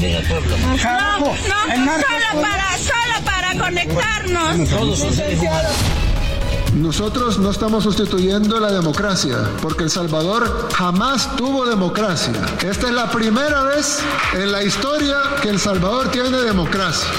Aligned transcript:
No, 0.00 1.26
solo 1.26 2.42
para, 2.42 2.78
solo 2.78 3.24
para 3.24 3.58
conectarnos. 3.58 4.56
Nosotros 6.74 7.38
no 7.38 7.50
estamos 7.50 7.84
sustituyendo 7.84 8.58
la 8.60 8.72
democracia, 8.72 9.36
porque 9.60 9.84
El 9.84 9.90
Salvador 9.90 10.70
jamás 10.72 11.36
tuvo 11.36 11.66
democracia. 11.66 12.32
Esta 12.62 12.86
es 12.86 12.94
la 12.94 13.10
primera 13.10 13.62
vez 13.64 13.98
en 14.32 14.52
la 14.52 14.62
historia 14.62 15.18
que 15.42 15.50
El 15.50 15.58
Salvador 15.58 16.10
tiene 16.10 16.38
democracia. 16.38 17.10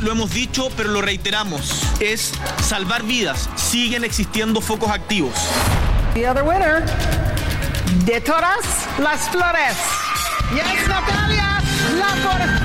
Lo 0.00 0.12
hemos 0.12 0.32
dicho, 0.32 0.70
pero 0.76 0.90
lo 0.90 1.02
reiteramos, 1.02 1.82
es 2.00 2.32
salvar 2.62 3.02
vidas. 3.02 3.48
Siguen 3.56 4.04
existiendo 4.04 4.60
focos 4.60 4.90
activos. 4.90 5.34
The 6.14 6.28
other 6.28 6.42
winner, 6.42 6.84
de 8.04 8.20
todas 8.20 8.86
las 8.98 9.28
flores. 9.30 9.76
Yes, 10.54 10.88
Natalia 10.88 11.60
Lafourcade. 11.98 12.57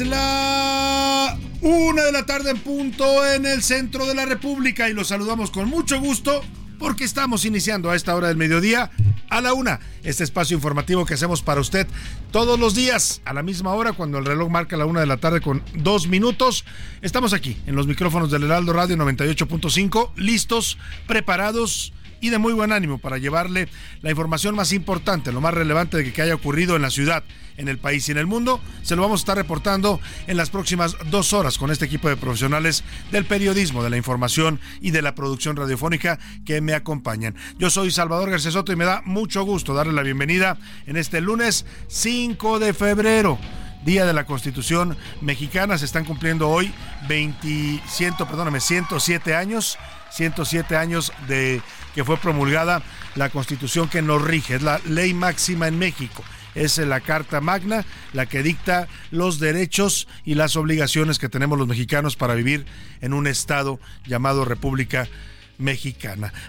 Es 0.00 0.08
la 0.08 1.38
una 1.62 2.02
de 2.02 2.12
la 2.12 2.26
tarde 2.26 2.50
en 2.50 2.58
punto 2.58 3.26
en 3.26 3.46
el 3.46 3.62
centro 3.62 4.04
de 4.04 4.14
la 4.14 4.26
República 4.26 4.90
y 4.90 4.92
los 4.92 5.08
saludamos 5.08 5.50
con 5.50 5.70
mucho 5.70 6.00
gusto 6.00 6.42
porque 6.78 7.04
estamos 7.04 7.46
iniciando 7.46 7.90
a 7.90 7.96
esta 7.96 8.14
hora 8.14 8.28
del 8.28 8.36
mediodía 8.36 8.90
a 9.30 9.40
la 9.40 9.54
una 9.54 9.80
este 10.02 10.22
espacio 10.22 10.54
informativo 10.54 11.06
que 11.06 11.14
hacemos 11.14 11.40
para 11.40 11.62
usted 11.62 11.86
todos 12.30 12.58
los 12.58 12.74
días 12.74 13.22
a 13.24 13.32
la 13.32 13.42
misma 13.42 13.72
hora 13.72 13.92
cuando 13.92 14.18
el 14.18 14.26
reloj 14.26 14.50
marca 14.50 14.76
la 14.76 14.84
una 14.84 15.00
de 15.00 15.06
la 15.06 15.16
tarde 15.16 15.40
con 15.40 15.62
dos 15.74 16.08
minutos. 16.08 16.66
Estamos 17.00 17.32
aquí 17.32 17.56
en 17.66 17.74
los 17.74 17.86
micrófonos 17.86 18.30
del 18.30 18.42
Heraldo 18.42 18.74
Radio 18.74 18.96
98.5 18.96 20.10
listos, 20.16 20.76
preparados 21.06 21.94
y 22.26 22.30
de 22.30 22.38
muy 22.38 22.52
buen 22.52 22.72
ánimo 22.72 22.98
para 22.98 23.18
llevarle 23.18 23.68
la 24.02 24.10
información 24.10 24.54
más 24.54 24.72
importante, 24.72 25.32
lo 25.32 25.40
más 25.40 25.54
relevante 25.54 25.96
de 25.96 26.12
que 26.12 26.22
haya 26.22 26.34
ocurrido 26.34 26.76
en 26.76 26.82
la 26.82 26.90
ciudad, 26.90 27.22
en 27.56 27.68
el 27.68 27.78
país 27.78 28.08
y 28.08 28.12
en 28.12 28.18
el 28.18 28.26
mundo. 28.26 28.60
Se 28.82 28.96
lo 28.96 29.02
vamos 29.02 29.20
a 29.20 29.22
estar 29.22 29.36
reportando 29.36 30.00
en 30.26 30.36
las 30.36 30.50
próximas 30.50 30.96
dos 31.10 31.32
horas 31.32 31.56
con 31.56 31.70
este 31.70 31.84
equipo 31.84 32.08
de 32.08 32.16
profesionales 32.16 32.84
del 33.12 33.24
periodismo, 33.24 33.82
de 33.82 33.90
la 33.90 33.96
información 33.96 34.60
y 34.80 34.90
de 34.90 35.02
la 35.02 35.14
producción 35.14 35.56
radiofónica 35.56 36.18
que 36.44 36.60
me 36.60 36.74
acompañan. 36.74 37.36
Yo 37.58 37.70
soy 37.70 37.90
Salvador 37.90 38.30
García 38.30 38.50
Soto 38.50 38.72
y 38.72 38.76
me 38.76 38.84
da 38.84 39.02
mucho 39.04 39.44
gusto 39.44 39.74
darle 39.74 39.92
la 39.92 40.02
bienvenida 40.02 40.58
en 40.86 40.96
este 40.96 41.20
lunes 41.20 41.64
5 41.88 42.58
de 42.58 42.74
febrero. 42.74 43.38
Día 43.86 44.04
de 44.04 44.12
la 44.12 44.26
Constitución 44.26 44.96
Mexicana. 45.20 45.78
Se 45.78 45.84
están 45.84 46.04
cumpliendo 46.04 46.50
hoy 46.50 46.74
20, 47.08 47.80
100, 47.86 48.16
perdóname, 48.16 48.60
107 48.60 49.36
años. 49.36 49.78
107 50.10 50.76
años 50.76 51.12
de 51.28 51.62
que 51.94 52.04
fue 52.04 52.16
promulgada 52.16 52.82
la 53.14 53.30
Constitución 53.30 53.88
que 53.88 54.02
nos 54.02 54.20
rige. 54.22 54.56
Es 54.56 54.62
la 54.62 54.80
ley 54.86 55.14
máxima 55.14 55.68
en 55.68 55.78
México. 55.78 56.24
Es 56.56 56.78
la 56.78 57.00
Carta 57.00 57.40
Magna 57.40 57.84
la 58.12 58.26
que 58.26 58.42
dicta 58.42 58.88
los 59.12 59.38
derechos 59.38 60.08
y 60.24 60.34
las 60.34 60.56
obligaciones 60.56 61.20
que 61.20 61.28
tenemos 61.28 61.56
los 61.56 61.68
mexicanos 61.68 62.16
para 62.16 62.34
vivir 62.34 62.66
en 63.00 63.12
un 63.12 63.28
Estado 63.28 63.78
llamado 64.04 64.44
República 64.44 65.02
mexicana. 65.02 65.35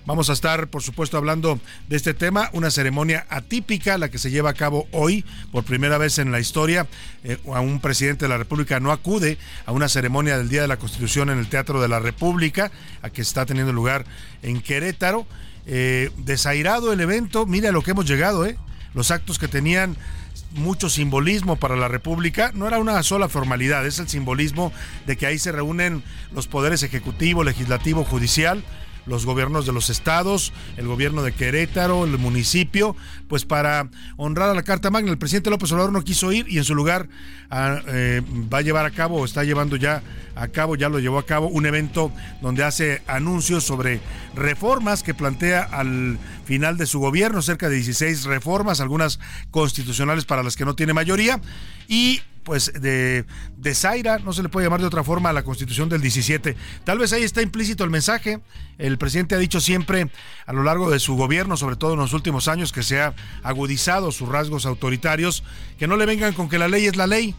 Vamos 0.05 0.29
a 0.29 0.33
estar, 0.33 0.67
por 0.67 0.83
supuesto, 0.83 1.17
hablando 1.17 1.59
de 1.87 1.95
este 1.95 2.13
tema, 2.13 2.49
una 2.53 2.71
ceremonia 2.71 3.25
atípica, 3.29 3.97
la 3.97 4.09
que 4.09 4.17
se 4.17 4.31
lleva 4.31 4.49
a 4.49 4.53
cabo 4.53 4.87
hoy, 4.91 5.23
por 5.51 5.63
primera 5.63 5.97
vez 5.97 6.19
en 6.19 6.31
la 6.31 6.39
historia, 6.39 6.87
eh, 7.23 7.37
a 7.53 7.61
un 7.61 7.79
presidente 7.79 8.25
de 8.25 8.29
la 8.29 8.37
República 8.37 8.79
no 8.79 8.91
acude 8.91 9.37
a 9.65 9.71
una 9.71 9.89
ceremonia 9.89 10.37
del 10.37 10.49
Día 10.49 10.61
de 10.61 10.67
la 10.67 10.77
Constitución 10.77 11.29
en 11.29 11.39
el 11.39 11.47
Teatro 11.47 11.81
de 11.81 11.87
la 11.87 11.99
República, 11.99 12.71
a 13.01 13.09
que 13.09 13.21
está 13.21 13.45
teniendo 13.45 13.73
lugar 13.73 14.05
en 14.41 14.61
Querétaro. 14.61 15.25
Eh, 15.69 16.11
desairado 16.17 16.93
el 16.93 17.01
evento, 17.01 17.45
mira 17.45 17.73
lo 17.73 17.81
que 17.81 17.91
hemos 17.91 18.05
llegado, 18.05 18.45
¿eh? 18.45 18.57
los 18.93 19.11
actos 19.11 19.37
que 19.37 19.49
tenían 19.49 19.97
mucho 20.53 20.89
simbolismo 20.89 21.57
para 21.57 21.75
la 21.75 21.87
República, 21.87 22.51
no 22.53 22.67
era 22.67 22.79
una 22.79 23.01
sola 23.03 23.29
formalidad, 23.29 23.85
es 23.85 23.99
el 23.99 24.07
simbolismo 24.07 24.71
de 25.05 25.17
que 25.17 25.25
ahí 25.25 25.37
se 25.39 25.51
reúnen 25.51 26.03
los 26.33 26.47
poderes 26.47 26.83
ejecutivo, 26.83 27.43
legislativo, 27.43 28.03
judicial, 28.03 28.63
los 29.07 29.25
gobiernos 29.25 29.65
de 29.65 29.73
los 29.73 29.89
estados, 29.89 30.53
el 30.77 30.87
gobierno 30.87 31.23
de 31.23 31.31
Querétaro, 31.31 32.05
el 32.05 32.17
municipio, 32.17 32.95
pues 33.27 33.45
para 33.45 33.89
honrar 34.17 34.49
a 34.49 34.53
la 34.53 34.63
Carta 34.63 34.89
Magna. 34.89 35.11
El 35.11 35.17
presidente 35.17 35.49
López 35.49 35.71
Obrador 35.71 35.91
no 35.91 36.03
quiso 36.03 36.31
ir 36.31 36.45
y 36.49 36.57
en 36.57 36.63
su 36.63 36.75
lugar 36.75 37.07
ah, 37.49 37.81
eh, 37.87 38.21
va 38.53 38.59
a 38.59 38.61
llevar 38.61 38.85
a 38.85 38.91
cabo, 38.91 39.21
o 39.21 39.25
está 39.25 39.43
llevando 39.43 39.75
ya 39.75 40.03
a 40.35 40.47
cabo, 40.49 40.75
ya 40.75 40.89
lo 40.89 40.99
llevó 40.99 41.17
a 41.17 41.25
cabo, 41.25 41.47
un 41.47 41.65
evento 41.65 42.11
donde 42.41 42.63
hace 42.63 43.01
anuncios 43.07 43.63
sobre 43.63 43.99
reformas 44.35 45.03
que 45.03 45.13
plantea 45.13 45.63
al 45.63 46.19
final 46.45 46.77
de 46.77 46.85
su 46.85 46.99
gobierno, 46.99 47.41
cerca 47.41 47.69
de 47.69 47.75
16 47.75 48.25
reformas, 48.25 48.81
algunas 48.81 49.19
constitucionales 49.51 50.25
para 50.25 50.43
las 50.43 50.55
que 50.55 50.65
no 50.65 50.75
tiene 50.75 50.93
mayoría, 50.93 51.41
y 51.87 52.21
pues 52.47 52.71
de, 52.79 53.25
de 53.57 53.75
Zaira, 53.75 54.19
no 54.19 54.31
se 54.31 54.41
le 54.41 54.47
puede 54.47 54.67
llamar 54.67 54.79
de 54.79 54.87
otra 54.87 55.03
forma 55.03 55.31
a 55.31 55.33
la 55.33 55.43
constitución 55.43 55.89
del 55.89 55.99
17. 55.99 56.55
Tal 56.85 56.97
vez 56.97 57.11
ahí 57.11 57.23
está 57.23 57.41
implícito 57.41 57.83
el 57.83 57.89
mensaje. 57.89 58.39
El 58.77 58.97
presidente 58.97 59.35
ha 59.35 59.37
dicho 59.37 59.59
siempre 59.59 60.09
a 60.45 60.53
lo 60.53 60.63
largo 60.63 60.89
de 60.89 60.99
su 60.99 61.17
gobierno, 61.17 61.57
sobre 61.57 61.75
todo 61.75 61.95
en 61.95 61.99
los 61.99 62.13
últimos 62.13 62.47
años, 62.47 62.71
que 62.71 62.83
se 62.83 63.01
ha 63.01 63.13
agudizado 63.43 64.13
sus 64.13 64.29
rasgos 64.29 64.65
autoritarios, 64.65 65.43
que 65.77 65.87
no 65.87 65.97
le 65.97 66.05
vengan 66.05 66.31
con 66.31 66.47
que 66.47 66.57
la 66.57 66.69
ley 66.69 66.85
es 66.85 66.95
la 66.95 67.05
ley. 67.05 67.35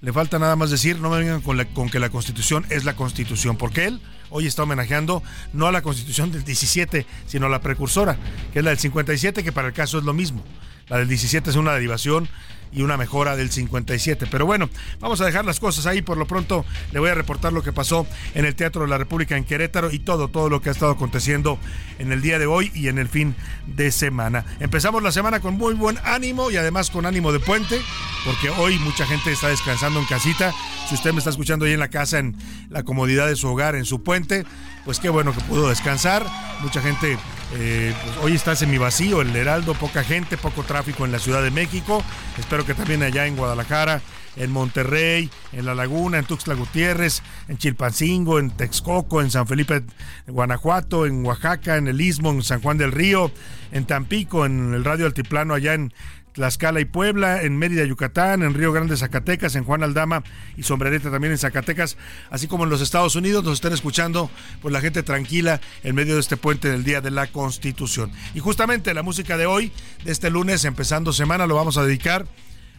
Le 0.00 0.12
falta 0.12 0.38
nada 0.38 0.54
más 0.54 0.70
decir, 0.70 1.00
no 1.00 1.10
me 1.10 1.18
vengan 1.18 1.40
con, 1.40 1.56
la, 1.56 1.64
con 1.64 1.90
que 1.90 1.98
la 1.98 2.10
constitución 2.10 2.64
es 2.70 2.84
la 2.84 2.94
constitución, 2.94 3.56
porque 3.56 3.86
él 3.86 4.00
hoy 4.30 4.46
está 4.46 4.62
homenajeando 4.62 5.20
no 5.52 5.66
a 5.66 5.72
la 5.72 5.82
constitución 5.82 6.30
del 6.30 6.44
17, 6.44 7.06
sino 7.26 7.46
a 7.46 7.48
la 7.48 7.60
precursora, 7.60 8.18
que 8.52 8.60
es 8.60 8.64
la 8.64 8.70
del 8.70 8.78
57, 8.78 9.42
que 9.42 9.50
para 9.50 9.66
el 9.66 9.74
caso 9.74 9.98
es 9.98 10.04
lo 10.04 10.12
mismo. 10.12 10.44
La 10.86 10.98
del 10.98 11.08
17 11.08 11.50
es 11.50 11.56
una 11.56 11.72
derivación 11.72 12.28
y 12.74 12.82
una 12.82 12.96
mejora 12.96 13.36
del 13.36 13.50
57. 13.50 14.26
Pero 14.30 14.46
bueno, 14.46 14.68
vamos 15.00 15.20
a 15.20 15.26
dejar 15.26 15.44
las 15.44 15.60
cosas 15.60 15.86
ahí. 15.86 16.02
Por 16.02 16.18
lo 16.18 16.26
pronto 16.26 16.64
le 16.92 17.00
voy 17.00 17.10
a 17.10 17.14
reportar 17.14 17.52
lo 17.52 17.62
que 17.62 17.72
pasó 17.72 18.06
en 18.34 18.44
el 18.44 18.54
Teatro 18.54 18.82
de 18.82 18.88
la 18.88 18.98
República 18.98 19.36
en 19.36 19.44
Querétaro 19.44 19.90
y 19.90 19.98
todo, 19.98 20.28
todo 20.28 20.48
lo 20.48 20.60
que 20.60 20.68
ha 20.68 20.72
estado 20.72 20.92
aconteciendo 20.92 21.58
en 21.98 22.12
el 22.12 22.20
día 22.20 22.38
de 22.38 22.46
hoy 22.46 22.70
y 22.74 22.88
en 22.88 22.98
el 22.98 23.08
fin 23.08 23.34
de 23.66 23.90
semana. 23.92 24.44
Empezamos 24.60 25.02
la 25.02 25.12
semana 25.12 25.40
con 25.40 25.54
muy 25.54 25.74
buen 25.74 25.98
ánimo 26.04 26.50
y 26.50 26.56
además 26.56 26.90
con 26.90 27.06
ánimo 27.06 27.32
de 27.32 27.40
puente, 27.40 27.80
porque 28.24 28.50
hoy 28.50 28.78
mucha 28.78 29.06
gente 29.06 29.32
está 29.32 29.48
descansando 29.48 30.00
en 30.00 30.06
casita. 30.06 30.52
Si 30.88 30.94
usted 30.94 31.12
me 31.12 31.18
está 31.18 31.30
escuchando 31.30 31.64
ahí 31.64 31.72
en 31.72 31.80
la 31.80 31.88
casa, 31.88 32.18
en 32.18 32.36
la 32.70 32.82
comodidad 32.82 33.26
de 33.26 33.36
su 33.36 33.48
hogar, 33.48 33.74
en 33.76 33.84
su 33.84 34.02
puente, 34.02 34.44
pues 34.84 35.00
qué 35.00 35.08
bueno 35.08 35.32
que 35.32 35.40
pudo 35.42 35.68
descansar. 35.68 36.26
Mucha 36.60 36.80
gente, 36.80 37.18
eh, 37.54 37.94
pues 38.04 38.16
hoy 38.18 38.34
está 38.34 38.54
mi 38.66 38.78
vacío, 38.78 39.22
el 39.22 39.34
Heraldo, 39.34 39.74
poca 39.74 40.04
gente, 40.04 40.36
poco 40.36 40.62
tráfico 40.62 41.04
en 41.04 41.12
la 41.12 41.18
Ciudad 41.18 41.42
de 41.42 41.50
México. 41.50 42.02
Espero 42.38 42.64
que 42.64 42.74
también 42.74 43.02
allá 43.02 43.26
en 43.26 43.36
Guadalajara, 43.36 44.00
en 44.36 44.50
Monterrey, 44.50 45.30
en 45.52 45.64
La 45.64 45.74
Laguna, 45.74 46.18
en 46.18 46.24
Tuxtla 46.24 46.54
Gutiérrez, 46.54 47.22
en 47.48 47.58
Chilpancingo, 47.58 48.38
en 48.38 48.50
Texcoco, 48.50 49.20
en 49.20 49.30
San 49.30 49.46
Felipe, 49.46 49.82
Guanajuato, 50.26 51.06
en 51.06 51.24
Oaxaca, 51.24 51.76
en 51.76 51.88
el 51.88 52.00
Istmo, 52.00 52.30
en 52.30 52.42
San 52.42 52.60
Juan 52.60 52.78
del 52.78 52.92
Río, 52.92 53.30
en 53.72 53.86
Tampico, 53.86 54.46
en 54.46 54.74
el 54.74 54.84
Radio 54.84 55.06
Altiplano, 55.06 55.54
allá 55.54 55.74
en 55.74 55.92
Tlaxcala 56.34 56.80
y 56.80 56.84
Puebla, 56.84 57.42
en 57.42 57.56
Mérida, 57.56 57.84
Yucatán, 57.84 58.42
en 58.42 58.54
Río 58.54 58.72
Grande, 58.72 58.96
Zacatecas, 58.96 59.54
en 59.54 59.64
Juan 59.64 59.82
Aldama 59.82 60.24
y 60.56 60.64
Sombrereta 60.64 61.10
también 61.10 61.32
en 61.32 61.38
Zacatecas, 61.38 61.96
así 62.28 62.48
como 62.48 62.64
en 62.64 62.70
los 62.70 62.80
Estados 62.80 63.14
Unidos, 63.14 63.44
nos 63.44 63.54
están 63.54 63.72
escuchando 63.72 64.30
pues 64.60 64.72
la 64.72 64.80
gente 64.80 65.02
tranquila 65.02 65.60
en 65.84 65.94
medio 65.94 66.14
de 66.14 66.20
este 66.20 66.36
puente 66.36 66.68
del 66.68 66.82
Día 66.84 67.00
de 67.00 67.12
la 67.12 67.28
Constitución. 67.28 68.10
Y 68.34 68.40
justamente 68.40 68.92
la 68.94 69.02
música 69.02 69.36
de 69.36 69.46
hoy, 69.46 69.70
de 70.04 70.10
este 70.10 70.28
lunes, 70.28 70.64
empezando 70.64 71.12
semana, 71.12 71.46
lo 71.46 71.54
vamos 71.54 71.78
a 71.78 71.84
dedicar 71.84 72.26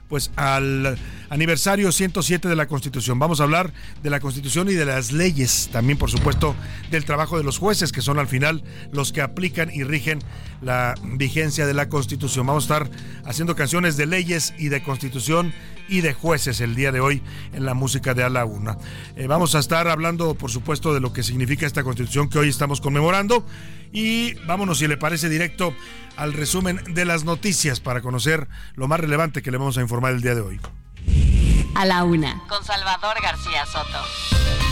pues 0.08 0.32
al 0.36 0.98
aniversario 1.30 1.92
107 1.92 2.48
de 2.48 2.56
la 2.56 2.68
Constitución. 2.68 3.20
Vamos 3.20 3.40
a 3.40 3.44
hablar 3.44 3.74
de 4.04 4.10
la 4.10 4.20
Constitución 4.20 4.70
y 4.70 4.74
de 4.74 4.86
las 4.86 5.12
leyes, 5.12 5.70
también 5.72 5.98
por 5.98 6.12
supuesto 6.12 6.56
del 6.92 7.06
trabajo 7.06 7.38
de 7.38 7.44
los 7.44 7.58
jueces, 7.58 7.92
que 7.92 8.02
son 8.02 8.20
al 8.20 8.28
final 8.28 8.64
los 8.92 9.12
que 9.12 9.22
aplican 9.22 9.72
y 9.74 9.84
rigen 9.84 10.20
la 10.62 10.96
vigencia 11.04 11.66
de 11.66 11.74
la 11.74 11.90
Constitución. 11.90 12.46
Vamos 12.46 12.70
a 12.70 12.76
estar 12.76 12.92
haciendo 13.26 13.56
canciones 13.56 13.98
de 13.98 14.06
leyes 14.06 14.54
y 14.58 14.70
de 14.70 14.84
Constitución 14.84 15.54
y 15.88 16.02
de 16.02 16.14
jueces 16.14 16.62
el 16.62 16.76
día 16.76 16.92
de 16.92 17.00
hoy 17.00 17.22
en 17.54 17.66
la 17.66 17.74
música 17.74 18.14
de 18.14 18.24
A 18.24 18.30
la 18.30 18.46
Una. 18.46 18.78
Eh, 19.16 19.28
vamos 19.28 19.56
a 19.56 19.60
estar 19.60 19.88
hablando, 19.88 20.36
por 20.36 20.52
supuesto, 20.52 20.94
de 20.94 21.00
lo 21.00 21.14
que 21.14 21.24
significa 21.24 21.66
esta 21.66 21.84
Constitución 21.84 22.30
que 22.30 22.40
hoy 22.40 22.50
estamos 22.50 22.82
conmemorando 22.82 23.46
y 23.92 24.34
vámonos, 24.46 24.80
si 24.80 24.88
le 24.88 24.98
parece, 24.98 25.30
directo 25.30 25.74
al 26.18 26.34
resumen 26.34 26.82
de 26.94 27.06
las 27.06 27.24
noticias 27.24 27.80
para 27.80 28.02
conocer 28.02 28.48
lo 28.76 28.88
más 28.88 29.00
relevante 29.00 29.42
que 29.42 29.52
le 29.52 29.58
vamos 29.58 29.78
a 29.78 29.82
informar 29.82 30.14
el 30.14 30.22
día 30.22 30.36
de 30.36 30.42
hoy. 30.42 30.60
A 31.76 31.86
la 31.86 32.04
una, 32.04 32.42
con 32.48 32.64
Salvador 32.64 33.16
García 33.22 33.66
Soto. 33.66 34.65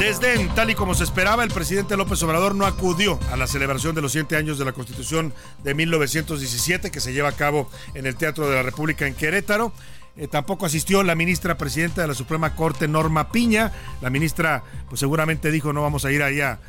Desde 0.00 0.48
tal 0.54 0.70
y 0.70 0.74
como 0.74 0.94
se 0.94 1.04
esperaba, 1.04 1.44
el 1.44 1.50
presidente 1.50 1.94
López 1.94 2.22
Obrador 2.22 2.54
no 2.54 2.64
acudió 2.64 3.20
a 3.30 3.36
la 3.36 3.46
celebración 3.46 3.94
de 3.94 4.00
los 4.00 4.12
100 4.12 4.34
años 4.34 4.58
de 4.58 4.64
la 4.64 4.72
Constitución 4.72 5.34
de 5.62 5.74
1917 5.74 6.90
que 6.90 7.00
se 7.00 7.12
lleva 7.12 7.28
a 7.28 7.32
cabo 7.32 7.68
en 7.92 8.06
el 8.06 8.16
Teatro 8.16 8.48
de 8.48 8.56
la 8.56 8.62
República 8.62 9.06
en 9.06 9.14
Querétaro. 9.14 9.74
Eh, 10.16 10.26
tampoco 10.26 10.64
asistió 10.64 11.02
la 11.02 11.14
ministra 11.14 11.58
presidenta 11.58 12.00
de 12.00 12.08
la 12.08 12.14
Suprema 12.14 12.56
Corte, 12.56 12.88
Norma 12.88 13.30
Piña. 13.30 13.72
La 14.00 14.08
ministra, 14.08 14.64
pues 14.88 15.00
seguramente 15.00 15.50
dijo, 15.50 15.74
no 15.74 15.82
vamos 15.82 16.06
a 16.06 16.12
ir 16.12 16.22
allá 16.22 16.60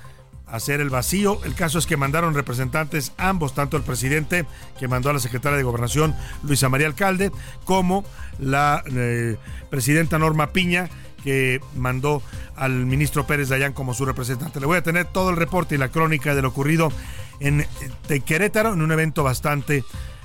a 0.45 0.57
hacer 0.57 0.81
el 0.81 0.89
vacío. 0.89 1.39
El 1.45 1.55
caso 1.55 1.79
es 1.79 1.85
que 1.85 1.95
mandaron 1.95 2.33
representantes 2.33 3.13
ambos, 3.17 3.55
tanto 3.55 3.77
el 3.77 3.83
presidente 3.83 4.45
que 4.77 4.89
mandó 4.89 5.09
a 5.09 5.13
la 5.13 5.19
secretaria 5.19 5.57
de 5.57 5.63
Gobernación, 5.63 6.13
Luisa 6.43 6.67
María 6.67 6.87
Alcalde, 6.87 7.31
como 7.63 8.03
la 8.39 8.83
eh, 8.87 9.37
presidenta 9.69 10.19
Norma 10.19 10.51
Piña, 10.51 10.89
que 11.23 11.61
mandó 11.75 12.21
al 12.55 12.85
ministro 12.85 13.25
Pérez 13.25 13.49
Dayán 13.49 13.73
como 13.73 13.93
su 13.93 14.05
representante. 14.05 14.59
Le 14.59 14.65
voy 14.65 14.77
a 14.77 14.83
tener 14.83 15.05
todo 15.05 15.29
el 15.29 15.37
reporte 15.37 15.75
y 15.75 15.77
la 15.77 15.89
crónica 15.89 16.35
de 16.35 16.41
lo 16.41 16.49
ocurrido 16.49 16.91
en 17.39 17.65
eh, 18.09 18.19
Querétaro, 18.21 18.73
en 18.73 18.81
un 18.81 18.91
evento 18.91 19.23
bastante 19.23 19.83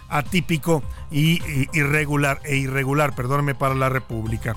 atípico 0.08 0.82
y, 1.10 1.40
irregular 1.72 2.40
e 2.44 2.56
irregular, 2.56 3.14
perdóneme, 3.14 3.54
para 3.54 3.74
la 3.74 3.88
República 3.88 4.56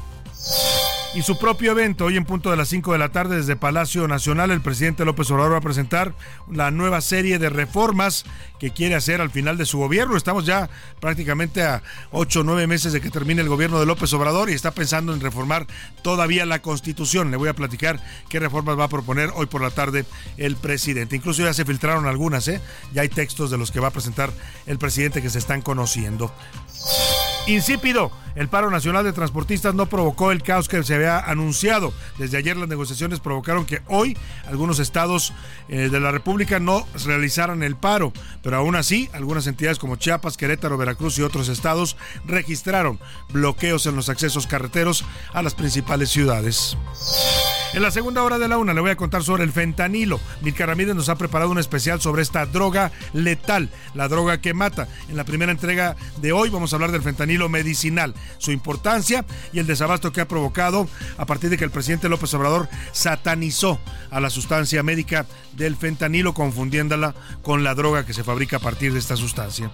y 1.16 1.24
su 1.24 1.38
propio 1.38 1.72
evento. 1.72 2.06
Hoy 2.06 2.18
en 2.18 2.26
punto 2.26 2.52
de 2.52 2.58
las 2.58 2.70
5 2.70 2.94
de 2.94 3.00
la 3.00 3.10
tarde 3.10 3.38
desde 3.38 3.56
Palacio 3.56 4.08
Nacional 4.08 4.52
el 4.52 4.62
presidente 4.62 5.06
López 5.06 5.30
Obrador 5.32 5.54
va 5.54 5.58
a 5.58 5.62
presentar 5.62 6.14
la 6.52 6.72
nueva 6.72 7.02
serie 7.02 7.40
de 7.40 7.50
reformas 7.50 8.26
que 8.60 8.72
quiere 8.72 8.96
hacer 8.96 9.22
al 9.22 9.32
final 9.32 9.58
de 9.58 9.66
su 9.66 9.80
gobierno. 9.80 10.16
Estamos 10.16 10.46
ya 10.46 10.70
prácticamente 11.00 11.64
a 11.64 11.82
8 12.12 12.42
o 12.42 12.44
9 12.44 12.68
meses 12.68 12.94
de 12.94 13.02
que 13.02 13.10
termine 13.10 13.42
el 13.42 13.50
gobierno 13.50 13.80
de 13.80 13.86
López 13.86 14.14
Obrador 14.14 14.50
y 14.50 14.54
está 14.54 14.72
pensando 14.72 15.14
en 15.14 15.22
reformar 15.22 15.66
todavía 16.04 16.46
la 16.46 16.62
constitución. 16.62 17.32
Le 17.32 17.38
voy 17.38 17.50
a 17.50 17.56
platicar 17.56 18.00
qué 18.30 18.40
reformas 18.40 18.78
va 18.78 18.86
a 18.86 18.90
proponer 18.90 19.32
hoy 19.34 19.48
por 19.48 19.62
la 19.62 19.72
tarde 19.72 20.06
el 20.38 20.56
presidente. 20.56 21.16
Incluso 21.16 21.44
ya 21.44 21.54
se 21.54 21.66
filtraron 21.66 22.06
algunas, 22.06 22.48
¿eh? 22.48 22.62
ya 22.94 23.02
hay 23.02 23.10
textos 23.10 23.50
de 23.50 23.58
los 23.58 23.72
que 23.72 23.80
va 23.80 23.88
a 23.88 23.92
presentar 23.92 24.32
el 24.68 24.78
presidente 24.78 25.22
que 25.22 25.30
se 25.30 25.40
están 25.40 25.62
conociendo. 25.62 26.32
Insípido. 27.50 28.12
El 28.36 28.48
paro 28.48 28.70
nacional 28.70 29.04
de 29.04 29.12
transportistas 29.12 29.74
no 29.74 29.88
provocó 29.88 30.32
el 30.32 30.44
caos 30.44 30.70
que 30.70 30.84
se 30.84 30.94
había 30.94 31.18
anunciado. 31.18 31.92
Desde 32.20 32.38
ayer 32.38 32.56
las 32.56 32.70
negociaciones 32.70 33.20
provocaron 33.20 33.66
que 33.66 33.82
hoy 33.88 34.16
algunos 34.48 34.78
estados 34.78 35.34
eh, 35.68 35.90
de 35.90 36.00
la 36.00 36.12
República 36.12 36.60
no 36.60 36.88
realizaran 37.06 37.64
el 37.64 37.76
paro, 37.76 38.14
pero 38.44 38.58
aún 38.58 38.76
así 38.76 39.10
algunas 39.14 39.48
entidades 39.48 39.80
como 39.80 39.96
Chiapas, 39.96 40.38
Querétaro, 40.38 40.78
Veracruz 40.78 41.18
y 41.18 41.24
otros 41.24 41.50
estados 41.50 41.98
registraron 42.24 43.00
bloqueos 43.34 43.88
en 43.88 43.96
los 43.96 44.10
accesos 44.10 44.46
carreteros 44.46 45.04
a 45.34 45.42
las 45.42 45.56
principales 45.56 46.10
ciudades. 46.10 46.78
En 47.72 47.84
la 47.84 47.92
segunda 47.92 48.24
hora 48.24 48.40
de 48.40 48.48
la 48.48 48.58
una 48.58 48.74
le 48.74 48.82
voy 48.82 48.90
a 48.90 48.96
contar 48.96 49.24
sobre 49.24 49.44
el 49.44 49.52
fentanilo. 49.52 50.20
Milka 50.42 50.66
Ramírez 50.66 50.96
nos 50.96 51.08
ha 51.08 51.18
preparado 51.18 51.52
un 51.52 51.60
especial 51.60 52.02
sobre 52.02 52.24
esta 52.24 52.48
droga 52.48 52.92
letal, 53.14 53.70
la 53.94 54.08
droga 54.08 54.42
que 54.42 54.56
mata. 54.56 54.88
En 55.08 55.16
la 55.16 55.24
primera 55.24 55.52
entrega 55.52 55.96
de 56.18 56.32
hoy 56.32 56.50
vamos 56.50 56.74
a 56.74 56.78
hablar 56.78 56.92
del 56.92 57.04
fentanilo 57.04 57.48
medicinal, 57.48 58.16
su 58.40 58.52
importancia 58.52 59.24
y 59.54 59.60
el 59.60 59.68
desabasto 59.68 60.12
que 60.12 60.22
ha 60.22 60.28
provocado 60.28 60.88
a 61.18 61.26
partir 61.28 61.52
de 61.52 61.58
que 61.58 61.64
el 61.64 61.72
presidente 61.72 62.10
López 62.10 62.34
Obrador 62.34 62.68
satanizó 62.92 63.80
a 64.10 64.20
la 64.20 64.32
sustancia 64.32 64.82
médica 64.82 65.28
del 65.54 65.76
fentanilo 65.76 66.34
confundiéndola 66.34 67.14
con 67.44 67.64
la 67.64 67.76
droga 67.76 68.04
que 68.04 68.14
se 68.14 68.24
fabrica 68.24 68.58
a 68.58 68.62
partir 68.62 68.94
de 68.94 69.00
esta 69.00 69.16
sustancia 69.16 69.72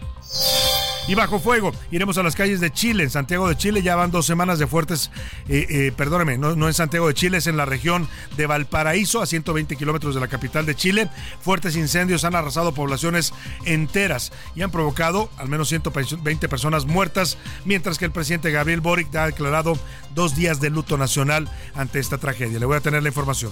y 1.08 1.16
bajo 1.16 1.40
fuego. 1.40 1.72
Iremos 1.92 2.18
a 2.18 2.24
las 2.24 2.36
calles 2.36 2.60
de 2.60 2.72
Chile, 2.72 3.04
en 3.04 3.10
Santiago 3.10 3.48
de 3.48 3.56
Chile. 3.56 3.82
Ya 3.82 3.96
van 3.96 4.12
dos 4.12 4.26
semanas 4.26 4.60
de 4.60 4.68
fuertes, 4.68 5.12
eh, 5.48 5.66
eh, 5.70 5.92
perdóneme, 5.96 6.38
no, 6.38 6.56
no 6.56 6.68
en 6.68 6.74
Santiago 6.74 7.08
de 7.08 7.14
Chile, 7.14 7.38
es 7.38 7.48
en 7.48 7.58
la 7.58 7.66
región 7.66 8.08
de 8.38 8.48
Valparaíso, 8.48 9.22
a 9.22 9.26
120 9.26 9.76
kilómetros 9.76 10.16
de 10.16 10.22
la 10.22 10.28
capital 10.28 10.66
de 10.66 10.76
Chile. 10.76 11.10
Fuertes 11.42 11.76
incendios 11.76 12.24
han 12.24 12.36
arrasado 12.36 12.74
poblaciones 12.74 13.34
enteras 13.66 14.32
y 14.56 14.62
han 14.62 14.72
provocado 14.72 15.30
al 15.38 15.50
menos 15.50 15.70
120 15.70 16.50
personas 16.50 16.86
muertas, 16.86 17.38
mientras 17.66 17.98
que 17.98 18.06
el 18.06 18.12
presidente 18.12 18.52
Gabriel 18.52 18.82
Boric 18.82 19.14
ha 19.16 19.28
declarado 19.28 19.78
dos 20.14 20.36
días 20.36 20.60
de 20.60 20.70
luto 20.70 20.98
nacional 20.98 21.50
ante 21.76 22.00
esta 22.00 22.18
tragedia. 22.18 22.60
Le 22.60 22.66
voy 22.66 22.78
a 22.78 22.82
tener 22.82 23.04
la 23.04 23.10
información. 23.10 23.52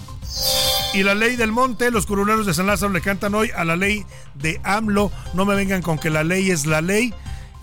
Y 0.94 1.04
la 1.04 1.16
ley 1.16 1.36
del 1.36 1.52
monte, 1.52 1.92
los 1.92 2.06
curuleros 2.06 2.46
de 2.46 2.54
San 2.54 2.68
Lázaro 2.68 2.92
le 2.94 3.02
cantan 3.02 3.34
hoy 3.36 3.50
a 3.56 3.66
la 3.66 3.76
ley 3.76 4.06
de 4.36 4.62
AMLO. 4.64 5.12
No 5.34 5.46
me 5.46 5.56
vengan 5.56 5.82
con 5.82 5.98
que 5.98 6.10
la 6.10 6.24
ley 6.24 6.52
es 6.52 6.66
la 6.66 6.82
ley 6.82 7.14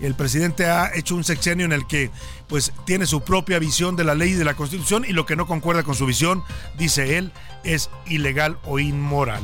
el 0.01 0.15
presidente 0.15 0.65
ha 0.65 0.91
hecho 0.95 1.15
un 1.15 1.23
sexenio 1.23 1.65
en 1.65 1.71
el 1.71 1.87
que 1.87 2.11
pues 2.47 2.73
tiene 2.85 3.05
su 3.05 3.21
propia 3.21 3.59
visión 3.59 3.95
de 3.95 4.03
la 4.03 4.15
ley 4.15 4.31
y 4.31 4.35
de 4.35 4.45
la 4.45 4.55
constitución 4.55 5.05
y 5.07 5.13
lo 5.13 5.25
que 5.25 5.35
no 5.35 5.47
concuerda 5.47 5.83
con 5.83 5.95
su 5.95 6.05
visión, 6.05 6.43
dice 6.77 7.17
él, 7.17 7.31
es 7.63 7.89
ilegal 8.07 8.57
o 8.65 8.79
inmoral. 8.79 9.41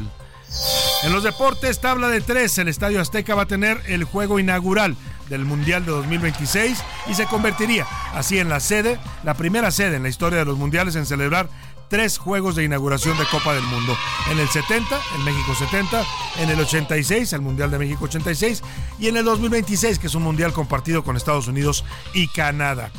En 1.04 1.14
los 1.14 1.24
deportes, 1.24 1.80
tabla 1.80 2.08
de 2.08 2.22
tres, 2.22 2.58
el 2.58 2.68
Estadio 2.68 3.02
Azteca 3.02 3.36
va 3.36 3.44
a 3.44 3.48
tener 3.48 3.82
el 3.88 4.04
juego 4.04 4.40
inaugural 4.40 4.96
del 5.30 5.46
Mundial 5.46 5.86
de 5.86 5.92
2026 5.92 6.80
y 7.08 7.14
se 7.14 7.26
convertiría 7.26 7.86
así 8.14 8.40
en 8.40 8.50
la 8.50 8.60
sede, 8.60 9.00
la 9.24 9.36
primera 9.36 9.72
sede 9.72 9.98
en 9.98 10.04
la 10.04 10.10
historia 10.10 10.40
de 10.40 10.46
los 10.46 10.58
mundiales 10.58 10.96
en 10.96 11.06
celebrar 11.06 11.50
tres 11.88 12.17
juegos 12.17 12.56
de 12.56 12.63
inauguración 12.63 13.17
de 13.17 13.25
Copa 13.25 13.53
del 13.53 13.63
Mundo. 13.63 13.96
En 14.32 14.39
el 14.39 14.48
70, 14.48 15.00
en 15.15 15.24
México 15.24 15.56
70, 15.56 16.03
en 16.39 16.50
el 16.50 16.60
86, 16.60 17.34
el 17.34 17.41
Mundial 17.41 17.72
de 17.72 17.79
México 17.79 18.06
86, 18.06 18.62
y 19.00 19.08
en 19.08 19.17
el 19.17 19.25
2026, 19.25 20.00
que 20.00 20.08
es 20.08 20.15
un 20.15 20.24
mundial 20.24 20.53
compartido 20.53 21.03
con 21.03 21.15
Estados 21.15 21.48
Unidos 21.48 21.84
y 22.13 22.27
Canadá. 22.27 22.91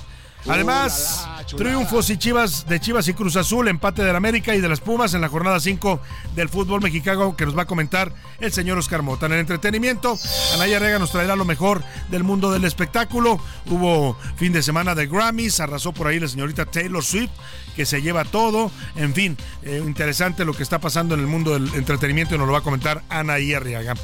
Además, 0.47 1.27
triunfos 1.57 2.11
y 2.11 2.17
Chivas 2.17 2.67
de 2.67 2.81
Chivas 2.81 3.09
y 3.09 3.15
Cruz 3.15 3.37
Azul, 3.37 3.69
empate 3.69 4.05
del 4.05 4.17
América 4.17 4.55
y 4.55 4.61
de 4.61 4.69
las 4.69 4.81
Pumas 4.81 5.13
en 5.15 5.21
la 5.21 5.29
jornada 5.29 5.61
5 5.61 6.01
del 6.35 6.49
fútbol 6.49 6.81
mexicano 6.81 7.37
que 7.37 7.45
nos 7.45 7.57
va 7.57 7.63
a 7.63 7.67
comentar 7.67 8.13
el 8.39 8.53
señor 8.53 8.79
Oscar 8.79 9.03
Mota. 9.03 9.27
En 9.27 9.33
el 9.33 9.41
entretenimiento, 9.41 10.19
Anaya 10.55 10.79
Rega 10.79 10.99
nos 10.99 11.11
traerá 11.11 11.37
lo 11.37 11.45
mejor 11.45 11.83
del 12.11 12.25
mundo 12.25 12.51
del 12.51 12.65
espectáculo. 12.65 13.41
Hubo 13.67 14.17
fin 14.37 14.53
de 14.53 14.63
semana 14.63 14.95
de 14.95 15.07
Grammys, 15.07 15.61
arrasó 15.61 15.93
por 15.93 16.07
ahí 16.07 16.21
la 16.21 16.29
señorita 16.29 16.67
Taylor 16.67 17.05
Swift, 17.05 17.31
que 17.77 17.85
se 17.85 18.01
lleva 18.01 18.25
todo. 18.25 18.71
En 18.97 19.15
fin, 19.15 19.37
eh, 19.63 19.83
interesante 19.85 20.45
lo 20.45 20.55
que 20.55 20.63
está 20.63 20.79
pasando 20.79 21.15
en 21.15 21.21
el 21.21 21.27
mundo 21.27 21.53
del 21.53 21.75
entretenimiento 21.75 22.35
y 22.35 22.39
nos 22.39 22.47
lo 22.47 22.53
va 22.53 22.61
a 22.61 22.63
comentar 22.63 23.03
Ana 23.09 23.35
Arriaga. 23.35 23.95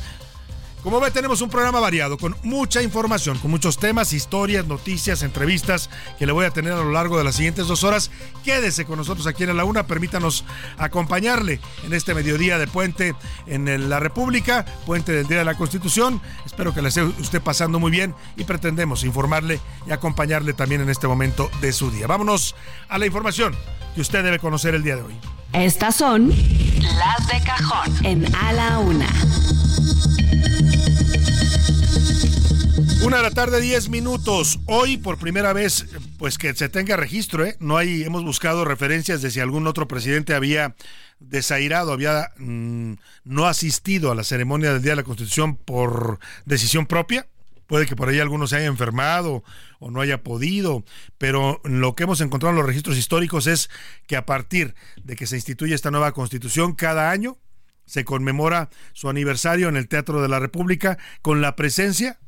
Como 0.85 1.01
ve, 1.01 1.11
tenemos 1.11 1.41
un 1.41 1.49
programa 1.49 1.81
variado, 1.81 2.19
con 2.19 2.37
mucha 2.43 2.83
información, 2.83 3.39
con 3.39 3.51
muchos 3.51 3.79
temas, 3.79 4.13
historias, 4.13 4.67
noticias, 4.67 5.23
entrevistas 5.23 5.89
que 6.19 6.27
le 6.27 6.33
voy 6.33 6.45
a 6.45 6.51
tener 6.51 6.75
a 6.75 6.85
lo 6.85 6.93
largo 6.93 7.17
de 7.17 7.25
las 7.25 7.37
siguientes 7.37 7.67
dos 7.67 7.85
horas. 7.85 8.11
Quédese 8.45 8.85
con 8.85 8.99
nosotros 8.99 9.27
aquí 9.27 9.45
en 9.45 9.57
La 9.57 9.65
Una, 9.65 9.87
permítanos 9.87 10.45
acompañarle 10.77 11.59
en 11.85 11.95
este 11.95 12.13
mediodía 12.13 12.59
de 12.59 12.67
puente 12.67 13.15
en 13.47 13.89
la 13.89 13.99
República, 13.99 14.67
puente 14.85 15.13
del 15.13 15.27
Día 15.27 15.39
de 15.39 15.47
la 15.47 15.57
Constitución. 15.57 16.21
Espero 16.45 16.75
que 16.75 16.83
le 16.83 16.91
esté 16.91 17.03
usted 17.03 17.41
pasando 17.41 17.81
muy 17.81 17.91
bien 17.91 18.15
y 18.37 18.45
pretendemos 18.45 19.05
informarle 19.05 19.61
y 19.87 19.91
acompañarle 19.91 20.53
también 20.53 20.83
en 20.83 20.91
este 20.91 21.09
momento 21.09 21.51
de 21.63 21.73
su 21.73 21.91
día. 21.91 22.07
Vámonos 22.07 22.55
a 22.91 22.99
la 22.99 23.07
información 23.07 23.57
que 23.95 24.03
usted 24.03 24.23
debe 24.23 24.39
conocer 24.39 24.75
el 24.75 24.83
día 24.83 24.97
de 24.97 25.03
hoy. 25.03 25.15
Estas 25.55 25.97
son 25.97 26.29
las 26.29 27.27
de 27.29 27.43
cajón 27.43 28.05
en 28.05 28.37
A 28.37 28.53
la 28.53 28.79
Una. 28.81 29.09
Una 33.05 33.19
de 33.19 33.23
la 33.23 33.31
tarde, 33.31 33.61
10 33.61 33.89
minutos. 33.89 34.59
Hoy, 34.67 34.97
por 34.97 35.19
primera 35.19 35.53
vez, 35.53 35.87
pues 36.19 36.39
que 36.39 36.55
se 36.55 36.69
tenga 36.69 36.97
registro, 36.97 37.45
¿eh? 37.45 37.57
No 37.61 37.77
hay, 37.77 38.03
hemos 38.03 38.25
buscado 38.25 38.65
referencias 38.65 39.23
de 39.23 39.31
si 39.31 39.39
algún 39.39 39.67
otro 39.67 39.87
presidente 39.87 40.35
había 40.35 40.75
desairado, 41.21 41.93
había 41.93 42.33
mm, 42.37 42.95
no 43.25 43.47
asistido 43.47 44.11
a 44.11 44.17
la 44.17 44.25
ceremonia 44.25 44.73
del 44.73 44.83
Día 44.83 44.93
de 44.93 44.97
la 44.97 45.03
Constitución 45.05 45.57
por 45.57 46.19
decisión 46.47 46.87
propia. 46.87 47.29
Puede 47.69 47.87
que 47.87 47.95
por 47.95 48.09
ahí 48.09 48.19
alguno 48.19 48.49
se 48.49 48.57
haya 48.57 48.67
enfermado 48.67 49.45
o 49.79 49.91
no 49.91 50.01
haya 50.01 50.23
podido, 50.23 50.85
pero 51.17 51.61
lo 51.63 51.95
que 51.95 52.03
hemos 52.03 52.21
encontrado 52.21 52.51
en 52.51 52.57
los 52.57 52.67
registros 52.67 52.97
históricos 52.97 53.47
es 53.47 53.71
que 54.07 54.17
a 54.17 54.27
partir 54.27 54.75
de 55.03 55.15
que 55.15 55.27
se 55.27 55.37
instituye 55.37 55.75
esta 55.75 55.93
nueva 55.93 56.13
constitución, 56.13 56.75
cada 56.75 57.11
año 57.11 57.39
se 57.87 58.05
conmemora 58.05 58.71
su 58.95 59.09
aniversario 59.09 59.69
en 59.69 59.77
el 59.77 59.89
Teatro 59.89 60.23
de 60.23 60.29
la 60.29 60.41
República 60.41 60.99
con 61.23 61.41
la 61.41 61.55
presencia 61.55 62.19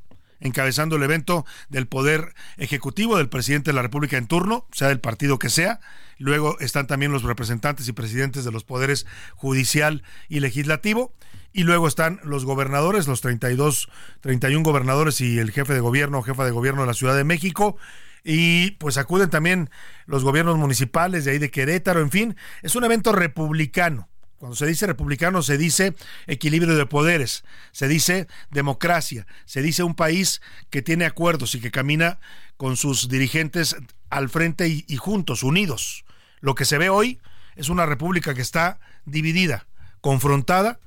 encabezando 0.40 0.96
el 0.96 1.02
evento 1.02 1.44
del 1.68 1.86
Poder 1.86 2.34
Ejecutivo 2.56 3.16
del 3.16 3.28
presidente 3.28 3.70
de 3.70 3.74
la 3.74 3.82
República 3.82 4.16
en 4.16 4.26
turno, 4.26 4.66
sea 4.72 4.88
del 4.88 5.00
partido 5.00 5.38
que 5.38 5.50
sea. 5.50 5.80
Luego 6.18 6.58
están 6.60 6.86
también 6.86 7.12
los 7.12 7.22
representantes 7.22 7.88
y 7.88 7.92
presidentes 7.92 8.44
de 8.44 8.52
los 8.52 8.64
poderes 8.64 9.06
judicial 9.34 10.02
y 10.28 10.40
legislativo. 10.40 11.12
Y 11.52 11.62
luego 11.62 11.88
están 11.88 12.20
los 12.22 12.44
gobernadores, 12.44 13.06
los 13.06 13.22
32, 13.22 13.88
31 14.20 14.62
gobernadores 14.62 15.20
y 15.20 15.38
el 15.38 15.50
jefe 15.50 15.72
de 15.72 15.80
gobierno 15.80 16.22
jefa 16.22 16.44
de 16.44 16.50
gobierno 16.50 16.82
de 16.82 16.88
la 16.88 16.94
Ciudad 16.94 17.16
de 17.16 17.24
México. 17.24 17.76
Y 18.24 18.72
pues 18.72 18.98
acuden 18.98 19.30
también 19.30 19.70
los 20.06 20.24
gobiernos 20.24 20.58
municipales 20.58 21.24
de 21.24 21.30
ahí 21.30 21.38
de 21.38 21.50
Querétaro, 21.50 22.00
en 22.00 22.10
fin, 22.10 22.36
es 22.62 22.74
un 22.74 22.84
evento 22.84 23.12
republicano 23.12 24.08
cuando 24.38 24.56
se 24.56 24.66
dice 24.66 24.86
republicano 24.86 25.42
se 25.42 25.56
dice 25.56 25.94
equilibrio 26.26 26.76
de 26.76 26.86
poderes, 26.86 27.44
se 27.72 27.88
dice 27.88 28.28
democracia, 28.50 29.26
se 29.44 29.62
dice 29.62 29.82
un 29.82 29.94
país 29.94 30.42
que 30.70 30.82
tiene 30.82 31.06
acuerdos 31.06 31.54
y 31.54 31.60
que 31.60 31.70
camina 31.70 32.18
con 32.56 32.76
sus 32.76 33.08
dirigentes 33.08 33.76
al 34.10 34.28
frente 34.28 34.68
y, 34.68 34.96
juntos, 34.96 35.42
unidos. 35.42 36.04
Lo 36.40 36.54
que 36.54 36.64
se 36.64 36.78
ve 36.78 36.88
hoy 36.88 37.20
es 37.54 37.68
una 37.68 37.86
república 37.86 38.34
que 38.34 38.42
está 38.42 38.78
dividida, 39.04 39.66
confrontada, 40.00 40.80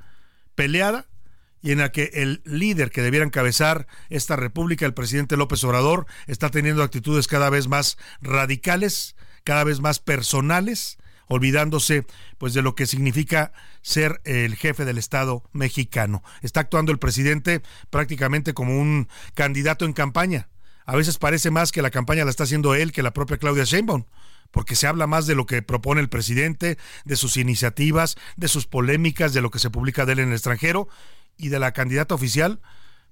peleada 0.56 1.06
y 1.62 1.72
en 1.72 1.80
la 1.80 1.92
que 1.92 2.12
el 2.14 2.42
líder 2.46 2.92
que 2.92 3.02
debiera 3.02 3.26
encabezar 3.26 3.88
esta 4.10 4.36
república, 4.36 4.86
el 4.86 4.94
presidente 4.94 5.38
López 5.38 5.64
Obrador, 5.64 6.06
está 6.28 6.50
teniendo 6.50 6.84
actitudes 6.84 7.28
cada 7.28 7.50
vez 7.50 7.68
más 7.68 7.98
radicales, 8.22 9.16
cada 9.44 9.64
vez 9.64 9.80
más 9.82 10.00
personales 10.00 10.98
olvidándose 11.30 12.06
pues 12.38 12.54
de 12.54 12.62
lo 12.62 12.76
que 12.76 12.86
significa 12.86 13.54
ser 13.82 14.20
el 14.26 14.56
jefe 14.56 14.84
del 14.84 14.98
Estado 14.98 15.44
mexicano. 15.54 16.22
Está 16.42 16.60
actuando 16.60 16.92
el 16.92 17.00
presidente 17.00 17.62
prácticamente 17.90 18.54
como 18.54 18.78
un 18.78 19.08
candidato 19.36 19.86
en 19.86 19.94
campaña. 19.94 20.50
A 20.86 20.96
veces 20.96 21.18
parece 21.18 21.52
más 21.52 21.72
que 21.72 21.82
la 21.82 21.92
campaña 21.92 22.26
la 22.26 22.32
está 22.32 22.44
haciendo 22.44 22.76
él 22.76 22.92
que 22.92 23.04
la 23.04 23.14
propia 23.14 23.38
Claudia 23.38 23.64
Sheinbaum 23.64 24.04
porque 24.52 24.76
se 24.76 24.88
habla 24.88 25.06
más 25.06 25.28
de 25.28 25.36
lo 25.36 25.46
que 25.46 25.62
propone 25.62 26.02
el 26.02 26.10
presidente, 26.10 26.80
de 27.06 27.16
sus 27.16 27.38
iniciativas, 27.38 28.18
de 28.36 28.48
sus 28.48 28.66
polémicas, 28.66 29.32
de 29.32 29.42
lo 29.42 29.52
que 29.52 29.60
se 29.60 29.70
publica 29.70 30.06
de 30.06 30.14
él 30.14 30.20
en 30.20 30.30
el 30.30 30.34
extranjero 30.34 30.88
y 31.38 31.50
de 31.50 31.60
la 31.60 31.72
candidata 31.72 32.16
oficial, 32.16 32.60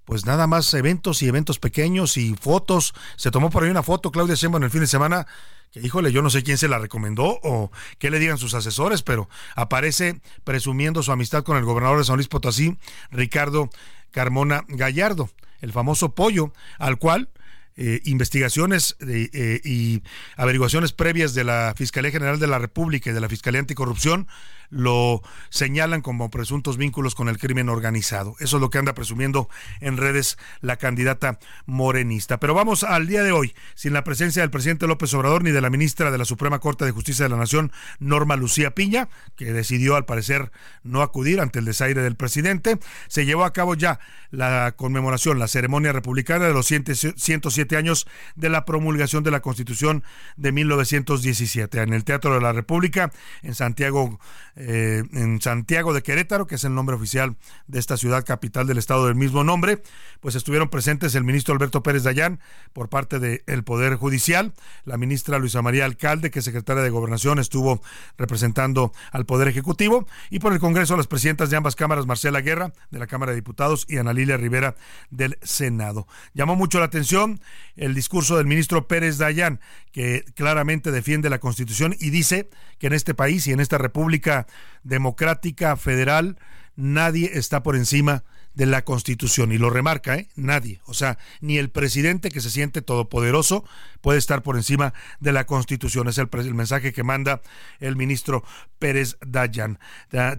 pues 0.07 0.25
nada 0.25 0.47
más 0.47 0.73
eventos 0.73 1.21
y 1.21 1.27
eventos 1.27 1.59
pequeños 1.59 2.15
y 2.15 2.33
fotos. 2.39 2.93
Se 3.17 3.29
tomó 3.29 3.49
por 3.49 3.65
ahí 3.65 3.69
una 3.69 3.83
foto 3.83 4.09
Claudia 4.09 4.35
Sheinbaum 4.35 4.63
el 4.63 4.71
fin 4.71 4.79
de 4.79 4.87
semana 4.87 5.27
que 5.73 5.81
híjole, 5.81 6.13
yo 6.13 6.21
no 6.21 6.29
sé 6.29 6.43
quién 6.43 6.57
se 6.57 6.69
la 6.69 6.79
recomendó 6.79 7.41
o 7.43 7.73
qué 7.99 8.09
le 8.09 8.17
digan 8.17 8.37
sus 8.37 8.53
asesores, 8.53 9.03
pero 9.03 9.27
aparece 9.53 10.21
presumiendo 10.45 11.03
su 11.03 11.11
amistad 11.11 11.43
con 11.43 11.57
el 11.57 11.65
gobernador 11.65 11.97
de 11.97 12.05
San 12.05 12.15
Luis 12.15 12.29
Potosí, 12.29 12.77
Ricardo 13.11 13.69
Carmona 14.11 14.63
Gallardo, 14.69 15.29
el 15.59 15.73
famoso 15.73 16.15
pollo, 16.15 16.53
al 16.79 16.97
cual 16.99 17.27
eh, 17.75 17.99
investigaciones 18.05 18.95
eh, 19.01 19.59
y 19.65 20.03
averiguaciones 20.37 20.93
previas 20.93 21.33
de 21.33 21.43
la 21.43 21.73
Fiscalía 21.75 22.11
General 22.11 22.39
de 22.39 22.47
la 22.47 22.59
República 22.59 23.09
y 23.09 23.13
de 23.13 23.19
la 23.19 23.27
Fiscalía 23.27 23.59
Anticorrupción 23.59 24.29
lo 24.69 25.21
señalan 25.49 26.01
como 26.01 26.29
presuntos 26.29 26.77
vínculos 26.77 27.15
con 27.15 27.29
el 27.29 27.37
crimen 27.37 27.69
organizado. 27.69 28.35
Eso 28.39 28.57
es 28.57 28.61
lo 28.61 28.69
que 28.69 28.77
anda 28.77 28.93
presumiendo 28.93 29.49
en 29.79 29.97
redes 29.97 30.37
la 30.61 30.77
candidata 30.77 31.39
morenista. 31.65 32.39
Pero 32.39 32.53
vamos 32.53 32.83
al 32.83 33.07
día 33.07 33.23
de 33.23 33.31
hoy, 33.31 33.53
sin 33.75 33.93
la 33.93 34.03
presencia 34.03 34.41
del 34.41 34.51
presidente 34.51 34.87
López 34.87 35.13
Obrador 35.13 35.43
ni 35.43 35.51
de 35.51 35.61
la 35.61 35.69
ministra 35.69 36.11
de 36.11 36.17
la 36.17 36.25
Suprema 36.25 36.59
Corte 36.59 36.85
de 36.85 36.91
Justicia 36.91 37.25
de 37.25 37.29
la 37.29 37.37
Nación, 37.37 37.71
Norma 37.99 38.35
Lucía 38.35 38.71
Piña, 38.75 39.09
que 39.35 39.53
decidió 39.53 39.95
al 39.95 40.05
parecer 40.05 40.51
no 40.83 41.01
acudir 41.01 41.39
ante 41.39 41.59
el 41.59 41.65
desaire 41.65 42.01
del 42.01 42.15
presidente, 42.15 42.79
se 43.07 43.25
llevó 43.25 43.45
a 43.45 43.53
cabo 43.53 43.75
ya 43.75 43.99
la 44.31 44.73
conmemoración, 44.75 45.39
la 45.39 45.47
ceremonia 45.47 45.91
republicana 45.93 46.45
de 46.45 46.53
los 46.53 46.67
107 46.67 47.77
años 47.77 48.07
de 48.35 48.49
la 48.49 48.65
promulgación 48.65 49.23
de 49.23 49.31
la 49.31 49.39
Constitución 49.39 50.03
de 50.35 50.51
1917 50.51 51.81
en 51.81 51.93
el 51.93 52.03
Teatro 52.03 52.33
de 52.33 52.41
la 52.41 52.53
República 52.53 53.11
en 53.41 53.55
Santiago 53.55 54.19
eh, 54.59 55.03
en 55.13 55.39
Santiago 55.39 55.93
de 55.93 56.01
Querétaro, 56.01 56.47
que 56.47 56.55
es 56.55 56.63
el 56.63 56.73
nombre 56.73 56.95
oficial 56.95 57.35
de 57.67 57.77
esta 57.77 57.95
ciudad 57.95 58.25
capital 58.25 58.65
del 58.65 58.79
estado 58.79 59.05
del 59.05 59.13
mismo 59.13 59.43
nombre, 59.43 59.83
pues 60.19 60.33
estuvieron 60.33 60.69
presentes 60.69 61.13
el 61.13 61.23
ministro 61.23 61.53
Alberto 61.53 61.83
Pérez 61.83 62.01
Dayán 62.03 62.39
por 62.73 62.89
parte 62.89 63.19
del 63.19 63.63
Poder 63.63 63.95
Judicial, 63.95 64.53
la 64.83 64.97
ministra 64.97 65.37
Luisa 65.37 65.61
María 65.61 65.85
Alcalde, 65.85 66.31
que 66.31 66.39
es 66.39 66.45
secretaria 66.45 66.81
de 66.81 66.89
Gobernación, 66.89 67.37
estuvo 67.37 67.83
representando 68.17 68.93
al 69.11 69.27
Poder 69.27 69.47
Ejecutivo, 69.47 70.07
y 70.31 70.39
por 70.39 70.53
el 70.53 70.59
Congreso 70.59 70.97
las 70.97 71.05
presidentas 71.05 71.51
de 71.51 71.57
ambas 71.57 71.75
cámaras, 71.75 72.07
Marcela 72.07 72.41
Guerra, 72.41 72.73
de 72.89 72.97
la 72.97 73.05
Cámara 73.05 73.33
de 73.33 73.35
Diputados, 73.35 73.85
y 73.87 73.97
Ana 73.97 74.13
Lilia 74.13 74.37
Rivera, 74.37 74.75
del 75.11 75.37
Senado. 75.43 76.07
Llamó 76.33 76.55
mucho 76.55 76.79
la 76.79 76.85
atención 76.85 77.39
el 77.75 77.93
discurso 77.93 78.37
del 78.37 78.47
ministro 78.47 78.87
Pérez 78.87 79.19
Dayán, 79.19 79.59
que 79.91 80.25
claramente 80.35 80.91
defiende 80.91 81.29
la 81.29 81.39
Constitución 81.39 81.95
y 81.99 82.09
dice 82.09 82.49
que 82.79 82.87
en 82.87 82.93
este 82.93 83.13
país 83.13 83.45
y 83.47 83.51
en 83.51 83.59
esta 83.59 83.77
República 83.77 84.46
democrática 84.83 85.75
federal, 85.77 86.37
nadie 86.75 87.31
está 87.37 87.63
por 87.63 87.75
encima 87.75 88.23
de 88.57 88.65
la 88.65 88.83
Constitución. 88.83 89.51
Y 89.51 89.59
lo 89.59 89.69
remarca, 89.69 90.15
¿eh? 90.15 90.29
Nadie. 90.35 90.81
O 90.85 90.95
sea, 90.95 91.19
ni 91.41 91.59
el 91.59 91.69
presidente 91.69 92.31
que 92.31 92.41
se 92.41 92.49
siente 92.49 92.81
todopoderoso 92.81 93.63
puede 94.01 94.17
estar 94.17 94.41
por 94.41 94.57
encima 94.57 94.95
de 95.19 95.31
la 95.31 95.45
Constitución. 95.45 96.07
Es 96.07 96.17
el, 96.17 96.27
mensaje 96.55 96.91
que 96.91 97.03
manda 97.03 97.41
el 97.79 97.95
ministro 97.95 98.43
Pérez 98.79 99.17
Dayan. 99.25 99.77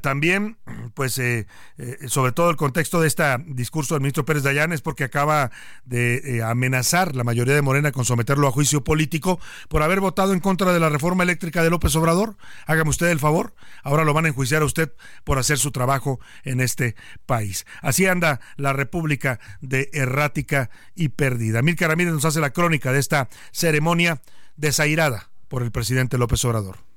También, 0.02 0.58
pues, 0.94 1.16
eh, 1.18 1.46
eh, 1.78 1.96
sobre 2.08 2.32
todo 2.32 2.50
el 2.50 2.56
contexto 2.56 3.00
de 3.00 3.06
este 3.06 3.22
discurso 3.46 3.94
del 3.94 4.00
ministro 4.00 4.24
Pérez 4.24 4.42
Dayan 4.42 4.72
es 4.72 4.82
porque 4.82 5.04
acaba 5.04 5.52
de 5.84 6.42
amenazar 6.44 7.14
la 7.14 7.22
mayoría 7.22 7.54
de 7.54 7.62
Morena 7.62 7.92
con 7.92 8.04
someterlo 8.04 8.48
a 8.48 8.50
juicio 8.50 8.82
político 8.82 9.38
por 9.68 9.84
haber 9.84 10.00
votado 10.00 10.32
en 10.32 10.40
contra 10.40 10.72
de 10.72 10.80
la 10.80 10.88
reforma 10.88 11.22
eléctrica 11.22 11.62
de 11.62 11.70
López 11.70 11.94
Obrador. 11.94 12.36
Hágame 12.66 12.90
usted 12.90 13.08
el 13.08 13.20
favor. 13.20 13.54
Ahora 13.84 14.04
lo 14.04 14.12
van 14.12 14.24
a 14.24 14.28
enjuiciar 14.28 14.62
a 14.62 14.64
usted 14.64 14.92
por 15.22 15.38
hacer 15.38 15.58
su 15.58 15.70
trabajo 15.70 16.18
en 16.42 16.60
este 16.60 16.96
país. 17.26 17.64
Así 17.80 18.07
anda 18.08 18.40
la 18.56 18.72
República 18.72 19.40
de 19.60 19.90
errática 19.92 20.70
y 20.94 21.10
perdida. 21.10 21.62
Mil 21.62 21.76
Ramírez 21.78 22.12
nos 22.12 22.24
hace 22.24 22.40
la 22.40 22.50
crónica 22.50 22.92
de 22.92 23.00
esta 23.00 23.28
ceremonia 23.52 24.20
desairada 24.56 25.30
por 25.48 25.62
el 25.62 25.70
presidente 25.70 26.18
López 26.18 26.44
Obrador. 26.44 26.87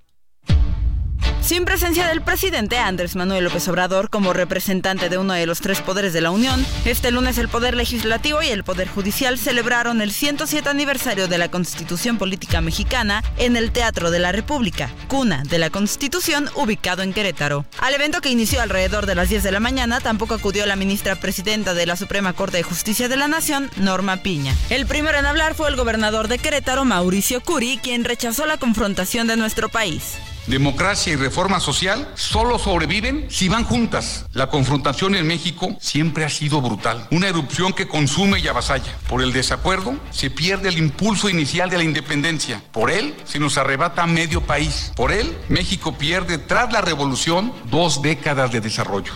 Sin 1.41 1.65
presencia 1.65 2.07
del 2.07 2.21
presidente 2.21 2.77
Andrés 2.77 3.15
Manuel 3.15 3.45
López 3.45 3.67
Obrador 3.67 4.11
como 4.11 4.31
representante 4.31 5.09
de 5.09 5.17
uno 5.17 5.33
de 5.33 5.47
los 5.47 5.59
tres 5.59 5.81
poderes 5.81 6.13
de 6.13 6.21
la 6.21 6.29
Unión, 6.29 6.63
este 6.85 7.09
lunes 7.09 7.39
el 7.39 7.49
Poder 7.49 7.75
Legislativo 7.75 8.43
y 8.43 8.49
el 8.49 8.63
Poder 8.63 8.87
Judicial 8.87 9.39
celebraron 9.39 10.01
el 10.01 10.11
107 10.11 10.69
aniversario 10.69 11.27
de 11.27 11.39
la 11.39 11.49
Constitución 11.49 12.19
Política 12.19 12.61
Mexicana 12.61 13.23
en 13.37 13.57
el 13.57 13.71
Teatro 13.71 14.11
de 14.11 14.19
la 14.19 14.31
República, 14.31 14.91
cuna 15.07 15.43
de 15.43 15.57
la 15.57 15.71
Constitución 15.71 16.47
ubicado 16.55 17.01
en 17.01 17.11
Querétaro. 17.11 17.65
Al 17.79 17.95
evento 17.95 18.21
que 18.21 18.29
inició 18.29 18.61
alrededor 18.61 19.07
de 19.07 19.15
las 19.15 19.29
10 19.29 19.41
de 19.41 19.51
la 19.51 19.59
mañana 19.59 19.99
tampoco 19.99 20.35
acudió 20.35 20.67
la 20.67 20.75
ministra 20.75 21.15
presidenta 21.15 21.73
de 21.73 21.87
la 21.87 21.95
Suprema 21.95 22.33
Corte 22.33 22.57
de 22.57 22.63
Justicia 22.63 23.09
de 23.09 23.17
la 23.17 23.27
Nación, 23.27 23.71
Norma 23.77 24.17
Piña. 24.17 24.55
El 24.69 24.85
primero 24.85 25.17
en 25.17 25.25
hablar 25.25 25.55
fue 25.55 25.69
el 25.69 25.75
gobernador 25.75 26.27
de 26.27 26.37
Querétaro, 26.37 26.85
Mauricio 26.85 27.41
Curi, 27.41 27.79
quien 27.81 28.05
rechazó 28.05 28.45
la 28.45 28.57
confrontación 28.57 29.27
de 29.27 29.37
nuestro 29.37 29.69
país. 29.69 30.19
Democracia 30.47 31.13
y 31.13 31.15
reforma 31.15 31.59
social 31.59 32.11
solo 32.15 32.57
sobreviven 32.57 33.27
si 33.29 33.47
van 33.47 33.63
juntas. 33.63 34.25
La 34.33 34.47
confrontación 34.47 35.15
en 35.15 35.27
México 35.27 35.75
siempre 35.79 36.25
ha 36.25 36.29
sido 36.29 36.61
brutal. 36.61 37.07
Una 37.11 37.27
erupción 37.27 37.73
que 37.73 37.87
consume 37.87 38.39
y 38.39 38.47
avasalla. 38.47 38.97
Por 39.07 39.21
el 39.21 39.33
desacuerdo 39.33 39.95
se 40.09 40.31
pierde 40.31 40.69
el 40.69 40.77
impulso 40.77 41.29
inicial 41.29 41.69
de 41.69 41.77
la 41.77 41.83
independencia. 41.83 42.61
Por 42.71 42.89
él 42.89 43.15
se 43.25 43.39
nos 43.39 43.57
arrebata 43.57 44.07
medio 44.07 44.41
país. 44.41 44.91
Por 44.95 45.11
él 45.11 45.37
México 45.47 45.97
pierde 45.97 46.37
tras 46.37 46.73
la 46.73 46.81
revolución 46.81 47.53
dos 47.65 48.01
décadas 48.01 48.51
de 48.51 48.61
desarrollo. 48.61 49.13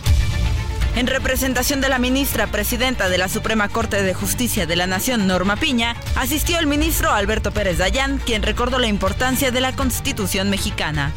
En 0.96 1.06
representación 1.06 1.82
de 1.82 1.90
la 1.90 1.98
ministra 1.98 2.46
presidenta 2.46 3.10
de 3.10 3.18
la 3.18 3.28
Suprema 3.28 3.68
Corte 3.68 4.02
de 4.02 4.14
Justicia 4.14 4.64
de 4.64 4.76
la 4.76 4.86
Nación, 4.86 5.26
Norma 5.26 5.56
Piña, 5.56 5.94
asistió 6.16 6.58
el 6.58 6.66
ministro 6.66 7.12
Alberto 7.12 7.52
Pérez 7.52 7.76
Dayán, 7.76 8.16
quien 8.16 8.42
recordó 8.42 8.78
la 8.78 8.86
importancia 8.86 9.50
de 9.50 9.60
la 9.60 9.76
Constitución 9.76 10.48
mexicana 10.48 11.12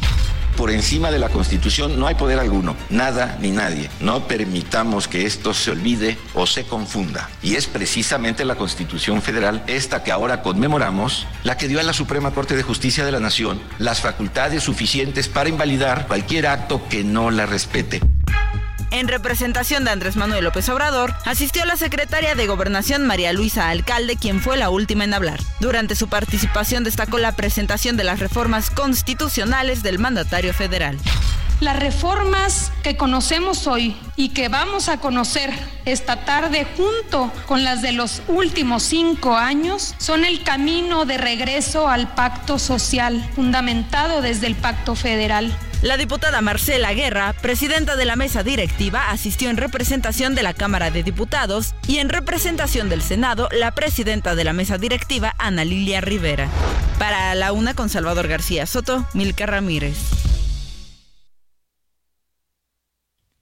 por 0.60 0.70
encima 0.70 1.10
de 1.10 1.18
la 1.18 1.30
Constitución 1.30 1.98
no 1.98 2.06
hay 2.06 2.16
poder 2.16 2.38
alguno, 2.38 2.76
nada 2.90 3.38
ni 3.40 3.50
nadie. 3.50 3.88
No 4.00 4.28
permitamos 4.28 5.08
que 5.08 5.24
esto 5.24 5.54
se 5.54 5.70
olvide 5.70 6.18
o 6.34 6.46
se 6.46 6.64
confunda. 6.64 7.30
Y 7.42 7.54
es 7.54 7.66
precisamente 7.66 8.44
la 8.44 8.56
Constitución 8.56 9.22
Federal, 9.22 9.62
esta 9.68 10.02
que 10.02 10.12
ahora 10.12 10.42
conmemoramos, 10.42 11.26
la 11.44 11.56
que 11.56 11.66
dio 11.66 11.80
a 11.80 11.82
la 11.82 11.94
Suprema 11.94 12.32
Corte 12.32 12.56
de 12.56 12.62
Justicia 12.62 13.06
de 13.06 13.12
la 13.12 13.20
Nación 13.20 13.58
las 13.78 14.02
facultades 14.02 14.62
suficientes 14.62 15.28
para 15.28 15.48
invalidar 15.48 16.06
cualquier 16.06 16.46
acto 16.46 16.86
que 16.90 17.04
no 17.04 17.30
la 17.30 17.46
respete. 17.46 18.02
En 18.90 19.06
representación 19.06 19.84
de 19.84 19.92
Andrés 19.92 20.16
Manuel 20.16 20.44
López 20.44 20.68
Obrador, 20.68 21.14
asistió 21.24 21.64
la 21.64 21.76
secretaria 21.76 22.34
de 22.34 22.48
Gobernación 22.48 23.06
María 23.06 23.32
Luisa 23.32 23.68
Alcalde, 23.70 24.16
quien 24.16 24.40
fue 24.40 24.56
la 24.56 24.68
última 24.68 25.04
en 25.04 25.14
hablar. 25.14 25.38
Durante 25.60 25.94
su 25.94 26.08
participación 26.08 26.82
destacó 26.82 27.18
la 27.18 27.32
presentación 27.32 27.96
de 27.96 28.02
las 28.02 28.18
reformas 28.18 28.70
constitucionales 28.70 29.84
del 29.84 30.00
mandatario 30.00 30.52
federal. 30.52 30.98
Las 31.60 31.78
reformas 31.78 32.72
que 32.82 32.96
conocemos 32.96 33.66
hoy 33.66 33.94
y 34.16 34.30
que 34.30 34.48
vamos 34.48 34.88
a 34.88 34.98
conocer 34.98 35.52
esta 35.84 36.24
tarde 36.24 36.66
junto 36.76 37.30
con 37.46 37.62
las 37.62 37.82
de 37.82 37.92
los 37.92 38.22
últimos 38.28 38.82
cinco 38.82 39.36
años 39.36 39.94
son 39.98 40.24
el 40.24 40.42
camino 40.42 41.04
de 41.04 41.18
regreso 41.18 41.86
al 41.88 42.14
pacto 42.14 42.58
social 42.58 43.30
fundamentado 43.36 44.20
desde 44.22 44.46
el 44.46 44.56
pacto 44.56 44.96
federal. 44.96 45.54
La 45.82 45.96
diputada 45.96 46.42
Marcela 46.42 46.92
Guerra, 46.92 47.32
presidenta 47.40 47.96
de 47.96 48.04
la 48.04 48.14
mesa 48.14 48.42
directiva, 48.42 49.10
asistió 49.10 49.48
en 49.48 49.56
representación 49.56 50.34
de 50.34 50.42
la 50.42 50.52
Cámara 50.52 50.90
de 50.90 51.02
Diputados 51.02 51.74
y 51.88 51.98
en 51.98 52.10
representación 52.10 52.90
del 52.90 53.00
Senado, 53.00 53.48
la 53.50 53.72
presidenta 53.72 54.34
de 54.34 54.44
la 54.44 54.52
mesa 54.52 54.76
directiva, 54.76 55.34
Ana 55.38 55.64
Lilia 55.64 56.02
Rivera. 56.02 56.48
Para 56.98 57.34
la 57.34 57.52
una 57.52 57.72
con 57.72 57.88
Salvador 57.88 58.28
García 58.28 58.66
Soto, 58.66 59.06
Milka 59.14 59.46
Ramírez. 59.46 60.19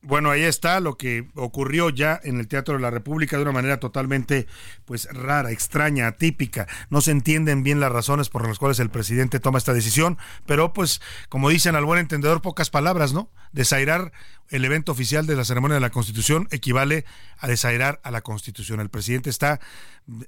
Bueno, 0.08 0.30
ahí 0.30 0.42
está 0.42 0.80
lo 0.80 0.96
que 0.96 1.28
ocurrió 1.34 1.90
ya 1.90 2.18
en 2.24 2.40
el 2.40 2.48
Teatro 2.48 2.72
de 2.72 2.80
la 2.80 2.88
República 2.88 3.36
de 3.36 3.42
una 3.42 3.52
manera 3.52 3.78
totalmente 3.78 4.46
pues 4.86 5.06
rara, 5.12 5.50
extraña, 5.50 6.06
atípica. 6.06 6.66
No 6.88 7.02
se 7.02 7.10
entienden 7.10 7.62
bien 7.62 7.78
las 7.78 7.92
razones 7.92 8.30
por 8.30 8.48
las 8.48 8.58
cuales 8.58 8.78
el 8.78 8.88
presidente 8.88 9.38
toma 9.38 9.58
esta 9.58 9.74
decisión, 9.74 10.16
pero 10.46 10.72
pues 10.72 11.02
como 11.28 11.50
dicen 11.50 11.76
al 11.76 11.84
buen 11.84 12.00
entendedor 12.00 12.40
pocas 12.40 12.70
palabras, 12.70 13.12
¿no? 13.12 13.30
Desairar 13.52 14.12
el 14.48 14.64
evento 14.64 14.92
oficial 14.92 15.26
de 15.26 15.36
la 15.36 15.44
ceremonia 15.44 15.74
de 15.74 15.82
la 15.82 15.90
Constitución 15.90 16.48
equivale 16.52 17.04
a 17.36 17.46
desairar 17.46 18.00
a 18.02 18.10
la 18.10 18.22
Constitución. 18.22 18.80
El 18.80 18.88
presidente 18.88 19.28
está 19.28 19.60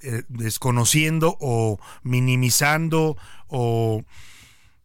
eh, 0.02 0.24
desconociendo 0.28 1.38
o 1.40 1.80
minimizando 2.02 3.16
o 3.48 4.04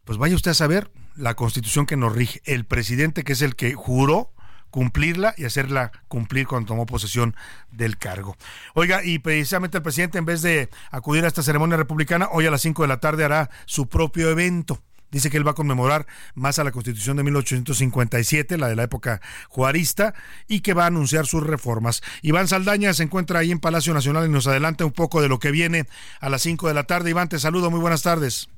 pues 0.05 0.17
vaya 0.17 0.37
usted 0.37 0.51
a 0.51 0.53
saber 0.53 0.89
la 1.17 1.33
Constitución 1.33 1.85
que 1.85 1.97
nos 1.97 2.15
rige. 2.15 2.41
El 2.45 2.63
presidente 2.63 3.25
que 3.25 3.33
es 3.33 3.41
el 3.41 3.57
que 3.57 3.73
juró 3.73 4.31
cumplirla 4.75 5.33
y 5.37 5.45
hacerla 5.45 5.93
cumplir 6.09 6.47
cuando 6.47 6.67
tomó 6.67 6.85
posesión 6.85 7.33
del 7.71 7.97
cargo. 7.97 8.35
Oiga, 8.73 9.05
y 9.05 9.19
precisamente 9.19 9.77
el 9.77 9.83
presidente, 9.83 10.17
en 10.17 10.25
vez 10.25 10.41
de 10.41 10.67
acudir 10.91 11.23
a 11.23 11.29
esta 11.29 11.41
ceremonia 11.43 11.77
republicana, 11.77 12.27
hoy 12.33 12.45
a 12.45 12.51
las 12.51 12.63
5 12.63 12.81
de 12.81 12.89
la 12.89 12.99
tarde 12.99 13.23
hará 13.23 13.49
su 13.63 13.87
propio 13.87 14.29
evento. 14.29 14.81
Dice 15.11 15.29
que 15.29 15.37
él 15.37 15.47
va 15.47 15.51
a 15.51 15.53
conmemorar 15.55 16.07
más 16.33 16.59
a 16.59 16.65
la 16.65 16.73
Constitución 16.73 17.15
de 17.15 17.23
1857, 17.23 18.57
la 18.57 18.67
de 18.67 18.75
la 18.75 18.83
época 18.83 19.21
juarista, 19.47 20.13
y 20.45 20.59
que 20.59 20.73
va 20.73 20.83
a 20.83 20.87
anunciar 20.87 21.25
sus 21.25 21.41
reformas. 21.41 22.03
Iván 22.21 22.49
Saldaña 22.49 22.93
se 22.93 23.03
encuentra 23.03 23.39
ahí 23.39 23.51
en 23.51 23.61
Palacio 23.61 23.93
Nacional 23.93 24.25
y 24.25 24.29
nos 24.29 24.45
adelanta 24.45 24.83
un 24.83 24.91
poco 24.91 25.21
de 25.21 25.29
lo 25.29 25.39
que 25.39 25.51
viene 25.51 25.85
a 26.19 26.27
las 26.27 26.41
5 26.41 26.67
de 26.67 26.73
la 26.73 26.83
tarde. 26.83 27.11
Iván, 27.11 27.29
te 27.29 27.39
saludo, 27.39 27.71
muy 27.71 27.79
buenas 27.79 28.03
tardes. 28.03 28.49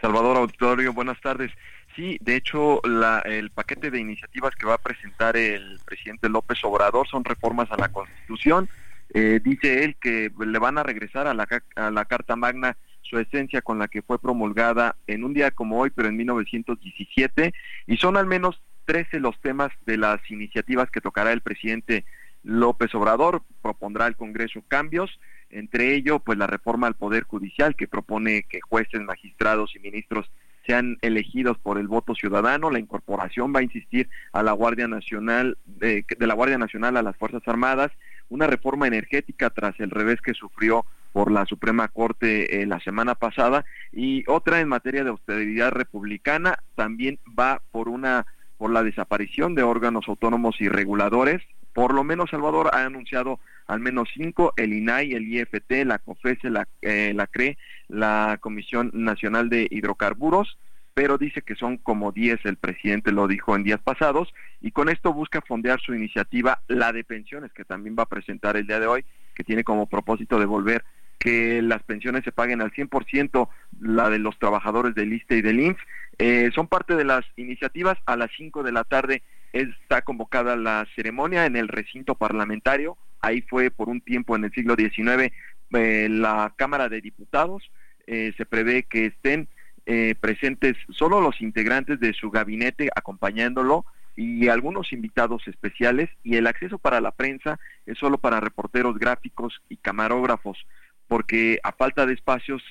Salvador 0.00 0.38
Auditorio, 0.38 0.94
buenas 0.94 1.20
tardes. 1.20 1.52
Sí, 1.96 2.18
de 2.20 2.36
hecho, 2.36 2.82
el 3.24 3.50
paquete 3.50 3.90
de 3.90 3.98
iniciativas 3.98 4.54
que 4.54 4.66
va 4.66 4.74
a 4.74 4.78
presentar 4.78 5.34
el 5.34 5.80
presidente 5.82 6.28
López 6.28 6.62
Obrador 6.62 7.08
son 7.08 7.24
reformas 7.24 7.72
a 7.72 7.78
la 7.78 7.88
Constitución. 7.88 8.68
Eh, 9.14 9.40
dice 9.42 9.82
él 9.82 9.96
que 9.98 10.30
le 10.38 10.58
van 10.58 10.76
a 10.76 10.82
regresar 10.82 11.26
a 11.26 11.32
la, 11.32 11.48
a 11.74 11.90
la 11.90 12.04
Carta 12.04 12.36
Magna 12.36 12.76
su 13.00 13.18
esencia 13.18 13.62
con 13.62 13.78
la 13.78 13.88
que 13.88 14.02
fue 14.02 14.18
promulgada 14.18 14.96
en 15.06 15.24
un 15.24 15.32
día 15.32 15.50
como 15.52 15.80
hoy, 15.80 15.88
pero 15.88 16.08
en 16.08 16.16
1917, 16.18 17.54
y 17.86 17.96
son 17.96 18.18
al 18.18 18.26
menos 18.26 18.60
13 18.84 19.18
los 19.20 19.40
temas 19.40 19.70
de 19.86 19.96
las 19.96 20.20
iniciativas 20.30 20.90
que 20.90 21.00
tocará 21.00 21.32
el 21.32 21.40
presidente 21.40 22.04
López 22.42 22.94
Obrador, 22.94 23.42
propondrá 23.62 24.04
al 24.04 24.16
Congreso 24.16 24.62
cambios, 24.68 25.18
entre 25.48 25.94
ello, 25.94 26.18
pues 26.18 26.36
la 26.36 26.46
reforma 26.46 26.88
al 26.88 26.94
Poder 26.94 27.22
Judicial 27.22 27.74
que 27.74 27.88
propone 27.88 28.42
que 28.42 28.60
jueces, 28.60 29.00
magistrados 29.00 29.74
y 29.74 29.78
ministros 29.78 30.30
sean 30.66 30.98
elegidos 31.00 31.58
por 31.58 31.78
el 31.78 31.88
voto 31.88 32.14
ciudadano. 32.14 32.70
La 32.70 32.78
incorporación 32.78 33.52
va 33.54 33.60
a 33.60 33.64
insistir 33.64 34.08
a 34.32 34.42
la 34.42 34.52
Guardia 34.52 34.88
Nacional, 34.88 35.56
de, 35.64 36.04
la 36.18 36.34
Guardia 36.34 36.58
Nacional 36.58 36.96
a 36.96 37.02
las 37.02 37.16
Fuerzas 37.16 37.42
Armadas, 37.46 37.92
una 38.28 38.46
reforma 38.46 38.86
energética 38.86 39.50
tras 39.50 39.78
el 39.80 39.90
revés 39.90 40.20
que 40.20 40.34
sufrió 40.34 40.84
por 41.12 41.30
la 41.30 41.46
Suprema 41.46 41.88
Corte 41.88 42.60
eh, 42.60 42.66
la 42.66 42.80
semana 42.80 43.14
pasada 43.14 43.64
y 43.92 44.24
otra 44.26 44.60
en 44.60 44.68
materia 44.68 45.04
de 45.04 45.10
austeridad 45.10 45.70
republicana 45.70 46.58
también 46.74 47.18
va 47.38 47.62
por 47.70 47.88
una 47.88 48.26
por 48.58 48.70
la 48.70 48.82
desaparición 48.82 49.54
de 49.54 49.62
órganos 49.62 50.08
autónomos 50.08 50.60
y 50.60 50.68
reguladores. 50.68 51.42
Por 51.76 51.92
lo 51.92 52.04
menos 52.04 52.30
Salvador 52.30 52.70
ha 52.72 52.86
anunciado 52.86 53.38
al 53.66 53.80
menos 53.80 54.08
cinco, 54.14 54.54
el 54.56 54.72
INAI, 54.72 55.12
el 55.12 55.28
IFT, 55.28 55.84
la 55.84 55.98
COFESE, 55.98 56.48
la, 56.48 56.66
eh, 56.80 57.12
la 57.14 57.26
CRE, 57.26 57.58
la 57.88 58.38
Comisión 58.40 58.90
Nacional 58.94 59.50
de 59.50 59.68
Hidrocarburos, 59.70 60.56
pero 60.94 61.18
dice 61.18 61.42
que 61.42 61.54
son 61.54 61.76
como 61.76 62.12
10, 62.12 62.46
el 62.46 62.56
presidente 62.56 63.12
lo 63.12 63.28
dijo 63.28 63.54
en 63.54 63.62
días 63.62 63.80
pasados, 63.84 64.32
y 64.62 64.70
con 64.70 64.88
esto 64.88 65.12
busca 65.12 65.42
fondear 65.42 65.78
su 65.78 65.92
iniciativa, 65.92 66.62
la 66.66 66.94
de 66.94 67.04
pensiones, 67.04 67.52
que 67.52 67.66
también 67.66 67.94
va 67.94 68.04
a 68.04 68.08
presentar 68.08 68.56
el 68.56 68.66
día 68.66 68.80
de 68.80 68.86
hoy, 68.86 69.04
que 69.34 69.44
tiene 69.44 69.62
como 69.62 69.84
propósito 69.84 70.40
devolver 70.40 70.82
que 71.18 71.60
las 71.60 71.82
pensiones 71.82 72.24
se 72.24 72.32
paguen 72.32 72.62
al 72.62 72.72
100%, 72.72 73.50
la 73.80 74.08
de 74.08 74.18
los 74.18 74.38
trabajadores 74.38 74.94
del 74.94 75.12
ISTE 75.12 75.36
y 75.36 75.42
del 75.42 75.60
INSS. 75.60 75.78
Eh, 76.18 76.50
son 76.54 76.68
parte 76.68 76.94
de 76.94 77.04
las 77.04 77.24
iniciativas. 77.36 77.98
A 78.06 78.16
las 78.16 78.30
5 78.36 78.62
de 78.62 78.72
la 78.72 78.84
tarde 78.84 79.22
está 79.52 80.02
convocada 80.02 80.56
la 80.56 80.86
ceremonia 80.94 81.46
en 81.46 81.56
el 81.56 81.68
recinto 81.68 82.14
parlamentario. 82.14 82.96
Ahí 83.20 83.42
fue 83.42 83.70
por 83.70 83.88
un 83.88 84.00
tiempo 84.00 84.36
en 84.36 84.44
el 84.44 84.52
siglo 84.52 84.74
XIX 84.76 85.32
eh, 85.72 86.08
la 86.10 86.52
Cámara 86.56 86.88
de 86.88 87.00
Diputados. 87.00 87.70
Eh, 88.06 88.32
se 88.36 88.46
prevé 88.46 88.84
que 88.84 89.06
estén 89.06 89.48
eh, 89.86 90.14
presentes 90.20 90.76
solo 90.90 91.20
los 91.20 91.40
integrantes 91.40 92.00
de 92.00 92.12
su 92.12 92.30
gabinete 92.30 92.88
acompañándolo 92.94 93.84
y 94.16 94.48
algunos 94.48 94.92
invitados 94.92 95.46
especiales 95.46 96.08
y 96.24 96.36
el 96.36 96.46
acceso 96.46 96.78
para 96.78 97.00
la 97.00 97.10
prensa 97.10 97.60
es 97.84 97.98
solo 97.98 98.18
para 98.18 98.40
reporteros 98.40 98.98
gráficos 98.98 99.60
y 99.68 99.76
camarógrafos 99.76 100.66
porque 101.08 101.58
a 101.62 101.72
falta 101.72 102.06
de 102.06 102.14
espacios 102.14 102.62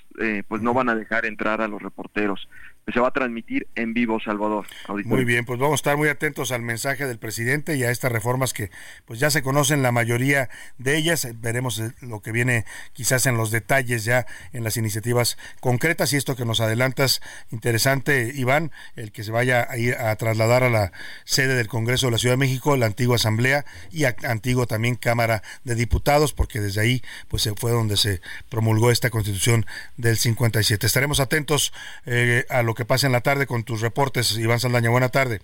pues 0.48 0.62
no 0.62 0.74
van 0.74 0.90
a 0.90 0.96
dejar 0.96 1.26
entrar 1.26 1.62
a 1.62 1.68
los 1.68 1.82
reporteros 1.82 2.48
se 2.94 3.00
va 3.00 3.08
a 3.08 3.12
transmitir 3.12 3.68
en 3.76 3.94
vivo, 3.94 4.20
Salvador. 4.20 4.68
Muy 5.06 5.26
bien, 5.26 5.44
pues 5.46 5.60
vamos 5.60 5.74
a 5.74 5.76
estar 5.76 5.98
muy 5.98 6.08
atentos 6.08 6.52
al 6.52 6.62
mensaje 6.62 7.08
del 7.08 7.18
presidente 7.18 7.76
y 7.76 7.84
a 7.84 7.90
estas 7.90 8.12
reformas 8.12 8.54
que 8.54 8.70
pues 9.06 9.20
ya 9.20 9.32
se 9.32 9.42
conocen 9.42 9.82
la 9.82 9.92
mayoría 9.92 10.50
de 10.78 10.96
ellas. 10.96 11.28
Veremos 11.42 11.80
eh, 11.80 11.94
lo 12.02 12.22
que 12.22 12.32
viene 12.32 12.66
quizás 12.94 13.26
en 13.26 13.38
los 13.38 13.50
detalles 13.50 14.06
ya 14.06 14.28
en 14.54 14.64
las 14.64 14.78
iniciativas 14.78 15.38
concretas 15.62 16.14
y 16.14 16.18
esto 16.18 16.36
que 16.36 16.46
nos 16.46 16.62
adelantas, 16.62 17.22
interesante, 17.52 18.32
Iván, 18.36 18.72
el 18.96 19.12
que 19.12 19.24
se 19.24 19.32
vaya 19.32 19.66
a 19.68 19.78
ir 19.78 19.96
a 19.96 20.16
trasladar 20.16 20.64
a 20.64 20.70
la 20.70 20.92
sede 21.24 21.56
del 21.56 21.68
Congreso 21.68 22.08
de 22.08 22.12
la 22.12 22.18
Ciudad 22.20 22.34
de 22.34 22.38
México, 22.38 22.78
la 22.78 22.86
antigua 22.86 23.16
Asamblea 23.16 23.66
y 23.92 24.04
a, 24.04 24.16
antigua 24.28 24.68
también 24.68 24.96
Cámara 24.96 25.42
de 25.64 25.74
Diputados, 25.74 26.34
porque 26.34 26.60
desde 26.60 26.82
ahí 26.82 27.02
pues 27.30 27.42
se 27.42 27.56
fue 27.56 27.72
donde 27.72 27.98
se 27.98 28.22
promulgó 28.50 28.92
esta 28.92 29.10
Constitución 29.10 29.66
del 29.98 30.18
57. 30.18 30.86
Estaremos 30.86 31.20
atentos 31.20 31.74
eh, 32.06 32.46
a 32.50 32.64
lo 32.64 32.74
que 32.74 32.86
pase 32.86 33.06
en 33.06 33.12
la 33.12 33.22
tarde 33.22 33.48
con 33.48 33.64
tus 33.64 33.82
reportes. 33.82 34.38
Iván 34.38 34.60
Saldaña, 34.60 34.90
buena 34.90 35.10
tarde. 35.10 35.42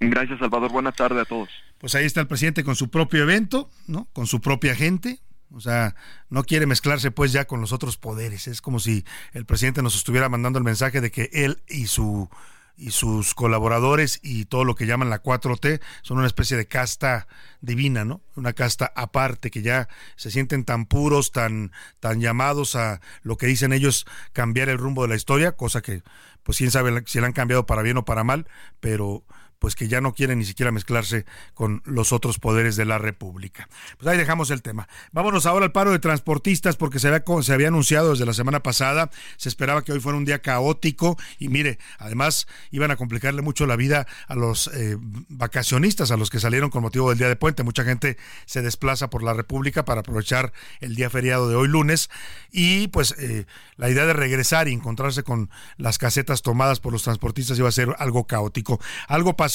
Gracias, 0.00 0.38
Salvador. 0.38 0.72
Buena 0.72 0.92
tarde 0.92 1.20
a 1.20 1.24
todos. 1.24 1.48
Pues 1.78 1.94
ahí 1.94 2.04
está 2.04 2.20
el 2.20 2.26
presidente 2.26 2.64
con 2.64 2.76
su 2.76 2.90
propio 2.90 3.22
evento, 3.22 3.70
¿no? 3.86 4.08
Con 4.12 4.26
su 4.26 4.40
propia 4.40 4.74
gente. 4.74 5.20
O 5.54 5.60
sea, 5.60 5.94
no 6.30 6.44
quiere 6.44 6.66
mezclarse 6.66 7.10
pues 7.10 7.32
ya 7.32 7.44
con 7.44 7.60
los 7.60 7.72
otros 7.72 7.96
poderes. 7.96 8.48
Es 8.48 8.62
como 8.62 8.80
si 8.80 9.04
el 9.32 9.44
presidente 9.44 9.82
nos 9.82 9.96
estuviera 9.96 10.28
mandando 10.28 10.58
el 10.58 10.64
mensaje 10.64 11.00
de 11.00 11.10
que 11.10 11.28
él 11.32 11.62
y 11.68 11.86
su 11.86 12.28
y 12.76 12.90
sus 12.90 13.34
colaboradores 13.34 14.18
y 14.22 14.46
todo 14.46 14.64
lo 14.64 14.74
que 14.74 14.86
llaman 14.86 15.10
la 15.10 15.22
4T 15.22 15.80
son 16.02 16.18
una 16.18 16.26
especie 16.26 16.56
de 16.56 16.66
casta 16.66 17.28
divina, 17.60 18.04
¿no? 18.04 18.22
Una 18.34 18.52
casta 18.52 18.92
aparte 18.96 19.50
que 19.50 19.62
ya 19.62 19.88
se 20.16 20.30
sienten 20.30 20.64
tan 20.64 20.86
puros, 20.86 21.32
tan 21.32 21.72
tan 22.00 22.20
llamados 22.20 22.74
a 22.76 23.00
lo 23.22 23.36
que 23.36 23.46
dicen 23.46 23.72
ellos 23.72 24.06
cambiar 24.32 24.68
el 24.68 24.78
rumbo 24.78 25.02
de 25.02 25.08
la 25.08 25.16
historia, 25.16 25.52
cosa 25.52 25.82
que 25.82 26.02
pues 26.42 26.58
quién 26.58 26.70
sabe 26.70 27.02
si 27.06 27.20
la 27.20 27.26
han 27.26 27.32
cambiado 27.32 27.66
para 27.66 27.82
bien 27.82 27.98
o 27.98 28.04
para 28.04 28.24
mal, 28.24 28.46
pero 28.80 29.24
pues 29.62 29.76
que 29.76 29.86
ya 29.86 30.00
no 30.00 30.12
quieren 30.12 30.40
ni 30.40 30.44
siquiera 30.44 30.72
mezclarse 30.72 31.24
con 31.54 31.82
los 31.84 32.12
otros 32.12 32.40
poderes 32.40 32.74
de 32.74 32.84
la 32.84 32.98
República. 32.98 33.68
Pues 33.96 34.08
ahí 34.08 34.18
dejamos 34.18 34.50
el 34.50 34.60
tema. 34.60 34.88
Vámonos 35.12 35.46
ahora 35.46 35.66
al 35.66 35.70
paro 35.70 35.92
de 35.92 36.00
transportistas 36.00 36.74
porque 36.74 36.98
se 36.98 37.06
había, 37.06 37.22
se 37.42 37.52
había 37.52 37.68
anunciado 37.68 38.10
desde 38.10 38.26
la 38.26 38.34
semana 38.34 38.64
pasada, 38.64 39.08
se 39.36 39.48
esperaba 39.48 39.84
que 39.84 39.92
hoy 39.92 40.00
fuera 40.00 40.18
un 40.18 40.24
día 40.24 40.40
caótico 40.40 41.16
y 41.38 41.46
mire, 41.46 41.78
además 42.00 42.48
iban 42.72 42.90
a 42.90 42.96
complicarle 42.96 43.40
mucho 43.40 43.64
la 43.66 43.76
vida 43.76 44.08
a 44.26 44.34
los 44.34 44.66
eh, 44.74 44.96
vacacionistas, 45.28 46.10
a 46.10 46.16
los 46.16 46.28
que 46.28 46.40
salieron 46.40 46.68
con 46.68 46.82
motivo 46.82 47.10
del 47.10 47.18
día 47.18 47.28
de 47.28 47.36
puente. 47.36 47.62
Mucha 47.62 47.84
gente 47.84 48.16
se 48.46 48.62
desplaza 48.62 49.10
por 49.10 49.22
la 49.22 49.32
República 49.32 49.84
para 49.84 50.00
aprovechar 50.00 50.52
el 50.80 50.96
día 50.96 51.08
feriado 51.08 51.48
de 51.48 51.54
hoy 51.54 51.68
lunes 51.68 52.10
y 52.50 52.88
pues 52.88 53.14
eh, 53.16 53.46
la 53.76 53.90
idea 53.90 54.06
de 54.06 54.12
regresar 54.12 54.66
y 54.66 54.72
encontrarse 54.72 55.22
con 55.22 55.50
las 55.76 55.98
casetas 55.98 56.42
tomadas 56.42 56.80
por 56.80 56.92
los 56.92 57.04
transportistas 57.04 57.56
iba 57.60 57.68
a 57.68 57.72
ser 57.72 57.94
algo 58.00 58.26
caótico. 58.26 58.80
Algo 59.06 59.36
pasó 59.36 59.51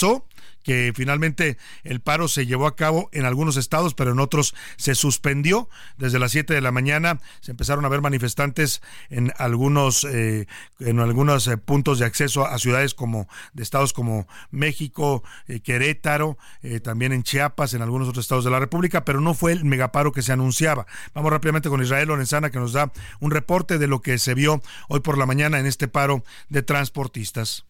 que 0.67 0.91
finalmente 0.93 1.57
el 1.85 2.01
paro 2.01 2.27
se 2.27 2.45
llevó 2.45 2.67
a 2.67 2.75
cabo 2.75 3.09
en 3.13 3.23
algunos 3.23 3.55
estados, 3.55 3.93
pero 3.93 4.11
en 4.11 4.19
otros 4.19 4.53
se 4.75 4.95
suspendió. 4.95 5.69
Desde 5.97 6.19
las 6.19 6.33
7 6.33 6.53
de 6.53 6.59
la 6.59 6.73
mañana 6.73 7.21
se 7.39 7.51
empezaron 7.51 7.85
a 7.85 7.87
ver 7.87 8.01
manifestantes 8.01 8.81
en 9.09 9.31
algunos, 9.37 10.03
eh, 10.03 10.45
en 10.81 10.99
algunos 10.99 11.47
eh, 11.47 11.55
puntos 11.55 11.99
de 11.99 12.05
acceso 12.05 12.45
a 12.45 12.59
ciudades 12.59 12.93
como 12.93 13.29
de 13.53 13.63
estados 13.63 13.93
como 13.93 14.27
México, 14.51 15.23
eh, 15.47 15.61
Querétaro, 15.61 16.37
también 16.83 17.13
en 17.13 17.23
Chiapas, 17.23 17.73
en 17.73 17.81
algunos 17.81 18.09
otros 18.09 18.25
estados 18.25 18.43
de 18.43 18.51
la 18.51 18.59
República, 18.59 19.05
pero 19.05 19.21
no 19.21 19.33
fue 19.33 19.53
el 19.53 19.63
megaparo 19.63 20.11
que 20.11 20.21
se 20.21 20.33
anunciaba. 20.33 20.85
Vamos 21.13 21.31
rápidamente 21.31 21.69
con 21.69 21.81
Israel 21.81 22.09
Lorenzana 22.09 22.49
que 22.49 22.59
nos 22.59 22.73
da 22.73 22.91
un 23.21 23.31
reporte 23.31 23.77
de 23.77 23.87
lo 23.87 24.01
que 24.01 24.17
se 24.17 24.33
vio 24.33 24.61
hoy 24.89 24.99
por 24.99 25.17
la 25.17 25.25
mañana 25.25 25.59
en 25.59 25.65
este 25.65 25.87
paro 25.87 26.25
de 26.49 26.61
transportistas. 26.61 27.66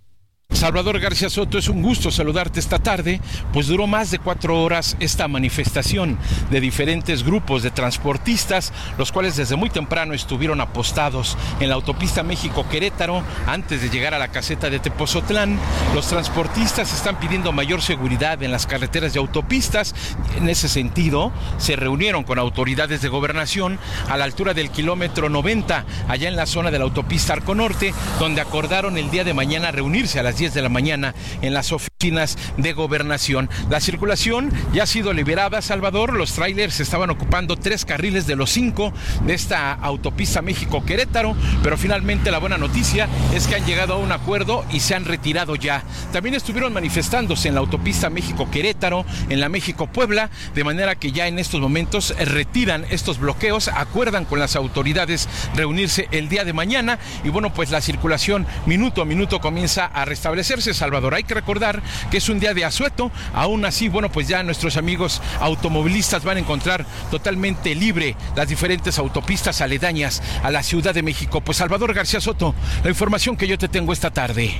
Salvador 0.58 1.00
García 1.00 1.30
Soto, 1.30 1.60
es 1.60 1.70
un 1.70 1.84
gusto 1.84 2.10
saludarte 2.10 2.60
esta 2.60 2.80
tarde, 2.80 3.22
pues 3.54 3.68
duró 3.68 3.86
más 3.86 4.10
de 4.10 4.18
cuatro 4.18 4.64
horas 4.64 4.98
esta 5.00 5.28
manifestación 5.28 6.18
de 6.50 6.60
diferentes 6.60 7.24
grupos 7.24 7.62
de 7.62 7.70
transportistas, 7.70 8.74
los 8.98 9.12
cuales 9.12 9.36
desde 9.36 9.56
muy 9.56 9.70
temprano 9.70 10.16
estuvieron 10.16 10.60
apostados 10.60 11.38
en 11.60 11.70
la 11.70 11.76
autopista 11.76 12.24
México-Querétaro 12.24 13.22
antes 13.46 13.84
de 13.84 13.92
llegar 13.92 14.16
a 14.16 14.20
la 14.20 14.30
caseta 14.30 14.72
de 14.72 14.80
Tepozotlán. 14.80 15.60
Los 15.94 16.08
transportistas 16.08 16.92
están 16.92 17.20
pidiendo 17.20 17.52
mayor 17.52 17.84
seguridad 17.84 18.42
en 18.42 18.52
las 18.52 18.66
carreteras 18.66 19.14
y 19.16 19.20
autopistas. 19.20 19.94
En 20.38 20.50
ese 20.50 20.70
sentido, 20.70 21.32
se 21.60 21.76
reunieron 21.76 22.24
con 22.24 22.40
autoridades 22.40 23.04
de 23.04 23.10
gobernación 23.10 23.78
a 24.10 24.18
la 24.18 24.24
altura 24.24 24.56
del 24.56 24.72
kilómetro 24.72 25.30
90, 25.30 25.86
allá 26.08 26.28
en 26.28 26.36
la 26.36 26.48
zona 26.48 26.72
de 26.72 26.80
la 26.80 26.86
autopista 26.86 27.34
Arco 27.34 27.54
Norte, 27.54 27.94
donde 28.20 28.42
acordaron 28.42 28.98
el 28.98 29.12
día 29.12 29.24
de 29.24 29.36
mañana 29.36 29.70
reunirse 29.70 30.20
a 30.20 30.24
las 30.24 30.37
10 30.38 30.54
de 30.54 30.62
la 30.62 30.70
mañana 30.70 31.14
en 31.42 31.54
las 31.54 31.72
oficinas 31.72 32.38
de 32.58 32.74
gobernación. 32.74 33.50
La 33.70 33.80
circulación 33.80 34.52
ya 34.74 34.84
ha 34.84 34.88
sido 34.88 35.14
liberada, 35.14 35.62
Salvador. 35.62 36.14
Los 36.14 36.34
trailers 36.34 36.80
estaban 36.80 37.10
ocupando 37.10 37.58
tres 37.58 37.86
carriles 37.86 38.28
de 38.28 38.36
los 38.36 38.52
cinco 38.52 38.94
de 39.26 39.34
esta 39.34 39.74
autopista 39.74 40.42
México-Querétaro, 40.42 41.36
pero 41.64 41.78
finalmente 41.78 42.32
la 42.32 42.38
buena 42.38 42.58
noticia 42.58 43.08
es 43.34 43.48
que 43.48 43.56
han 43.56 43.66
llegado 43.66 43.96
a 43.96 43.98
un 43.98 44.12
acuerdo 44.12 44.64
y 44.72 44.80
se 44.80 44.96
han 44.96 45.06
retirado 45.06 45.56
ya. 45.56 45.84
También 46.14 46.36
estuvieron 46.36 46.72
manifestándose 46.72 47.48
en 47.48 47.56
la 47.56 47.62
autopista 47.62 48.10
México-Querétaro, 48.10 49.06
en 49.30 49.40
la 49.40 49.50
México-Puebla, 49.50 50.30
de 50.54 50.64
manera 50.64 50.96
que 50.96 51.12
ya 51.12 51.28
en 51.28 51.40
estos 51.40 51.60
momentos 51.60 52.14
retiran 52.18 52.86
estos 52.92 53.20
bloqueos, 53.20 53.70
acuerdan 53.70 54.26
con 54.26 54.40
las 54.40 54.56
autoridades 54.56 55.28
reunirse 55.56 56.08
el 56.12 56.30
día 56.30 56.46
de 56.46 56.54
mañana 56.54 57.00
y 57.24 57.30
bueno, 57.30 57.54
pues 57.54 57.72
la 57.72 57.82
circulación 57.82 58.46
minuto 58.66 59.02
a 59.02 59.06
minuto 59.06 59.40
comienza 59.40 59.86
a 59.86 60.06
restablecer 60.06 60.27
establecerse, 60.28 60.74
Salvador. 60.74 61.16
Hay 61.16 61.24
que 61.24 61.34
recordar 61.34 61.82
que 62.12 62.18
es 62.18 62.28
un 62.28 62.40
día 62.40 62.54
de 62.54 62.66
asueto. 62.66 63.12
Aún 63.34 63.64
así, 63.64 63.88
bueno, 63.88 64.12
pues 64.12 64.28
ya 64.28 64.44
nuestros 64.44 64.76
amigos 64.76 65.22
automovilistas 65.40 66.26
van 66.26 66.36
a 66.36 66.42
encontrar 66.42 66.86
totalmente 67.10 67.74
libre 67.76 68.18
las 68.36 68.50
diferentes 68.50 69.00
autopistas 69.00 69.62
aledañas 69.62 70.22
a 70.44 70.52
la 70.52 70.64
Ciudad 70.64 70.94
de 70.94 71.04
México. 71.04 71.40
Pues 71.40 71.58
Salvador 71.58 71.94
García 71.94 72.20
Soto, 72.20 72.54
la 72.84 72.90
información 72.90 73.38
que 73.38 73.48
yo 73.48 73.58
te 73.58 73.70
tengo 73.70 73.94
esta 73.94 74.12
tarde. 74.12 74.60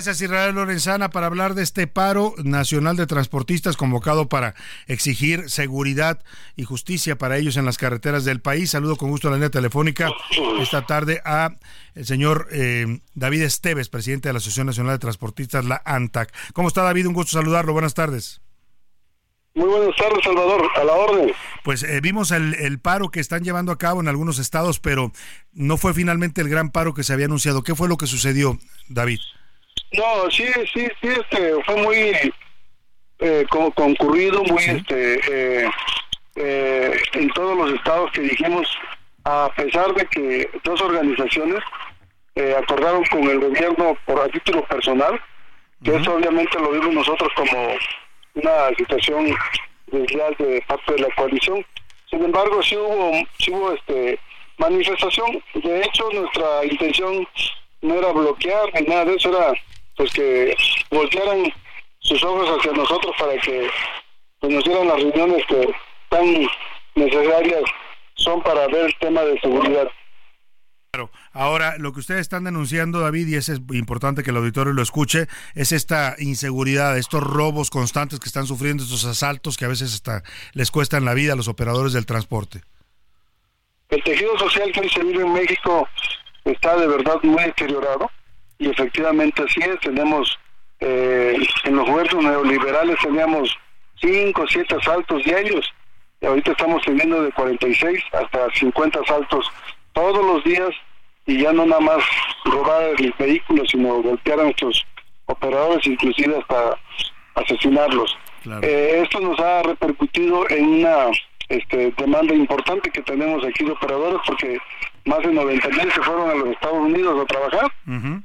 Gracias 0.00 0.22
Israel 0.22 0.54
Lorenzana 0.54 1.10
para 1.10 1.26
hablar 1.26 1.52
de 1.52 1.62
este 1.62 1.86
paro 1.86 2.32
nacional 2.42 2.96
de 2.96 3.06
transportistas 3.06 3.76
convocado 3.76 4.30
para 4.30 4.54
exigir 4.86 5.50
seguridad 5.50 6.22
y 6.56 6.64
justicia 6.64 7.18
para 7.18 7.36
ellos 7.36 7.58
en 7.58 7.66
las 7.66 7.76
carreteras 7.76 8.24
del 8.24 8.40
país. 8.40 8.70
Saludo 8.70 8.96
con 8.96 9.10
gusto 9.10 9.28
a 9.28 9.32
la 9.32 9.36
línea 9.36 9.50
telefónica 9.50 10.10
esta 10.58 10.86
tarde 10.86 11.20
a 11.26 11.50
el 11.94 12.06
señor 12.06 12.48
eh, 12.50 13.00
David 13.12 13.42
Esteves, 13.42 13.90
presidente 13.90 14.30
de 14.30 14.32
la 14.32 14.38
Asociación 14.38 14.68
Nacional 14.68 14.94
de 14.94 15.00
Transportistas, 15.00 15.66
la 15.66 15.82
ANTAC. 15.84 16.32
¿Cómo 16.54 16.68
está 16.68 16.82
David? 16.82 17.06
Un 17.06 17.12
gusto 17.12 17.32
saludarlo. 17.32 17.74
Buenas 17.74 17.92
tardes. 17.92 18.40
Muy 19.52 19.68
buenas 19.68 19.94
tardes, 19.96 20.24
Salvador. 20.24 20.62
A 20.76 20.84
la 20.84 20.92
orden. 20.94 21.32
Pues 21.62 21.82
eh, 21.82 22.00
vimos 22.00 22.30
el, 22.30 22.54
el, 22.54 22.78
paro 22.78 23.10
que 23.10 23.20
están 23.20 23.44
llevando 23.44 23.70
a 23.70 23.76
cabo 23.76 24.00
en 24.00 24.08
algunos 24.08 24.38
estados, 24.38 24.80
pero 24.80 25.12
no 25.52 25.76
fue 25.76 25.92
finalmente 25.92 26.40
el 26.40 26.48
gran 26.48 26.70
paro 26.70 26.94
que 26.94 27.04
se 27.04 27.12
había 27.12 27.26
anunciado. 27.26 27.62
¿Qué 27.62 27.74
fue 27.74 27.86
lo 27.86 27.98
que 27.98 28.06
sucedió, 28.06 28.58
David? 28.88 29.18
No, 29.92 30.30
sí, 30.30 30.46
sí, 30.72 30.88
sí, 31.00 31.08
este, 31.08 31.54
fue 31.64 31.76
muy 31.76 32.32
eh, 33.18 33.46
concurrido, 33.48 34.42
muy, 34.44 34.62
este, 34.62 35.20
eh, 35.64 35.70
eh, 36.36 36.96
en 37.14 37.28
todos 37.30 37.56
los 37.56 37.72
estados 37.72 38.10
que 38.12 38.20
dijimos, 38.20 38.68
a 39.24 39.50
pesar 39.56 39.92
de 39.94 40.06
que 40.06 40.48
dos 40.64 40.80
organizaciones 40.80 41.60
eh, 42.36 42.54
acordaron 42.56 43.04
con 43.06 43.24
el 43.24 43.40
gobierno 43.40 43.96
por 44.06 44.20
a 44.20 44.28
título 44.28 44.64
personal, 44.66 45.20
que 45.82 45.96
eso 45.96 46.14
obviamente 46.14 46.58
lo 46.58 46.70
vimos 46.70 46.94
nosotros 46.94 47.28
como 47.34 47.74
una 48.34 48.68
situación 48.76 49.34
desleal 49.88 50.34
de 50.38 50.62
parte 50.68 50.92
de 50.92 51.00
la 51.00 51.14
coalición. 51.16 51.66
Sin 52.08 52.24
embargo, 52.24 52.62
sí 52.62 52.76
hubo, 52.76 53.12
sí 53.38 53.50
hubo 53.50 53.72
este 53.72 54.18
manifestación. 54.58 55.42
De 55.54 55.80
hecho, 55.82 56.08
nuestra 56.12 56.64
intención 56.64 57.26
no 57.82 57.94
era 57.94 58.12
bloquear 58.12 58.72
ni 58.74 58.86
nada 58.86 59.04
de 59.06 59.16
eso, 59.16 59.30
era 59.30 59.52
pues 60.00 60.12
que 60.14 60.56
voltearan 60.90 61.52
sus 61.98 62.24
ojos 62.24 62.58
hacia 62.58 62.72
nosotros 62.72 63.14
para 63.18 63.36
que 63.36 63.68
pues, 64.38 64.50
nos 64.50 64.64
dieran 64.64 64.88
las 64.88 64.96
reuniones 64.96 65.44
que 65.46 65.68
tan 66.08 66.48
necesarias 66.94 67.62
son 68.14 68.42
para 68.42 68.66
ver 68.68 68.86
el 68.86 68.94
tema 68.98 69.20
de 69.20 69.38
seguridad. 69.40 69.88
Claro. 70.92 71.10
Ahora, 71.32 71.74
lo 71.76 71.92
que 71.92 72.00
ustedes 72.00 72.22
están 72.22 72.44
denunciando, 72.44 73.00
David, 73.00 73.28
y 73.28 73.34
es 73.34 73.50
importante 73.50 74.22
que 74.22 74.30
el 74.30 74.38
auditorio 74.38 74.72
lo 74.72 74.80
escuche, 74.80 75.26
es 75.54 75.70
esta 75.72 76.16
inseguridad, 76.18 76.96
estos 76.96 77.22
robos 77.22 77.68
constantes 77.68 78.20
que 78.20 78.28
están 78.28 78.46
sufriendo, 78.46 78.82
estos 78.82 79.04
asaltos 79.04 79.58
que 79.58 79.66
a 79.66 79.68
veces 79.68 79.92
hasta 79.92 80.22
les 80.54 80.70
cuestan 80.70 81.04
la 81.04 81.12
vida 81.12 81.34
a 81.34 81.36
los 81.36 81.46
operadores 81.46 81.92
del 81.92 82.06
transporte. 82.06 82.62
El 83.90 84.02
tejido 84.02 84.38
social 84.38 84.72
que 84.72 84.80
hoy 84.80 84.88
se 84.88 85.04
vive 85.04 85.24
en 85.24 85.32
México 85.34 85.86
está 86.46 86.74
de 86.76 86.86
verdad 86.86 87.18
muy 87.22 87.44
deteriorado 87.44 88.10
y 88.60 88.68
efectivamente 88.68 89.42
así 89.42 89.60
es, 89.60 89.80
tenemos 89.80 90.38
eh, 90.78 91.36
en 91.64 91.76
los 91.76 91.88
gobiernos 91.88 92.24
neoliberales 92.24 92.96
teníamos 93.02 93.58
5 94.00 94.40
o 94.40 94.46
7 94.46 94.76
asaltos 94.76 95.24
diarios, 95.24 95.68
y 96.20 96.26
ahorita 96.26 96.52
estamos 96.52 96.82
teniendo 96.82 97.22
de 97.22 97.32
46 97.32 98.02
hasta 98.12 98.50
50 98.54 99.00
asaltos 99.00 99.50
todos 99.92 100.24
los 100.24 100.44
días 100.44 100.70
y 101.26 101.42
ya 101.42 101.52
no 101.52 101.66
nada 101.66 101.80
más 101.80 102.04
robar 102.44 102.82
el 102.98 103.14
vehículo, 103.18 103.64
sino 103.66 104.02
golpear 104.02 104.40
a 104.40 104.44
nuestros 104.44 104.86
operadores, 105.26 105.86
inclusive 105.86 106.36
hasta 106.38 106.78
asesinarlos. 107.36 108.16
Eh, 108.62 109.00
esto 109.02 109.20
nos 109.20 109.38
ha 109.40 109.62
repercutido 109.62 110.48
en 110.50 110.66
una 110.66 111.06
este, 111.48 111.92
demanda 111.96 112.34
importante 112.34 112.90
que 112.90 113.02
tenemos 113.02 113.44
aquí 113.44 113.64
de 113.64 113.72
operadores 113.72 114.20
porque 114.26 114.58
más 115.04 115.18
de 115.20 115.32
90 115.32 115.68
mil 115.68 115.92
se 115.92 116.02
fueron 116.02 116.30
a 116.30 116.34
los 116.34 116.48
Estados 116.50 116.78
Unidos 116.78 117.22
a 117.22 117.26
trabajar. 117.26 117.72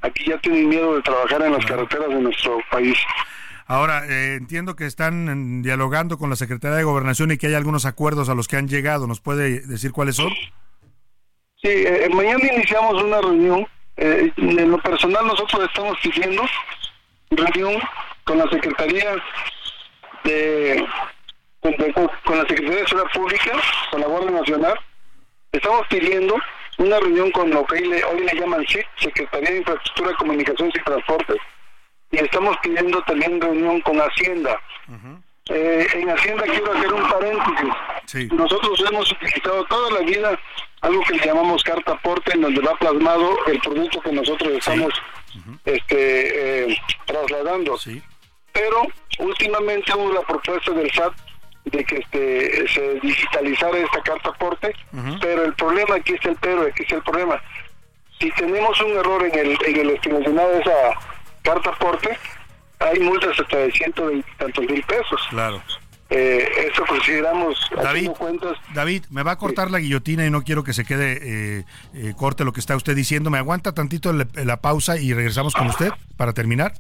Aquí 0.02 0.26
ya 0.26 0.38
tienen 0.40 0.70
miedo 0.70 0.96
de 0.96 1.02
trabajar 1.02 1.42
en 1.42 1.54
las 1.54 1.66
carreteras 1.66 2.10
de 2.10 2.22
nuestro 2.22 2.60
país. 2.72 2.98
Ahora, 3.68 4.06
eh, 4.06 4.36
entiendo 4.36 4.76
que 4.76 4.86
están 4.86 5.64
dialogando 5.64 6.18
con 6.18 6.30
la 6.30 6.36
Secretaría 6.36 6.78
de 6.78 6.84
Gobernación 6.84 7.32
y 7.32 7.38
que 7.38 7.48
hay 7.48 7.56
algunos 7.56 7.86
acuerdos 7.86 8.30
a 8.30 8.36
los 8.36 8.48
que 8.48 8.58
han 8.58 8.68
llegado. 8.68 9.08
¿Nos 9.08 9.22
puede 9.22 9.62
decir 9.62 9.92
cuáles 9.92 10.18
son? 10.18 10.30
Sí, 11.62 11.70
eh, 11.72 12.08
mañana 12.14 12.46
iniciamos 12.54 13.02
una 13.02 13.22
reunión. 13.22 13.66
Eh, 13.98 14.32
en 14.38 14.70
lo 14.70 14.78
personal 14.80 15.26
nosotros 15.26 15.64
estamos 15.68 15.98
pidiendo 16.04 16.44
reunión 17.32 17.82
con 18.24 18.38
la 18.38 18.48
Secretaría 18.50 19.16
de 20.24 20.86
con, 21.62 22.38
la 22.38 22.48
Secretaría 22.48 22.82
de 22.82 22.88
Seguridad 22.88 23.12
Pública, 23.14 23.52
con 23.90 24.02
la 24.02 24.08
Guardia 24.08 24.32
Nacional, 24.32 24.80
estamos 25.52 25.88
pidiendo 25.90 26.36
una 26.78 27.00
reunión 27.00 27.32
con 27.32 27.50
lo 27.50 27.66
que 27.66 27.76
hoy 28.04 28.20
le, 28.24 28.40
llaman 28.40 28.66
SIC, 28.68 28.86
Secretaría 28.98 29.52
de 29.52 29.58
Infraestructura, 29.58 30.16
Comunicaciones 30.18 30.76
y 30.76 30.84
Transportes, 30.84 31.38
y 32.12 32.18
estamos 32.18 32.58
pidiendo 32.62 33.02
también 33.04 33.42
reunión 33.42 33.82
con 33.82 33.98
Hacienda. 33.98 34.60
Eh, 35.50 35.88
en 35.94 36.10
Hacienda 36.10 36.44
quiero 36.44 36.74
hacer 36.74 36.94
un 36.94 37.10
paréntesis. 37.10 38.32
Nosotros 38.34 38.84
hemos 38.90 39.12
utilizado 39.12 39.64
toda 39.66 40.00
la 40.00 40.06
vida 40.06 40.40
algo 40.82 41.04
que 41.04 41.14
le 41.16 41.26
llamamos 41.26 41.64
carta 41.64 41.94
aporte, 41.94 42.34
en 42.34 42.42
donde 42.42 42.62
va 42.62 42.76
plasmado 42.76 43.38
el 43.48 43.60
producto 43.60 44.02
que 44.02 44.12
nosotros 44.12 44.54
estamos 44.54 44.94
este, 45.66 46.72
eh, 46.72 46.78
trasladando. 47.06 47.78
Pero 48.54 48.88
últimamente 49.20 49.94
hubo 49.96 50.14
la 50.14 50.22
propuesta 50.22 50.72
del 50.72 50.92
SAT 50.92 51.14
de 51.66 51.84
que 51.84 51.98
este, 51.98 52.68
se 52.68 53.00
digitalizara 53.02 53.78
esta 53.78 54.02
carta 54.02 54.30
aporte, 54.30 54.76
pero 55.22 55.46
el 55.46 55.54
problema, 55.54 55.96
aquí 55.96 56.14
es 56.14 56.26
el 56.26 56.36
pero, 56.40 56.62
aquí 56.62 56.84
es 56.84 56.92
el 56.92 57.04
problema. 57.04 57.42
Si 58.20 58.32
tenemos 58.32 58.80
un 58.82 58.92
error 58.92 59.24
en 59.26 59.38
el, 59.38 59.58
en 59.66 59.80
el 59.80 59.90
estimacionado 59.92 60.50
de 60.50 60.60
esa 60.60 60.72
carta 61.42 61.70
aporte, 61.72 62.18
hay 62.80 63.00
multas 63.00 63.40
hasta 63.40 63.58
de 63.58 63.72
ciento 63.72 64.10
tantos 64.38 64.66
mil 64.66 64.84
pesos. 64.84 65.22
Claro. 65.30 65.62
Eh, 66.08 66.70
eso 66.72 66.86
consideramos 66.88 67.58
David, 67.76 68.12
David, 68.76 69.06
me 69.10 69.24
va 69.24 69.32
a 69.32 69.38
cortar 69.38 69.72
la 69.72 69.80
guillotina 69.80 70.24
y 70.24 70.30
no 70.30 70.44
quiero 70.44 70.64
que 70.64 70.72
se 70.72 70.86
quede 70.86 71.18
eh, 71.60 71.66
eh, 71.96 72.14
corte 72.16 72.44
lo 72.46 72.54
que 72.54 72.60
está 72.60 72.76
usted 72.76 72.96
diciendo. 72.96 73.32
¿Me 73.32 73.40
aguanta 73.40 73.74
tantito 73.74 74.14
la 74.14 74.58
pausa 74.62 74.98
y 74.98 75.14
regresamos 75.14 75.56
con 75.56 75.68
usted 75.68 75.90
para 76.16 76.34
terminar? 76.34 76.74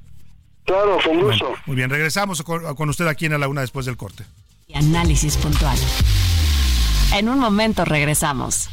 Claro, 0.65 0.99
con 1.03 1.21
gusto. 1.21 1.55
muy 1.65 1.75
bien, 1.75 1.89
regresamos 1.89 2.43
con, 2.43 2.89
usted 2.89 3.07
aquí 3.07 3.25
en 3.25 3.39
la 3.39 3.47
una 3.47 3.61
después 3.61 3.85
del 3.87 3.97
corte. 3.97 4.25
Análisis 4.75 5.37
puntual. 5.37 5.77
En 7.13 7.29
un 7.29 7.39
momento 7.39 7.85
regresamos. 7.85 8.69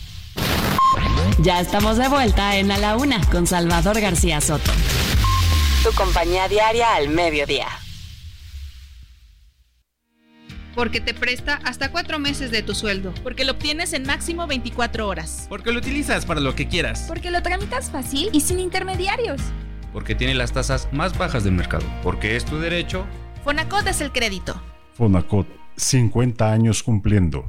Ya 1.39 1.61
estamos 1.61 1.97
de 1.97 2.09
vuelta 2.09 2.57
en 2.57 2.73
A 2.73 2.79
la 2.79 2.97
Una 2.97 3.25
con 3.31 3.47
Salvador 3.47 4.01
García 4.01 4.41
Soto. 4.41 4.73
Tu 5.85 5.93
compañía 5.93 6.49
diaria 6.49 6.97
al 6.97 7.09
mediodía. 7.09 7.69
Porque 10.75 11.01
te 11.01 11.15
presta 11.15 11.61
hasta 11.65 11.93
cuatro 11.93 12.19
meses 12.19 12.51
de 12.51 12.65
tu 12.65 12.75
sueldo. 12.75 13.15
Porque 13.23 13.45
lo 13.45 13.53
obtienes 13.53 13.93
en 13.93 14.05
máximo 14.05 14.49
24 14.49 15.07
horas. 15.07 15.47
Porque 15.49 15.71
lo 15.71 15.79
utilizas 15.79 16.27
para 16.27 16.41
lo 16.41 16.57
que 16.57 16.67
quieras. 16.67 17.05
Porque 17.07 17.31
lo 17.31 17.45
tramitas 17.45 17.93
fácil 17.93 18.29
y 18.33 18.41
sin 18.41 18.59
intermediarios. 18.59 19.41
Porque 19.93 20.17
tiene 20.17 20.35
las 20.35 20.53
tasas 20.53 20.89
más 20.91 21.17
bajas 21.17 21.45
del 21.45 21.53
mercado. 21.53 21.85
Porque 22.03 22.35
es 22.35 22.45
tu 22.45 22.59
derecho. 22.59 23.07
Fonacot 23.45 23.87
es 23.87 24.01
el 24.01 24.11
crédito. 24.11 24.61
Fonacot, 24.95 25.47
50 25.77 26.51
años 26.51 26.83
cumpliendo. 26.83 27.49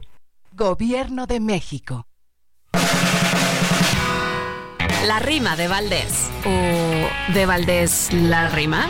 Gobierno 0.52 1.26
de 1.28 1.40
México. 1.40 2.08
La 5.08 5.20
rima 5.20 5.56
de 5.56 5.68
Valdés. 5.68 6.30
¿O 6.46 7.34
de 7.34 7.46
Valdés 7.46 8.14
la 8.14 8.50
rima? 8.50 8.88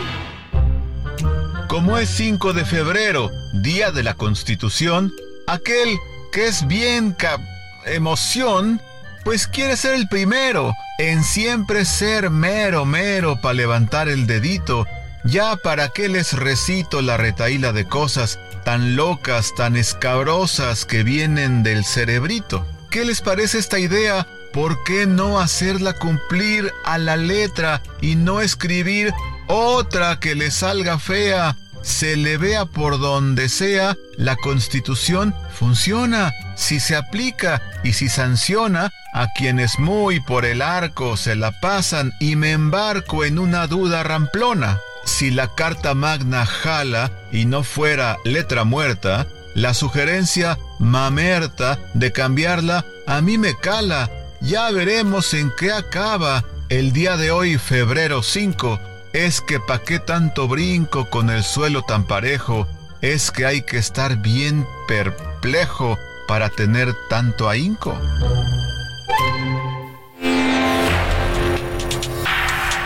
Como 1.68 1.98
es 1.98 2.08
5 2.10 2.52
de 2.52 2.64
febrero, 2.64 3.30
día 3.62 3.90
de 3.90 4.04
la 4.04 4.14
Constitución, 4.14 5.12
aquel 5.46 5.98
que 6.30 6.46
es 6.46 6.66
bien 6.66 7.12
cap 7.12 7.40
emoción, 7.86 8.80
pues 9.24 9.46
quiere 9.46 9.76
ser 9.76 9.94
el 9.94 10.08
primero 10.08 10.72
en 10.98 11.24
siempre 11.24 11.84
ser 11.84 12.30
mero, 12.30 12.84
mero 12.84 13.40
para 13.40 13.54
levantar 13.54 14.08
el 14.08 14.26
dedito. 14.26 14.86
Ya 15.24 15.56
para 15.56 15.88
qué 15.88 16.08
les 16.10 16.34
recito 16.34 17.00
la 17.00 17.16
retaíla 17.16 17.72
de 17.72 17.86
cosas 17.86 18.38
tan 18.64 18.94
locas, 18.94 19.54
tan 19.54 19.74
escabrosas 19.74 20.84
que 20.84 21.02
vienen 21.02 21.62
del 21.62 21.84
cerebrito. 21.84 22.66
¿Qué 22.90 23.06
les 23.06 23.22
parece 23.22 23.58
esta 23.58 23.78
idea? 23.78 24.26
¿Por 24.52 24.84
qué 24.84 25.06
no 25.06 25.40
hacerla 25.40 25.94
cumplir 25.94 26.72
a 26.84 26.98
la 26.98 27.16
letra 27.16 27.82
y 28.00 28.16
no 28.16 28.40
escribir 28.40 29.12
otra 29.48 30.20
que 30.20 30.34
le 30.34 30.50
salga 30.50 30.98
fea? 30.98 31.56
Se 31.82 32.16
le 32.16 32.36
vea 32.36 32.66
por 32.66 32.98
donde 33.00 33.48
sea, 33.48 33.96
la 34.16 34.36
constitución 34.36 35.34
funciona 35.52 36.32
si 36.54 36.80
se 36.80 36.96
aplica 36.96 37.62
y 37.82 37.94
si 37.94 38.08
sanciona 38.08 38.92
a 39.12 39.26
quienes 39.34 39.78
muy 39.78 40.20
por 40.20 40.44
el 40.44 40.62
arco 40.62 41.16
se 41.16 41.34
la 41.34 41.60
pasan 41.60 42.12
y 42.20 42.36
me 42.36 42.52
embarco 42.52 43.24
en 43.24 43.38
una 43.38 43.66
duda 43.66 44.02
ramplona. 44.02 44.80
Si 45.04 45.30
la 45.30 45.54
Carta 45.54 45.94
Magna 45.94 46.46
jala 46.46 47.10
y 47.30 47.46
no 47.46 47.62
fuera 47.62 48.18
letra 48.24 48.64
muerta, 48.64 49.26
la 49.54 49.74
sugerencia 49.74 50.58
mamerta 50.78 51.78
de 51.94 52.12
cambiarla 52.12 52.84
a 53.06 53.20
mí 53.20 53.38
me 53.38 53.56
cala 53.56 54.10
ya 54.44 54.70
veremos 54.70 55.32
en 55.32 55.50
qué 55.56 55.72
acaba 55.72 56.44
el 56.68 56.92
día 56.92 57.16
de 57.16 57.30
hoy, 57.30 57.56
febrero 57.56 58.22
5. 58.22 58.78
Es 59.14 59.40
que 59.40 59.58
pa' 59.58 59.78
qué 59.78 59.98
tanto 59.98 60.48
brinco 60.48 61.08
con 61.08 61.30
el 61.30 61.42
suelo 61.42 61.80
tan 61.82 62.04
parejo. 62.04 62.68
Es 63.00 63.30
que 63.30 63.46
hay 63.46 63.62
que 63.62 63.78
estar 63.78 64.18
bien 64.18 64.66
perplejo 64.86 65.98
para 66.28 66.50
tener 66.50 66.94
tanto 67.08 67.48
ahínco. 67.48 67.98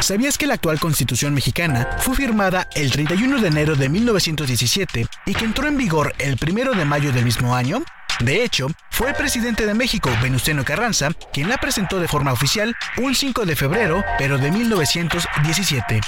¿Sabías 0.09 0.39
que 0.39 0.47
la 0.47 0.55
actual 0.55 0.81
Constitución 0.81 1.35
mexicana 1.35 1.87
fue 1.99 2.17
firmada 2.17 2.67
el 2.75 2.91
31 2.91 3.43
de 3.43 3.49
enero 3.49 3.77
de 3.77 3.91
1917 3.91 5.07
y 5.27 5.35
que 5.35 5.45
entró 5.45 5.69
en 5.69 5.77
vigor 5.77 6.15
el 6.17 6.39
1 6.43 6.73
de 6.73 6.87
mayo 6.87 7.13
del 7.13 7.27
mismo 7.27 7.55
año? 7.55 7.83
De 8.21 8.43
hecho, 8.43 8.69
fue 8.91 9.11
el 9.11 9.15
presidente 9.15 9.67
de 9.67 9.75
México, 9.75 10.09
Venustiano 10.23 10.65
Carranza, 10.65 11.11
quien 11.31 11.51
la 11.51 11.59
presentó 11.59 12.01
de 12.01 12.09
forma 12.09 12.33
oficial 12.33 12.75
un 12.97 13.15
5 13.15 13.45
de 13.45 13.55
febrero, 13.55 14.03
pero 14.17 14.39
de 14.39 14.51
1917. 14.51 16.01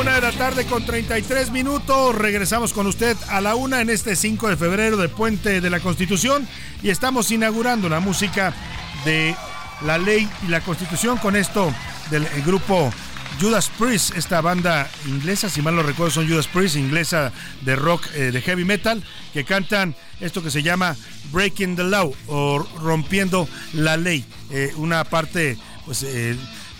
Una 0.00 0.14
de 0.14 0.20
la 0.22 0.32
tarde 0.32 0.64
con 0.64 0.86
33 0.86 1.50
minutos. 1.50 2.14
Regresamos 2.14 2.72
con 2.72 2.86
usted 2.86 3.14
a 3.28 3.42
la 3.42 3.56
una 3.56 3.82
en 3.82 3.90
este 3.90 4.16
5 4.16 4.48
de 4.48 4.56
febrero 4.56 4.96
de 4.96 5.10
Puente 5.10 5.60
de 5.60 5.68
la 5.68 5.80
Constitución 5.80 6.48
y 6.82 6.88
estamos 6.88 7.30
inaugurando 7.30 7.90
la 7.90 8.00
música 8.00 8.54
de 9.04 9.36
la 9.82 9.98
ley 9.98 10.28
y 10.46 10.48
la 10.48 10.60
Constitución 10.60 11.18
con 11.18 11.36
esto 11.36 11.72
del 12.10 12.26
grupo 12.44 12.92
Judas 13.40 13.70
Priest, 13.78 14.16
esta 14.16 14.40
banda 14.40 14.90
inglesa, 15.06 15.48
si 15.48 15.62
mal 15.62 15.76
no 15.76 15.82
recuerdo, 15.82 16.10
son 16.10 16.28
Judas 16.28 16.48
Priest, 16.48 16.76
inglesa 16.76 17.32
de 17.60 17.76
rock, 17.76 18.04
eh, 18.14 18.32
de 18.32 18.40
heavy 18.40 18.64
metal, 18.64 19.04
que 19.32 19.44
cantan 19.44 19.94
esto 20.20 20.42
que 20.42 20.50
se 20.50 20.62
llama 20.62 20.96
Breaking 21.30 21.76
the 21.76 21.84
Law 21.84 22.12
o 22.26 22.58
Rompiendo 22.80 23.48
la 23.74 23.96
Ley. 23.96 24.24
Eh, 24.50 24.72
una 24.76 25.04
parte, 25.04 25.56
pues 25.86 26.02
eh, 26.02 26.36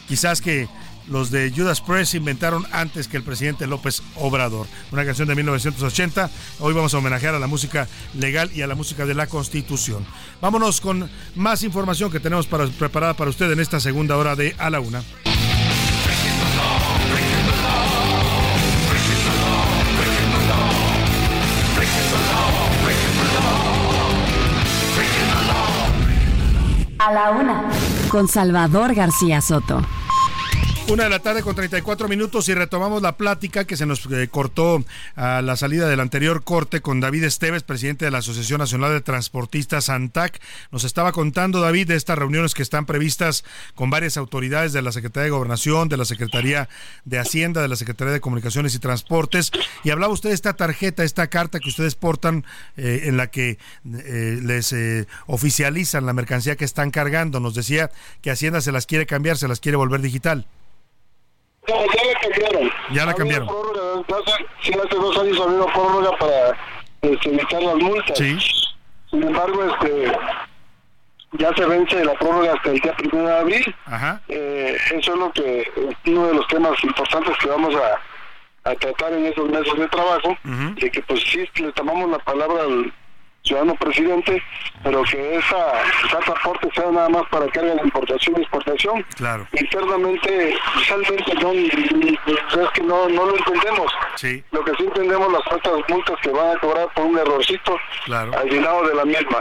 quizás 0.08 0.40
que 0.40 0.68
los 1.08 1.30
de 1.30 1.52
Judas 1.54 1.80
Priest 1.80 2.14
inventaron 2.14 2.66
antes 2.72 3.08
que 3.08 3.16
el 3.16 3.22
presidente 3.22 3.66
López 3.66 4.02
Obrador. 4.16 4.66
Una 4.92 5.04
canción 5.04 5.28
de 5.28 5.34
1980. 5.34 6.30
Hoy 6.60 6.74
vamos 6.74 6.94
a 6.94 6.98
homenajear 6.98 7.34
a 7.34 7.38
la 7.38 7.46
música 7.46 7.88
legal 8.14 8.50
y 8.54 8.62
a 8.62 8.66
la 8.66 8.74
música 8.74 9.06
de 9.06 9.14
la 9.14 9.26
Constitución. 9.26 10.04
Vámonos 10.40 10.80
con 10.80 11.10
más 11.34 11.62
información 11.62 12.10
que 12.10 12.20
tenemos 12.20 12.46
para, 12.46 12.66
preparada 12.66 13.14
para 13.14 13.30
usted 13.30 13.50
en 13.50 13.60
esta 13.60 13.80
segunda 13.80 14.16
hora 14.16 14.36
de 14.36 14.54
A 14.58 14.70
la 14.70 14.80
Una. 14.80 15.02
A 27.00 27.12
la 27.12 27.30
una. 27.30 27.62
Con 28.10 28.28
Salvador 28.28 28.92
García 28.92 29.40
Soto. 29.40 29.80
Una 30.88 31.04
de 31.04 31.10
la 31.10 31.18
tarde 31.18 31.42
con 31.42 31.54
34 31.54 32.08
minutos 32.08 32.48
y 32.48 32.54
retomamos 32.54 33.02
la 33.02 33.18
plática 33.18 33.66
que 33.66 33.76
se 33.76 33.84
nos 33.84 34.06
eh, 34.10 34.26
cortó 34.28 34.82
a 35.16 35.42
la 35.42 35.54
salida 35.54 35.86
del 35.86 36.00
anterior 36.00 36.44
corte 36.44 36.80
con 36.80 36.98
David 36.98 37.24
Esteves, 37.24 37.62
presidente 37.62 38.06
de 38.06 38.10
la 38.10 38.18
Asociación 38.18 38.60
Nacional 38.60 38.92
de 38.92 39.02
Transportistas 39.02 39.90
ANTAC. 39.90 40.40
Nos 40.72 40.84
estaba 40.84 41.12
contando 41.12 41.60
David 41.60 41.88
de 41.88 41.96
estas 41.96 42.16
reuniones 42.16 42.54
que 42.54 42.62
están 42.62 42.86
previstas 42.86 43.44
con 43.74 43.90
varias 43.90 44.16
autoridades 44.16 44.72
de 44.72 44.80
la 44.80 44.90
Secretaría 44.90 45.24
de 45.24 45.30
Gobernación, 45.30 45.90
de 45.90 45.98
la 45.98 46.06
Secretaría 46.06 46.70
de 47.04 47.18
Hacienda, 47.18 47.60
de 47.60 47.68
la 47.68 47.76
Secretaría 47.76 48.14
de 48.14 48.22
Comunicaciones 48.22 48.74
y 48.74 48.78
Transportes. 48.78 49.50
Y 49.84 49.90
hablaba 49.90 50.14
usted 50.14 50.30
de 50.30 50.36
esta 50.36 50.54
tarjeta, 50.54 51.04
esta 51.04 51.26
carta 51.26 51.60
que 51.60 51.68
ustedes 51.68 51.96
portan 51.96 52.46
eh, 52.78 53.02
en 53.04 53.18
la 53.18 53.26
que 53.26 53.58
eh, 53.84 54.40
les 54.42 54.74
oficializan 55.26 56.06
la 56.06 56.14
mercancía 56.14 56.56
que 56.56 56.64
están 56.64 56.90
cargando. 56.90 57.40
Nos 57.40 57.54
decía 57.54 57.90
que 58.22 58.30
Hacienda 58.30 58.62
se 58.62 58.72
las 58.72 58.86
quiere 58.86 59.04
cambiar, 59.04 59.36
se 59.36 59.48
las 59.48 59.60
quiere 59.60 59.76
volver 59.76 60.00
digital 60.00 60.46
ya 61.68 62.04
la 62.04 62.20
cambiaron. 62.20 62.70
Ya 62.90 63.06
la 63.06 63.14
cambiaron. 63.14 63.48
sí, 64.62 64.72
hace 64.72 64.96
dos 64.96 65.18
años 65.18 65.40
había 65.40 65.62
una 65.62 65.72
prórroga 65.72 66.16
para 66.18 66.56
este, 67.02 67.28
evitar 67.28 67.62
las 67.62 67.76
multas. 67.76 68.18
Sí. 68.18 68.38
Sin 69.10 69.22
embargo, 69.22 69.64
este 69.64 70.12
ya 71.32 71.54
se 71.54 71.66
vence 71.66 72.04
la 72.04 72.14
prórroga 72.14 72.54
hasta 72.54 72.70
el 72.70 72.80
día 72.80 72.94
primero 72.96 73.26
de 73.26 73.38
abril. 73.38 73.76
Ajá. 73.84 74.20
Eh, 74.28 74.76
eso 74.92 75.12
es 75.12 75.18
lo 75.18 75.30
que 75.32 75.70
uno 76.06 76.26
de 76.26 76.34
los 76.34 76.48
temas 76.48 76.82
importantes 76.82 77.36
que 77.38 77.48
vamos 77.48 77.74
a, 77.74 78.70
a 78.70 78.74
tratar 78.74 79.12
en 79.12 79.26
esos 79.26 79.48
meses 79.48 79.74
de 79.74 79.88
trabajo, 79.88 80.36
de 80.44 80.90
que 80.90 81.02
pues 81.02 81.20
sí 81.20 81.48
le 81.56 81.72
tomamos 81.72 82.10
la 82.10 82.18
palabra 82.18 82.62
al 82.62 82.92
ciudadano 83.48 83.74
presidente, 83.76 84.42
pero 84.84 85.02
que 85.04 85.36
esa, 85.36 85.82
esa 86.06 86.18
transporte 86.20 86.68
sea 86.74 86.90
nada 86.90 87.08
más 87.08 87.22
para 87.30 87.46
carga 87.48 87.74
de 87.74 87.82
importación 87.82 88.36
y 88.38 88.42
exportación. 88.42 89.04
Claro. 89.16 89.46
Internamente, 89.52 90.56
realmente 90.88 91.34
no, 91.42 91.52
es 92.62 92.70
que 92.74 92.82
no, 92.82 93.08
no 93.08 93.24
lo 93.26 93.36
entendemos. 93.36 93.92
Sí. 94.16 94.44
Lo 94.52 94.64
que 94.64 94.72
sí 94.76 94.84
entendemos 94.84 95.32
las 95.32 95.46
altas 95.52 95.72
multas 95.88 96.16
que 96.22 96.30
van 96.30 96.56
a 96.56 96.60
cobrar 96.60 96.88
por 96.94 97.04
un 97.06 97.18
errorcito 97.18 97.76
Claro. 98.04 98.32
al 98.38 98.48
llenado 98.48 98.86
de 98.88 98.94
la 98.94 99.04
misma. 99.04 99.38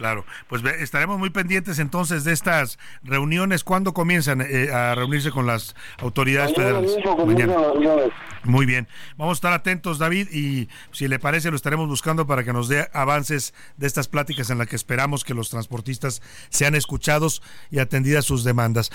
Claro, 0.00 0.24
pues 0.48 0.64
estaremos 0.64 1.18
muy 1.18 1.28
pendientes 1.28 1.78
entonces 1.78 2.24
de 2.24 2.32
estas 2.32 2.78
reuniones. 3.02 3.64
¿Cuándo 3.64 3.92
comienzan 3.92 4.40
eh, 4.40 4.72
a 4.72 4.94
reunirse 4.94 5.30
con 5.30 5.46
las 5.46 5.76
autoridades 5.98 6.56
Mañana 6.56 6.78
federales? 6.80 6.96
mismo 6.96 7.16
reuniones. 7.18 8.10
Muy 8.44 8.64
bien. 8.64 8.88
Vamos 9.18 9.32
a 9.32 9.36
estar 9.36 9.52
atentos, 9.52 9.98
David, 9.98 10.28
y 10.32 10.70
si 10.90 11.06
le 11.06 11.18
parece, 11.18 11.50
lo 11.50 11.56
estaremos 11.56 11.86
buscando 11.86 12.26
para 12.26 12.44
que 12.44 12.54
nos 12.54 12.66
dé 12.70 12.88
avances 12.94 13.52
de 13.76 13.86
estas 13.86 14.08
pláticas 14.08 14.48
en 14.48 14.56
las 14.56 14.68
que 14.68 14.76
esperamos 14.76 15.22
que 15.22 15.34
los 15.34 15.50
transportistas 15.50 16.22
sean 16.48 16.74
escuchados 16.74 17.42
y 17.70 17.78
atendidas 17.78 18.24
sus 18.24 18.42
demandas. 18.42 18.90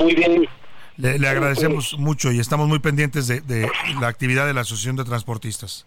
Muy 0.00 0.16
bien. 0.16 0.48
Le, 0.96 1.20
le 1.20 1.28
agradecemos 1.28 1.96
mucho 2.00 2.32
y 2.32 2.40
estamos 2.40 2.66
muy 2.66 2.80
pendientes 2.80 3.28
de, 3.28 3.42
de 3.42 3.70
la 4.00 4.08
actividad 4.08 4.44
de 4.44 4.54
la 4.54 4.62
Asociación 4.62 4.96
de 4.96 5.04
Transportistas. 5.04 5.86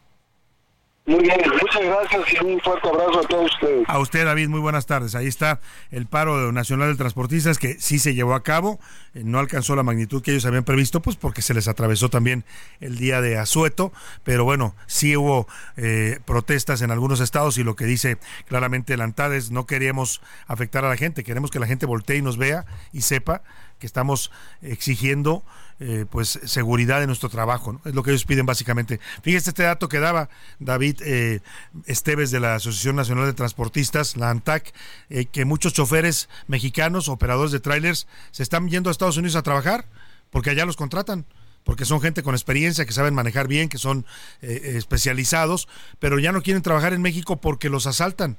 Muy 1.07 1.23
bien, 1.23 1.39
muchas 1.61 1.85
gracias 1.85 2.33
y 2.33 2.45
un 2.45 2.59
fuerte 2.59 2.89
abrazo 2.89 3.21
a 3.21 3.23
todos 3.23 3.45
ustedes. 3.53 3.87
A 3.87 3.97
usted, 3.97 4.25
David, 4.25 4.49
muy 4.49 4.59
buenas 4.59 4.85
tardes. 4.87 5.15
Ahí 5.15 5.27
está 5.27 5.61
el 5.89 6.05
paro 6.05 6.51
nacional 6.51 6.91
de 6.91 6.97
transportistas 6.97 7.57
que 7.57 7.77
sí 7.79 7.97
se 7.97 8.13
llevó 8.13 8.33
a 8.33 8.43
cabo, 8.43 8.77
eh, 9.13 9.21
no 9.23 9.39
alcanzó 9.39 9.77
la 9.77 9.83
magnitud 9.83 10.21
que 10.21 10.31
ellos 10.31 10.45
habían 10.45 10.65
previsto, 10.65 11.01
pues 11.01 11.15
porque 11.15 11.41
se 11.41 11.53
les 11.53 11.69
atravesó 11.69 12.09
también 12.09 12.43
el 12.81 12.97
día 12.97 13.21
de 13.21 13.37
asueto, 13.37 13.93
pero 14.25 14.43
bueno, 14.43 14.75
sí 14.85 15.15
hubo 15.15 15.47
eh, 15.77 16.19
protestas 16.25 16.81
en 16.81 16.91
algunos 16.91 17.21
estados 17.21 17.57
y 17.57 17.63
lo 17.63 17.77
que 17.77 17.85
dice 17.85 18.17
claramente 18.45 18.93
el 18.93 18.99
ANTAD 18.99 19.33
es 19.35 19.49
no 19.49 19.65
queremos 19.65 20.21
afectar 20.45 20.83
a 20.83 20.89
la 20.89 20.97
gente, 20.97 21.23
queremos 21.23 21.51
que 21.51 21.59
la 21.59 21.67
gente 21.67 21.85
voltee 21.85 22.17
y 22.17 22.21
nos 22.21 22.35
vea 22.35 22.65
y 22.91 22.99
sepa 22.99 23.43
que 23.79 23.87
estamos 23.87 24.29
exigiendo 24.61 25.43
eh, 25.79 26.05
pues 26.09 26.39
seguridad 26.45 27.01
en 27.01 27.07
nuestro 27.07 27.29
trabajo, 27.29 27.73
¿no? 27.73 27.81
es 27.85 27.93
lo 27.93 28.03
que 28.03 28.11
ellos 28.11 28.25
piden 28.25 28.45
básicamente. 28.45 28.99
Fíjese 29.21 29.51
este 29.51 29.63
dato 29.63 29.89
que 29.89 29.99
daba 29.99 30.29
David 30.59 31.01
eh, 31.03 31.41
Esteves 31.85 32.31
de 32.31 32.39
la 32.39 32.55
Asociación 32.55 32.95
Nacional 32.95 33.25
de 33.25 33.33
Transportistas, 33.33 34.17
la 34.17 34.29
ANTAC, 34.29 34.73
eh, 35.09 35.25
que 35.25 35.45
muchos 35.45 35.73
choferes 35.73 36.29
mexicanos, 36.47 37.09
operadores 37.09 37.51
de 37.51 37.59
trailers, 37.59 38.07
se 38.31 38.43
están 38.43 38.69
yendo 38.69 38.89
a 38.89 38.91
Estados 38.91 39.17
Unidos 39.17 39.35
a 39.35 39.43
trabajar 39.43 39.85
porque 40.29 40.49
allá 40.49 40.65
los 40.65 40.75
contratan 40.75 41.25
porque 41.67 41.83
son 41.83 41.99
gente 41.99 42.23
con 42.23 42.33
experiencia, 42.33 42.85
que 42.85 42.93
saben 42.93 43.13
manejar 43.13 43.49
bien, 43.49 43.67
que 43.67 43.77
son 43.77 44.05
eh, 44.41 44.75
especializados, 44.77 45.67
pero 45.99 46.17
ya 46.17 46.31
no 46.31 46.41
quieren 46.41 46.63
trabajar 46.63 46.93
en 46.93 47.01
México 47.01 47.41
porque 47.41 47.67
los 47.67 47.87
asaltan. 47.87 48.37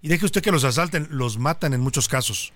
Y 0.00 0.08
deje 0.08 0.24
usted 0.24 0.40
que 0.40 0.50
los 0.50 0.64
asalten, 0.64 1.06
los 1.10 1.36
matan 1.36 1.74
en 1.74 1.82
muchos 1.82 2.08
casos. 2.08 2.54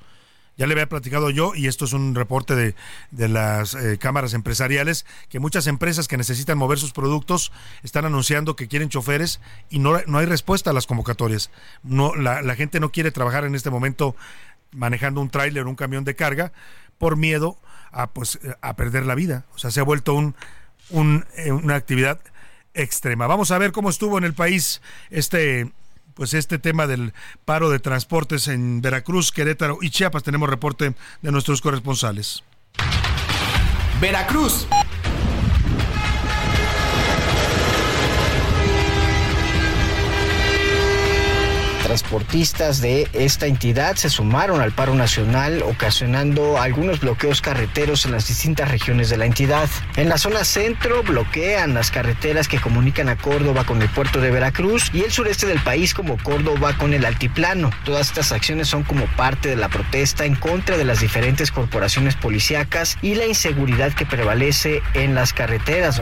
Ya 0.59 0.67
le 0.67 0.73
había 0.73 0.89
platicado 0.89 1.31
yo, 1.31 1.55
y 1.55 1.69
esto 1.69 1.85
es 1.85 1.93
un 1.93 2.17
reporte 2.17 2.57
de, 2.57 2.75
de 3.13 3.29
las 3.29 3.75
eh, 3.75 3.97
cámaras 3.97 4.35
empresariales, 4.35 5.07
que 5.29 5.39
muchas 5.39 5.69
empresas 5.69 6.09
que 6.09 6.17
necesitan 6.17 6.59
mover 6.59 6.79
sus 6.79 6.93
productos 6.93 7.53
están 7.85 8.05
anunciando 8.05 8.57
que 8.57 8.67
quieren 8.69 8.89
choferes 8.89 9.41
y 9.71 9.79
no, 9.79 9.99
no 10.07 10.19
hay 10.19 10.27
respuesta 10.27 10.71
a 10.71 10.73
las 10.73 10.87
convocatorias. 10.87 11.51
No, 11.85 12.15
la, 12.17 12.43
gente 12.57 12.81
no 12.81 12.91
quiere 12.91 13.13
trabajar 13.13 13.45
en 13.45 13.55
este 13.55 13.71
momento 13.71 14.17
manejando 14.73 15.21
un 15.21 15.31
tráiler 15.31 15.65
o 15.65 15.71
un 15.71 15.77
camión 15.77 16.05
de 16.05 16.17
carga 16.17 16.53
por 16.99 17.17
miedo 17.17 17.57
a, 17.93 18.09
pues, 18.09 18.41
a 18.61 18.75
perder 18.75 19.07
la 19.07 19.15
vida. 19.15 19.47
O 19.55 19.59
sea, 19.59 19.71
se 19.71 19.79
ha 19.79 19.85
vuelto 19.85 20.13
un, 20.15 20.35
un, 20.91 21.25
eh, 21.37 21.53
una 21.53 21.77
actividad 21.77 22.21
extrema. 22.75 23.29
Vamos 23.29 23.53
a 23.53 23.59
ver 23.59 23.71
cómo 23.71 23.91
estuvo 23.91 24.19
en 24.19 24.25
el 24.25 24.35
país 24.35 24.83
este 25.11 25.71
pues 26.19 26.35
este 26.35 26.59
tema 26.59 26.89
del 26.89 27.15
paro 27.45 27.71
de 27.71 27.79
transportes 27.79 28.49
en 28.49 28.83
Veracruz, 28.83 29.31
Querétaro 29.31 29.79
y 29.81 29.91
Chiapas. 29.91 30.25
Tenemos 30.25 30.51
reporte 30.51 30.95
de 31.23 31.33
nuestros 31.33 31.61
corresponsales. 31.61 32.43
Veracruz. 34.01 34.67
Transportistas 41.99 42.81
de 42.81 43.09
esta 43.13 43.47
entidad 43.47 43.97
se 43.97 44.09
sumaron 44.09 44.61
al 44.61 44.71
paro 44.71 44.95
nacional, 44.95 45.65
ocasionando 45.65 46.57
algunos 46.57 47.01
bloqueos 47.01 47.41
carreteros 47.41 48.05
en 48.05 48.13
las 48.13 48.29
distintas 48.29 48.71
regiones 48.71 49.11
de 49.11 49.17
la 49.17 49.27
entidad. 49.27 49.69
En 49.97 50.09
la 50.09 50.17
zona 50.17 50.45
centro 50.45 51.03
bloquean 51.03 51.75
las 51.75 51.91
carreteras 51.91 52.47
que 52.47 52.61
comunican 52.61 53.09
a 53.09 53.17
Córdoba 53.17 53.65
con 53.65 53.83
el 53.83 53.89
puerto 53.89 54.21
de 54.21 54.31
Veracruz 54.31 54.91
y 54.93 55.01
el 55.01 55.11
sureste 55.11 55.47
del 55.47 55.59
país 55.59 55.93
como 55.93 56.19
Córdoba 56.19 56.79
con 56.79 56.95
el 56.95 57.05
altiplano. 57.05 57.71
Todas 57.85 58.07
estas 58.07 58.31
acciones 58.31 58.69
son 58.69 58.85
como 58.85 59.07
parte 59.17 59.49
de 59.49 59.57
la 59.57 59.69
protesta 59.69 60.25
en 60.25 60.37
contra 60.37 60.77
de 60.77 60.85
las 60.85 61.01
diferentes 61.01 61.51
corporaciones 61.51 62.15
policíacas 62.15 62.97
y 63.03 63.17
la 63.17 63.27
inseguridad 63.27 63.93
que 63.93 64.07
prevalece 64.07 64.83
en 64.95 65.17
las 65.17 65.33
carreteras. 65.33 66.01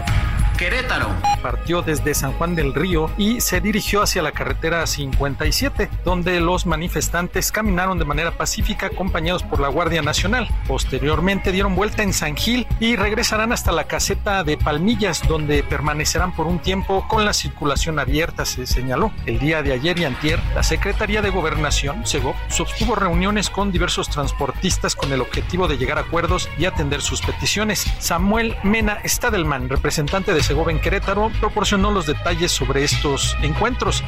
Querétaro. 0.57 1.15
Partió 1.43 1.83
desde 1.83 2.15
San 2.15 2.33
Juan 2.33 2.55
del 2.55 2.73
Río 2.73 3.11
y 3.19 3.43
se 3.43 3.61
dirigió 3.61 4.03
hacia 4.03 4.23
la 4.23 4.33
carretera 4.33 4.87
57, 4.87 5.86
donde 6.05 6.41
los 6.41 6.67
manifestantes 6.67 7.53
caminaron 7.53 7.99
de 7.99 8.05
manera 8.05 8.37
pacífica 8.37 8.87
acompañados 8.87 9.43
por 9.43 9.61
la 9.61 9.69
Guardia 9.69 10.03
Nacional. 10.03 10.49
Posteriormente 10.67 11.53
dieron 11.53 11.75
vuelta 11.75 12.03
en 12.03 12.13
San 12.13 12.37
Gil 12.37 12.67
y 12.81 12.97
regresarán 12.97 13.53
hasta 13.53 13.73
la 13.73 13.85
caseta 13.85 14.45
de 14.45 14.57
Palmillas, 14.57 15.23
donde 15.29 15.63
permanecerán 15.63 16.35
por 16.35 16.47
un 16.47 16.59
tiempo 16.59 17.07
con 17.09 17.25
la 17.25 17.33
circulación 17.33 17.99
abierta, 17.99 18.45
se 18.45 18.67
señaló. 18.67 19.13
El 19.27 19.39
día 19.39 19.63
de 19.63 19.73
ayer 19.73 19.99
y 19.99 20.05
antier, 20.05 20.41
la 20.55 20.63
Secretaría 20.63 21.23
de 21.23 21.31
Gobernación, 21.31 22.07
SEGOP, 22.07 22.37
sostuvo 22.49 22.95
reuniones 22.95 23.51
con 23.51 23.73
diversos 23.73 24.09
transportistas 24.09 24.95
con 24.95 25.13
el 25.13 25.21
objetivo 25.21 25.69
de 25.69 25.79
llegar 25.79 25.99
a 25.99 26.03
acuerdos 26.03 26.49
y 26.59 26.65
atender 26.65 27.03
sus 27.03 27.21
peticiones. 27.23 27.87
Samuel 27.99 28.57
Mena 28.63 28.99
Stadelman, 29.05 29.69
representante 29.69 30.35
de 30.35 30.43
Segov 30.43 30.71
en 30.71 30.81
Querétaro, 30.81 31.31
proporcionó 31.41 31.91
los 31.91 32.07
detalles 32.07 32.53
sobre 32.53 32.85
estos 32.85 33.37
encuentros. 33.43 34.03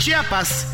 Chiapas. 0.00 0.64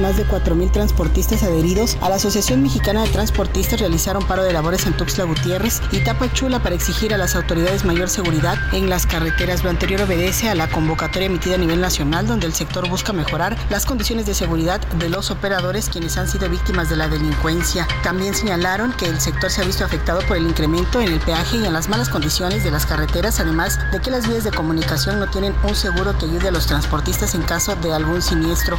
Más 0.00 0.16
de 0.16 0.26
4.000 0.26 0.72
transportistas 0.72 1.42
adheridos 1.42 1.98
a 2.00 2.08
la 2.08 2.14
Asociación 2.14 2.62
Mexicana 2.62 3.02
de 3.02 3.10
Transportistas 3.10 3.80
realizaron 3.80 4.26
paro 4.26 4.42
de 4.42 4.52
labores 4.52 4.86
en 4.86 4.96
Tuxtla 4.96 5.24
Gutiérrez 5.24 5.82
y 5.92 6.02
Tapachula 6.02 6.62
para 6.62 6.74
exigir 6.74 7.12
a 7.12 7.18
las 7.18 7.36
autoridades 7.36 7.84
mayor 7.84 8.08
seguridad 8.08 8.56
en 8.72 8.88
las 8.88 9.06
carreteras. 9.06 9.62
Lo 9.62 9.68
anterior 9.68 10.00
obedece 10.00 10.48
a 10.48 10.54
la 10.54 10.70
convocatoria 10.70 11.26
emitida 11.26 11.56
a 11.56 11.58
nivel 11.58 11.82
nacional 11.82 12.26
donde 12.26 12.46
el 12.46 12.54
sector 12.54 12.88
busca 12.88 13.12
mejorar 13.12 13.58
las 13.68 13.84
condiciones 13.84 14.24
de 14.24 14.32
seguridad 14.32 14.80
de 14.80 15.10
los 15.10 15.30
operadores 15.30 15.90
quienes 15.90 16.16
han 16.16 16.28
sido 16.28 16.48
víctimas 16.48 16.88
de 16.88 16.96
la 16.96 17.08
delincuencia. 17.08 17.86
También 18.02 18.34
señalaron 18.34 18.94
que 18.94 19.04
el 19.04 19.20
sector 19.20 19.50
se 19.50 19.60
ha 19.60 19.66
visto 19.66 19.84
afectado 19.84 20.20
por 20.26 20.38
el 20.38 20.46
incremento 20.46 21.02
en 21.02 21.12
el 21.12 21.20
peaje 21.20 21.58
y 21.58 21.66
en 21.66 21.74
las 21.74 21.90
malas 21.90 22.08
condiciones 22.08 22.64
de 22.64 22.70
las 22.70 22.86
carreteras, 22.86 23.38
además 23.38 23.78
de 23.92 24.00
que 24.00 24.10
las 24.10 24.26
vías 24.26 24.44
de 24.44 24.50
comunicación 24.50 25.20
no 25.20 25.28
tienen 25.28 25.54
un 25.62 25.76
seguro 25.76 26.16
que 26.16 26.24
ayude 26.24 26.48
a 26.48 26.52
los 26.52 26.66
transportistas 26.66 27.34
en 27.34 27.42
caso 27.42 27.76
de 27.76 27.92
algún 27.92 28.22
siniestro. 28.22 28.78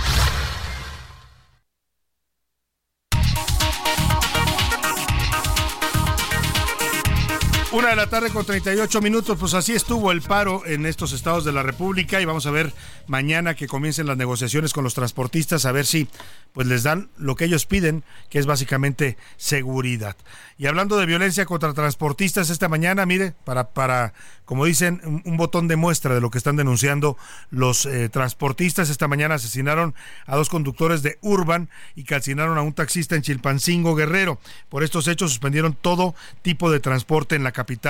De 7.92 7.98
la 7.98 8.08
tarde 8.08 8.30
con 8.30 8.46
38 8.46 9.02
minutos, 9.02 9.38
pues 9.38 9.54
así 9.54 9.74
estuvo 9.74 10.14
el 10.14 10.22
paro 10.22 10.66
en 10.66 10.86
estos 10.86 11.12
estados 11.12 11.44
de 11.44 11.52
la 11.52 11.62
República 11.62 12.22
y 12.22 12.26
vamos 12.26 12.46
a 12.46 12.52
ver 12.52 12.72
mañana 13.08 13.54
que 13.54 13.68
comiencen 13.68 14.08
las 14.08 14.16
negociaciones 14.16 14.72
con 14.72 14.86
los 14.86 14.94
transportistas 14.94 15.66
a 15.66 15.74
ver 15.74 15.86
si 15.86 16.08
pues 16.54 16.68
les 16.68 16.84
dan 16.84 17.10
lo 17.18 17.36
que 17.36 17.46
ellos 17.46 17.66
piden, 17.66 18.06
que 18.30 18.40
es 18.40 18.46
básicamente 18.46 19.18
seguridad. 19.36 20.16
Y 20.58 20.68
hablando 20.68 20.98
de 20.98 21.06
violencia 21.06 21.46
contra 21.46 21.74
transportistas 21.74 22.50
esta 22.50 22.70
mañana, 22.70 23.06
mire, 23.06 23.34
para 23.44 23.72
para 23.72 24.14
como 24.46 24.66
dicen 24.66 25.22
un, 25.26 25.38
botón 25.38 25.70
de 25.70 25.78
muestra 25.78 26.14
de 26.14 26.20
lo 26.20 26.30
que 26.30 26.38
están 26.38 26.58
denunciando 26.58 27.18
los 27.52 27.86
eh, 27.86 28.10
transportistas 28.10 28.90
esta 28.90 29.08
mañana 29.08 29.36
asesinaron 29.36 29.96
a 30.26 30.36
dos 30.36 30.50
conductores 30.50 31.02
de 31.04 31.18
Urban 31.22 31.70
y 31.96 32.04
calcinaron 32.04 32.58
a 32.58 32.62
un 32.62 32.74
taxista 32.74 33.16
en 33.16 33.22
Chilpancingo 33.22 33.96
Guerrero. 33.96 34.40
Por 34.68 34.84
estos 34.84 35.08
hechos 35.08 35.32
suspendieron 35.32 35.74
todo 35.74 36.16
tipo 36.42 36.70
de 36.70 36.82
transporte 36.82 37.36
en 37.36 37.44
la 37.44 37.54
capital 37.54 37.81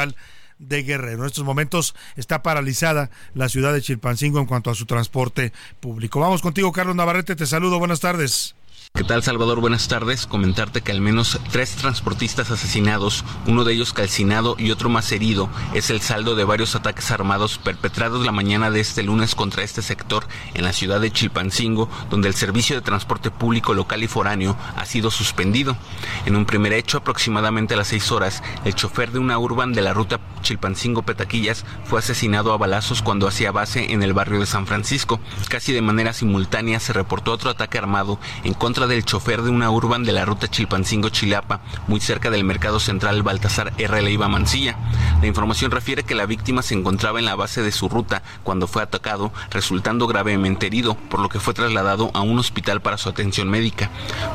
de 0.59 0.83
Guerrero. 0.83 1.23
En 1.23 1.27
estos 1.27 1.43
momentos 1.43 1.95
está 2.15 2.43
paralizada 2.43 3.09
la 3.33 3.49
ciudad 3.49 3.73
de 3.73 3.81
Chilpancingo 3.81 4.39
en 4.39 4.45
cuanto 4.45 4.69
a 4.69 4.75
su 4.75 4.85
transporte 4.85 5.51
público. 5.79 6.19
Vamos 6.19 6.41
contigo, 6.41 6.71
Carlos 6.71 6.95
Navarrete, 6.95 7.35
te 7.35 7.45
saludo, 7.45 7.79
buenas 7.79 7.99
tardes. 7.99 8.55
¿Qué 8.93 9.05
tal 9.05 9.23
Salvador? 9.23 9.61
Buenas 9.61 9.87
tardes. 9.87 10.27
Comentarte 10.27 10.81
que 10.81 10.91
al 10.91 10.99
menos 10.99 11.39
tres 11.49 11.75
transportistas 11.77 12.51
asesinados, 12.51 13.23
uno 13.47 13.63
de 13.63 13.73
ellos 13.73 13.93
calcinado 13.93 14.55
y 14.59 14.69
otro 14.69 14.89
más 14.89 15.11
herido, 15.13 15.49
es 15.73 15.89
el 15.89 16.01
saldo 16.01 16.35
de 16.35 16.43
varios 16.43 16.75
ataques 16.75 17.09
armados 17.09 17.57
perpetrados 17.57 18.25
la 18.25 18.33
mañana 18.33 18.69
de 18.69 18.81
este 18.81 19.01
lunes 19.01 19.33
contra 19.33 19.63
este 19.63 19.81
sector 19.81 20.25
en 20.53 20.65
la 20.65 20.73
ciudad 20.73 20.99
de 20.99 21.09
Chilpancingo, 21.09 21.89
donde 22.09 22.27
el 22.27 22.35
servicio 22.35 22.75
de 22.75 22.81
transporte 22.81 23.31
público 23.31 23.73
local 23.73 24.03
y 24.03 24.07
foráneo 24.07 24.57
ha 24.75 24.85
sido 24.85 25.09
suspendido. 25.09 25.77
En 26.25 26.35
un 26.35 26.45
primer 26.45 26.73
hecho, 26.73 26.97
aproximadamente 26.97 27.75
a 27.75 27.77
las 27.77 27.87
seis 27.87 28.11
horas, 28.11 28.43
el 28.65 28.75
chofer 28.75 29.11
de 29.13 29.19
una 29.19 29.39
urban 29.39 29.71
de 29.71 29.81
la 29.81 29.93
ruta 29.93 30.19
Chilpancingo-Petaquillas 30.43 31.63
fue 31.85 31.99
asesinado 31.99 32.51
a 32.51 32.57
balazos 32.57 33.01
cuando 33.01 33.27
hacía 33.27 33.51
base 33.51 33.93
en 33.93 34.03
el 34.03 34.13
barrio 34.13 34.41
de 34.41 34.45
San 34.45 34.67
Francisco. 34.67 35.21
Casi 35.47 35.71
de 35.71 35.81
manera 35.81 36.13
simultánea 36.13 36.79
se 36.79 36.93
reportó 36.93 37.31
otro 37.31 37.49
ataque 37.49 37.77
armado 37.77 38.19
en 38.43 38.53
contra 38.53 38.80
del 38.87 39.05
chofer 39.05 39.41
de 39.41 39.49
una 39.49 39.69
urban 39.69 40.03
de 40.03 40.11
la 40.11 40.25
ruta 40.25 40.47
Chilpancingo-Chilapa, 40.47 41.61
muy 41.87 41.99
cerca 41.99 42.29
del 42.29 42.43
mercado 42.43 42.79
central 42.79 43.23
Baltasar 43.23 43.73
R. 43.77 44.01
Leiva 44.01 44.27
Mancilla. 44.27 44.77
La 45.21 45.27
información 45.27 45.71
refiere 45.71 46.03
que 46.03 46.15
la 46.15 46.25
víctima 46.25 46.61
se 46.61 46.73
encontraba 46.73 47.19
en 47.19 47.25
la 47.25 47.35
base 47.35 47.61
de 47.61 47.71
su 47.71 47.89
ruta 47.89 48.23
cuando 48.43 48.67
fue 48.67 48.81
atacado, 48.81 49.31
resultando 49.49 50.07
gravemente 50.07 50.67
herido, 50.67 50.95
por 50.95 51.19
lo 51.19 51.29
que 51.29 51.39
fue 51.39 51.53
trasladado 51.53 52.11
a 52.13 52.21
un 52.21 52.39
hospital 52.39 52.81
para 52.81 52.97
su 52.97 53.09
atención 53.09 53.49
médica. 53.49 53.89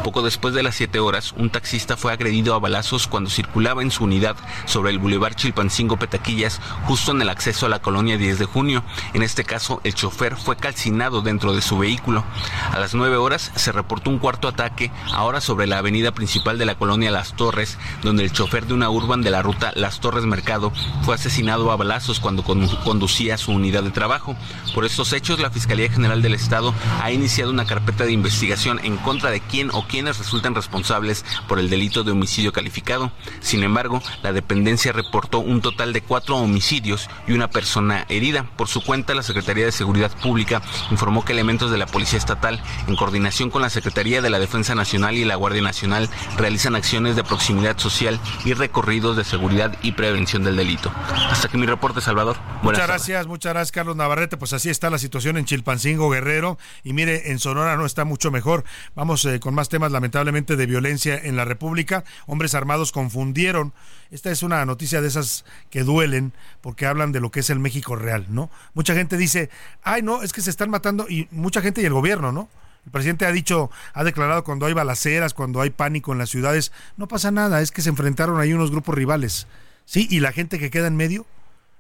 Poco 0.05 0.23
después 0.23 0.55
de 0.55 0.63
las 0.63 0.75
7 0.77 1.01
horas, 1.01 1.33
un 1.37 1.51
taxista 1.51 1.97
fue 1.97 2.13
agredido 2.13 2.55
a 2.55 2.59
balazos 2.59 3.07
cuando 3.07 3.31
circulaba 3.31 3.83
en 3.83 3.91
su 3.91 4.05
unidad 4.05 4.37
sobre 4.67 4.91
el 4.91 4.99
bulevar 4.99 5.35
Chilpancingo-Petaquillas, 5.35 6.61
justo 6.85 7.13
en 7.13 7.23
el 7.23 7.29
acceso 7.29 7.67
a 7.67 7.69
la 7.69 7.81
colonia 7.81 8.17
10 8.17 8.39
de 8.39 8.45
junio. 8.45 8.85
En 9.15 9.23
este 9.23 9.45
caso, 9.45 9.81
el 9.85 9.95
chofer 9.95 10.37
fue 10.37 10.57
calcinado 10.57 11.23
dentro 11.23 11.55
de 11.55 11.63
su 11.63 11.79
vehículo. 11.79 12.25
A 12.73 12.79
las 12.79 12.95
9 12.95 13.17
horas 13.17 13.53
se 13.55 13.73
reportó 13.73 14.11
un 14.11 14.19
cuarto 14.19 14.36
ataque, 14.45 14.91
ahora 15.13 15.41
sobre 15.41 15.67
la 15.67 15.79
avenida 15.79 16.13
principal 16.13 16.59
de 16.59 16.67
la 16.67 16.77
colonia 16.77 17.11
Las 17.11 17.35
Torres, 17.35 17.79
donde 18.03 18.25
el 18.25 18.33
chofer 18.33 18.67
de 18.67 18.75
una 18.75 18.91
urban 18.91 19.23
de 19.23 19.31
la 19.31 19.43
ruta 19.43 19.73
Las 19.75 20.01
Torres 20.01 20.25
Mercado 20.25 20.73
fue 21.03 21.15
asesinado 21.15 21.71
a 21.71 21.77
balazos 21.77 22.21
cuando 22.21 22.43
conducía 22.43 23.39
su 23.39 23.53
unidad 23.53 23.83
de 23.83 23.91
trabajo. 23.91 24.37
Por 24.75 24.85
estos 24.85 25.13
hechos, 25.13 25.41
la 25.41 25.51
Fiscalía 25.51 25.91
General 25.91 26.23
del 26.23 26.35
Estado 26.35 26.75
ha 27.03 27.11
iniciado 27.11 27.51
una 27.51 27.67
carpeta 27.67 28.05
de 28.05 28.13
investigación 28.13 28.81
en 28.85 28.97
contra 28.99 29.31
de 29.31 29.41
quién 29.41 29.71
o 29.73 29.87
quienes 29.87 30.19
resultan 30.19 30.55
responsables 30.55 31.25
por 31.49 31.59
el 31.59 31.71
delito 31.71 32.05
de 32.05 32.13
homicidio 32.13 32.53
calificado. 32.53 33.13
Sin 33.41 33.63
embargo, 33.63 34.03
la 34.23 34.33
dependencia 34.33 34.93
reportó 34.93 35.39
un 35.39 35.61
total 35.61 35.93
de 35.93 36.03
cuatro 36.03 36.37
homicidios 36.37 37.09
y 37.27 37.33
una 37.33 37.49
persona 37.49 38.07
herida. 38.09 38.45
Por 38.57 38.69
su 38.69 38.83
cuenta, 38.83 39.15
la 39.15 39.23
Secretaría 39.23 39.65
de 39.65 39.73
Seguridad 39.73 40.13
Pública 40.23 40.63
informó 40.91 41.25
que 41.25 41.33
elementos 41.33 41.71
de 41.71 41.79
la 41.79 41.87
Policía 41.87 42.19
Estatal, 42.19 42.61
en 42.87 42.97
coordinación 42.97 43.51
con 43.51 43.63
la 43.63 43.71
Secretaría 43.71 44.23
de 44.23 44.26
la 44.31 44.39
Defensa 44.39 44.75
Nacional 44.75 45.15
y 45.17 45.25
la 45.25 45.37
Guardia 45.37 45.63
Nacional, 45.63 46.09
realizan 46.37 46.75
acciones 46.75 47.17
de 47.17 47.25
proximidad 47.25 47.79
social 47.79 48.21
y 48.45 48.55
recorridos 48.55 49.17
de 49.17 49.25
seguridad 49.25 49.77
y 49.83 49.93
prevención 49.93 50.45
del 50.45 50.57
delito. 50.57 50.93
Hasta 51.31 51.49
aquí 51.49 51.57
mi 51.57 51.67
reporte, 51.67 52.01
Salvador. 52.01 52.37
muchas 52.63 52.87
gracias, 52.87 53.27
muchas 53.27 53.53
gracias, 53.53 53.73
Carlos 53.73 53.97
Navarrete. 53.97 54.37
Pues 54.37 54.53
así 54.53 54.71
está 54.71 54.91
la 54.91 54.99
situación 54.99 55.37
en 55.37 55.45
Chilpancingo, 55.45 56.11
Guerrero. 56.11 56.59
Y 56.85 56.93
mire, 56.93 57.31
en 57.31 57.39
Sonora 57.39 57.77
no 57.77 57.87
está 57.87 58.05
mucho 58.05 58.31
mejor. 58.31 58.65
Vamos 58.95 59.25
eh, 59.25 59.41
con 59.41 59.55
más 59.55 59.69
temas, 59.69 59.93
lamentablemente, 59.93 60.57
de 60.57 60.67
violencia 60.67 61.17
en 61.17 61.37
la 61.37 61.45
República. 61.45 62.05
Hombres 62.27 62.55
armados 62.55 62.93
confundieron. 62.93 63.73
Esta 64.11 64.31
es 64.31 64.43
una 64.43 64.65
noticia 64.65 65.01
de 65.01 65.09
esas 65.09 65.45
que 65.71 65.83
duelen 65.83 66.33
porque 66.61 66.87
hablan 66.87 67.13
de 67.13 67.21
lo 67.21 67.31
que 67.31 67.41
es 67.41 67.51
el 67.51 67.59
México 67.59 67.97
real, 67.97 68.27
¿no? 68.29 68.51
Mucha 68.75 68.95
gente 68.95 69.17
dice, 69.17 69.51
ay, 69.83 70.03
no, 70.03 70.23
es 70.23 70.33
que 70.33 70.41
se 70.41 70.51
están 70.51 70.71
matando, 70.71 71.07
y 71.09 71.29
mucha 71.31 71.61
gente 71.61 71.83
y 71.83 71.85
el 71.85 71.93
gobierno, 71.93 72.33
¿no? 72.33 72.49
El 72.87 72.93
presidente 72.93 73.27
ha 73.27 73.33
dicho, 73.33 73.71
ha 73.93 74.05
declarado 74.05 74.45
cuando 74.45 74.65
hay 74.65 74.73
balaceras, 74.73 75.35
cuando 75.35 75.61
hay 75.61 75.71
pánico 75.71 76.13
en 76.13 76.19
las 76.19 76.31
ciudades, 76.31 76.73
no 76.97 77.09
pasa 77.09 77.33
nada, 77.33 77.61
es 77.61 77.73
que 77.73 77.83
se 77.83 77.91
enfrentaron 77.91 78.41
ahí 78.41 78.53
unos 78.53 78.71
grupos 78.71 78.95
rivales. 78.95 79.49
Sí, 79.85 80.07
y 80.09 80.21
la 80.21 80.33
gente 80.33 80.59
que 80.61 80.71
queda 80.71 80.87
en 80.87 80.97
medio, 80.97 81.27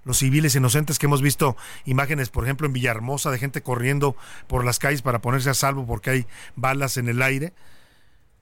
los 0.04 0.18
civiles 0.18 0.54
inocentes 0.56 0.98
que 0.98 1.06
hemos 1.06 1.22
visto 1.22 1.56
imágenes, 1.84 2.28
por 2.28 2.44
ejemplo, 2.44 2.66
en 2.66 2.72
Villahermosa, 2.72 3.30
de 3.30 3.38
gente 3.38 3.62
corriendo 3.62 4.16
por 4.48 4.64
las 4.64 4.78
calles 4.80 5.02
para 5.02 5.20
ponerse 5.20 5.48
a 5.50 5.54
salvo 5.54 5.86
porque 5.86 6.10
hay 6.10 6.26
balas 6.56 6.96
en 6.96 7.08
el 7.08 7.22
aire. 7.22 7.52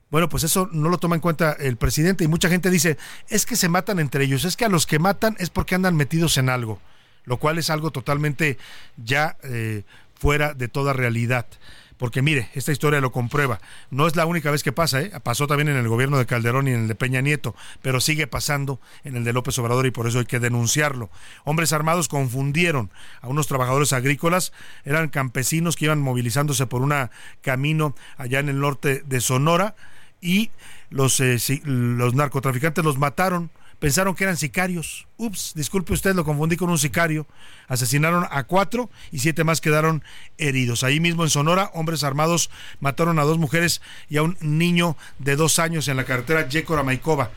Bueno, 0.09 0.27
pues 0.29 0.43
eso 0.43 0.67
no 0.71 0.89
lo 0.89 0.97
toma 0.97 1.15
en 1.15 1.21
cuenta 1.21 1.53
el 1.53 1.77
presidente 1.77 2.23
y 2.23 2.27
mucha 2.27 2.49
gente 2.49 2.69
dice, 2.69 2.97
es 3.29 3.45
que 3.45 3.55
se 3.55 3.69
matan 3.69 3.99
entre 3.99 4.23
ellos, 4.23 4.43
es 4.43 4.55
que 4.55 4.65
a 4.65 4.69
los 4.69 4.87
que 4.87 4.99
matan 4.99 5.35
es 5.39 5.49
porque 5.49 5.75
andan 5.75 5.95
metidos 5.95 6.37
en 6.37 6.49
algo, 6.49 6.79
lo 7.25 7.37
cual 7.37 7.57
es 7.57 7.69
algo 7.69 7.91
totalmente 7.91 8.57
ya 8.97 9.37
eh, 9.43 9.83
fuera 10.13 10.53
de 10.53 10.67
toda 10.67 10.93
realidad. 10.93 11.47
Porque 11.97 12.21
mire, 12.21 12.49
esta 12.53 12.71
historia 12.71 12.99
lo 12.99 13.11
comprueba. 13.11 13.59
No 13.89 14.07
es 14.07 14.15
la 14.15 14.25
única 14.25 14.51
vez 14.51 14.63
que 14.63 14.71
pasa, 14.71 15.01
¿eh? 15.01 15.11
pasó 15.23 15.47
también 15.47 15.69
en 15.69 15.77
el 15.77 15.87
gobierno 15.87 16.17
de 16.17 16.25
Calderón 16.25 16.67
y 16.67 16.71
en 16.71 16.81
el 16.81 16.87
de 16.87 16.95
Peña 16.95 17.21
Nieto, 17.21 17.55
pero 17.81 18.01
sigue 18.01 18.27
pasando 18.27 18.81
en 19.03 19.15
el 19.15 19.23
de 19.23 19.33
López 19.33 19.57
Obrador 19.59 19.85
y 19.85 19.91
por 19.91 20.07
eso 20.07 20.19
hay 20.19 20.25
que 20.25 20.39
denunciarlo. 20.39 21.09
Hombres 21.45 21.73
armados 21.73 22.07
confundieron 22.07 22.91
a 23.21 23.27
unos 23.27 23.47
trabajadores 23.47 23.93
agrícolas, 23.93 24.51
eran 24.83 25.09
campesinos 25.09 25.75
que 25.75 25.85
iban 25.85 26.01
movilizándose 26.01 26.67
por 26.67 26.81
un 26.81 26.93
camino 27.41 27.95
allá 28.17 28.39
en 28.39 28.49
el 28.49 28.59
norte 28.59 29.01
de 29.05 29.21
Sonora 29.21 29.75
y 30.21 30.51
los, 30.89 31.19
eh, 31.19 31.37
los 31.63 32.13
narcotraficantes 32.13 32.83
los 32.83 32.97
mataron 32.97 33.51
pensaron 33.79 34.15
que 34.15 34.23
eran 34.23 34.37
sicarios. 34.37 35.07
Ups, 35.17 35.53
disculpe 35.55 35.93
usted, 35.93 36.15
lo 36.15 36.25
confundí 36.25 36.57
con 36.57 36.69
un 36.69 36.77
sicario. 36.77 37.27
Asesinaron 37.67 38.25
a 38.29 38.43
cuatro 38.43 38.89
y 39.11 39.19
siete 39.19 39.43
más 39.43 39.61
quedaron 39.61 40.03
heridos. 40.37 40.83
Ahí 40.83 40.99
mismo 40.99 41.23
en 41.23 41.29
Sonora, 41.29 41.71
hombres 41.73 42.03
armados 42.03 42.49
mataron 42.79 43.19
a 43.19 43.23
dos 43.23 43.37
mujeres 43.37 43.81
y 44.09 44.17
a 44.17 44.23
un 44.23 44.37
niño 44.41 44.97
de 45.19 45.35
dos 45.35 45.59
años 45.59 45.87
en 45.87 45.97
la 45.97 46.05
carretera 46.05 46.47
Yécora 46.47 46.83
Maicova. 46.83 47.31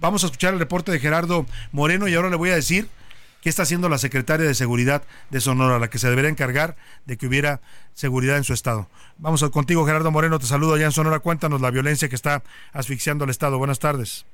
Vamos 0.00 0.22
a 0.22 0.26
escuchar 0.26 0.54
el 0.54 0.60
reporte 0.60 0.92
de 0.92 1.00
Gerardo 1.00 1.46
Moreno 1.72 2.06
y 2.08 2.14
ahora 2.14 2.30
le 2.30 2.36
voy 2.36 2.50
a 2.50 2.54
decir 2.54 2.88
qué 3.40 3.48
está 3.48 3.64
haciendo 3.64 3.88
la 3.88 3.98
secretaria 3.98 4.46
de 4.46 4.54
Seguridad 4.54 5.02
de 5.30 5.40
Sonora, 5.40 5.80
la 5.80 5.90
que 5.90 5.98
se 5.98 6.08
debería 6.08 6.30
encargar 6.30 6.76
de 7.06 7.16
que 7.16 7.26
hubiera 7.26 7.60
seguridad 7.92 8.36
en 8.36 8.44
su 8.44 8.52
estado. 8.52 8.88
Vamos 9.18 9.42
contigo, 9.50 9.84
Gerardo 9.84 10.10
Moreno, 10.12 10.38
te 10.38 10.46
saludo 10.46 10.74
allá 10.74 10.86
en 10.86 10.92
Sonora. 10.92 11.18
Cuéntanos 11.18 11.60
la 11.60 11.70
violencia 11.70 12.08
que 12.08 12.14
está 12.14 12.44
asfixiando 12.72 13.24
al 13.24 13.30
estado. 13.30 13.58
Buenas 13.58 13.80
tardes. 13.80 14.24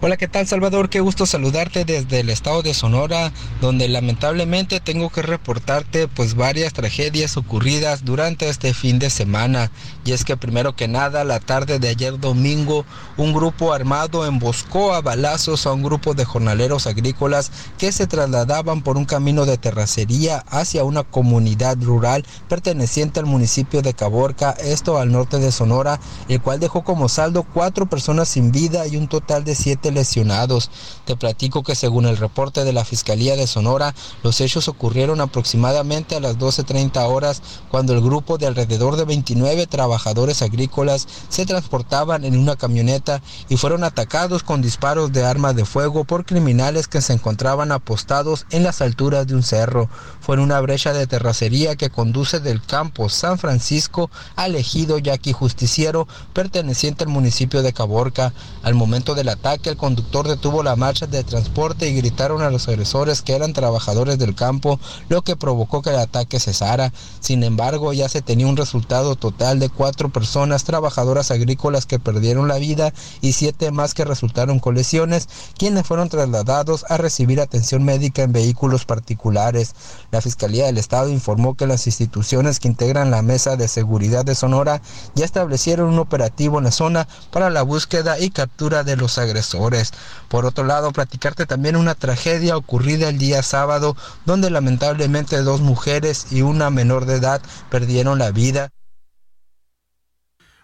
Hola, 0.00 0.16
¿qué 0.16 0.26
tal 0.26 0.46
Salvador? 0.46 0.90
Qué 0.90 1.00
gusto 1.00 1.24
saludarte 1.24 1.84
desde 1.84 2.20
el 2.20 2.28
estado 2.28 2.62
de 2.62 2.74
Sonora, 2.74 3.32
donde 3.60 3.88
lamentablemente 3.88 4.80
tengo 4.80 5.08
que 5.08 5.22
reportarte 5.22 6.08
pues 6.08 6.34
varias 6.34 6.72
tragedias 6.72 7.36
ocurridas 7.36 8.04
durante 8.04 8.48
este 8.48 8.74
fin 8.74 8.98
de 8.98 9.08
semana. 9.08 9.70
Y 10.04 10.10
es 10.12 10.24
que 10.24 10.36
primero 10.36 10.74
que 10.74 10.88
nada, 10.88 11.22
la 11.22 11.38
tarde 11.38 11.78
de 11.78 11.88
ayer 11.88 12.18
domingo, 12.18 12.84
un 13.16 13.32
grupo 13.32 13.72
armado 13.72 14.26
emboscó 14.26 14.92
a 14.92 15.00
balazos 15.00 15.64
a 15.64 15.72
un 15.72 15.84
grupo 15.84 16.12
de 16.12 16.24
jornaleros 16.24 16.88
agrícolas 16.88 17.52
que 17.78 17.92
se 17.92 18.08
trasladaban 18.08 18.82
por 18.82 18.96
un 18.98 19.04
camino 19.04 19.46
de 19.46 19.58
terracería 19.58 20.44
hacia 20.48 20.84
una 20.84 21.04
comunidad 21.04 21.80
rural 21.80 22.26
perteneciente 22.48 23.20
al 23.20 23.26
municipio 23.26 23.80
de 23.80 23.94
Caborca, 23.94 24.50
esto 24.50 24.98
al 24.98 25.12
norte 25.12 25.38
de 25.38 25.52
Sonora, 25.52 26.00
el 26.28 26.42
cual 26.42 26.58
dejó 26.58 26.82
como 26.82 27.08
saldo 27.08 27.44
cuatro 27.44 27.86
personas 27.86 28.28
sin 28.28 28.50
vida 28.50 28.86
y 28.88 28.96
un 28.96 29.06
total 29.08 29.44
de 29.44 29.54
siete 29.54 29.83
lesionados. 29.92 30.70
Te 31.04 31.16
platico 31.16 31.62
que 31.62 31.74
según 31.74 32.06
el 32.06 32.16
reporte 32.16 32.64
de 32.64 32.72
la 32.72 32.84
Fiscalía 32.84 33.36
de 33.36 33.46
Sonora, 33.46 33.94
los 34.22 34.40
hechos 34.40 34.68
ocurrieron 34.68 35.20
aproximadamente 35.20 36.16
a 36.16 36.20
las 36.20 36.38
12.30 36.38 37.08
horas 37.08 37.42
cuando 37.70 37.92
el 37.92 38.00
grupo 38.00 38.38
de 38.38 38.46
alrededor 38.46 38.96
de 38.96 39.04
29 39.04 39.66
trabajadores 39.66 40.42
agrícolas 40.42 41.06
se 41.28 41.46
transportaban 41.46 42.24
en 42.24 42.38
una 42.38 42.56
camioneta 42.56 43.22
y 43.48 43.56
fueron 43.56 43.84
atacados 43.84 44.42
con 44.42 44.62
disparos 44.62 45.12
de 45.12 45.24
armas 45.24 45.56
de 45.56 45.64
fuego 45.64 46.04
por 46.04 46.24
criminales 46.24 46.88
que 46.88 47.00
se 47.00 47.12
encontraban 47.12 47.72
apostados 47.72 48.46
en 48.50 48.62
las 48.62 48.80
alturas 48.80 49.26
de 49.26 49.34
un 49.34 49.42
cerro. 49.42 49.88
Fue 50.24 50.36
en 50.36 50.40
una 50.40 50.58
brecha 50.62 50.94
de 50.94 51.06
terracería 51.06 51.76
que 51.76 51.90
conduce 51.90 52.40
del 52.40 52.64
campo 52.64 53.10
San 53.10 53.38
Francisco 53.38 54.10
al 54.36 54.54
ejido 54.54 54.96
Yaqui 54.96 55.32
Justiciero 55.32 56.08
perteneciente 56.32 57.04
al 57.04 57.10
municipio 57.10 57.60
de 57.60 57.74
Caborca. 57.74 58.32
Al 58.62 58.72
momento 58.72 59.14
del 59.14 59.28
ataque, 59.28 59.68
el 59.68 59.76
conductor 59.76 60.26
detuvo 60.26 60.62
la 60.62 60.76
marcha 60.76 61.06
de 61.06 61.24
transporte 61.24 61.90
y 61.90 61.94
gritaron 61.96 62.40
a 62.40 62.48
los 62.48 62.68
agresores 62.68 63.20
que 63.20 63.34
eran 63.34 63.52
trabajadores 63.52 64.18
del 64.18 64.34
campo, 64.34 64.80
lo 65.10 65.20
que 65.20 65.36
provocó 65.36 65.82
que 65.82 65.90
el 65.90 65.98
ataque 65.98 66.40
cesara. 66.40 66.90
Sin 67.20 67.42
embargo, 67.42 67.92
ya 67.92 68.08
se 68.08 68.22
tenía 68.22 68.46
un 68.46 68.56
resultado 68.56 69.16
total 69.16 69.58
de 69.58 69.68
cuatro 69.68 70.08
personas 70.08 70.64
trabajadoras 70.64 71.32
agrícolas 71.32 71.84
que 71.84 71.98
perdieron 71.98 72.48
la 72.48 72.56
vida 72.56 72.94
y 73.20 73.32
siete 73.32 73.70
más 73.72 73.92
que 73.92 74.06
resultaron 74.06 74.58
con 74.58 74.74
lesiones, 74.74 75.28
quienes 75.58 75.86
fueron 75.86 76.08
trasladados 76.08 76.86
a 76.88 76.96
recibir 76.96 77.42
atención 77.42 77.84
médica 77.84 78.22
en 78.22 78.32
vehículos 78.32 78.86
particulares. 78.86 79.74
La 80.14 80.20
Fiscalía 80.20 80.66
del 80.66 80.78
Estado 80.78 81.08
informó 81.08 81.56
que 81.56 81.66
las 81.66 81.88
instituciones 81.88 82.60
que 82.60 82.68
integran 82.68 83.10
la 83.10 83.20
Mesa 83.20 83.56
de 83.56 83.66
Seguridad 83.66 84.24
de 84.24 84.36
Sonora 84.36 84.80
ya 85.16 85.24
establecieron 85.24 85.88
un 85.88 85.98
operativo 85.98 86.58
en 86.58 86.64
la 86.66 86.70
zona 86.70 87.08
para 87.32 87.50
la 87.50 87.62
búsqueda 87.62 88.20
y 88.20 88.30
captura 88.30 88.84
de 88.84 88.96
los 88.96 89.18
agresores. 89.18 89.90
Por 90.28 90.46
otro 90.46 90.62
lado, 90.62 90.92
platicarte 90.92 91.46
también 91.46 91.74
una 91.74 91.96
tragedia 91.96 92.56
ocurrida 92.56 93.08
el 93.08 93.18
día 93.18 93.42
sábado, 93.42 93.96
donde 94.24 94.50
lamentablemente 94.50 95.38
dos 95.38 95.60
mujeres 95.62 96.28
y 96.30 96.42
una 96.42 96.70
menor 96.70 97.06
de 97.06 97.16
edad 97.16 97.42
perdieron 97.68 98.20
la 98.20 98.30
vida. 98.30 98.70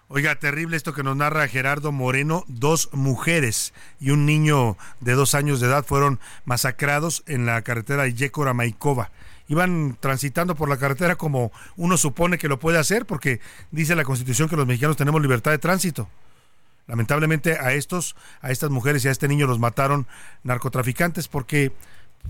Oiga, 0.07 0.37
terrible 0.37 0.77
esto 0.77 0.93
que 0.93 1.03
nos 1.03 1.17
narra 1.17 1.49
Gerardo 1.49 1.91
Moreno. 1.91 2.45
Dos 2.47 2.89
mujeres 2.93 3.73
y 3.99 4.11
un 4.11 4.27
niño 4.27 4.77
de 5.01 5.15
dos 5.15 5.35
años 5.35 5.59
de 5.59 5.67
edad 5.67 5.85
fueron 5.85 6.21
masacrados 6.45 7.25
en 7.27 7.47
la 7.47 7.63
carretera 7.63 8.07
Yécora 8.07 8.55
Maikova. 8.55 9.11
Iban 9.51 9.99
transitando 10.01 10.55
por 10.55 10.71
la 10.71 10.79
carretera 10.79 11.17
como 11.17 11.53
uno 11.77 11.99
supone 11.99 12.39
que 12.39 12.49
lo 12.49 12.59
puede 12.59 12.79
hacer, 12.79 13.05
porque 13.05 13.41
dice 13.71 13.95
la 13.95 14.05
Constitución 14.05 14.49
que 14.49 14.57
los 14.57 14.67
mexicanos 14.67 14.97
tenemos 14.97 15.21
libertad 15.21 15.51
de 15.51 15.59
tránsito. 15.59 16.09
Lamentablemente 16.87 17.59
a 17.59 17.75
estos, 17.75 18.17
a 18.41 18.51
estas 18.51 18.71
mujeres 18.71 19.05
y 19.05 19.09
a 19.09 19.11
este 19.11 19.29
niño 19.29 19.47
los 19.47 19.59
mataron 19.59 20.07
narcotraficantes 20.45 21.29
porque, 21.29 21.73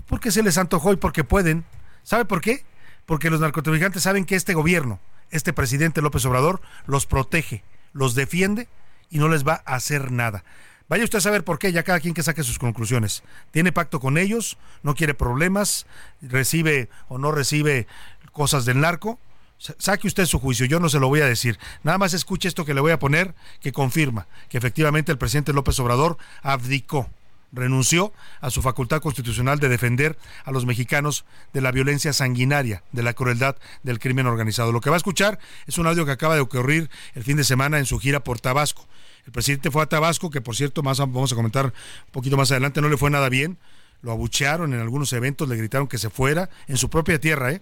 porque 0.07 0.31
se 0.31 0.43
les 0.43 0.57
antojó 0.57 0.91
y 0.91 0.97
porque 0.97 1.23
pueden. 1.23 1.63
¿Sabe 2.03 2.25
por 2.25 2.41
qué? 2.41 2.65
Porque 3.05 3.29
los 3.29 3.39
narcotraficantes 3.39 4.03
saben 4.03 4.25
que 4.25 4.35
este 4.35 4.53
gobierno, 4.53 4.99
este 5.29 5.53
presidente 5.53 6.01
López 6.01 6.25
Obrador, 6.25 6.59
los 6.85 7.05
protege 7.05 7.63
los 7.93 8.15
defiende 8.15 8.67
y 9.09 9.19
no 9.19 9.27
les 9.27 9.45
va 9.45 9.61
a 9.65 9.75
hacer 9.75 10.11
nada. 10.11 10.43
Vaya 10.91 11.05
usted 11.05 11.19
a 11.19 11.21
saber 11.21 11.45
por 11.45 11.57
qué, 11.57 11.71
ya 11.71 11.83
cada 11.83 12.01
quien 12.01 12.13
que 12.13 12.21
saque 12.21 12.43
sus 12.43 12.59
conclusiones. 12.59 13.23
Tiene 13.51 13.71
pacto 13.71 14.01
con 14.01 14.17
ellos, 14.17 14.57
no 14.83 14.93
quiere 14.93 15.13
problemas, 15.13 15.85
recibe 16.21 16.89
o 17.07 17.17
no 17.17 17.31
recibe 17.31 17.87
cosas 18.33 18.65
del 18.65 18.81
narco. 18.81 19.17
Saque 19.57 20.07
usted 20.07 20.25
su 20.25 20.37
juicio, 20.37 20.65
yo 20.65 20.81
no 20.81 20.89
se 20.89 20.99
lo 20.99 21.07
voy 21.07 21.21
a 21.21 21.27
decir. 21.27 21.57
Nada 21.83 21.97
más 21.97 22.13
escuche 22.13 22.49
esto 22.49 22.65
que 22.65 22.73
le 22.73 22.81
voy 22.81 22.91
a 22.91 22.99
poner, 22.99 23.33
que 23.61 23.71
confirma 23.71 24.27
que 24.49 24.57
efectivamente 24.57 25.13
el 25.13 25.17
presidente 25.17 25.53
López 25.53 25.79
Obrador 25.79 26.17
abdicó 26.41 27.09
renunció 27.53 28.11
a 28.41 28.49
su 28.49 28.61
facultad 28.61 29.01
constitucional 29.01 29.59
de 29.59 29.69
defender 29.69 30.17
a 30.43 30.51
los 30.51 30.65
mexicanos 30.65 31.23
de 31.53 31.61
la 31.61 31.71
violencia 31.71 32.11
sanguinaria, 32.11 32.83
de 32.91 33.03
la 33.03 33.13
crueldad 33.13 33.55
del 33.83 33.99
crimen 33.99 34.27
organizado. 34.27 34.73
Lo 34.73 34.81
que 34.81 34.89
va 34.89 34.97
a 34.97 34.97
escuchar 34.97 35.39
es 35.67 35.77
un 35.77 35.87
audio 35.87 36.05
que 36.05 36.11
acaba 36.11 36.35
de 36.35 36.41
ocurrir 36.41 36.89
el 37.15 37.23
fin 37.23 37.37
de 37.37 37.45
semana 37.45 37.79
en 37.79 37.85
su 37.85 37.97
gira 37.97 38.25
por 38.25 38.41
Tabasco. 38.41 38.85
El 39.25 39.31
presidente 39.31 39.71
fue 39.71 39.83
a 39.83 39.85
Tabasco, 39.85 40.29
que 40.29 40.41
por 40.41 40.55
cierto, 40.55 40.83
más 40.83 40.99
vamos 40.99 41.31
a 41.31 41.35
comentar 41.35 41.65
un 41.67 42.11
poquito 42.11 42.37
más 42.37 42.51
adelante, 42.51 42.81
no 42.81 42.89
le 42.89 42.97
fue 42.97 43.09
nada 43.09 43.29
bien. 43.29 43.57
Lo 44.01 44.11
abuchearon 44.11 44.73
en 44.73 44.79
algunos 44.79 45.13
eventos, 45.13 45.47
le 45.47 45.55
gritaron 45.55 45.87
que 45.87 45.97
se 45.97 46.09
fuera 46.09 46.49
en 46.67 46.77
su 46.77 46.89
propia 46.89 47.19
tierra, 47.19 47.51
¿eh? 47.51 47.61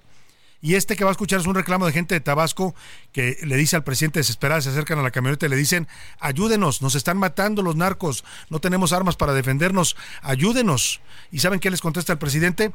Y 0.61 0.75
este 0.75 0.95
que 0.95 1.05
va 1.05 1.11
a 1.11 1.13
escuchar 1.13 1.39
es 1.39 1.47
un 1.47 1.55
reclamo 1.55 1.85
de 1.85 1.93
gente 1.93 2.15
de 2.15 2.19
Tabasco 2.19 2.75
que 3.13 3.37
le 3.43 3.55
dice 3.55 3.77
al 3.77 3.83
presidente 3.85 4.19
desesperada, 4.19 4.61
se 4.61 4.69
acercan 4.69 4.99
a 4.99 5.03
la 5.03 5.11
camioneta 5.11 5.45
y 5.45 5.49
le 5.49 5.55
dicen, 5.55 5.87
ayúdenos, 6.19 6.81
nos 6.81 6.95
están 6.95 7.17
matando 7.17 7.61
los 7.61 7.77
narcos, 7.77 8.25
no 8.49 8.59
tenemos 8.59 8.91
armas 8.91 9.15
para 9.15 9.33
defendernos, 9.33 9.95
ayúdenos. 10.21 10.99
¿Y 11.31 11.39
saben 11.39 11.61
qué 11.61 11.71
les 11.71 11.79
contesta 11.79 12.11
el 12.11 12.19
presidente? 12.19 12.73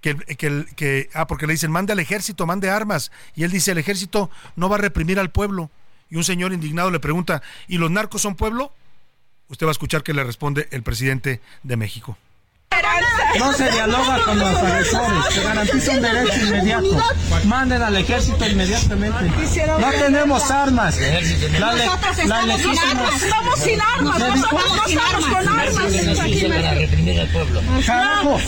Que, 0.00 0.16
que, 0.16 0.66
que, 0.74 1.10
ah, 1.14 1.28
porque 1.28 1.46
le 1.46 1.52
dicen, 1.52 1.70
mande 1.70 1.92
al 1.92 2.00
ejército, 2.00 2.44
mande 2.44 2.70
armas. 2.70 3.12
Y 3.36 3.44
él 3.44 3.52
dice, 3.52 3.70
el 3.70 3.78
ejército 3.78 4.28
no 4.56 4.68
va 4.68 4.74
a 4.74 4.80
reprimir 4.80 5.20
al 5.20 5.30
pueblo. 5.30 5.70
Y 6.12 6.16
un 6.16 6.24
señor 6.24 6.52
indignado 6.52 6.90
le 6.90 7.00
pregunta, 7.00 7.40
¿y 7.68 7.78
los 7.78 7.90
narcos 7.90 8.20
son 8.20 8.34
pueblo? 8.34 8.70
Usted 9.48 9.64
va 9.64 9.70
a 9.70 9.72
escuchar 9.72 10.02
que 10.02 10.12
le 10.12 10.22
responde 10.22 10.68
el 10.70 10.82
presidente 10.82 11.40
de 11.62 11.76
México. 11.78 12.18
No 13.38 13.50
se 13.54 13.70
dialoga 13.70 14.22
con 14.22 14.38
los 14.38 14.54
agresores, 14.54 15.24
se 15.34 15.42
garantiza 15.42 15.92
un 15.92 16.02
derecho 16.02 16.46
inmediato. 16.46 17.02
Manden 17.46 17.80
al 17.80 17.96
ejército 17.96 18.46
inmediatamente. 18.46 19.34
No 19.80 19.90
tenemos 19.90 20.50
armas. 20.50 20.98
La, 21.58 21.72
le, 21.72 21.86
la. 22.26 22.44
Estamos 22.44 23.58
sin 23.58 23.80
armas, 23.80 24.18
nosotros 24.18 24.76
no 24.76 24.84
estamos 24.86 25.26
con 25.26 25.48
armas. 25.48 25.92
Para 25.94 26.74
reprimir 26.74 27.20
al 27.20 27.28
pueblo. 27.28 27.62
No, 27.62 27.80
no, 27.80 28.38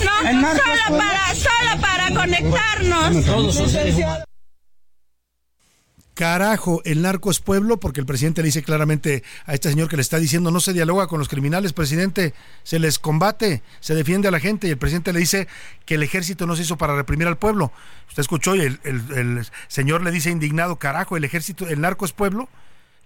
solo 0.50 0.98
para, 0.98 1.34
solo 1.34 1.80
para 1.80 2.10
conectarnos. 2.14 3.24
Todos 3.24 3.54
son 3.54 3.70
seres 3.70 3.94
humanos. 3.94 4.24
Carajo, 6.14 6.80
el 6.84 7.02
narco 7.02 7.32
es 7.32 7.40
pueblo 7.40 7.80
porque 7.80 7.98
el 7.98 8.06
presidente 8.06 8.40
le 8.40 8.46
dice 8.46 8.62
claramente 8.62 9.24
a 9.46 9.54
este 9.54 9.68
señor 9.68 9.88
que 9.88 9.96
le 9.96 10.02
está 10.02 10.18
diciendo 10.18 10.52
no 10.52 10.60
se 10.60 10.72
dialoga 10.72 11.08
con 11.08 11.18
los 11.18 11.28
criminales, 11.28 11.72
presidente, 11.72 12.34
se 12.62 12.78
les 12.78 13.00
combate, 13.00 13.64
se 13.80 13.96
defiende 13.96 14.28
a 14.28 14.30
la 14.30 14.38
gente 14.38 14.68
y 14.68 14.70
el 14.70 14.78
presidente 14.78 15.12
le 15.12 15.18
dice 15.18 15.48
que 15.84 15.96
el 15.96 16.04
ejército 16.04 16.46
no 16.46 16.54
se 16.54 16.62
hizo 16.62 16.78
para 16.78 16.94
reprimir 16.94 17.26
al 17.26 17.36
pueblo. 17.36 17.72
Usted 18.08 18.20
escuchó 18.20 18.54
y 18.54 18.60
el, 18.60 19.46
señor 19.66 20.02
le 20.02 20.12
dice 20.12 20.30
indignado, 20.30 20.76
carajo, 20.76 21.16
el 21.16 21.24
ejército, 21.24 21.66
el 21.66 21.80
narco 21.80 22.04
es 22.04 22.12
pueblo. 22.12 22.48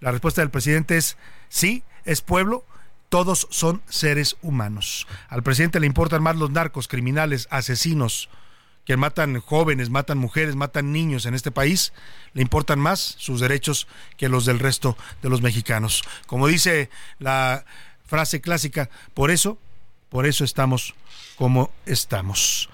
La 0.01 0.11
respuesta 0.11 0.41
del 0.41 0.51
presidente 0.51 0.95
es 0.95 1.17
sí, 1.49 1.83
es 2.05 2.21
pueblo, 2.21 2.63
todos 3.09 3.47
son 3.49 3.81
seres 3.89 4.37
humanos. 4.43 5.07
Al 5.29 5.41
presidente 5.41 5.79
le 5.79 5.87
importan 5.87 6.21
más 6.21 6.35
los 6.35 6.51
narcos, 6.51 6.87
criminales, 6.87 7.47
asesinos, 7.49 8.29
que 8.89 8.97
matan 8.97 9.39
jóvenes, 9.39 9.91
matan 9.91 10.17
mujeres, 10.17 10.55
matan 10.55 10.91
niños 10.91 11.27
en 11.27 11.35
este 11.35 11.51
país, 11.51 11.93
le 12.33 12.41
importan 12.41 12.79
más 12.79 13.13
sus 13.19 13.39
derechos 13.39 13.87
que 14.17 14.29
los 14.29 14.45
del 14.45 14.57
resto 14.57 14.97
de 15.21 15.29
los 15.29 15.43
mexicanos. 15.43 16.01
Como 16.25 16.47
dice 16.47 16.89
la 17.19 17.65
frase 18.07 18.41
clásica, 18.41 18.89
por 19.13 19.29
eso, 19.29 19.59
por 20.09 20.25
eso 20.25 20.43
estamos 20.43 20.95
como 21.37 21.71
estamos. 21.85 22.67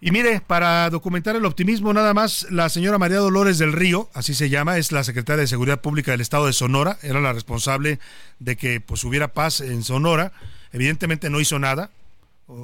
Y 0.00 0.12
mire, 0.12 0.42
para 0.42 0.88
documentar 0.90 1.34
el 1.34 1.44
optimismo, 1.44 1.92
nada 1.92 2.14
más, 2.14 2.46
la 2.48 2.68
señora 2.68 2.96
María 2.96 3.18
Dolores 3.18 3.58
del 3.58 3.72
Río, 3.72 4.08
así 4.14 4.32
se 4.32 4.48
llama, 4.48 4.78
es 4.78 4.92
la 4.92 5.02
secretaria 5.02 5.40
de 5.40 5.48
Seguridad 5.48 5.80
Pública 5.80 6.12
del 6.12 6.20
Estado 6.20 6.46
de 6.46 6.52
Sonora, 6.52 6.98
era 7.02 7.20
la 7.20 7.32
responsable 7.32 7.98
de 8.38 8.54
que 8.54 8.80
pues 8.80 9.02
hubiera 9.02 9.26
paz 9.26 9.60
en 9.60 9.82
Sonora. 9.82 10.30
Evidentemente 10.70 11.30
no 11.30 11.40
hizo 11.40 11.58
nada, 11.58 11.90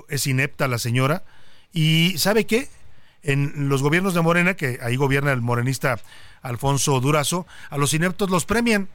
es 0.09 0.29
inepta 0.29 0.69
la 0.69 0.79
señora 0.79 1.25
y 1.73 2.19
¿sabe 2.19 2.47
qué? 2.47 2.69
En 3.23 3.69
los 3.69 3.83
gobiernos 3.83 4.15
de 4.15 4.21
Morena, 4.21 4.55
que 4.55 4.79
ahí 4.83 4.97
gobierna 4.97 5.33
el 5.33 5.43
morenista 5.43 6.01
Alfonso 6.43 7.01
Durazo, 7.01 7.47
a 7.71 7.79
los 7.79 7.95
ineptos 7.95 8.31
los 8.31 8.45
premian. 8.45 8.89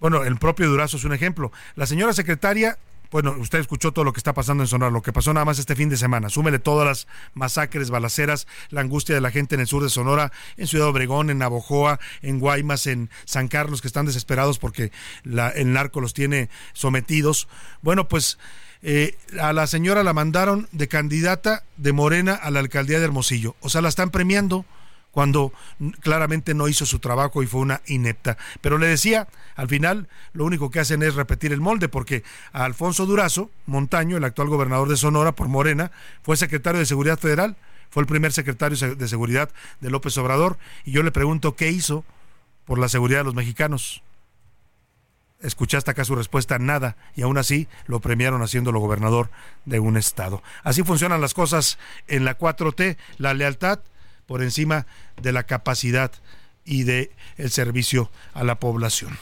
Bueno, 0.00 0.22
el 0.24 0.36
propio 0.36 0.68
Durazo 0.68 0.96
es 0.96 1.04
un 1.04 1.12
ejemplo. 1.12 1.50
La 1.74 1.86
señora 1.86 2.12
secretaria, 2.12 2.78
bueno, 3.10 3.34
usted 3.38 3.58
escuchó 3.58 3.92
todo 3.92 4.04
lo 4.04 4.12
que 4.12 4.18
está 4.18 4.34
pasando 4.34 4.62
en 4.62 4.68
Sonora, 4.68 4.90
lo 4.90 5.02
que 5.02 5.14
pasó 5.14 5.32
nada 5.32 5.46
más 5.46 5.58
este 5.58 5.74
fin 5.74 5.88
de 5.88 5.96
semana. 5.96 6.28
Súmele 6.28 6.58
todas 6.58 6.86
las 6.86 7.08
masacres, 7.34 7.88
balaceras, 7.90 8.46
la 8.68 8.82
angustia 8.82 9.14
de 9.14 9.22
la 9.22 9.30
gente 9.30 9.54
en 9.54 9.62
el 9.62 9.66
sur 9.66 9.82
de 9.82 9.88
Sonora, 9.88 10.30
en 10.58 10.66
Ciudad 10.66 10.88
Obregón, 10.88 11.30
en 11.30 11.38
Navojoa, 11.38 11.98
en 12.20 12.38
Guaymas, 12.38 12.86
en 12.86 13.08
San 13.24 13.48
Carlos, 13.48 13.80
que 13.80 13.88
están 13.88 14.06
desesperados 14.06 14.58
porque 14.58 14.92
la, 15.24 15.48
el 15.48 15.72
narco 15.72 16.02
los 16.02 16.12
tiene 16.12 16.50
sometidos. 16.74 17.48
Bueno, 17.80 18.08
pues 18.08 18.38
eh, 18.82 19.16
a 19.40 19.52
la 19.52 19.66
señora 19.66 20.02
la 20.02 20.12
mandaron 20.12 20.68
de 20.72 20.88
candidata 20.88 21.64
de 21.76 21.92
Morena 21.92 22.34
a 22.34 22.50
la 22.50 22.60
alcaldía 22.60 22.98
de 22.98 23.04
Hermosillo. 23.04 23.56
O 23.60 23.68
sea, 23.68 23.80
la 23.80 23.88
están 23.88 24.10
premiando 24.10 24.64
cuando 25.10 25.52
claramente 26.00 26.54
no 26.54 26.68
hizo 26.68 26.86
su 26.86 26.98
trabajo 26.98 27.42
y 27.42 27.46
fue 27.46 27.60
una 27.60 27.80
inepta. 27.86 28.36
Pero 28.60 28.78
le 28.78 28.86
decía, 28.86 29.26
al 29.56 29.68
final 29.68 30.08
lo 30.32 30.44
único 30.44 30.70
que 30.70 30.80
hacen 30.80 31.02
es 31.02 31.14
repetir 31.14 31.52
el 31.52 31.60
molde, 31.60 31.88
porque 31.88 32.22
a 32.52 32.64
Alfonso 32.64 33.06
Durazo 33.06 33.50
Montaño, 33.66 34.16
el 34.16 34.24
actual 34.24 34.48
gobernador 34.48 34.88
de 34.88 34.96
Sonora 34.96 35.32
por 35.32 35.48
Morena, 35.48 35.90
fue 36.22 36.36
secretario 36.36 36.78
de 36.78 36.86
Seguridad 36.86 37.18
Federal, 37.18 37.56
fue 37.90 38.02
el 38.02 38.06
primer 38.06 38.32
secretario 38.32 38.94
de 38.94 39.08
Seguridad 39.08 39.50
de 39.80 39.90
López 39.90 40.16
Obrador, 40.18 40.58
y 40.84 40.92
yo 40.92 41.02
le 41.02 41.10
pregunto 41.10 41.56
qué 41.56 41.70
hizo 41.70 42.04
por 42.64 42.78
la 42.78 42.88
seguridad 42.88 43.20
de 43.20 43.24
los 43.24 43.34
mexicanos 43.34 44.02
escuchaste 45.40 45.90
acá 45.90 46.04
su 46.04 46.16
respuesta, 46.16 46.58
nada, 46.58 46.96
y 47.16 47.22
aún 47.22 47.38
así 47.38 47.68
lo 47.86 48.00
premiaron 48.00 48.42
haciéndolo 48.42 48.80
gobernador 48.80 49.30
de 49.64 49.80
un 49.80 49.96
estado. 49.96 50.42
Así 50.62 50.82
funcionan 50.82 51.20
las 51.20 51.34
cosas 51.34 51.78
en 52.06 52.24
la 52.24 52.38
4T, 52.38 52.96
la 53.18 53.34
lealtad 53.34 53.80
por 54.26 54.42
encima 54.42 54.86
de 55.20 55.32
la 55.32 55.44
capacidad 55.44 56.12
y 56.64 56.84
de 56.84 57.12
el 57.36 57.50
servicio 57.50 58.10
a 58.34 58.44
la 58.44 58.58
población. 58.58 59.16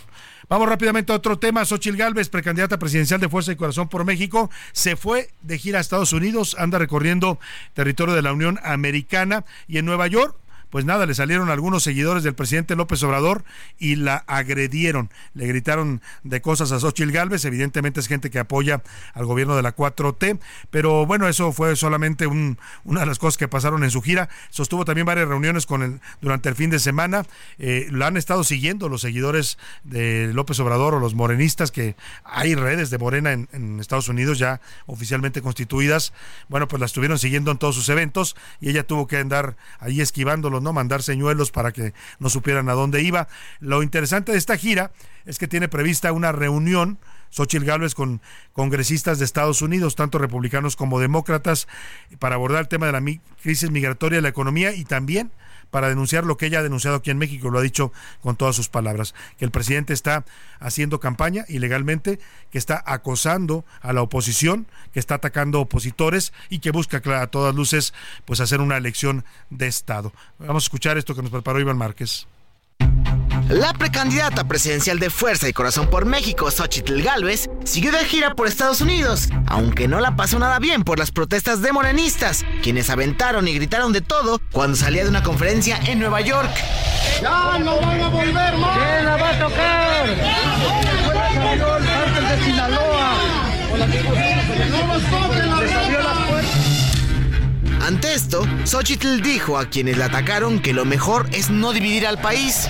Vamos 0.49 0.69
rápidamente 0.69 1.13
a 1.13 1.17
otro 1.17 1.39
tema. 1.39 1.65
Xochil 1.65 1.97
Gálvez, 1.97 2.29
precandidata 2.29 2.79
presidencial 2.79 3.21
de 3.21 3.29
Fuerza 3.29 3.53
y 3.53 3.57
Corazón 3.57 3.89
por 3.89 4.05
México, 4.05 4.51
se 4.73 4.97
fue 4.97 5.31
de 5.43 5.59
gira 5.59 5.79
a 5.79 5.81
Estados 5.81 6.13
Unidos, 6.13 6.57
anda 6.59 6.79
recorriendo 6.79 7.41
territorio 7.75 8.15
de 8.15 8.23
la 8.23 8.33
Unión 8.33 8.61
Americana 8.63 9.45
y 9.67 9.79
en 9.79 9.87
Nueva 9.87 10.07
York 10.07 10.37
pues 10.71 10.85
nada, 10.85 11.07
le 11.07 11.15
salieron 11.15 11.51
algunos 11.51 11.83
seguidores 11.83 12.23
del 12.23 12.35
presidente 12.35 12.77
López 12.77 13.03
Obrador 13.03 13.45
y 13.79 13.97
la 13.97 14.17
agredieron. 14.27 15.11
Le 15.35 15.47
gritaron 15.47 16.01
de 16.25 16.41
cosas 16.41 16.73
a 16.73 16.81
Xochitl 16.81 17.13
Galvez, 17.13 17.45
evidentemente 17.45 18.01
es 18.01 18.09
gente 18.09 18.31
que 18.31 18.39
apoya 18.39 18.83
al 19.15 19.27
gobierno 19.27 19.57
de 19.57 19.63
la 19.63 19.75
4T, 19.75 20.39
pero 20.71 21.07
bueno, 21.07 21.29
eso 21.29 21.53
fue 21.53 21.77
solamente 21.77 22.27
un, 22.27 22.59
una 22.85 23.01
de 23.01 23.07
las 23.07 23.19
cosas 23.19 23.39
que 23.39 23.49
pasaron 23.49 23.85
en 23.85 23.91
su 23.91 24.03
gira. 24.03 24.29
Sostuvo 24.51 24.85
también 24.85 25.07
varias 25.07 25.29
reuniones 25.29 25.67
con 25.67 25.83
él 25.83 26.01
durante 26.21 26.49
el 26.49 26.55
fin 26.55 26.71
de 26.71 26.79
semana. 26.79 27.25
Eh, 27.59 27.89
lo 27.91 28.05
han 28.05 28.17
estado 28.17 28.45
siguiendo 28.45 28.89
los 28.89 29.01
seguidores 29.01 29.59
de 29.85 30.31
López 30.33 30.59
Obrador 30.61 30.95
o 30.95 31.01
los 31.01 31.15
morenistas, 31.15 31.71
que 31.71 31.97
hay 32.25 32.55
redes 32.55 32.91
de 32.91 32.99
Morena 32.99 33.33
en, 33.33 33.81
Estados 33.81 34.09
Unidos 34.09 34.39
ya 34.39 34.61
oficialmente 34.87 35.43
constituidas. 35.43 36.13
Bueno, 36.49 36.67
pues 36.69 36.81
la 36.81 36.87
estuvieron 36.87 37.19
siguiendo 37.19 37.51
en 37.51 37.59
todos 37.59 37.75
sus 37.75 37.89
eventos 37.89 38.37
y 38.61 38.71
ella 38.71 38.87
tuvo 38.87 39.07
que 39.07 39.19
andar 39.19 39.57
ahí 39.79 40.01
¿no? 40.61 40.73
Mandar 40.73 41.03
señuelos 41.03 41.51
para 41.51 41.73
que 41.73 41.93
no 42.19 42.29
supieran 42.29 42.69
a 42.69 42.73
dónde 42.73 43.03
iba. 43.03 43.29
Lo 43.61 43.83
interesante 43.83 44.33
de 44.33 44.39
esta 44.39 44.57
gira 44.57 44.93
es 45.25 45.39
que 45.39 45.49
tiene 45.49 45.69
prevista 45.69 46.13
una 46.13 46.33
reunión 46.33 46.99
Xochitl 47.31 47.65
Gálvez 47.65 47.95
con 47.95 48.21
congresistas 48.53 49.19
de 49.19 49.25
Estados 49.25 49.63
Unidos, 49.63 49.97
tanto 49.97 50.19
republicanos 50.19 50.77
como 50.77 51.01
demócratas, 51.01 51.69
para 52.19 52.37
abordar 52.37 52.63
el 52.63 52.69
tema 52.69 52.87
de 52.87 52.93
la 52.93 53.03
crisis 53.43 53.71
migratoria, 53.71 54.21
la 54.21 54.29
economía 54.29 54.73
y 54.75 54.85
también 54.85 55.31
para 55.71 55.89
denunciar 55.89 56.25
lo 56.25 56.37
que 56.37 56.47
ella 56.47 56.61
ha 56.61 56.63
denunciado 56.63 56.97
aquí 56.97 57.11
en 57.11 57.19
México, 57.19 57.51
lo 57.51 57.59
ha 57.59 57.63
dicho 57.63 57.93
con 58.23 58.37
todas 58.37 58.57
sus 58.57 58.69
palabras, 58.69 59.15
que 59.39 59.45
el 59.45 59.51
presidente 59.51 59.93
está 59.93 60.25
haciendo 60.59 61.01
campaña 61.01 61.45
ilegalmente, 61.49 62.19
que 62.51 62.59
está 62.59 62.83
acosando 62.87 63.65
a 63.81 63.93
la 63.93 64.03
oposición, 64.03 64.67
que 64.93 65.01
está 65.01 65.17
atacando 65.17 65.61
opositores 65.61 66.33
y 66.49 66.61
que 66.61 66.71
busca 66.71 67.03
a 67.21 67.27
todas 67.27 67.55
luces 67.55 67.95
pues 68.25 68.41
hacer 68.41 68.61
una 68.61 68.77
elección 68.77 69.25
de 69.51 69.67
Estado. 69.67 70.13
Vamos 70.39 70.65
a 70.65 70.67
escuchar 70.67 70.99
esto 70.99 71.15
que 71.15 71.23
nos 71.23 71.31
preparó 71.31 71.61
Iván 71.61 71.79
Márquez. 71.79 72.27
La 73.49 73.73
precandidata 73.73 74.43
presidencial 74.45 74.99
de 74.99 75.09
Fuerza 75.09 75.49
y 75.49 75.53
Corazón 75.53 75.89
por 75.89 76.05
México, 76.05 76.51
Xochitl 76.51 77.01
Galvez, 77.01 77.49
siguió 77.65 77.93
de 77.93 78.05
gira 78.05 78.35
por 78.35 78.49
Estados 78.49 78.81
Unidos, 78.81 79.29
aunque 79.47 79.87
no 79.87 80.01
la 80.01 80.17
pasó 80.17 80.41
nada 80.41 80.59
bien 80.59 80.83
por 80.83 80.99
las 80.99 81.13
protestas 81.13 81.63
de 81.63 81.71
morenistas, 81.71 82.45
quienes 82.63 82.91
aventaron 82.91 83.47
y 83.47 83.55
gritaron 83.55 83.93
de 83.93 84.01
todo 84.01 84.41
cuando 84.51 84.77
salía 84.77 85.05
de 85.05 85.11
una 85.11 85.23
conferencia 85.23 85.79
en 85.87 86.01
Nueva 86.01 86.23
York. 86.23 86.51
¡Ya 87.23 87.59
no 87.61 87.81
van 87.81 88.01
a 88.01 88.09
volver 88.09 88.57
más! 88.57 88.79
¿Quién 88.79 89.05
la 89.05 89.17
va 89.17 89.31
a 89.31 89.39
tocar? 89.39 90.07
de 92.29 92.45
Sinaloa! 92.45 93.17
¡No 93.79 93.87
toquen 93.87 94.37
la 94.73 95.26
ante 97.87 98.15
esto, 98.15 98.45
Xochitl 98.65 99.21
dijo 99.23 99.57
a 99.59 99.67
quienes 99.67 99.97
la 99.97 100.07
atacaron 100.07 100.59
que 100.59 100.73
lo 100.73 100.85
mejor 100.85 101.29
es 101.31 101.51
no 101.51 101.73
dividir 101.73 102.05
al 102.05 102.19
país. 102.19 102.69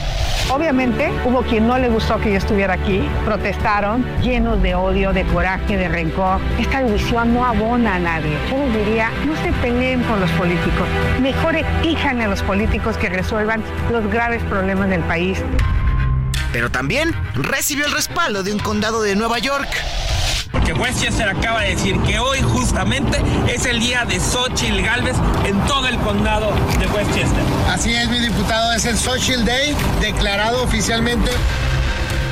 Obviamente 0.51 1.11
hubo 1.25 1.41
quien 1.41 1.67
no 1.67 1.79
le 1.79 1.89
gustó 1.89 2.21
que 2.21 2.33
yo 2.33 2.37
estuviera 2.37 2.75
aquí, 2.75 3.01
protestaron 3.25 4.05
llenos 4.21 4.63
de 4.63 4.75
odio, 4.75 5.15
de 5.15 5.25
coraje, 5.25 5.79
de 5.79 5.89
rencor. 5.89 6.39
Esta 6.59 6.83
división 6.83 7.33
no 7.33 7.47
abona 7.47 7.95
a 7.95 7.99
nadie. 7.99 8.37
Yo 8.51 8.59
les 8.59 8.87
diría, 8.87 9.11
no 9.27 9.35
se 9.43 9.53
peleen 9.63 10.03
con 10.03 10.21
los 10.21 10.31
políticos, 10.33 10.87
mejor 11.23 11.57
exijan 11.57 12.21
a 12.21 12.29
los 12.29 12.43
políticos 12.43 12.99
que 12.99 13.09
resuelvan 13.09 13.63
los 13.91 14.07
graves 14.13 14.43
problemas 14.45 14.91
del 14.91 15.01
país. 15.05 15.39
Pero 16.53 16.71
también 16.71 17.15
recibió 17.35 17.87
el 17.87 17.93
respaldo 17.93 18.43
de 18.43 18.53
un 18.53 18.59
condado 18.59 19.01
de 19.01 19.17
Nueva 19.17 19.39
York 19.39 19.69
porque 20.53 20.73
Westchester 20.73 21.29
acaba 21.29 21.63
de 21.63 21.71
decir 21.71 21.99
que 22.01 22.19
hoy 22.19 22.41
justamente 22.43 23.23
es 23.53 23.67
el 23.67 23.81
día 23.81 24.05
de 24.05 24.21
Xochitl 24.21 24.83
Galvez 24.83 25.17
en 25.45 25.59
todo 25.67 25.87
el 25.89 25.97
condado 25.99 26.53
de 26.79 26.87
Westchester. 26.87 27.43
Así 27.69 27.95
es, 27.95 28.09
mi 28.09 28.19
diputado, 28.19 28.73
es 28.73 28.85
el 28.85 28.97
Social 28.97 29.45
Day 29.45 29.77
declarado 30.01 30.63
oficialmente 30.63 31.31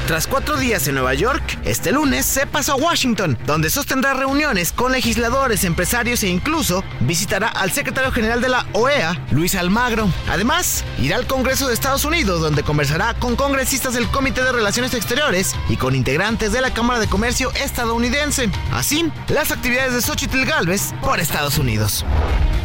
tras 0.07 0.27
cuatro 0.27 0.57
días 0.57 0.87
en 0.87 0.95
Nueva 0.95 1.15
York, 1.15 1.59
este 1.65 1.91
lunes 1.91 2.27
se 2.27 2.47
pasó 2.47 2.73
a 2.73 2.77
Washington, 2.77 3.39
donde 3.47 3.71
sostendrá 3.71 4.13
reuniones 4.13 4.73
con 4.73 4.93
legisladores, 4.93 5.65
empresarios 5.65 6.23
e 6.23 6.29
incluso 6.29 6.85
visitará 7.01 7.49
al 7.49 7.73
secretario 7.73 8.13
general 8.13 8.41
de 8.41 8.51
la 8.51 8.67
OEA, 8.73 9.19
Luis 9.31 9.55
Almagro. 9.55 10.09
Además, 10.29 10.85
irá 10.99 11.17
al 11.17 11.27
Congreso 11.27 11.69
de 11.69 11.75
Estados 11.75 12.05
Unidos, 12.05 12.41
donde 12.41 12.63
conversará 12.63 13.15
con 13.15 13.37
congresistas 13.37 13.95
del 13.95 14.09
Comité 14.09 14.45
de 14.45 14.53
Relaciones 14.53 14.93
Exteriores 14.95 15.55
y 15.69 15.77
con 15.77 15.95
integrantes 15.95 16.53
de 16.53 16.61
la 16.61 16.75
Cámara 16.75 17.01
de 17.01 17.09
Comercio 17.09 17.51
estadounidense. 17.55 18.51
Así, 18.73 19.11
las 19.29 19.53
actividades 19.53 19.95
de 19.95 20.03
Xochitl 20.03 20.45
Galvez 20.45 20.93
por 21.03 21.19
Estados 21.19 21.57
Unidos. 21.59 22.05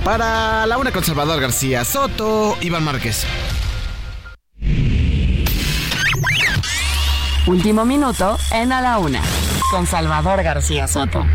Para 0.04 0.66
la 0.66 0.78
una 0.78 0.92
con 0.92 1.04
Salvador 1.04 1.40
García 1.40 1.86
Soto, 1.86 2.58
Iván 2.62 2.84
Márquez. 2.84 3.26
Último 7.50 7.84
minuto 7.84 8.38
en 8.52 8.72
A 8.72 8.80
la 8.80 9.00
Una, 9.00 9.24
con 9.72 9.88
Salvador 9.88 10.44
García 10.44 10.88
Soto. 10.88 11.26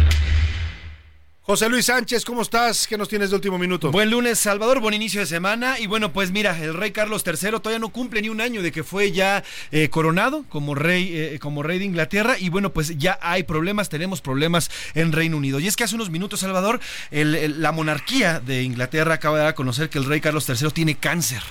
José 1.40 1.68
Luis 1.68 1.86
Sánchez, 1.86 2.24
¿cómo 2.24 2.42
estás? 2.42 2.86
¿Qué 2.86 2.96
nos 2.96 3.08
tienes 3.08 3.30
de 3.30 3.36
último 3.36 3.58
minuto? 3.58 3.90
Buen 3.90 4.10
lunes, 4.10 4.38
Salvador, 4.38 4.78
buen 4.78 4.94
inicio 4.94 5.18
de 5.18 5.26
semana. 5.26 5.80
Y 5.80 5.88
bueno, 5.88 6.12
pues 6.12 6.30
mira, 6.30 6.56
el 6.62 6.74
rey 6.74 6.92
Carlos 6.92 7.24
III 7.26 7.58
todavía 7.58 7.80
no 7.80 7.88
cumple 7.88 8.22
ni 8.22 8.28
un 8.28 8.40
año 8.40 8.62
de 8.62 8.70
que 8.70 8.84
fue 8.84 9.10
ya 9.10 9.42
eh, 9.72 9.88
coronado 9.88 10.44
como 10.48 10.76
rey, 10.76 11.10
eh, 11.12 11.38
como 11.40 11.64
rey 11.64 11.80
de 11.80 11.84
Inglaterra. 11.86 12.36
Y 12.38 12.48
bueno, 12.48 12.72
pues 12.72 12.96
ya 12.96 13.18
hay 13.20 13.42
problemas, 13.42 13.88
tenemos 13.88 14.20
problemas 14.20 14.70
en 14.94 15.10
Reino 15.10 15.36
Unido. 15.36 15.58
Y 15.58 15.66
es 15.66 15.74
que 15.74 15.82
hace 15.82 15.96
unos 15.96 16.10
minutos, 16.10 16.40
Salvador, 16.40 16.78
la 17.10 17.72
monarquía 17.72 18.38
de 18.38 18.62
Inglaterra 18.62 19.14
acaba 19.14 19.38
de 19.38 19.42
dar 19.42 19.50
a 19.50 19.56
conocer 19.56 19.90
que 19.90 19.98
el 19.98 20.04
rey 20.04 20.20
Carlos 20.20 20.48
III 20.48 20.70
tiene 20.70 20.94
cáncer 20.94 21.42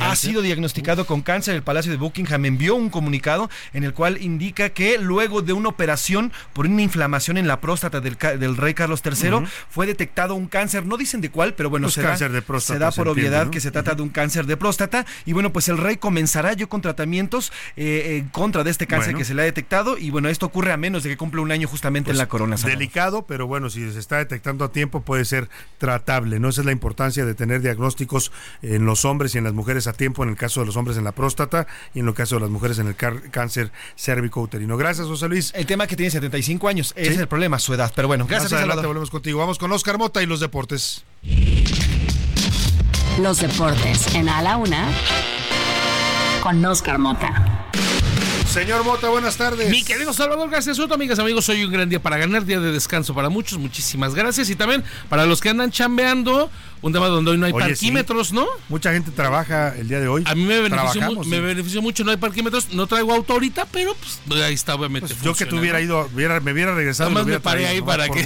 ha 0.00 0.16
sido 0.16 0.42
diagnosticado 0.42 1.06
con 1.06 1.22
cáncer. 1.22 1.54
El 1.54 1.62
Palacio 1.62 1.90
de 1.92 1.98
Buckingham 1.98 2.44
envió 2.44 2.74
un 2.74 2.90
comunicado 2.90 3.50
en 3.72 3.84
el 3.84 3.92
cual 3.94 4.20
indica 4.22 4.70
que 4.70 4.98
luego 4.98 5.42
de 5.42 5.52
una 5.52 5.68
operación 5.68 6.32
por 6.52 6.66
una 6.66 6.82
inflamación 6.82 7.38
en 7.38 7.46
la 7.46 7.60
próstata 7.60 8.00
del, 8.00 8.56
rey 8.56 8.74
Carlos 8.74 9.02
III 9.04 9.46
fue 9.68 9.86
detectado 9.86 10.34
un 10.34 10.46
cáncer. 10.46 10.86
No 10.86 10.96
dicen 10.96 11.20
de 11.20 11.30
cuál, 11.30 11.54
pero 11.54 11.70
bueno, 11.70 11.86
pues 11.86 11.94
se, 11.94 12.02
da, 12.02 12.16
se, 12.16 12.78
da, 12.78 12.90
por 12.90 13.08
obviedad 13.08 13.50
que 13.50 13.60
se 13.60 13.70
trata 13.70 13.94
de 13.94 14.02
un 14.02 14.08
cáncer 14.08 14.46
de 14.46 14.56
próstata. 14.56 15.06
Y 15.24 15.32
bueno, 15.32 15.52
pues 15.52 15.68
el 15.68 15.78
rey 15.78 15.96
comenzará 15.96 16.52
yo 16.52 16.68
con 16.68 16.80
tratamientos 16.80 17.52
eh, 17.76 18.18
en 18.20 18.28
contra 18.28 18.64
de 18.64 18.70
este 18.70 18.86
cáncer 18.86 19.14
que 19.14 19.24
se 19.24 19.34
le 19.34 19.42
ha 19.42 19.44
detectado. 19.44 19.98
Y 19.98 20.10
bueno, 20.10 20.28
esto 20.28 20.46
ocurre 20.46 20.72
a 20.72 20.76
menos 20.76 21.02
de 21.02 21.10
que 21.10 21.16
cumpla 21.16 21.40
un 21.40 21.52
año 21.52 21.68
justamente 21.68 22.10
en 22.10 22.14
pues 22.14 22.18
la 22.18 22.28
corona. 22.28 22.56
Delicado, 22.56 23.26
pero 23.26 23.46
bueno, 23.46 23.70
si 23.70 23.90
se 23.92 23.98
está 23.98 24.18
detectando 24.18 24.64
a 24.64 24.72
tiempo 24.72 25.02
puede 25.02 25.24
ser 25.24 25.48
tratable. 25.78 26.40
¿no? 26.40 26.48
Esa 26.48 26.62
es 26.62 26.66
la 26.66 26.72
importancia 26.72 27.24
de 27.24 27.34
tener 27.34 27.60
diagnósticos 27.60 28.32
en 28.62 28.84
los 28.86 29.04
hombres 29.04 29.34
y 29.34 29.38
en 29.38 29.44
las 29.44 29.52
mujeres 29.52 29.65
mujeres 29.66 29.88
a 29.88 29.92
tiempo 29.92 30.22
en 30.22 30.28
el 30.28 30.36
caso 30.36 30.60
de 30.60 30.66
los 30.66 30.76
hombres 30.76 30.96
en 30.96 31.02
la 31.02 31.10
próstata 31.10 31.66
y 31.92 31.98
en 31.98 32.06
el 32.06 32.14
caso 32.14 32.36
de 32.36 32.42
las 32.42 32.50
mujeres 32.50 32.78
en 32.78 32.86
el 32.86 32.94
cáncer 32.94 33.72
cérvico 33.96 34.40
uterino. 34.40 34.76
Gracias, 34.76 35.08
José 35.08 35.26
Luis. 35.26 35.50
El 35.56 35.66
tema 35.66 35.88
que 35.88 35.96
tiene 35.96 36.10
75 36.12 36.68
años, 36.68 36.92
ese 36.94 37.14
es 37.14 37.18
el 37.18 37.26
problema, 37.26 37.58
su 37.58 37.74
edad. 37.74 37.92
Pero 37.96 38.06
bueno, 38.06 38.26
gracias. 38.28 38.52
Más 38.52 38.60
adelante 38.60 38.86
volvemos 38.86 39.10
contigo. 39.10 39.40
Vamos 39.40 39.58
con 39.58 39.72
Oscar 39.72 39.98
Mota 39.98 40.22
y 40.22 40.26
los 40.26 40.38
deportes. 40.38 41.04
Los 43.20 43.40
deportes 43.40 44.14
en 44.14 44.28
A 44.28 44.40
la 44.40 44.56
Una 44.56 44.88
con 46.42 46.64
Oscar 46.64 47.00
Mota. 47.00 47.66
Señor 48.56 48.84
Mota, 48.84 49.08
buenas 49.08 49.36
tardes. 49.36 49.68
Mi 49.68 49.82
querido 49.82 50.14
Salvador 50.14 50.48
García 50.48 50.72
Soto, 50.74 50.94
amigas, 50.94 51.18
amigos, 51.18 51.46
hoy 51.50 51.62
un 51.62 51.70
gran 51.70 51.90
día 51.90 52.00
para 52.00 52.16
ganar, 52.16 52.46
día 52.46 52.58
de 52.58 52.72
descanso 52.72 53.14
para 53.14 53.28
muchos, 53.28 53.58
muchísimas 53.58 54.14
gracias. 54.14 54.48
Y 54.48 54.56
también 54.56 54.82
para 55.10 55.26
los 55.26 55.42
que 55.42 55.50
andan 55.50 55.70
chambeando, 55.70 56.50
un 56.82 56.92
tema 56.92 57.06
donde 57.08 57.30
hoy 57.30 57.38
no 57.38 57.46
hay 57.46 57.52
parquímetros, 57.52 58.32
¿no? 58.32 58.46
Mucha 58.68 58.92
gente 58.92 59.10
trabaja 59.10 59.74
el 59.76 59.88
día 59.88 60.00
de 60.00 60.08
hoy. 60.08 60.24
A 60.26 60.34
mí 60.34 60.44
me 60.44 60.60
benefició, 60.60 61.24
me 61.24 61.40
benefició 61.40 61.82
mucho, 61.82 62.04
no 62.04 62.10
hay 62.10 62.16
parquímetros, 62.16 62.72
no 62.72 62.86
traigo 62.86 63.12
auto 63.12 63.32
ahorita, 63.32 63.66
pero 63.72 63.96
pues 64.26 64.42
ahí 64.42 64.54
está 64.54 64.74
obviamente. 64.74 65.08
Pues 65.08 65.22
yo 65.22 65.34
que 65.34 65.46
te 65.46 65.54
hubiera 65.54 65.80
ido, 65.80 66.08
me 66.14 66.52
hubiera 66.52 66.74
regresado. 66.74 67.10
Nada 67.10 67.22
más 67.22 67.32
me 67.32 67.40
paré 67.40 67.66
ahí 67.66 67.80
para 67.86 68.08
que, 68.08 68.24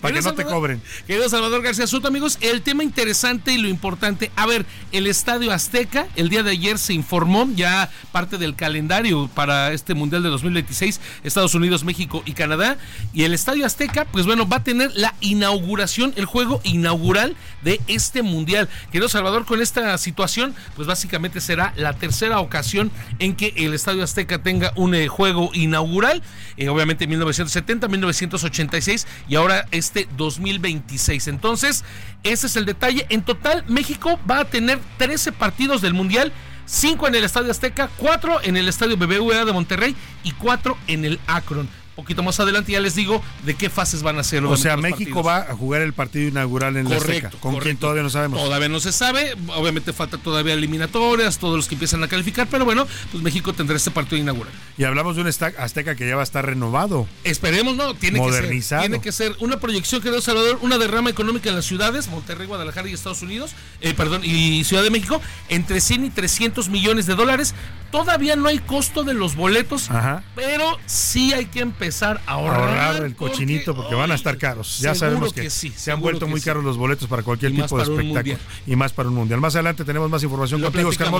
para 0.00 0.14
que 0.14 0.22
no 0.22 0.34
te 0.34 0.44
cobren. 0.44 0.80
Querido 1.06 1.28
Salvador 1.28 1.62
García 1.62 1.86
Soto, 1.86 2.08
amigos, 2.08 2.38
el 2.40 2.62
tema 2.62 2.82
interesante 2.82 3.52
y 3.52 3.58
lo 3.58 3.68
importante, 3.68 4.30
a 4.36 4.46
ver, 4.46 4.64
el 4.92 5.06
Estadio 5.06 5.52
Azteca, 5.52 6.06
el 6.16 6.28
día 6.28 6.42
de 6.42 6.52
ayer 6.52 6.78
se 6.78 6.94
informó 6.94 7.48
ya 7.54 7.90
parte 8.12 8.38
del 8.38 8.54
calendario 8.54 9.28
para 9.34 9.72
este 9.72 9.94
Mundial 9.94 10.22
de 10.22 10.28
2026, 10.28 11.00
Estados 11.24 11.54
Unidos, 11.54 11.84
México 11.84 12.22
y 12.24 12.32
Canadá, 12.32 12.78
y 13.12 13.24
el 13.24 13.34
Estadio 13.34 13.66
Azteca, 13.66 14.04
pues 14.04 14.26
bueno, 14.26 14.48
va 14.48 14.58
a 14.58 14.64
tener 14.64 14.90
la 14.94 15.14
inauguración, 15.20 16.12
el 16.16 16.24
juego 16.24 16.60
inaugural 16.64 17.36
de 17.62 17.80
este 17.86 18.22
mundial. 18.22 18.68
Querido 18.90 19.08
Salvador, 19.08 19.44
con 19.44 19.60
esta 19.60 19.96
situación, 19.98 20.54
pues 20.74 20.86
básicamente 20.86 21.40
será 21.40 21.72
la 21.76 21.94
tercera 21.94 22.40
ocasión 22.40 22.90
en 23.18 23.36
que 23.36 23.52
el 23.56 23.74
Estadio 23.74 24.04
Azteca 24.04 24.42
tenga 24.42 24.72
un 24.76 24.94
eh, 24.94 25.08
juego 25.08 25.50
inaugural, 25.54 26.22
eh, 26.56 26.68
obviamente 26.68 27.06
1970, 27.06 27.88
1986 27.88 29.06
y 29.28 29.36
ahora 29.36 29.66
este 29.70 30.08
2026. 30.16 31.28
Entonces, 31.28 31.84
ese 32.22 32.46
es 32.46 32.56
el 32.56 32.66
detalle. 32.66 33.06
En 33.08 33.22
total, 33.22 33.64
México 33.68 34.18
va 34.28 34.40
a 34.40 34.44
tener 34.44 34.78
13 34.98 35.32
partidos 35.32 35.82
del 35.82 35.94
mundial. 35.94 36.32
5 36.68 37.06
en 37.06 37.14
el 37.14 37.22
Estadio 37.22 37.52
Azteca, 37.52 37.88
4 37.96 38.40
en 38.42 38.56
el 38.56 38.68
Estadio 38.68 38.96
BBVA 38.96 39.44
de 39.44 39.52
Monterrey 39.52 39.94
y 40.24 40.32
4 40.32 40.76
en 40.88 41.04
el 41.04 41.20
Akron 41.28 41.68
poquito 41.96 42.22
más 42.22 42.38
adelante 42.38 42.72
ya 42.72 42.80
les 42.80 42.94
digo 42.94 43.22
de 43.44 43.54
qué 43.54 43.70
fases 43.70 44.02
van 44.02 44.18
a 44.18 44.22
ser. 44.22 44.44
O 44.44 44.56
sea, 44.56 44.76
México 44.76 45.22
va 45.22 45.38
a 45.38 45.56
jugar 45.56 45.82
el 45.82 45.94
partido 45.94 46.28
inaugural 46.28 46.76
en 46.76 46.84
correcto, 46.84 47.06
la 47.08 47.16
Azteca, 47.16 47.40
con 47.40 47.56
quien 47.56 47.78
todavía 47.78 48.02
no 48.02 48.10
sabemos. 48.10 48.38
Todavía 48.38 48.68
no 48.68 48.78
se 48.80 48.92
sabe, 48.92 49.34
obviamente 49.56 49.92
falta 49.92 50.18
todavía 50.18 50.52
eliminatorias, 50.52 51.38
todos 51.38 51.56
los 51.56 51.68
que 51.68 51.74
empiezan 51.74 52.04
a 52.04 52.08
calificar, 52.08 52.46
pero 52.50 52.64
bueno, 52.64 52.86
pues 53.10 53.22
México 53.24 53.54
tendrá 53.54 53.76
este 53.76 53.90
partido 53.90 54.20
inaugural. 54.20 54.52
Y 54.76 54.84
hablamos 54.84 55.16
de 55.16 55.22
un 55.22 55.28
Azteca 55.28 55.94
que 55.94 56.06
ya 56.06 56.14
va 56.14 56.20
a 56.20 56.24
estar 56.24 56.44
renovado. 56.44 57.08
Esperemos, 57.24 57.76
no, 57.76 57.94
tiene 57.94 58.20
que 58.20 58.62
ser. 58.62 58.80
Tiene 58.80 59.00
que 59.00 59.12
ser 59.12 59.34
una 59.40 59.58
proyección, 59.58 60.02
querido 60.02 60.20
Salvador, 60.20 60.58
una 60.60 60.76
derrama 60.76 61.08
económica 61.08 61.48
en 61.48 61.56
las 61.56 61.64
ciudades, 61.64 62.08
Monterrey, 62.08 62.46
Guadalajara 62.46 62.88
y 62.88 62.92
Estados 62.92 63.22
Unidos, 63.22 63.52
eh, 63.80 63.94
perdón, 63.94 64.20
y 64.22 64.64
Ciudad 64.64 64.82
de 64.82 64.90
México, 64.90 65.22
entre 65.48 65.80
100 65.80 66.04
y 66.04 66.10
300 66.10 66.68
millones 66.68 67.06
de 67.06 67.14
dólares. 67.14 67.54
Todavía 67.90 68.36
no 68.36 68.48
hay 68.48 68.58
costo 68.58 69.04
de 69.04 69.14
los 69.14 69.36
boletos, 69.36 69.88
pero 70.34 70.76
sí 70.86 71.32
hay 71.32 71.46
que 71.46 71.60
empezar 71.60 71.85
empezar 71.86 72.20
a 72.26 72.32
ahorrar, 72.32 73.04
el 73.04 73.14
cochinito 73.14 73.74
porque, 73.74 73.94
van 73.94 74.10
a 74.10 74.14
estar 74.14 74.36
caros. 74.38 74.80
Ya 74.80 74.94
sabemos 74.94 75.32
que, 75.32 75.48
se 75.50 75.92
han 75.92 76.00
vuelto 76.00 76.26
muy 76.26 76.40
caros 76.40 76.64
los 76.64 76.76
boletos 76.76 77.08
para 77.08 77.22
cualquier 77.22 77.52
tipo 77.54 77.76
de 77.76 77.84
espectáculo 77.84 78.38
y 78.66 78.76
más 78.76 78.92
para 78.92 79.08
un 79.08 79.14
mundial. 79.14 79.40
Más 79.40 79.54
adelante 79.54 79.84
tenemos 79.84 80.10
más 80.10 80.22
información 80.22 80.60
contigo, 80.60 80.88
Oscar 80.88 81.12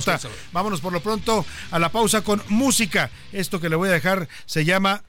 Vámonos 0.53 0.81
por 0.81 0.93
lo 0.93 1.01
pronto 1.01 1.45
a 1.71 1.79
la 1.79 1.91
pausa 1.91 2.23
con 2.23 2.43
música. 2.49 3.11
Esto 3.33 3.61
que 3.61 3.69
le 3.69 3.77
voy 3.77 3.89
a 3.89 3.93
dejar 3.93 4.29
se 4.45 4.65
llama 4.65 5.03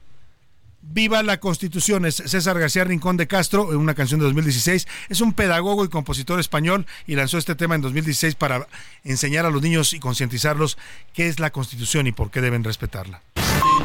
Viva 0.80 1.22
la 1.22 1.40
Constitución 1.40 2.06
es 2.06 2.16
César 2.16 2.58
García 2.58 2.84
Rincón 2.84 3.16
de 3.16 3.26
Castro, 3.26 3.72
en 3.72 3.78
una 3.78 3.94
canción 3.94 4.20
de 4.20 4.26
2016. 4.26 4.86
Es 5.08 5.20
un 5.20 5.32
pedagogo 5.32 5.84
y 5.84 5.88
compositor 5.88 6.38
español 6.38 6.86
y 7.06 7.16
lanzó 7.16 7.36
este 7.36 7.56
tema 7.56 7.74
en 7.74 7.82
2016 7.82 8.36
para 8.36 8.66
enseñar 9.02 9.44
a 9.44 9.50
los 9.50 9.60
niños 9.60 9.92
y 9.92 9.98
concientizarlos 9.98 10.78
qué 11.12 11.26
es 11.26 11.40
la 11.40 11.50
Constitución 11.50 12.06
y 12.06 12.12
por 12.12 12.30
qué 12.30 12.40
deben 12.40 12.64
respetarla. 12.64 13.22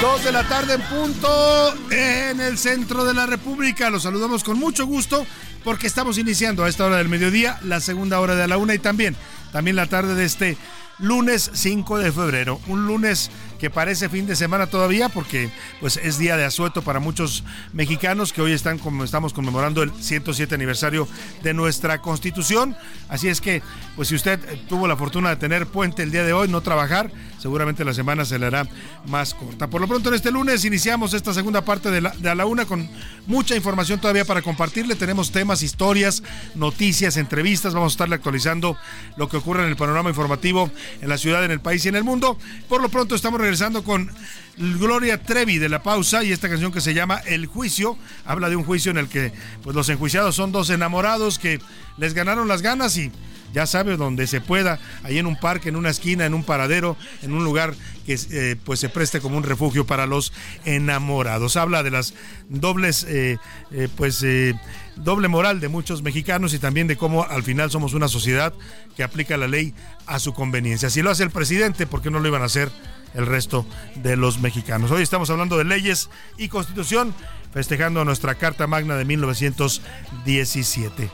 Dos 0.00 0.24
de 0.24 0.32
la 0.32 0.48
tarde 0.48 0.74
en 0.74 0.82
punto 0.82 1.74
en 1.90 2.40
el 2.40 2.58
centro 2.58 3.04
de 3.04 3.14
la 3.14 3.26
República. 3.26 3.90
Los 3.90 4.02
saludamos 4.02 4.42
con 4.42 4.58
mucho 4.58 4.86
gusto 4.86 5.26
porque 5.64 5.86
estamos 5.86 6.18
iniciando 6.18 6.64
a 6.64 6.68
esta 6.68 6.86
hora 6.86 6.96
del 6.96 7.08
mediodía 7.08 7.58
la 7.62 7.80
segunda 7.80 8.18
hora 8.20 8.34
de 8.34 8.48
la 8.48 8.58
una 8.58 8.74
y 8.74 8.78
también, 8.78 9.16
también 9.52 9.76
la 9.76 9.86
tarde 9.86 10.14
de 10.14 10.24
este 10.24 10.56
lunes 10.98 11.50
5 11.54 11.98
de 11.98 12.12
febrero. 12.12 12.60
Un 12.66 12.86
lunes 12.86 13.30
que 13.62 13.70
parece 13.70 14.08
fin 14.08 14.26
de 14.26 14.34
semana 14.34 14.66
todavía 14.66 15.08
porque 15.08 15.48
pues 15.78 15.96
es 15.96 16.18
día 16.18 16.36
de 16.36 16.44
asueto 16.44 16.82
para 16.82 16.98
muchos 16.98 17.44
mexicanos 17.72 18.32
que 18.32 18.42
hoy 18.42 18.50
están 18.50 18.76
como 18.76 19.04
estamos 19.04 19.32
conmemorando 19.32 19.84
el 19.84 19.92
107 19.92 20.52
aniversario 20.52 21.06
de 21.44 21.54
nuestra 21.54 22.02
Constitución. 22.02 22.76
Así 23.08 23.28
es 23.28 23.40
que 23.40 23.62
pues 23.94 24.08
si 24.08 24.16
usted 24.16 24.40
tuvo 24.68 24.88
la 24.88 24.96
fortuna 24.96 25.30
de 25.30 25.36
tener 25.36 25.68
puente 25.68 26.02
el 26.02 26.10
día 26.10 26.24
de 26.24 26.32
hoy, 26.32 26.48
no 26.48 26.60
trabajar, 26.60 27.12
seguramente 27.38 27.84
la 27.84 27.94
semana 27.94 28.24
se 28.24 28.36
le 28.40 28.46
hará 28.46 28.66
más 29.06 29.32
corta. 29.32 29.68
Por 29.68 29.80
lo 29.80 29.86
pronto 29.86 30.08
en 30.08 30.16
este 30.16 30.32
lunes 30.32 30.64
iniciamos 30.64 31.14
esta 31.14 31.32
segunda 31.32 31.64
parte 31.64 31.92
de, 31.92 32.00
de 32.18 32.30
a 32.30 32.34
la 32.34 32.46
una 32.46 32.64
con 32.64 32.90
mucha 33.28 33.54
información 33.54 34.00
todavía 34.00 34.24
para 34.24 34.42
compartirle. 34.42 34.96
Tenemos 34.96 35.30
temas, 35.30 35.62
historias, 35.62 36.24
noticias, 36.56 37.16
entrevistas. 37.16 37.74
Vamos 37.74 37.92
a 37.92 37.94
estarle 37.94 38.16
actualizando 38.16 38.76
lo 39.16 39.28
que 39.28 39.36
ocurre 39.36 39.62
en 39.62 39.68
el 39.68 39.76
panorama 39.76 40.10
informativo 40.10 40.68
en 41.00 41.08
la 41.08 41.16
ciudad, 41.16 41.44
en 41.44 41.52
el 41.52 41.60
país 41.60 41.84
y 41.84 41.90
en 41.90 41.94
el 41.94 42.02
mundo. 42.02 42.36
Por 42.68 42.82
lo 42.82 42.88
pronto 42.88 43.14
estamos 43.14 43.40
regresando 43.40 43.51
con 43.84 44.10
Gloria 44.56 45.22
Trevi 45.22 45.58
de 45.58 45.68
la 45.68 45.82
pausa 45.82 46.24
y 46.24 46.32
esta 46.32 46.48
canción 46.48 46.72
que 46.72 46.80
se 46.80 46.94
llama 46.94 47.20
El 47.26 47.44
Juicio. 47.44 47.98
Habla 48.24 48.48
de 48.48 48.56
un 48.56 48.64
juicio 48.64 48.90
en 48.90 48.96
el 48.96 49.08
que 49.08 49.30
pues, 49.62 49.76
los 49.76 49.90
enjuiciados 49.90 50.34
son 50.34 50.52
dos 50.52 50.70
enamorados 50.70 51.38
que 51.38 51.60
les 51.98 52.14
ganaron 52.14 52.48
las 52.48 52.62
ganas 52.62 52.96
y 52.96 53.12
ya 53.52 53.66
sabes, 53.66 53.98
donde 53.98 54.26
se 54.26 54.40
pueda, 54.40 54.78
ahí 55.02 55.18
en 55.18 55.26
un 55.26 55.36
parque, 55.36 55.68
en 55.68 55.76
una 55.76 55.90
esquina, 55.90 56.24
en 56.24 56.32
un 56.32 56.44
paradero, 56.44 56.96
en 57.20 57.34
un 57.34 57.44
lugar 57.44 57.74
que 58.06 58.18
eh, 58.30 58.56
pues 58.64 58.80
se 58.80 58.88
preste 58.88 59.20
como 59.20 59.36
un 59.36 59.42
refugio 59.42 59.86
para 59.86 60.06
los 60.06 60.32
enamorados. 60.64 61.56
Habla 61.58 61.82
de 61.82 61.90
las 61.90 62.14
dobles, 62.48 63.04
eh, 63.04 63.36
eh, 63.70 63.88
pues 63.94 64.24
doble 64.96 65.28
moral 65.28 65.60
de 65.60 65.68
muchos 65.68 66.02
mexicanos 66.02 66.54
y 66.54 66.58
también 66.58 66.86
de 66.86 66.96
cómo 66.96 67.24
al 67.24 67.42
final 67.42 67.70
somos 67.70 67.92
una 67.92 68.08
sociedad 68.08 68.54
que 68.96 69.02
aplica 69.02 69.36
la 69.36 69.46
ley 69.46 69.74
a 70.06 70.18
su 70.18 70.32
conveniencia. 70.32 70.88
Si 70.88 71.02
lo 71.02 71.10
hace 71.10 71.24
el 71.24 71.30
presidente, 71.30 71.86
¿por 71.86 72.00
qué 72.00 72.10
no 72.10 72.18
lo 72.18 72.28
iban 72.28 72.40
a 72.40 72.46
hacer 72.46 72.72
el 73.14 73.26
resto 73.26 73.66
de 73.96 74.16
los 74.16 74.40
mexicanos? 74.40 74.90
Hoy 74.90 75.02
estamos 75.02 75.30
hablando 75.30 75.58
de 75.58 75.64
leyes 75.64 76.10
y 76.36 76.48
constitución, 76.48 77.14
festejando 77.52 78.04
nuestra 78.04 78.34
Carta 78.34 78.66
Magna 78.66 78.96
de 78.96 79.04
1917. 79.04 81.10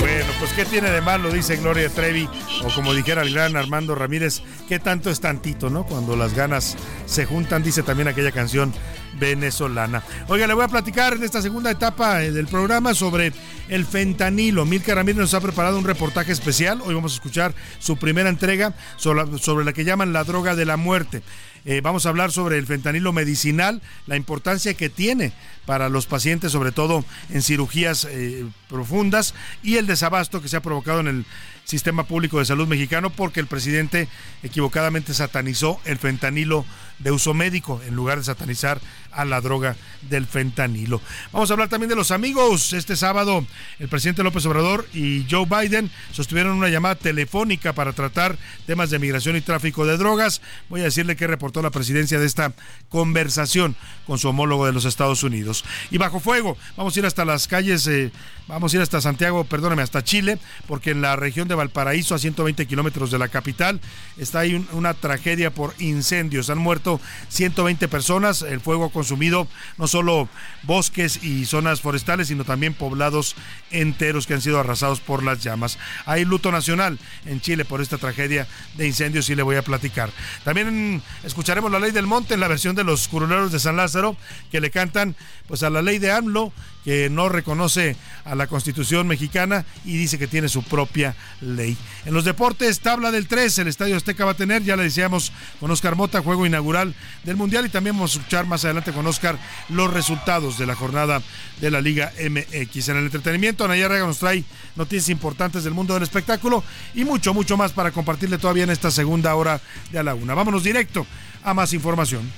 Bueno, 0.00 0.26
pues 0.38 0.52
¿qué 0.52 0.64
tiene 0.64 0.90
de 0.90 1.00
malo? 1.00 1.30
Dice 1.30 1.56
Gloria 1.56 1.88
Trevi, 1.88 2.28
o 2.64 2.74
como 2.74 2.92
dijera 2.92 3.22
el 3.22 3.32
gran 3.32 3.56
Armando 3.56 3.94
Ramírez, 3.94 4.42
¿qué 4.68 4.78
tanto 4.78 5.10
es 5.10 5.20
tantito, 5.20 5.70
no? 5.70 5.84
Cuando 5.84 6.16
las 6.16 6.34
ganas 6.34 6.76
se 7.06 7.24
juntan, 7.24 7.62
dice 7.62 7.82
también 7.82 8.08
aquella 8.08 8.32
canción 8.32 8.72
venezolana. 9.18 10.02
Oiga, 10.28 10.46
le 10.46 10.54
voy 10.54 10.64
a 10.64 10.68
platicar 10.68 11.14
en 11.14 11.22
esta 11.22 11.42
segunda 11.42 11.70
etapa 11.70 12.22
eh, 12.22 12.32
del 12.32 12.46
programa 12.46 12.94
sobre 12.94 13.32
el 13.68 13.84
fentanilo. 13.86 14.64
Milka 14.64 14.94
Ramírez 14.94 15.18
nos 15.18 15.34
ha 15.34 15.40
preparado 15.40 15.78
un 15.78 15.84
reportaje 15.84 16.32
especial. 16.32 16.80
Hoy 16.84 16.94
vamos 16.94 17.12
a 17.12 17.16
escuchar 17.16 17.54
su 17.78 17.96
primera 17.96 18.28
entrega 18.28 18.74
sobre, 18.96 19.64
la 19.64 19.72
que 19.72 19.84
llaman 19.84 20.12
la 20.12 20.24
droga 20.24 20.54
de 20.54 20.64
la 20.64 20.76
muerte. 20.76 21.22
Eh, 21.64 21.80
vamos 21.80 22.06
a 22.06 22.08
hablar 22.08 22.32
sobre 22.32 22.58
el 22.58 22.66
fentanilo 22.66 23.12
medicinal, 23.12 23.80
la 24.06 24.16
importancia 24.16 24.74
que 24.74 24.88
tiene 24.88 25.32
para 25.64 25.88
los 25.88 26.06
pacientes, 26.06 26.50
sobre 26.50 26.72
todo 26.72 27.04
en 27.30 27.40
cirugías 27.40 28.04
eh, 28.10 28.44
profundas, 28.68 29.34
y 29.62 29.76
el 29.76 29.86
desabasto 29.86 30.42
que 30.42 30.48
se 30.48 30.56
ha 30.56 30.62
provocado 30.62 31.00
en 31.00 31.06
el 31.06 31.26
sistema 31.64 32.04
público 32.04 32.38
de 32.38 32.44
salud 32.44 32.68
mexicano 32.68 33.10
porque 33.10 33.40
el 33.40 33.46
presidente 33.46 34.08
equivocadamente 34.42 35.14
satanizó 35.14 35.80
el 35.84 35.98
fentanilo 35.98 36.64
de 36.98 37.10
uso 37.10 37.34
médico 37.34 37.80
en 37.86 37.94
lugar 37.94 38.18
de 38.18 38.24
satanizar 38.24 38.80
a 39.10 39.24
la 39.24 39.40
droga 39.40 39.76
del 40.08 40.26
fentanilo. 40.26 41.00
Vamos 41.32 41.50
a 41.50 41.54
hablar 41.54 41.68
también 41.68 41.90
de 41.90 41.96
los 41.96 42.10
amigos. 42.10 42.72
Este 42.72 42.96
sábado 42.96 43.44
el 43.78 43.88
presidente 43.88 44.22
López 44.22 44.46
Obrador 44.46 44.86
y 44.94 45.26
Joe 45.30 45.46
Biden 45.46 45.90
sostuvieron 46.12 46.56
una 46.56 46.68
llamada 46.68 46.94
telefónica 46.94 47.72
para 47.72 47.92
tratar 47.92 48.38
temas 48.66 48.90
de 48.90 48.98
migración 48.98 49.36
y 49.36 49.40
tráfico 49.40 49.86
de 49.86 49.96
drogas. 49.96 50.40
Voy 50.68 50.80
a 50.80 50.84
decirle 50.84 51.16
que 51.16 51.26
reportó 51.26 51.62
la 51.62 51.70
presidencia 51.70 52.18
de 52.18 52.26
esta 52.26 52.52
conversación 52.88 53.76
con 54.06 54.18
su 54.18 54.28
homólogo 54.28 54.66
de 54.66 54.72
los 54.72 54.84
Estados 54.84 55.22
Unidos. 55.22 55.64
Y 55.90 55.98
bajo 55.98 56.20
fuego, 56.20 56.56
vamos 56.76 56.96
a 56.96 56.98
ir 57.00 57.06
hasta 57.06 57.24
las 57.24 57.48
calles, 57.48 57.86
eh, 57.86 58.12
vamos 58.52 58.72
a 58.72 58.76
ir 58.76 58.82
hasta 58.82 59.00
Santiago, 59.00 59.44
perdóname, 59.44 59.80
hasta 59.80 60.04
Chile, 60.04 60.38
porque 60.66 60.90
en 60.90 61.00
la 61.00 61.16
región 61.16 61.48
de 61.48 61.54
Valparaíso, 61.54 62.14
a 62.14 62.18
120 62.18 62.66
kilómetros 62.66 63.10
de 63.10 63.18
la 63.18 63.28
capital, 63.28 63.80
está 64.18 64.40
ahí 64.40 64.66
una 64.72 64.92
tragedia 64.92 65.50
por 65.50 65.74
incendios. 65.78 66.50
Han 66.50 66.58
muerto 66.58 67.00
120 67.30 67.88
personas. 67.88 68.42
El 68.42 68.60
fuego 68.60 68.84
ha 68.84 68.92
consumido 68.92 69.48
no 69.78 69.86
solo 69.86 70.28
bosques 70.64 71.24
y 71.24 71.46
zonas 71.46 71.80
forestales, 71.80 72.28
sino 72.28 72.44
también 72.44 72.74
poblados 72.74 73.36
enteros 73.70 74.26
que 74.26 74.34
han 74.34 74.42
sido 74.42 74.60
arrasados 74.60 75.00
por 75.00 75.22
las 75.22 75.42
llamas. 75.42 75.78
Hay 76.04 76.26
luto 76.26 76.52
nacional 76.52 76.98
en 77.24 77.40
Chile 77.40 77.64
por 77.64 77.80
esta 77.80 77.96
tragedia 77.96 78.46
de 78.76 78.86
incendios 78.86 79.30
y 79.30 79.34
le 79.34 79.42
voy 79.42 79.56
a 79.56 79.62
platicar. 79.62 80.10
También 80.44 81.02
escucharemos 81.24 81.72
la 81.72 81.80
ley 81.80 81.90
del 81.90 82.06
monte 82.06 82.34
en 82.34 82.40
la 82.40 82.48
versión 82.48 82.76
de 82.76 82.84
los 82.84 83.08
curuleros 83.08 83.50
de 83.50 83.60
San 83.60 83.76
Lázaro 83.76 84.14
que 84.50 84.60
le 84.60 84.70
cantan 84.70 85.16
pues 85.48 85.62
a 85.62 85.70
la 85.70 85.80
ley 85.80 85.98
de 85.98 86.12
AMLO 86.12 86.52
que 86.84 87.08
no 87.10 87.28
reconoce 87.28 87.96
a 88.24 88.34
la 88.34 88.41
Constitución 88.46 89.06
mexicana 89.06 89.64
y 89.84 89.96
dice 89.96 90.18
que 90.18 90.26
tiene 90.26 90.48
su 90.48 90.62
propia 90.62 91.14
ley. 91.40 91.76
En 92.04 92.14
los 92.14 92.24
deportes, 92.24 92.80
tabla 92.80 93.10
del 93.10 93.26
3, 93.26 93.58
el 93.58 93.68
Estadio 93.68 93.96
Azteca 93.96 94.24
va 94.24 94.32
a 94.32 94.36
tener, 94.36 94.62
ya 94.62 94.76
le 94.76 94.84
decíamos 94.84 95.32
con 95.60 95.70
Oscar 95.70 95.96
Mota, 95.96 96.22
juego 96.22 96.46
inaugural 96.46 96.94
del 97.24 97.36
Mundial 97.36 97.66
y 97.66 97.68
también 97.68 97.96
vamos 97.96 98.14
a 98.14 98.18
escuchar 98.18 98.46
más 98.46 98.64
adelante 98.64 98.92
con 98.92 99.06
Oscar 99.06 99.38
los 99.68 99.92
resultados 99.92 100.58
de 100.58 100.66
la 100.66 100.74
jornada 100.74 101.22
de 101.60 101.70
la 101.70 101.80
Liga 101.80 102.12
MX. 102.18 102.88
En 102.88 102.96
el 102.96 103.04
entretenimiento, 103.04 103.64
Anaya 103.64 103.88
Rega 103.88 104.06
nos 104.06 104.18
trae 104.18 104.44
noticias 104.76 105.08
importantes 105.08 105.64
del 105.64 105.74
mundo 105.74 105.94
del 105.94 106.02
espectáculo 106.02 106.64
y 106.94 107.04
mucho, 107.04 107.34
mucho 107.34 107.56
más 107.56 107.72
para 107.72 107.90
compartirle 107.90 108.38
todavía 108.38 108.64
en 108.64 108.70
esta 108.70 108.90
segunda 108.90 109.34
hora 109.34 109.60
de 109.90 109.98
a 109.98 110.02
la 110.02 110.14
una. 110.14 110.34
Vámonos 110.34 110.64
directo 110.64 111.06
a 111.44 111.54
más 111.54 111.72
información. 111.72 112.30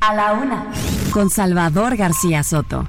A 0.00 0.14
la 0.14 0.32
una, 0.32 0.66
con 1.12 1.30
Salvador 1.30 1.96
García 1.96 2.42
Soto. 2.42 2.88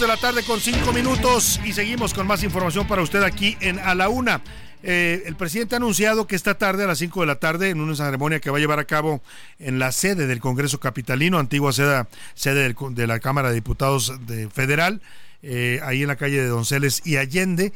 De 0.00 0.06
la 0.06 0.18
tarde 0.18 0.42
con 0.42 0.60
cinco 0.60 0.92
minutos 0.92 1.58
y 1.64 1.72
seguimos 1.72 2.12
con 2.12 2.26
más 2.26 2.42
información 2.42 2.86
para 2.86 3.00
usted 3.00 3.22
aquí 3.22 3.56
en 3.60 3.78
A 3.78 3.94
la 3.94 4.10
Una. 4.10 4.42
Eh, 4.82 5.22
el 5.24 5.36
presidente 5.36 5.74
ha 5.74 5.78
anunciado 5.78 6.26
que 6.26 6.36
esta 6.36 6.58
tarde 6.58 6.84
a 6.84 6.86
las 6.86 6.98
5 6.98 7.22
de 7.22 7.26
la 7.26 7.36
tarde, 7.36 7.70
en 7.70 7.80
una 7.80 7.96
ceremonia 7.96 8.38
que 8.38 8.50
va 8.50 8.58
a 8.58 8.60
llevar 8.60 8.78
a 8.78 8.84
cabo 8.84 9.22
en 9.58 9.78
la 9.78 9.92
sede 9.92 10.26
del 10.26 10.38
Congreso 10.38 10.80
Capitalino, 10.80 11.38
antigua 11.38 11.72
sede, 11.72 12.04
sede 12.34 12.74
de 12.90 13.06
la 13.06 13.20
Cámara 13.20 13.48
de 13.48 13.54
Diputados 13.54 14.12
de 14.26 14.50
Federal, 14.50 15.00
eh, 15.42 15.80
ahí 15.82 16.02
en 16.02 16.08
la 16.08 16.16
calle 16.16 16.42
de 16.42 16.48
Donceles 16.48 17.00
y 17.06 17.16
Allende, 17.16 17.72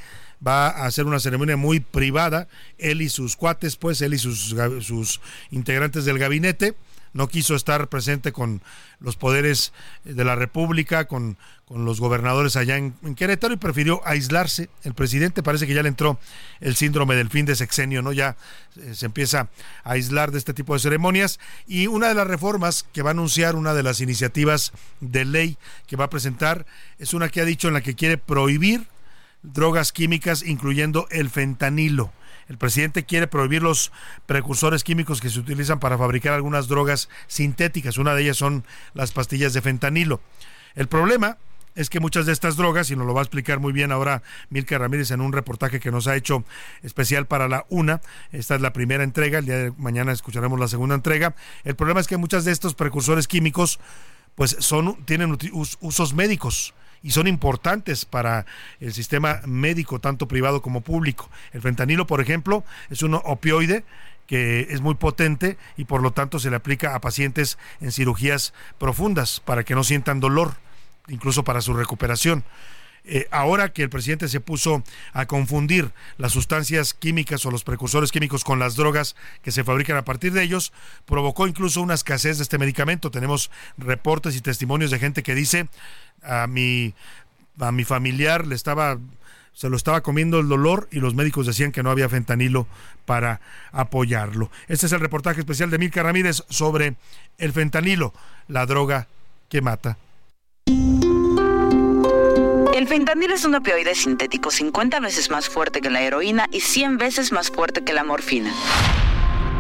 va 0.47 0.69
a 0.69 0.85
hacer 0.85 1.07
una 1.07 1.21
ceremonia 1.21 1.57
muy 1.57 1.81
privada, 1.81 2.49
él 2.77 3.01
y 3.01 3.09
sus 3.09 3.35
cuates, 3.35 3.77
pues, 3.77 4.03
él 4.03 4.13
y 4.13 4.19
sus, 4.19 4.55
sus 4.83 5.23
integrantes 5.51 6.05
del 6.05 6.19
gabinete 6.19 6.75
no 7.13 7.29
quiso 7.29 7.55
estar 7.55 7.89
presente 7.89 8.33
con 8.33 8.63
los 9.01 9.17
poderes 9.17 9.73
de 10.05 10.25
la 10.25 10.37
República, 10.37 11.07
con, 11.07 11.37
con 11.65 11.85
los 11.85 12.01
gobernadores 12.01 12.57
allá 12.57 12.77
en, 12.77 12.93
Querétaro 13.15 13.55
y 13.55 13.57
prefirió 13.57 14.01
aislarse. 14.05 14.71
El 14.83 14.95
presidente 14.95 15.43
parece 15.43 15.67
que 15.67 15.75
ya 15.75 15.83
le 15.83 15.89
entró 15.89 16.19
el 16.61 16.77
síndrome 16.77 17.15
del 17.15 17.31
fin 17.31 17.47
de 17.47 17.57
sexenio, 17.57 18.03
¿no? 18.03 18.13
Ya 18.13 18.37
eh, 18.77 18.95
se 18.95 19.07
empieza 19.07 19.49
a 19.85 19.93
aislar 19.93 20.31
de 20.31 20.39
este 20.39 20.55
tipo 20.55 20.75
de 20.75 20.81
ceremonias. 20.81 21.39
Y 21.67 21.87
una 21.87 22.09
de 22.09 22.15
las 22.15 22.27
reformas 22.27 22.85
que 22.93 23.03
va 23.03 23.11
a 23.11 23.13
anunciar, 23.13 23.57
una 23.57 23.75
de 23.75 23.83
las 23.83 24.01
iniciativas 24.01 24.73
de 25.01 25.25
ley 25.25 25.59
que 25.87 25.97
va 25.97 26.07
a 26.07 26.11
presentar, 26.11 26.67
es 26.99 27.15
una 27.15 27.29
que 27.29 27.41
ha 27.41 27.45
dicho 27.45 27.69
en 27.69 27.75
la 27.75 27.81
que 27.83 27.95
quiere 27.95 28.19
prohibir 28.19 28.87
drogas 29.43 29.93
químicas, 29.93 30.43
incluyendo 30.43 31.07
el 31.11 31.31
fentanilo. 31.31 32.13
El 32.51 32.59
presidente 32.59 33.05
quiere 33.05 33.29
prohibir 33.29 33.63
los 33.63 33.93
precursores 34.27 34.83
químicos 34.83 35.21
que 35.21 35.31
se 35.31 35.39
utilizan 35.39 35.79
para 35.79 35.97
fabricar 35.97 36.33
algunas 36.33 36.67
drogas 36.67 37.09
sintéticas. 37.29 37.97
Una 37.97 38.13
de 38.13 38.23
ellas 38.23 38.39
son 38.39 38.65
las 38.93 39.13
pastillas 39.13 39.53
de 39.53 39.63
fentanilo. 39.63 40.21
El 40.75 40.89
problema 40.89 41.39
es 41.77 41.91
que 41.91 42.01
muchas 42.01 42.27
de 42.27 42.33
estas 42.33 42.57
drogas, 42.57 42.91
y 42.91 42.97
nos 42.97 43.07
lo 43.07 43.15
va 43.15 43.21
a 43.21 43.23
explicar 43.23 43.61
muy 43.61 43.73
bien 43.73 43.93
ahora 43.93 44.25
Milka 44.49 44.77
Ramírez 44.79 45.13
en 45.13 45.21
un 45.21 45.33
reportaje 45.33 45.79
que 45.79 45.93
nos 45.93 46.09
ha 46.09 46.17
hecho 46.17 46.45
especial 46.83 47.29
para 47.29 47.47
la 47.47 47.67
UNA, 47.69 48.01
esta 48.33 48.57
es 48.57 48.61
la 48.61 48.73
primera 48.73 49.05
entrega, 49.05 49.39
el 49.39 49.47
día 49.47 49.57
de 49.57 49.73
mañana 49.79 50.11
escucharemos 50.11 50.59
la 50.59 50.67
segunda 50.67 50.97
entrega, 50.97 51.37
el 51.63 51.77
problema 51.77 52.01
es 52.01 52.09
que 52.09 52.17
muchas 52.17 52.45
de 52.45 52.51
estos 52.51 52.75
precursores 52.75 53.29
químicos 53.29 53.79
pues 54.35 54.57
son, 54.59 55.05
tienen 55.05 55.39
usos 55.53 56.15
médicos 56.15 56.75
y 57.03 57.13
son 57.13 57.27
importantes 57.27 58.05
para 58.05 58.47
el 58.81 58.93
sistema 58.93 59.41
médico, 59.47 60.01
tanto 60.01 60.29
privado 60.29 60.63
como 60.63 60.81
público. 60.81 61.31
El 61.53 61.63
fentanilo, 61.63 62.07
por 62.07 62.21
ejemplo, 62.21 62.65
es 62.91 63.03
un 63.03 63.15
opioide 63.15 63.85
que 64.27 64.69
es 64.71 64.81
muy 64.81 64.95
potente 64.95 65.59
y 65.77 65.87
por 65.87 66.03
lo 66.03 66.13
tanto 66.13 66.39
se 66.39 66.51
le 66.51 66.57
aplica 66.57 66.95
a 66.95 67.01
pacientes 67.01 67.59
en 67.81 67.91
cirugías 67.91 68.55
profundas 68.79 69.41
para 69.41 69.65
que 69.65 69.75
no 69.75 69.83
sientan 69.83 70.21
dolor, 70.21 70.55
incluso 71.09 71.43
para 71.43 71.61
su 71.61 71.75
recuperación. 71.75 72.45
Eh, 73.05 73.27
ahora 73.31 73.73
que 73.73 73.83
el 73.83 73.91
presidente 73.91 74.29
se 74.29 74.41
puso 74.41 74.83
a 75.13 75.27
confundir 75.27 75.91
las 76.19 76.33
sustancias 76.33 76.95
químicas 76.95 77.45
o 77.47 77.51
los 77.51 77.65
precursores 77.65 78.13
químicos 78.13 78.45
con 78.45 78.59
las 78.59 78.77
drogas 78.77 79.17
que 79.43 79.53
se 79.53 79.65
fabrican 79.65 79.97
a 79.97 80.05
partir 80.05 80.33
de 80.33 80.43
ellos, 80.43 80.73
provocó 81.07 81.47
incluso 81.47 81.81
una 81.81 81.95
escasez 81.95 82.39
de 82.39 82.43
este 82.43 82.59
medicamento. 82.59 83.11
Tenemos 83.11 83.51
reportes 83.79 84.37
y 84.37 84.41
testimonios 84.41 84.91
de 84.91 84.99
gente 84.99 85.23
que 85.23 85.35
dice 85.35 85.69
a 86.23 86.47
mi, 86.47 86.95
a 87.59 87.73
mi 87.73 87.85
familiar 87.85 88.47
le 88.47 88.55
estaba 88.55 88.99
se 89.53 89.69
lo 89.69 89.77
estaba 89.77 90.01
comiendo 90.01 90.39
el 90.41 90.49
dolor 90.49 90.89
y 90.91 91.01
los 91.01 91.15
médicos 91.15 91.47
decían 91.47 91.73
que 91.73 91.83
no 91.83 91.91
había 91.91 92.09
fentanilo 92.09 92.67
para 93.05 93.41
apoyarlo. 93.73 94.51
Este 94.69 94.87
es 94.87 94.93
el 94.93 95.01
reportaje 95.01 95.41
especial 95.41 95.71
de 95.71 95.79
Milka 95.79 96.03
Ramírez 96.03 96.45
sobre 96.49 96.95
el 97.37 97.53
fentanilo, 97.53 98.15
la 98.49 98.65
droga 98.65 99.09
que 99.49 99.61
mata. 99.61 99.99
El 102.81 102.89
fentanilo 102.89 103.35
es 103.35 103.45
un 103.45 103.55
opioide 103.55 103.95
sintético 103.95 104.51
50 104.51 105.01
veces 105.01 105.31
más 105.31 105.51
fuerte 105.51 105.83
que 105.83 105.91
la 105.91 106.01
heroína 106.01 106.47
y 106.51 106.61
100 106.61 106.97
veces 106.97 107.31
más 107.31 107.51
fuerte 107.51 107.85
que 107.85 107.93
la 107.93 108.05
morfina. 108.05 108.55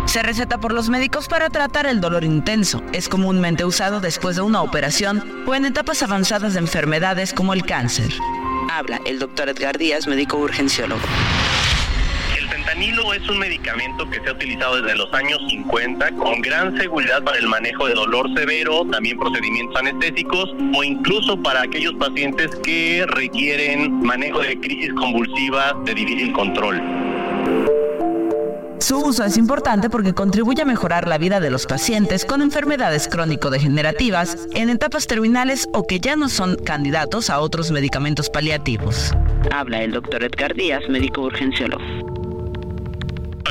Se 0.07 0.23
receta 0.23 0.59
por 0.59 0.73
los 0.73 0.89
médicos 0.89 1.29
para 1.29 1.51
tratar 1.51 1.85
el 1.85 2.01
dolor 2.01 2.25
intenso. 2.25 2.83
Es 2.95 3.11
comúnmente 3.11 3.67
usado 3.67 4.01
después 4.01 4.37
de 4.37 4.43
una 4.43 4.63
operación 4.63 5.45
o 5.47 5.55
en 5.55 5.67
etapas 5.67 6.03
avanzadas 6.03 6.55
de 6.55 6.61
enfermedades 6.61 7.35
como 7.35 7.53
el 7.53 7.67
cáncer. 7.67 8.11
Habla 8.71 8.99
el 9.05 9.19
doctor 9.19 9.51
Edgar 9.51 9.77
Díaz, 9.77 10.07
médico 10.07 10.39
urgenciólogo. 10.39 11.03
Fentanilo 12.61 13.15
es 13.15 13.27
un 13.27 13.39
medicamento 13.39 14.09
que 14.11 14.21
se 14.21 14.29
ha 14.29 14.33
utilizado 14.33 14.83
desde 14.83 14.95
los 14.99 15.11
años 15.15 15.39
50 15.49 16.13
con 16.13 16.43
gran 16.43 16.77
seguridad 16.77 17.23
para 17.23 17.39
el 17.39 17.47
manejo 17.47 17.87
de 17.87 17.95
dolor 17.95 18.29
severo, 18.37 18.85
también 18.91 19.19
procedimientos 19.19 19.75
anestésicos 19.77 20.51
o 20.77 20.85
incluso 20.85 21.43
para 21.43 21.63
aquellos 21.63 21.95
pacientes 21.95 22.51
que 22.63 23.07
requieren 23.09 24.03
manejo 24.03 24.41
de 24.41 24.61
crisis 24.61 24.93
convulsiva 24.93 25.75
de 25.87 25.95
difícil 25.95 26.33
control. 26.35 26.83
Su 28.79 28.99
uso 28.99 29.25
es 29.25 29.39
importante 29.39 29.89
porque 29.89 30.13
contribuye 30.13 30.61
a 30.61 30.67
mejorar 30.67 31.09
la 31.09 31.17
vida 31.17 31.41
de 31.41 31.51
los 31.51 31.65
pacientes 31.65 32.27
con 32.27 32.43
enfermedades 32.43 33.09
crónico-degenerativas 33.09 34.49
en 34.53 34.69
etapas 34.69 35.07
terminales 35.07 35.67
o 35.73 35.87
que 35.87 35.99
ya 35.99 36.15
no 36.15 36.29
son 36.29 36.57
candidatos 36.57 37.31
a 37.31 37.41
otros 37.41 37.71
medicamentos 37.71 38.29
paliativos. 38.29 39.15
Habla 39.51 39.83
el 39.83 39.93
doctor 39.93 40.25
Edgar 40.25 40.55
Díaz, 40.55 40.83
médico 40.91 41.23
urgenciólogo 41.23 42.20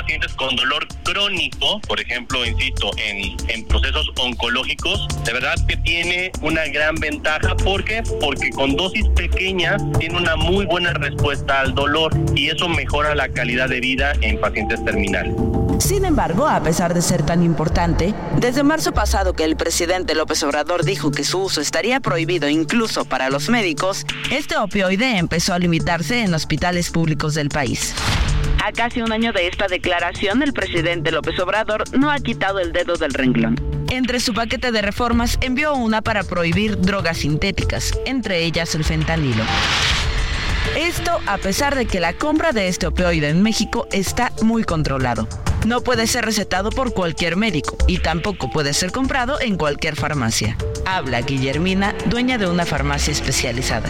pacientes 0.01 0.33
con 0.33 0.55
dolor 0.55 0.87
crónico, 1.03 1.81
por 1.81 1.99
ejemplo, 1.99 2.45
insisto, 2.45 2.89
en, 2.97 3.35
en 3.49 3.65
procesos 3.65 4.09
oncológicos, 4.17 5.07
de 5.25 5.33
verdad 5.33 5.55
que 5.67 5.75
tiene 5.77 6.31
una 6.41 6.65
gran 6.67 6.95
ventaja. 6.95 7.55
¿Por 7.55 7.83
qué? 7.83 8.01
Porque 8.21 8.49
con 8.51 8.75
dosis 8.75 9.07
pequeñas 9.09 9.81
tiene 9.99 10.17
una 10.17 10.35
muy 10.35 10.65
buena 10.65 10.93
respuesta 10.93 11.59
al 11.61 11.75
dolor 11.75 12.13
y 12.35 12.49
eso 12.49 12.69
mejora 12.69 13.13
la 13.13 13.29
calidad 13.29 13.67
de 13.67 13.79
vida 13.81 14.13
en 14.21 14.39
pacientes 14.39 14.83
terminales. 14.85 15.33
Sin 15.79 16.05
embargo, 16.05 16.47
a 16.47 16.61
pesar 16.61 16.93
de 16.93 17.01
ser 17.01 17.23
tan 17.23 17.43
importante, 17.43 18.13
desde 18.37 18.63
marzo 18.63 18.93
pasado 18.93 19.33
que 19.33 19.45
el 19.45 19.55
presidente 19.55 20.13
López 20.13 20.43
Obrador 20.43 20.83
dijo 20.83 21.11
que 21.11 21.23
su 21.23 21.39
uso 21.39 21.61
estaría 21.61 21.99
prohibido 21.99 22.49
incluso 22.49 23.05
para 23.05 23.29
los 23.29 23.49
médicos, 23.49 24.05
este 24.29 24.57
opioide 24.57 25.17
empezó 25.17 25.53
a 25.53 25.59
limitarse 25.59 26.21
en 26.21 26.33
hospitales 26.33 26.89
públicos 26.89 27.33
del 27.33 27.49
país. 27.49 27.95
A 28.63 28.71
casi 28.73 29.01
un 29.01 29.11
año 29.11 29.31
de 29.31 29.47
esta 29.47 29.67
declaración, 29.67 30.43
el 30.43 30.53
presidente 30.53 31.11
López 31.11 31.39
Obrador 31.39 31.83
no 31.97 32.11
ha 32.11 32.19
quitado 32.19 32.59
el 32.59 32.73
dedo 32.73 32.95
del 32.95 33.13
renglón. 33.13 33.55
Entre 33.89 34.19
su 34.19 34.33
paquete 34.33 34.71
de 34.71 34.81
reformas 34.81 35.37
envió 35.41 35.73
una 35.73 36.01
para 36.01 36.23
prohibir 36.23 36.79
drogas 36.79 37.19
sintéticas, 37.19 37.93
entre 38.05 38.43
ellas 38.43 38.75
el 38.75 38.83
fentanilo. 38.83 39.43
Esto 40.77 41.19
a 41.25 41.37
pesar 41.37 41.75
de 41.75 41.85
que 41.85 41.99
la 41.99 42.13
compra 42.13 42.51
de 42.51 42.67
este 42.67 42.85
opioide 42.85 43.29
en 43.29 43.41
México 43.41 43.87
está 43.91 44.31
muy 44.43 44.63
controlado. 44.63 45.27
No 45.65 45.81
puede 45.81 46.07
ser 46.07 46.25
recetado 46.25 46.69
por 46.69 46.93
cualquier 46.93 47.35
médico 47.35 47.77
y 47.87 47.99
tampoco 47.99 48.49
puede 48.49 48.73
ser 48.73 48.91
comprado 48.91 49.39
en 49.41 49.57
cualquier 49.57 49.95
farmacia. 49.95 50.57
Habla 50.85 51.21
Guillermina, 51.21 51.95
dueña 52.05 52.37
de 52.37 52.47
una 52.47 52.65
farmacia 52.65 53.11
especializada. 53.11 53.89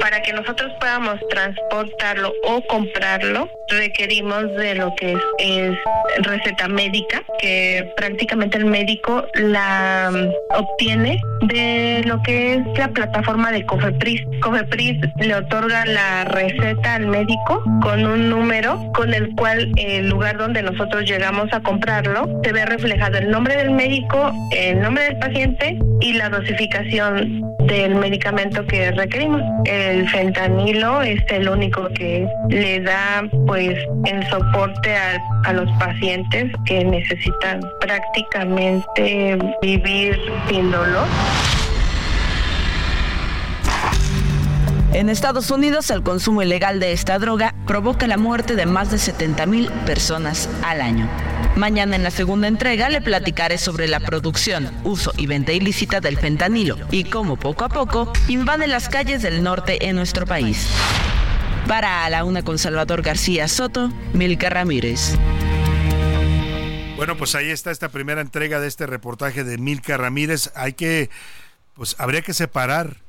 Para 0.00 0.20
que 0.20 0.32
nosotros 0.34 0.70
podamos 0.78 1.18
transportarlo 1.30 2.32
o 2.44 2.62
comprarlo, 2.66 3.48
requerimos 3.68 4.44
de 4.56 4.74
lo 4.74 4.94
que 4.96 5.16
es, 5.38 5.76
receta 6.18 6.68
médica, 6.68 7.22
que 7.38 7.90
prácticamente 7.96 8.58
el 8.58 8.66
médico 8.66 9.26
la 9.34 10.10
mm, 10.12 10.56
obtiene 10.56 11.20
de 11.42 12.02
lo 12.04 12.22
que 12.22 12.54
es 12.54 12.78
la 12.78 12.88
plataforma 12.88 13.50
de 13.50 13.64
Cofepris. 13.64 14.22
Cofepris 14.42 14.98
le 15.20 15.34
otorga 15.34 15.86
la 15.86 16.24
receta 16.24 16.96
al 16.96 17.06
médico 17.06 17.62
con 17.82 18.04
un 18.06 18.30
número 18.30 18.92
con 18.94 19.12
el 19.14 19.34
cual 19.34 19.72
el 19.76 20.08
lugar 20.08 20.36
donde 20.38 20.62
nosotros 20.74 21.04
llegamos 21.04 21.52
a 21.52 21.60
comprarlo 21.60 22.40
se 22.42 22.52
ve 22.52 22.66
reflejado 22.66 23.18
el 23.18 23.30
nombre 23.30 23.56
del 23.56 23.70
médico, 23.70 24.32
el 24.50 24.80
nombre 24.80 25.04
del 25.04 25.18
paciente 25.18 25.78
y 26.00 26.14
la 26.14 26.28
dosificación 26.28 27.42
del 27.66 27.94
medicamento 27.94 28.66
que 28.66 28.90
requerimos. 28.90 29.40
El 29.66 30.08
fentanilo 30.08 31.00
es 31.02 31.22
el 31.28 31.48
único 31.48 31.88
que 31.90 32.26
le 32.48 32.80
da 32.80 33.24
pues 33.46 33.78
el 34.04 34.26
soporte 34.26 34.96
a, 34.96 35.22
a 35.44 35.52
los 35.52 35.70
pacientes 35.78 36.52
que 36.66 36.84
necesitan 36.84 37.60
prácticamente 37.80 39.38
vivir 39.62 40.18
sin 40.48 40.72
dolor. 40.72 41.06
En 44.94 45.08
Estados 45.08 45.50
Unidos, 45.50 45.90
el 45.90 46.04
consumo 46.04 46.40
ilegal 46.40 46.78
de 46.78 46.92
esta 46.92 47.18
droga 47.18 47.52
provoca 47.66 48.06
la 48.06 48.16
muerte 48.16 48.54
de 48.54 48.64
más 48.64 48.92
de 48.92 48.98
70 48.98 49.44
mil 49.46 49.68
personas 49.84 50.48
al 50.62 50.80
año. 50.80 51.10
Mañana 51.56 51.96
en 51.96 52.04
la 52.04 52.12
segunda 52.12 52.46
entrega 52.46 52.88
le 52.88 53.00
platicaré 53.00 53.58
sobre 53.58 53.88
la 53.88 53.98
producción, 53.98 54.70
uso 54.84 55.12
y 55.16 55.26
venta 55.26 55.50
ilícita 55.50 55.98
del 56.00 56.16
fentanilo 56.16 56.76
y 56.92 57.02
cómo 57.02 57.36
poco 57.36 57.64
a 57.64 57.70
poco 57.70 58.12
invade 58.28 58.68
las 58.68 58.88
calles 58.88 59.20
del 59.20 59.42
norte 59.42 59.88
en 59.88 59.96
nuestro 59.96 60.26
país. 60.26 60.68
Para 61.66 62.04
a 62.04 62.10
la 62.10 62.22
una 62.22 62.44
con 62.44 62.56
Salvador 62.56 63.02
García 63.02 63.48
Soto, 63.48 63.90
Milka 64.12 64.48
Ramírez. 64.48 65.16
Bueno, 66.94 67.16
pues 67.16 67.34
ahí 67.34 67.50
está 67.50 67.72
esta 67.72 67.88
primera 67.88 68.20
entrega 68.20 68.60
de 68.60 68.68
este 68.68 68.86
reportaje 68.86 69.42
de 69.42 69.58
Milka 69.58 69.96
Ramírez. 69.96 70.52
Hay 70.54 70.74
que, 70.74 71.10
pues 71.74 71.96
habría 71.98 72.22
que 72.22 72.32
separar 72.32 73.03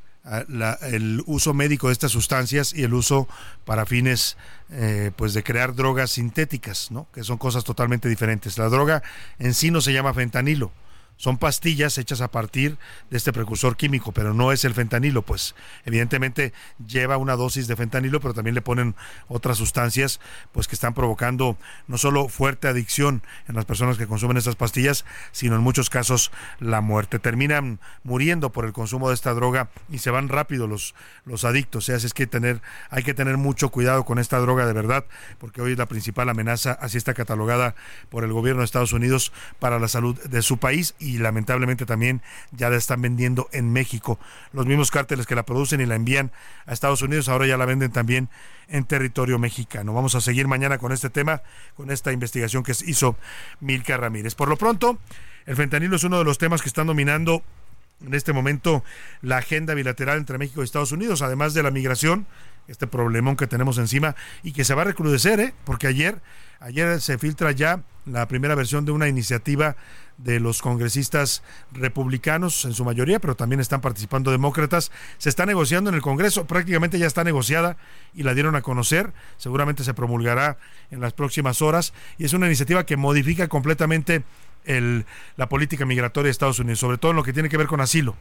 el 0.81 1.21
uso 1.27 1.53
médico 1.53 1.87
de 1.87 1.93
estas 1.93 2.11
sustancias 2.11 2.73
y 2.73 2.83
el 2.83 2.93
uso 2.93 3.27
para 3.63 3.85
fines 3.85 4.37
eh, 4.71 5.11
pues 5.15 5.33
de 5.33 5.43
crear 5.43 5.75
drogas 5.75 6.11
sintéticas, 6.11 6.89
¿no? 6.89 7.07
que 7.13 7.23
son 7.23 7.37
cosas 7.37 7.63
totalmente 7.63 8.09
diferentes. 8.09 8.57
La 8.57 8.69
droga 8.69 9.03
en 9.37 9.53
sí 9.53 9.69
no 9.69 9.81
se 9.81 9.93
llama 9.93 10.13
fentanilo, 10.13 10.71
son 11.17 11.37
pastillas 11.37 11.97
hechas 11.97 12.21
a 12.21 12.29
partir 12.29 12.77
de 13.09 13.17
este 13.17 13.31
precursor 13.33 13.77
químico, 13.77 14.11
pero 14.11 14.33
no 14.33 14.51
es 14.51 14.65
el 14.65 14.73
fentanilo, 14.73 15.21
pues. 15.21 15.55
Evidentemente 15.85 16.53
lleva 16.85 17.17
una 17.17 17.35
dosis 17.35 17.67
de 17.67 17.75
fentanilo, 17.75 18.19
pero 18.19 18.33
también 18.33 18.55
le 18.55 18.61
ponen 18.61 18.95
otras 19.27 19.57
sustancias 19.57 20.19
pues 20.51 20.67
que 20.67 20.75
están 20.75 20.93
provocando 20.93 21.57
no 21.87 21.97
solo 21.97 22.27
fuerte 22.27 22.67
adicción 22.67 23.23
en 23.47 23.55
las 23.55 23.65
personas 23.65 23.97
que 23.97 24.07
consumen 24.07 24.37
estas 24.37 24.55
pastillas, 24.55 25.05
sino 25.31 25.55
en 25.55 25.61
muchos 25.61 25.89
casos 25.89 26.31
la 26.59 26.81
muerte. 26.81 27.19
Terminan 27.19 27.79
muriendo 28.03 28.51
por 28.51 28.65
el 28.65 28.73
consumo 28.73 29.09
de 29.09 29.15
esta 29.15 29.33
droga 29.33 29.69
y 29.89 29.99
se 29.99 30.11
van 30.11 30.29
rápido 30.29 30.67
los, 30.67 30.95
los 31.25 31.45
adictos, 31.45 31.85
o 31.85 31.85
sea, 31.85 31.95
es 31.95 32.13
que 32.13 32.27
tener 32.27 32.61
hay 32.89 33.03
que 33.03 33.13
tener 33.13 33.37
mucho 33.37 33.69
cuidado 33.69 34.05
con 34.05 34.19
esta 34.19 34.39
droga 34.39 34.65
de 34.65 34.73
verdad, 34.73 35.05
porque 35.39 35.61
hoy 35.61 35.73
es 35.73 35.77
la 35.77 35.85
principal 35.85 36.29
amenaza, 36.29 36.73
así 36.73 36.97
está 36.97 37.13
catalogada 37.13 37.75
por 38.09 38.23
el 38.23 38.33
gobierno 38.33 38.61
de 38.61 38.65
Estados 38.65 38.93
Unidos 38.93 39.31
para 39.59 39.79
la 39.79 39.87
salud 39.87 40.19
de 40.21 40.41
su 40.41 40.57
país 40.57 40.95
y 41.05 41.19
lamentablemente 41.19 41.85
también 41.85 42.21
ya 42.51 42.69
la 42.71 42.77
están 42.77 43.01
vendiendo 43.01 43.47
en 43.51 43.71
México. 43.71 44.19
Los 44.53 44.65
mismos 44.65 44.89
cárteles 44.89 45.27
que 45.27 45.35
la 45.35 45.43
producen 45.43 45.79
y 45.79 45.85
la 45.85 45.93
envían 45.93 46.31
a 46.65 46.73
Estados 46.73 47.03
Unidos 47.03 47.29
ahora 47.29 47.45
ya 47.45 47.57
la 47.57 47.65
venden 47.65 47.91
también 47.91 48.27
en 48.67 48.85
territorio 48.85 49.37
mexicano. 49.37 49.93
Vamos 49.93 50.15
a 50.15 50.21
seguir 50.21 50.47
mañana 50.47 50.79
con 50.79 50.91
este 50.91 51.11
tema, 51.11 51.43
con 51.77 51.91
esta 51.91 52.11
investigación 52.11 52.63
que 52.63 52.71
hizo 52.85 53.17
Milka 53.59 53.97
Ramírez. 53.97 54.33
Por 54.33 54.49
lo 54.49 54.57
pronto, 54.57 54.97
el 55.45 55.55
fentanilo 55.55 55.95
es 55.95 56.03
uno 56.03 56.17
de 56.17 56.23
los 56.23 56.39
temas 56.39 56.63
que 56.63 56.69
están 56.69 56.87
dominando 56.87 57.43
en 58.05 58.13
este 58.13 58.33
momento 58.33 58.83
la 59.21 59.37
agenda 59.37 59.73
bilateral 59.73 60.17
entre 60.17 60.37
México 60.37 60.61
y 60.61 60.65
Estados 60.65 60.91
Unidos, 60.91 61.21
además 61.21 61.53
de 61.53 61.63
la 61.63 61.71
migración, 61.71 62.25
este 62.67 62.87
problemón 62.87 63.35
que 63.35 63.47
tenemos 63.47 63.77
encima 63.77 64.15
y 64.43 64.51
que 64.51 64.65
se 64.65 64.73
va 64.73 64.81
a 64.81 64.85
recrudecer, 64.85 65.39
¿eh? 65.39 65.53
porque 65.65 65.87
ayer, 65.87 66.21
ayer 66.59 66.99
se 66.99 67.17
filtra 67.17 67.51
ya 67.51 67.83
la 68.05 68.27
primera 68.27 68.55
versión 68.55 68.85
de 68.85 68.91
una 68.91 69.07
iniciativa 69.07 69.75
de 70.17 70.39
los 70.39 70.61
congresistas 70.61 71.43
republicanos 71.71 72.63
en 72.65 72.73
su 72.73 72.85
mayoría, 72.85 73.19
pero 73.19 73.35
también 73.35 73.59
están 73.59 73.81
participando 73.81 74.31
demócratas. 74.31 74.91
Se 75.17 75.29
está 75.29 75.45
negociando 75.45 75.89
en 75.89 75.95
el 75.95 76.01
Congreso, 76.01 76.45
prácticamente 76.47 76.97
ya 76.99 77.07
está 77.07 77.23
negociada 77.23 77.77
y 78.13 78.23
la 78.23 78.33
dieron 78.33 78.55
a 78.55 78.61
conocer. 78.61 79.11
Seguramente 79.37 79.83
se 79.83 79.93
promulgará 79.93 80.57
en 80.91 81.01
las 81.01 81.13
próximas 81.13 81.61
horas 81.61 81.93
y 82.17 82.25
es 82.25 82.33
una 82.33 82.45
iniciativa 82.45 82.85
que 82.85 82.97
modifica 82.97 83.47
completamente 83.47 84.23
el, 84.65 85.05
la 85.37 85.49
política 85.49 85.85
migratoria 85.85 86.27
de 86.27 86.31
Estados 86.31 86.59
Unidos, 86.59 86.79
sobre 86.79 86.97
todo 86.97 87.11
en 87.11 87.17
lo 87.17 87.23
que 87.23 87.33
tiene 87.33 87.49
que 87.49 87.57
ver 87.57 87.67
con 87.67 87.81
asilo. 87.81 88.15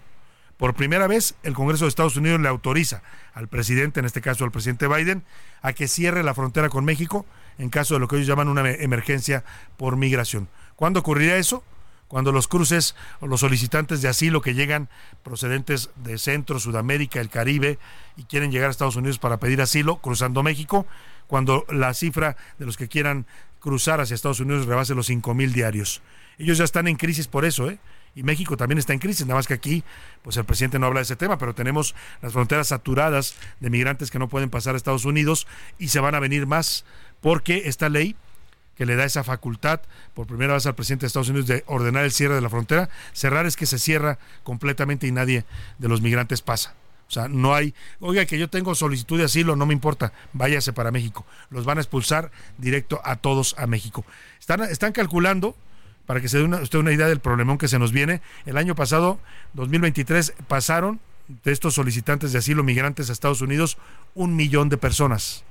Por 0.56 0.74
primera 0.74 1.08
vez, 1.08 1.34
el 1.42 1.52
Congreso 1.52 1.84
de 1.84 1.88
Estados 1.88 2.16
Unidos 2.16 2.40
le 2.40 2.48
autoriza 2.48 3.02
al 3.32 3.48
presidente, 3.48 3.98
en 3.98 4.06
este 4.06 4.20
caso 4.20 4.44
al 4.44 4.52
presidente 4.52 4.86
Biden, 4.86 5.24
a 5.62 5.72
que 5.72 5.88
cierre 5.88 6.22
la 6.22 6.34
frontera 6.34 6.68
con 6.68 6.84
México 6.84 7.26
en 7.58 7.70
caso 7.70 7.94
de 7.94 8.00
lo 8.00 8.08
que 8.08 8.16
ellos 8.16 8.28
llaman 8.28 8.48
una 8.48 8.70
emergencia 8.70 9.44
por 9.76 9.96
migración. 9.96 10.48
¿Cuándo 10.76 11.00
ocurrirá 11.00 11.36
eso? 11.36 11.64
Cuando 12.08 12.30
los 12.30 12.46
cruces 12.46 12.94
o 13.20 13.26
los 13.26 13.40
solicitantes 13.40 14.00
de 14.00 14.08
asilo 14.08 14.42
que 14.42 14.54
llegan 14.54 14.88
procedentes 15.24 15.90
de 15.96 16.18
Centro, 16.18 16.60
Sudamérica, 16.60 17.20
el 17.20 17.30
Caribe 17.30 17.78
y 18.16 18.24
quieren 18.24 18.52
llegar 18.52 18.68
a 18.68 18.70
Estados 18.70 18.96
Unidos 18.96 19.18
para 19.18 19.38
pedir 19.38 19.60
asilo, 19.60 19.96
cruzando 19.96 20.42
México, 20.42 20.86
cuando 21.26 21.64
la 21.68 21.94
cifra 21.94 22.36
de 22.58 22.66
los 22.66 22.76
que 22.76 22.88
quieran 22.88 23.26
cruzar 23.64 23.98
hacia 23.98 24.14
Estados 24.14 24.40
Unidos 24.40 24.66
rebase 24.66 24.94
los 24.94 25.06
5 25.06 25.32
mil 25.32 25.54
diarios. 25.54 26.02
Ellos 26.36 26.58
ya 26.58 26.64
están 26.64 26.86
en 26.86 26.96
crisis 26.96 27.28
por 27.28 27.46
eso, 27.46 27.70
¿eh? 27.70 27.78
y 28.14 28.22
México 28.22 28.58
también 28.58 28.78
está 28.78 28.92
en 28.92 28.98
crisis, 28.98 29.24
nada 29.24 29.36
más 29.36 29.46
que 29.46 29.54
aquí, 29.54 29.82
pues 30.22 30.36
el 30.36 30.44
presidente 30.44 30.78
no 30.78 30.84
habla 30.84 31.00
de 31.00 31.04
ese 31.04 31.16
tema, 31.16 31.38
pero 31.38 31.54
tenemos 31.54 31.94
las 32.20 32.34
fronteras 32.34 32.68
saturadas 32.68 33.36
de 33.60 33.70
migrantes 33.70 34.10
que 34.10 34.18
no 34.18 34.28
pueden 34.28 34.50
pasar 34.50 34.74
a 34.74 34.76
Estados 34.76 35.06
Unidos 35.06 35.46
y 35.78 35.88
se 35.88 35.98
van 35.98 36.14
a 36.14 36.20
venir 36.20 36.46
más 36.46 36.84
porque 37.22 37.62
esta 37.64 37.88
ley 37.88 38.16
que 38.76 38.84
le 38.84 38.96
da 38.96 39.04
esa 39.04 39.24
facultad 39.24 39.80
por 40.12 40.26
primera 40.26 40.52
vez 40.52 40.66
al 40.66 40.74
presidente 40.74 41.04
de 41.04 41.06
Estados 41.06 41.30
Unidos 41.30 41.46
de 41.46 41.64
ordenar 41.66 42.04
el 42.04 42.12
cierre 42.12 42.34
de 42.34 42.42
la 42.42 42.50
frontera, 42.50 42.90
cerrar 43.14 43.46
es 43.46 43.56
que 43.56 43.64
se 43.64 43.78
cierra 43.78 44.18
completamente 44.42 45.06
y 45.06 45.12
nadie 45.12 45.46
de 45.78 45.88
los 45.88 46.02
migrantes 46.02 46.42
pasa. 46.42 46.74
Sea, 47.14 47.28
no 47.28 47.54
hay, 47.54 47.74
oiga 48.00 48.26
que 48.26 48.38
yo 48.38 48.48
tengo 48.48 48.74
solicitud 48.74 49.18
de 49.18 49.24
asilo, 49.24 49.56
no 49.56 49.66
me 49.66 49.72
importa, 49.72 50.12
váyase 50.32 50.72
para 50.72 50.90
México. 50.90 51.24
Los 51.50 51.64
van 51.64 51.78
a 51.78 51.80
expulsar 51.80 52.30
directo 52.58 53.00
a 53.04 53.16
todos 53.16 53.54
a 53.58 53.66
México. 53.66 54.04
Están, 54.40 54.62
están 54.62 54.92
calculando 54.92 55.56
para 56.06 56.20
que 56.20 56.28
se 56.28 56.38
dé 56.38 56.44
usted 56.44 56.78
una 56.78 56.92
idea 56.92 57.06
del 57.06 57.20
problemón 57.20 57.58
que 57.58 57.68
se 57.68 57.78
nos 57.78 57.92
viene. 57.92 58.20
El 58.46 58.56
año 58.56 58.74
pasado, 58.74 59.18
2023, 59.54 60.34
pasaron 60.48 61.00
de 61.28 61.52
estos 61.52 61.74
solicitantes 61.74 62.32
de 62.32 62.38
asilo 62.38 62.62
migrantes 62.62 63.08
a 63.08 63.12
Estados 63.12 63.40
Unidos 63.40 63.78
un 64.14 64.36
millón 64.36 64.68
de 64.68 64.76
personas. 64.76 65.44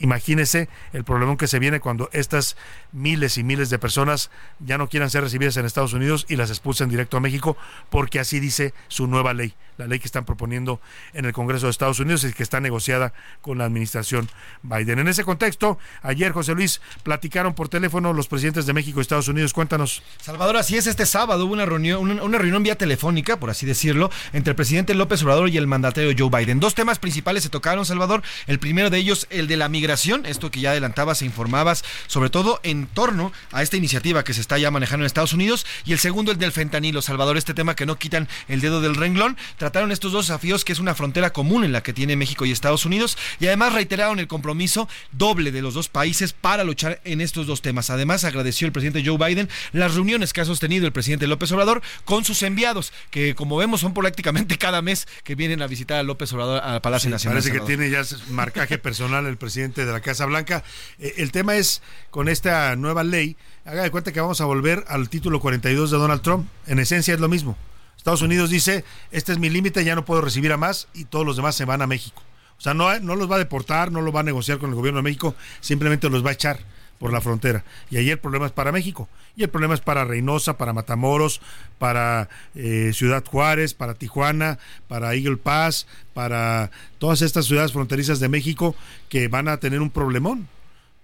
Imagínese 0.00 0.68
el 0.92 1.04
problemón 1.04 1.36
que 1.36 1.46
se 1.46 1.60
viene 1.60 1.78
cuando 1.78 2.10
estas 2.12 2.56
miles 2.90 3.38
y 3.38 3.44
miles 3.44 3.70
de 3.70 3.78
personas 3.78 4.28
ya 4.58 4.76
no 4.76 4.88
quieran 4.88 5.08
ser 5.08 5.22
recibidas 5.22 5.56
en 5.56 5.66
Estados 5.66 5.92
Unidos 5.92 6.26
y 6.28 6.34
las 6.34 6.50
expulsen 6.50 6.88
directo 6.88 7.16
a 7.16 7.20
México, 7.20 7.56
porque 7.90 8.18
así 8.18 8.40
dice 8.40 8.74
su 8.88 9.06
nueva 9.06 9.34
ley, 9.34 9.54
la 9.78 9.86
ley 9.86 10.00
que 10.00 10.06
están 10.06 10.24
proponiendo 10.24 10.80
en 11.12 11.26
el 11.26 11.32
Congreso 11.32 11.66
de 11.66 11.70
Estados 11.70 12.00
Unidos 12.00 12.24
y 12.24 12.32
que 12.32 12.42
está 12.42 12.58
negociada 12.58 13.12
con 13.40 13.58
la 13.58 13.66
administración 13.66 14.28
Biden. 14.62 14.98
En 14.98 15.06
ese 15.06 15.22
contexto, 15.22 15.78
ayer, 16.02 16.32
José 16.32 16.56
Luis, 16.56 16.80
platicaron 17.04 17.54
por 17.54 17.68
teléfono 17.68 18.12
los 18.12 18.26
presidentes 18.26 18.66
de 18.66 18.72
México 18.72 18.98
y 18.98 19.02
Estados 19.02 19.28
Unidos. 19.28 19.52
Cuéntanos. 19.52 20.02
Salvador, 20.20 20.56
así 20.56 20.76
es, 20.76 20.88
este 20.88 21.06
sábado 21.06 21.46
hubo 21.46 21.52
una 21.52 21.66
reunión, 21.66 22.20
una, 22.20 22.38
reunión 22.38 22.64
vía 22.64 22.76
telefónica, 22.76 23.38
por 23.38 23.50
así 23.50 23.64
decirlo, 23.64 24.10
entre 24.32 24.50
el 24.50 24.56
presidente 24.56 24.92
López 24.94 25.22
Obrador 25.22 25.50
y 25.50 25.56
el 25.56 25.68
mandatario 25.68 26.12
Joe 26.18 26.36
Biden. 26.36 26.58
Dos 26.58 26.74
temas 26.74 26.98
principales 26.98 27.44
se 27.44 27.48
tocaron, 27.48 27.86
Salvador. 27.86 28.24
El 28.48 28.58
primero 28.58 28.90
de 28.90 28.98
ellos, 28.98 29.28
el 29.30 29.46
de 29.46 29.56
la 29.56 29.68
migración 29.68 29.83
esto 29.90 30.50
que 30.50 30.60
ya 30.60 30.70
adelantabas 30.70 31.22
e 31.22 31.24
informabas, 31.24 31.84
sobre 32.06 32.30
todo 32.30 32.60
en 32.62 32.86
torno 32.86 33.32
a 33.52 33.62
esta 33.62 33.76
iniciativa 33.76 34.24
que 34.24 34.34
se 34.34 34.40
está 34.40 34.58
ya 34.58 34.70
manejando 34.70 35.04
en 35.04 35.06
Estados 35.06 35.32
Unidos, 35.32 35.66
y 35.84 35.92
el 35.92 35.98
segundo, 35.98 36.32
el 36.32 36.38
del 36.38 36.52
fentanilo, 36.52 37.02
Salvador, 37.02 37.36
este 37.36 37.54
tema 37.54 37.76
que 37.76 37.86
no 37.86 37.98
quitan 37.98 38.28
el 38.48 38.60
dedo 38.60 38.80
del 38.80 38.94
renglón, 38.94 39.36
trataron 39.56 39.92
estos 39.92 40.12
dos 40.12 40.26
desafíos 40.26 40.64
que 40.64 40.72
es 40.72 40.78
una 40.78 40.94
frontera 40.94 41.32
común 41.32 41.64
en 41.64 41.72
la 41.72 41.82
que 41.82 41.92
tiene 41.92 42.16
México 42.16 42.44
y 42.44 42.52
Estados 42.52 42.84
Unidos, 42.84 43.16
y 43.40 43.46
además 43.46 43.72
reiteraron 43.72 44.18
el 44.18 44.26
compromiso 44.26 44.88
doble 45.12 45.52
de 45.52 45.62
los 45.62 45.74
dos 45.74 45.88
países 45.88 46.32
para 46.32 46.64
luchar 46.64 47.00
en 47.04 47.20
estos 47.20 47.46
dos 47.46 47.62
temas. 47.62 47.90
Además, 47.90 48.24
agradeció 48.24 48.66
el 48.66 48.72
presidente 48.72 49.02
Joe 49.04 49.18
Biden 49.18 49.48
las 49.72 49.94
reuniones 49.94 50.32
que 50.32 50.40
ha 50.40 50.44
sostenido 50.44 50.86
el 50.86 50.92
presidente 50.92 51.26
López 51.26 51.52
Obrador 51.52 51.82
con 52.04 52.24
sus 52.24 52.42
enviados, 52.42 52.92
que 53.10 53.34
como 53.34 53.56
vemos 53.56 53.80
son 53.80 53.94
prácticamente 53.94 54.58
cada 54.58 54.82
mes 54.82 55.06
que 55.22 55.34
vienen 55.34 55.62
a 55.62 55.66
visitar 55.66 55.98
a 55.98 56.02
López 56.02 56.32
Obrador 56.32 56.62
al 56.62 56.80
Palacio 56.80 57.10
Nacional. 57.10 57.42
Parece 57.42 57.58
que 57.58 57.64
tiene 57.64 57.90
ya 57.90 58.02
marcaje 58.30 58.78
personal 58.78 59.26
el 59.26 59.36
presidente 59.36 59.73
de 59.82 59.92
la 59.92 60.00
Casa 60.00 60.26
Blanca. 60.26 60.62
Eh, 60.98 61.14
el 61.18 61.32
tema 61.32 61.56
es, 61.56 61.82
con 62.10 62.28
esta 62.28 62.76
nueva 62.76 63.02
ley, 63.02 63.36
haga 63.64 63.82
de 63.82 63.90
cuenta 63.90 64.12
que 64.12 64.20
vamos 64.20 64.40
a 64.40 64.44
volver 64.44 64.84
al 64.88 65.08
título 65.08 65.40
42 65.40 65.90
de 65.90 65.96
Donald 65.96 66.22
Trump. 66.22 66.48
En 66.66 66.78
esencia 66.78 67.14
es 67.14 67.20
lo 67.20 67.28
mismo. 67.28 67.56
Estados 67.96 68.22
Unidos 68.22 68.50
dice, 68.50 68.84
este 69.10 69.32
es 69.32 69.38
mi 69.38 69.48
límite, 69.48 69.84
ya 69.84 69.94
no 69.94 70.04
puedo 70.04 70.20
recibir 70.20 70.52
a 70.52 70.56
más 70.56 70.88
y 70.92 71.06
todos 71.06 71.24
los 71.24 71.36
demás 71.36 71.54
se 71.54 71.64
van 71.64 71.80
a 71.80 71.86
México. 71.86 72.22
O 72.58 72.60
sea, 72.60 72.74
no, 72.74 72.98
no 73.00 73.16
los 73.16 73.30
va 73.30 73.36
a 73.36 73.38
deportar, 73.38 73.90
no 73.90 74.02
lo 74.02 74.12
va 74.12 74.20
a 74.20 74.24
negociar 74.24 74.58
con 74.58 74.70
el 74.70 74.76
gobierno 74.76 74.98
de 74.98 75.04
México, 75.04 75.34
simplemente 75.60 76.08
los 76.10 76.24
va 76.24 76.30
a 76.30 76.34
echar 76.34 76.60
por 76.98 77.12
la 77.12 77.20
frontera. 77.20 77.64
Y 77.90 77.96
ahí 77.96 78.10
el 78.10 78.18
problema 78.18 78.46
es 78.46 78.52
para 78.52 78.72
México. 78.72 79.08
Y 79.36 79.42
el 79.42 79.48
problema 79.48 79.74
es 79.74 79.80
para 79.80 80.04
Reynosa, 80.04 80.56
para 80.56 80.72
Matamoros, 80.72 81.40
para 81.78 82.28
eh, 82.54 82.92
Ciudad 82.94 83.24
Juárez, 83.24 83.74
para 83.74 83.94
Tijuana, 83.94 84.58
para 84.88 85.14
Eagle 85.14 85.36
Pass, 85.36 85.86
para 86.12 86.70
todas 86.98 87.22
estas 87.22 87.46
ciudades 87.46 87.72
fronterizas 87.72 88.20
de 88.20 88.28
México 88.28 88.74
que 89.08 89.28
van 89.28 89.48
a 89.48 89.58
tener 89.58 89.80
un 89.80 89.90
problemón 89.90 90.48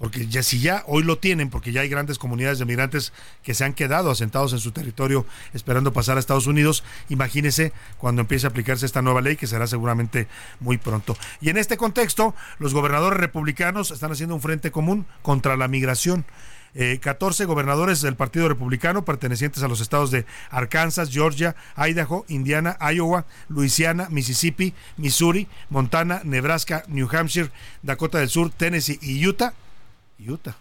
porque 0.01 0.27
ya 0.27 0.43
si 0.43 0.61
ya 0.61 0.83
hoy 0.87 1.03
lo 1.03 1.19
tienen, 1.19 1.51
porque 1.51 1.73
ya 1.73 1.83
hay 1.83 1.91
grandes 1.91 2.19
comunidades 2.19 2.59
de 2.59 2.65
migrantes 2.65 3.13
que 3.43 3.53
se 3.53 3.65
han 3.65 3.75
quedado 3.75 4.11
asentados 4.11 4.55
en 4.55 4.59
su 4.59 4.73
territorio 4.73 5.27
esperando 5.53 5.93
pasar 5.93 6.17
a 6.17 6.21
Estados 6.21 6.47
Unidos, 6.47 6.83
imagínese 7.11 7.75
cuando 7.99 8.23
empiece 8.23 8.47
a 8.47 8.51
aplicarse 8.51 8.87
esta 8.87 9.03
nueva 9.03 9.21
ley 9.21 9.37
que 9.37 9.47
será 9.47 9.67
seguramente 9.67 10.27
muy 10.59 10.79
pronto. 10.79 11.19
Y 11.43 11.51
en 11.51 11.59
este 11.59 11.77
contexto, 11.77 12.35
los 12.59 12.73
gobernadores 12.73 13.21
republicanos 13.21 13.91
están 13.91 14.11
haciendo 14.11 14.35
un 14.35 14.41
frente 14.41 14.71
común 14.71 15.05
contra 15.21 15.59
la 15.59 15.69
migración. 15.69 16.25
14 17.01 17.43
eh, 17.43 17.47
gobernadores 17.47 18.01
del 18.01 18.15
Partido 18.15 18.49
Republicano 18.49 19.05
pertenecientes 19.05 19.63
a 19.63 19.69
los 19.69 19.81
estados 19.83 20.11
de 20.11 20.25
Arkansas, 20.51 21.11
Georgia, 21.11 21.57
Idaho, 21.77 22.25
Indiana, 22.29 22.79
Iowa, 22.95 23.27
Luisiana, 23.49 24.09
Mississippi, 24.09 24.73
Missouri, 24.97 25.47
Montana, 25.69 26.23
Nebraska, 26.25 26.85
New 26.87 27.09
Hampshire, 27.13 27.51
Dakota 27.83 28.19
del 28.19 28.31
Sur, 28.31 28.51
Tennessee 28.51 28.99
y 29.03 29.27
Utah 29.27 29.53
Utah. 30.29 30.57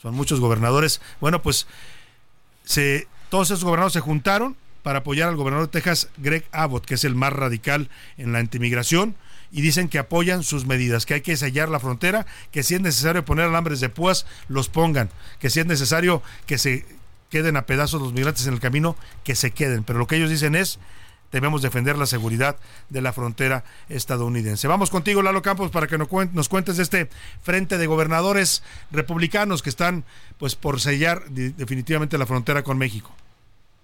Son 0.00 0.14
muchos 0.14 0.40
gobernadores. 0.40 1.00
Bueno, 1.20 1.42
pues 1.42 1.66
se, 2.64 3.06
todos 3.28 3.48
esos 3.50 3.64
gobernadores 3.64 3.94
se 3.94 4.00
juntaron 4.00 4.56
para 4.82 4.98
apoyar 4.98 5.30
al 5.30 5.36
gobernador 5.36 5.66
de 5.68 5.72
Texas, 5.72 6.08
Greg 6.18 6.44
Abbott, 6.52 6.84
que 6.84 6.94
es 6.94 7.04
el 7.04 7.14
más 7.14 7.32
radical 7.32 7.88
en 8.18 8.32
la 8.32 8.38
antimigración, 8.38 9.16
y 9.50 9.62
dicen 9.62 9.88
que 9.88 9.98
apoyan 9.98 10.42
sus 10.42 10.66
medidas, 10.66 11.06
que 11.06 11.14
hay 11.14 11.20
que 11.22 11.36
sellar 11.36 11.68
la 11.68 11.80
frontera, 11.80 12.26
que 12.50 12.62
si 12.62 12.74
es 12.74 12.80
necesario 12.80 13.24
poner 13.24 13.46
alambres 13.46 13.80
de 13.80 13.88
púas, 13.88 14.26
los 14.48 14.68
pongan, 14.68 15.10
que 15.38 15.48
si 15.48 15.60
es 15.60 15.66
necesario 15.66 16.22
que 16.46 16.58
se 16.58 16.84
queden 17.30 17.56
a 17.56 17.64
pedazos 17.64 18.02
los 18.02 18.12
migrantes 18.12 18.46
en 18.46 18.54
el 18.54 18.60
camino, 18.60 18.96
que 19.24 19.34
se 19.34 19.52
queden. 19.52 19.84
Pero 19.84 19.98
lo 19.98 20.06
que 20.06 20.16
ellos 20.16 20.28
dicen 20.28 20.54
es 20.54 20.78
debemos 21.34 21.62
defender 21.62 21.98
la 21.98 22.06
seguridad 22.06 22.54
de 22.90 23.02
la 23.02 23.12
frontera 23.12 23.64
estadounidense. 23.88 24.68
Vamos 24.68 24.88
contigo, 24.88 25.20
Lalo 25.20 25.42
Campos, 25.42 25.72
para 25.72 25.88
que 25.88 25.98
nos 25.98 26.48
cuentes 26.48 26.76
de 26.76 26.82
este 26.84 27.10
frente 27.42 27.76
de 27.76 27.88
gobernadores 27.88 28.62
republicanos 28.92 29.60
que 29.60 29.70
están 29.70 30.04
pues 30.38 30.54
por 30.54 30.80
sellar 30.80 31.28
definitivamente 31.28 32.18
la 32.18 32.26
frontera 32.26 32.62
con 32.62 32.78
México. 32.78 33.12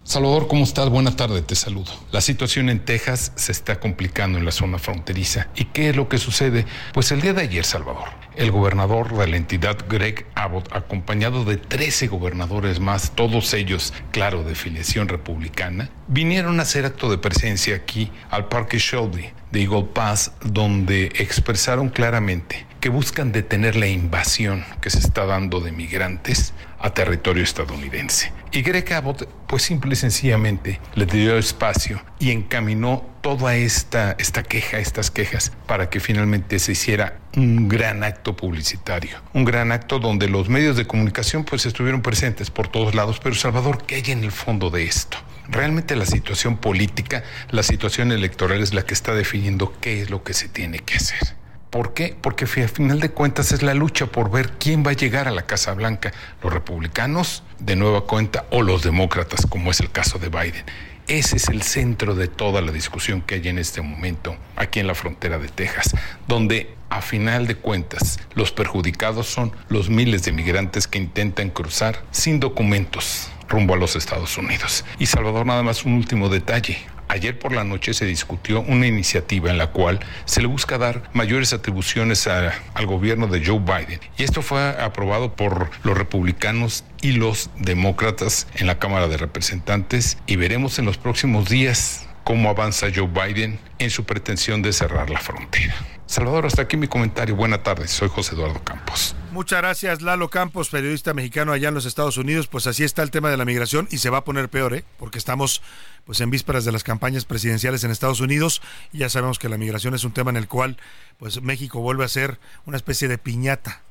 Salvador, 0.03 0.49
¿cómo 0.49 0.65
estás? 0.65 0.89
Buenas 0.89 1.15
tardes, 1.17 1.47
te 1.47 1.55
saludo. 1.55 1.93
La 2.11 2.23
situación 2.23 2.71
en 2.71 2.81
Texas 2.81 3.33
se 3.37 3.53
está 3.53 3.79
complicando 3.79 4.39
en 4.39 4.47
la 4.47 4.51
zona 4.51 4.79
fronteriza. 4.79 5.49
¿Y 5.55 5.67
qué 5.67 5.91
es 5.91 5.97
lo 5.97 6.09
que 6.09 6.17
sucede? 6.17 6.65
Pues 6.95 7.13
el 7.13 7.21
día 7.21 7.35
de 7.35 7.43
ayer, 7.43 7.65
Salvador, 7.67 8.09
el 8.35 8.51
gobernador 8.51 9.15
de 9.15 9.29
la 9.29 9.37
entidad, 9.37 9.77
Greg 9.91 10.25
Abbott, 10.35 10.75
acompañado 10.75 11.45
de 11.45 11.59
13 11.59 12.09
gobernadores 12.09 12.81
más, 12.81 13.13
todos 13.15 13.53
ellos, 13.53 13.93
claro, 14.11 14.43
de 14.43 14.55
filiación 14.55 15.07
republicana, 15.07 15.91
vinieron 16.09 16.61
a 16.61 16.63
hacer 16.63 16.87
acto 16.87 17.11
de 17.11 17.19
presencia 17.19 17.77
aquí 17.77 18.11
al 18.31 18.49
Parque 18.49 18.79
Shelby 18.79 19.29
de 19.53 19.63
Eagle 19.63 19.89
Pass, 19.93 20.33
donde 20.41 21.13
expresaron 21.17 21.91
claramente 21.91 22.70
que 22.81 22.89
buscan 22.89 23.31
detener 23.31 23.77
la 23.77 23.87
invasión 23.87 24.65
que 24.81 24.91
se 24.91 24.99
está 24.99 25.27
dando 25.27 25.61
de 25.61 25.71
migrantes 25.71 26.55
a 26.79 26.95
territorio 26.95 27.45
estadounidense. 27.45 28.33
Y 28.53 28.63
Greg 28.63 28.93
Abbott, 28.95 29.29
pues 29.47 29.63
simple 29.63 29.93
y 29.93 29.97
sencillamente, 29.97 30.81
le 30.95 31.07
dio 31.07 31.37
espacio 31.37 32.03
y 32.19 32.31
encaminó 32.31 33.07
toda 33.21 33.55
esta, 33.55 34.17
esta 34.19 34.43
queja, 34.43 34.79
estas 34.79 35.11
quejas, 35.11 35.53
para 35.67 35.91
que 35.91 36.01
finalmente 36.01 36.59
se 36.59 36.73
hiciera 36.73 37.19
un 37.37 37.69
gran 37.69 38.03
acto 38.03 38.35
publicitario. 38.35 39.19
Un 39.35 39.45
gran 39.45 39.73
acto 39.73 39.99
donde 39.99 40.29
los 40.29 40.49
medios 40.49 40.77
de 40.77 40.87
comunicación 40.87 41.45
pues 41.45 41.67
estuvieron 41.67 42.01
presentes 42.01 42.51
por 42.51 42.69
todos 42.69 42.95
lados. 42.95 43.21
Pero 43.23 43.35
Salvador, 43.35 43.85
¿qué 43.87 43.97
hay 43.97 44.05
en 44.07 44.25
el 44.25 44.33
fondo 44.33 44.71
de 44.71 44.85
esto? 44.85 45.19
Realmente 45.49 45.97
la 45.97 46.07
situación 46.07 46.57
política, 46.57 47.25
la 47.51 47.63
situación 47.63 48.11
electoral 48.11 48.63
es 48.63 48.73
la 48.73 48.83
que 48.83 48.95
está 48.95 49.15
definiendo 49.15 49.75
qué 49.81 50.01
es 50.01 50.09
lo 50.09 50.23
que 50.23 50.33
se 50.33 50.49
tiene 50.49 50.79
que 50.79 50.95
hacer. 50.95 51.40
¿Por 51.71 51.95
qué? 51.95 52.17
Porque 52.21 52.47
a 52.47 52.69
final 52.69 52.99
de 52.99 53.11
cuentas 53.11 53.53
es 53.53 53.63
la 53.63 53.75
lucha 53.75 54.07
por 54.07 54.31
ver 54.31 54.51
quién 54.59 54.85
va 54.85 54.91
a 54.91 54.95
llegar 54.95 55.29
a 55.29 55.31
la 55.31 55.47
Casa 55.47 55.73
Blanca, 55.73 56.13
los 56.43 56.53
republicanos 56.53 57.45
de 57.61 57.77
nueva 57.77 58.07
cuenta 58.07 58.45
o 58.51 58.63
los 58.63 58.83
demócratas, 58.83 59.47
como 59.47 59.71
es 59.71 59.79
el 59.79 59.91
caso 59.91 60.19
de 60.19 60.29
Biden. 60.31 60.65
Ese 61.07 61.37
es 61.37 61.49
el 61.49 61.63
centro 61.63 62.17
de 62.17 62.27
toda 62.27 62.61
la 62.61 62.73
discusión 62.73 63.23
que 63.23 63.37
hay 63.37 63.49
en 63.49 63.59
este 63.59 63.83
momento 63.83 64.37
aquí 64.57 64.81
en 64.81 64.89
la 64.89 64.97
frontera 64.97 65.39
de 65.39 65.49
Texas, 65.49 65.95
donde 66.27 66.75
a 66.89 67.03
final 67.03 67.47
de 67.47 67.55
cuentas 67.55 68.19
los 68.35 68.51
perjudicados 68.51 69.29
son 69.29 69.53
los 69.69 69.91
miles 69.91 70.25
de 70.25 70.33
migrantes 70.33 70.89
que 70.89 70.99
intentan 70.99 71.51
cruzar 71.51 72.03
sin 72.11 72.41
documentos 72.41 73.31
rumbo 73.49 73.75
a 73.75 73.77
los 73.77 73.95
Estados 73.95 74.37
Unidos. 74.39 74.85
Y 74.99 75.07
Salvador, 75.07 75.47
nada 75.47 75.63
más 75.63 75.85
un 75.85 75.95
último 75.95 76.29
detalle. 76.29 76.79
Ayer 77.11 77.37
por 77.37 77.51
la 77.51 77.65
noche 77.65 77.93
se 77.93 78.07
discutió 78.07 78.61
una 78.61 78.87
iniciativa 78.87 79.51
en 79.51 79.59
la 79.59 79.73
cual 79.73 79.99
se 80.27 80.41
le 80.41 80.47
busca 80.47 80.79
dar 80.79 81.03
mayores 81.13 81.53
atribuciones 81.53 82.29
al 82.29 82.87
gobierno 82.87 83.27
de 83.27 83.45
Joe 83.45 83.59
Biden. 83.59 83.99
Y 84.17 84.23
esto 84.23 84.43
fue 84.43 84.81
aprobado 84.81 85.35
por 85.35 85.71
los 85.83 85.99
republicanos 85.99 86.85
y 87.03 87.11
los 87.11 87.51
demócratas 87.59 88.47
en 88.55 88.69
la 88.69 88.79
Cámara 88.79 89.09
de 89.09 89.17
Representantes 89.17 90.19
y 90.29 90.37
veremos 90.37 90.79
en 90.79 90.85
los 90.85 90.99
próximos 90.99 91.49
días 91.49 92.07
cómo 92.23 92.49
avanza 92.49 92.87
Joe 92.95 93.09
Biden 93.09 93.59
en 93.81 93.91
su 93.91 94.05
pretensión 94.05 94.63
de 94.63 94.73
cerrar 94.73 95.11
la 95.11 95.19
frontera. 95.19 95.75
Salvador, 96.07 96.47
hasta 96.47 96.63
aquí 96.63 96.77
mi 96.77 96.87
comentario. 96.87 97.35
Buena 97.35 97.65
tarde, 97.65 97.89
soy 97.89 98.09
José 98.09 98.37
Eduardo 98.37 98.63
Campos. 98.63 99.17
Muchas 99.33 99.61
gracias, 99.61 100.03
Lalo 100.03 100.29
Campos, 100.29 100.71
periodista 100.71 101.15
mexicano 101.15 101.53
allá 101.53 101.69
en 101.69 101.75
los 101.75 101.87
Estados 101.87 102.17
Unidos. 102.17 102.49
Pues 102.49 102.67
así 102.67 102.83
está 102.83 103.03
el 103.05 103.13
tema 103.13 103.31
de 103.31 103.37
la 103.37 103.45
migración 103.45 103.87
y 103.91 103.99
se 103.99 104.11
va 104.11 104.19
a 104.19 104.25
poner 104.25 104.49
peor, 104.49 104.75
¿eh? 104.75 104.85
porque 104.99 105.19
estamos 105.19 105.63
pues 106.05 106.21
en 106.21 106.31
vísperas 106.31 106.65
de 106.65 106.73
las 106.73 106.83
campañas 106.83 107.25
presidenciales 107.25 107.85
en 107.85 107.93
Estados 107.93 108.21
Unidos 108.21 108.61
y 108.93 108.99
ya 108.99 109.09
sabemos 109.09 109.39
que 109.39 109.49
la 109.49 109.57
migración 109.57 109.95
es 109.95 110.03
un 110.03 110.11
tema 110.11 110.31
en 110.31 110.37
el 110.37 110.49
cual 110.49 110.79
pues 111.19 111.41
México 111.43 111.81
vuelve 111.81 112.05
a 112.05 112.09
ser 112.09 112.41
una 112.67 112.77
especie 112.77 113.07
de 113.07 113.19
piñata 113.19 113.83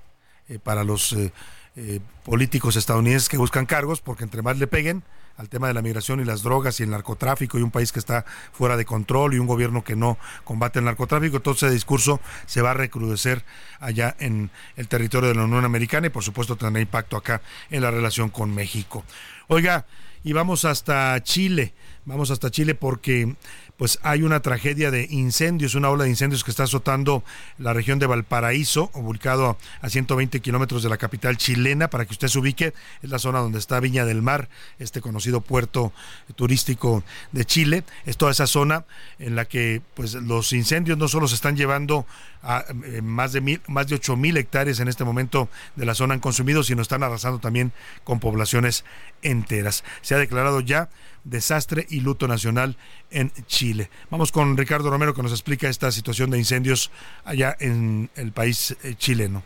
eh, 0.50 0.60
para 0.60 0.84
los 0.84 1.14
eh, 1.14 1.32
eh, 1.78 2.02
políticos 2.26 2.76
estadounidenses 2.76 3.30
que 3.30 3.38
buscan 3.38 3.66
cargos, 3.66 4.02
porque 4.02 4.26
entre 4.26 4.42
más 4.42 4.58
le 4.58 4.68
peguen, 4.68 5.04
al 5.40 5.48
tema 5.48 5.70
de 5.70 5.74
la 5.74 5.82
migración 5.82 6.20
y 6.20 6.26
las 6.26 6.44
drogas 6.44 6.80
y 6.80 6.84
el 6.84 6.90
narcotráfico 6.90 7.58
y 7.58 7.62
un 7.62 7.72
país 7.72 7.94
que 7.94 8.00
está 8.00 8.26
fuera 8.52 8.76
de 8.76 8.84
control 8.84 9.34
y 9.34 9.40
un 9.40 9.48
gobierno 9.48 9.86
que 9.86 9.96
no 9.96 10.18
combate 10.44 10.80
el 10.80 10.86
narcotráfico, 10.86 11.40
todo 11.40 11.54
ese 11.54 11.70
discurso 11.70 12.20
se 12.46 12.62
va 12.62 12.72
a 12.72 12.74
recrudecer 12.74 13.46
allá 13.80 14.18
en 14.20 14.52
el 14.76 14.90
territorio 14.90 15.30
de 15.30 15.36
la 15.36 15.46
Unión 15.46 15.64
Americana 15.64 16.08
y 16.08 16.10
por 16.10 16.24
supuesto 16.24 16.58
tendrá 16.58 16.82
impacto 16.82 17.16
acá 17.16 17.42
en 17.70 17.82
la 17.82 17.90
relación 17.90 18.30
con 18.30 18.54
México. 18.54 19.06
Oiga, 19.48 19.86
y 20.26 20.34
vamos 20.34 20.66
hasta 20.66 21.24
Chile, 21.24 21.74
vamos 22.04 22.32
hasta 22.32 22.52
Chile 22.52 22.76
porque 22.76 23.38
pues 23.80 23.98
hay 24.04 24.24
una 24.24 24.42
tragedia 24.42 24.92
de 24.92 25.08
incendios, 25.10 25.74
una 25.74 25.90
ola 25.90 26.04
de 26.04 26.10
incendios 26.10 26.44
que 26.44 26.52
está 26.52 26.64
azotando 26.64 27.24
la 27.58 27.72
región 27.72 27.98
de 27.98 28.08
Valparaíso, 28.08 28.92
ubicado 28.94 29.58
a 29.82 29.90
120 29.90 30.42
kilómetros 30.42 30.84
de 30.84 30.90
la 30.90 30.98
capital 30.98 31.38
chilena, 31.38 31.90
para 31.90 32.06
que 32.06 32.12
usted 32.12 32.28
se 32.28 32.38
ubique, 32.40 32.74
es 33.02 33.10
la 33.10 33.20
zona 33.20 33.40
donde 33.40 33.58
está 33.58 33.80
Viña 33.80 34.04
del 34.04 34.22
Mar, 34.22 34.50
este 34.80 35.00
conocido 35.00 35.40
puerto 35.40 35.94
turístico 36.36 37.06
de 37.32 37.46
Chile, 37.46 37.86
es 38.06 38.18
toda 38.18 38.34
esa 38.34 38.48
zona 38.48 38.84
en 39.18 39.38
la 39.38 39.46
que 39.46 39.82
pues 39.94 40.14
los 40.14 40.52
incendios 40.52 40.98
no 40.98 41.08
solo 41.08 41.30
se 41.30 41.36
están 41.36 41.56
llevando 41.56 42.06
a 42.42 42.66
eh, 42.86 43.02
más 43.02 43.34
de 43.34 43.42
mil, 43.42 43.62
más 43.68 43.88
de 43.88 43.96
ocho 43.96 44.16
mil 44.16 44.38
hectáreas 44.38 44.80
en 44.80 44.88
este 44.88 45.04
momento 45.04 45.50
de 45.76 45.86
la 45.86 45.94
zona 45.94 46.14
han 46.14 46.20
consumido, 46.20 46.64
sino 46.64 46.82
están 46.82 47.04
arrasando 47.04 47.40
también 47.40 47.72
con 48.04 48.20
poblaciones 48.20 48.86
enteras. 49.22 49.84
Se 50.02 50.16
ha 50.16 50.18
declarado 50.18 50.62
ya 50.62 50.90
desastre 51.24 51.86
y 51.90 52.00
luto 52.00 52.28
nacional 52.28 52.78
en 53.12 53.32
Chile. 53.48 53.90
Vamos 54.10 54.32
con 54.32 54.58
Ricardo 54.58 54.90
Romero 54.90 55.14
que 55.14 55.24
nos 55.24 55.32
explica 55.32 55.70
esta 55.70 55.92
situación 55.92 56.30
de 56.30 56.38
incendios 56.38 56.92
allá 57.26 57.56
en 57.60 58.10
el 58.16 58.32
país 58.32 58.76
eh, 58.84 58.96
chileno. 58.96 59.44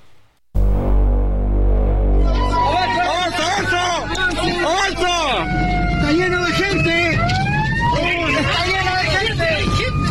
¡Está 6.03 6.11
lleno 6.11 6.45
de 6.45 6.51
gente! 6.53 7.11
¡Está 7.13 8.65
lleno 8.65 8.95
de 8.95 9.03
gente! 9.03 9.45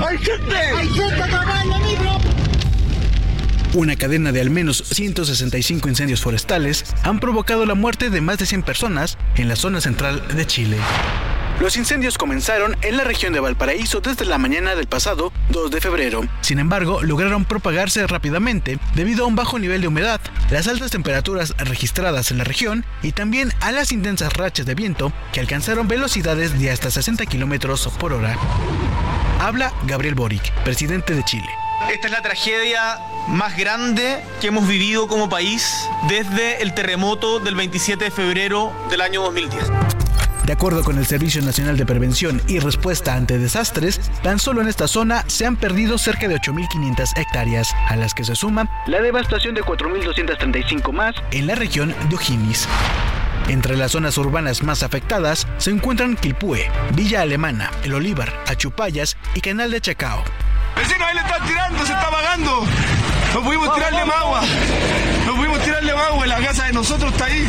¡Hay 0.05 0.19
gente! 0.19 0.57
¡Hay 0.57 0.89
gente 0.89 1.22
una 3.75 3.97
cadena 3.97 4.33
de 4.33 4.41
al 4.41 4.51
menos 4.51 4.85
165 4.93 5.89
incendios 5.89 6.21
forestales 6.21 6.85
han 7.03 7.21
provocado 7.21 7.65
la 7.65 7.75
muerte 7.75 8.11
de 8.11 8.21
más 8.21 8.39
de 8.39 8.47
100 8.47 8.63
personas 8.63 9.19
en 9.37 9.49
la 9.49 9.57
zona 9.57 9.81
central 9.81 10.23
de 10.35 10.47
Chile. 10.47 10.77
Los 11.61 11.77
incendios 11.77 12.19
comenzaron 12.19 12.77
en 12.83 12.97
la 12.97 13.05
región 13.05 13.33
de 13.33 13.41
Valparaíso 13.41 14.01
desde 14.01 14.25
la 14.25 14.37
mañana 14.37 14.75
del 14.75 14.89
pasado 14.89 15.33
2 15.51 15.71
de 15.71 15.81
febrero. 15.81 16.23
Sin 16.41 16.59
embargo, 16.59 17.03
lograron 17.03 17.45
propagarse 17.45 18.07
rápidamente 18.07 18.79
debido 18.95 19.25
a 19.25 19.29
un 19.29 19.37
bajo 19.37 19.59
nivel 19.59 19.81
de 19.81 19.89
humedad, 19.89 20.21
las 20.51 20.67
altas 20.67 20.91
temperaturas 20.91 21.55
registradas 21.59 22.31
en 22.31 22.39
la 22.39 22.45
región 22.45 22.85
y 23.03 23.13
también 23.13 23.53
a 23.61 23.71
las 23.71 23.93
intensas 23.93 24.33
rachas 24.33 24.67
de 24.67 24.75
viento 24.75 25.13
que 25.33 25.41
alcanzaron 25.41 25.89
velocidades 25.89 26.59
de 26.59 26.71
hasta 26.71 26.91
60 26.91 27.27
kilómetros 27.27 27.89
por 27.99 28.13
hora. 28.13 28.37
Habla 29.41 29.73
Gabriel 29.87 30.15
Boric, 30.15 30.53
presidente 30.65 31.15
de 31.15 31.25
Chile. 31.25 31.62
Esta 31.91 32.07
es 32.07 32.13
la 32.13 32.23
tragedia 32.23 32.99
más 33.29 33.57
grande 33.57 34.23
que 34.41 34.49
hemos 34.49 34.67
vivido 34.67 35.09
como 35.09 35.29
país 35.29 35.89
desde 36.09 36.63
el 36.63 36.75
terremoto 36.75 37.41
del 37.41 37.55
27 37.55 38.05
de 38.05 38.11
febrero 38.11 38.73
del 38.91 39.01
año 39.01 39.23
2010. 39.23 39.71
De 40.45 40.53
acuerdo 40.53 40.83
con 40.83 40.99
el 40.99 41.07
Servicio 41.07 41.41
Nacional 41.43 41.77
de 41.77 41.87
Prevención 41.87 42.43
y 42.49 42.59
Respuesta 42.59 43.15
ante 43.15 43.39
Desastres, 43.39 44.01
tan 44.23 44.39
solo 44.39 44.61
en 44.61 44.69
esta 44.69 44.89
zona 44.89 45.25
se 45.29 45.47
han 45.47 45.57
perdido 45.57 45.99
cerca 45.99 46.27
de 46.27 46.37
8.500 46.37 47.17
hectáreas, 47.17 47.73
a 47.89 47.97
las 47.97 48.13
que 48.13 48.25
se 48.25 48.35
suma 48.35 48.69
la 48.87 49.01
devastación 49.01 49.55
de 49.55 49.63
4.235 49.63 50.93
más 50.93 51.15
en 51.31 51.47
la 51.47 51.55
región 51.55 51.95
de 52.09 52.17
O'Higgins. 52.17 52.69
Entre 53.49 53.77
las 53.77 53.93
zonas 53.93 54.19
urbanas 54.19 54.63
más 54.63 54.83
afectadas 54.83 55.47
se 55.59 55.71
encuentran 55.71 56.17
Quilpue, 56.17 56.69
Villa 56.95 57.23
Alemana, 57.23 57.71
El 57.85 57.95
Olívar, 57.95 58.33
Achupayas 58.47 59.17
y 59.35 59.41
Canal 59.41 59.71
de 59.71 59.81
Chacao. 59.81 60.25
Vecino, 60.83 61.05
tirando, 61.47 61.87
se 61.87 61.93
está 61.93 62.11
vagando. 62.11 62.67
No 63.35 63.43
pudimos 63.43 63.73
tirarle 63.75 64.01
agua. 64.01 64.41
No 65.27 65.59
tirarle 65.63 65.93
la 66.27 66.39
casa 66.39 66.67
de 66.67 66.73
nosotros 66.73 67.13
está 67.13 67.27
ahí. 67.27 67.47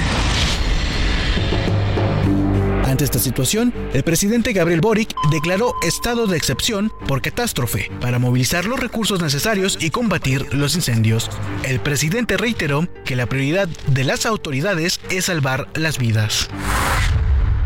Ante 2.85 3.05
esta 3.05 3.17
situación, 3.17 3.73
el 3.93 4.03
presidente 4.03 4.53
Gabriel 4.53 4.81
Boric 4.81 5.15
declaró 5.31 5.73
estado 5.81 6.27
de 6.27 6.37
excepción 6.37 6.91
por 7.07 7.23
catástrofe 7.23 7.89
para 7.99 8.19
movilizar 8.19 8.65
los 8.65 8.79
recursos 8.79 9.19
necesarios 9.19 9.79
y 9.81 9.89
combatir 9.89 10.53
los 10.53 10.75
incendios. 10.75 11.31
El 11.63 11.79
presidente 11.79 12.37
reiteró 12.37 12.87
que 13.03 13.15
la 13.15 13.25
prioridad 13.25 13.67
de 13.87 14.03
las 14.03 14.27
autoridades 14.27 14.99
es 15.09 15.25
salvar 15.25 15.67
las 15.73 15.97
vidas. 15.97 16.49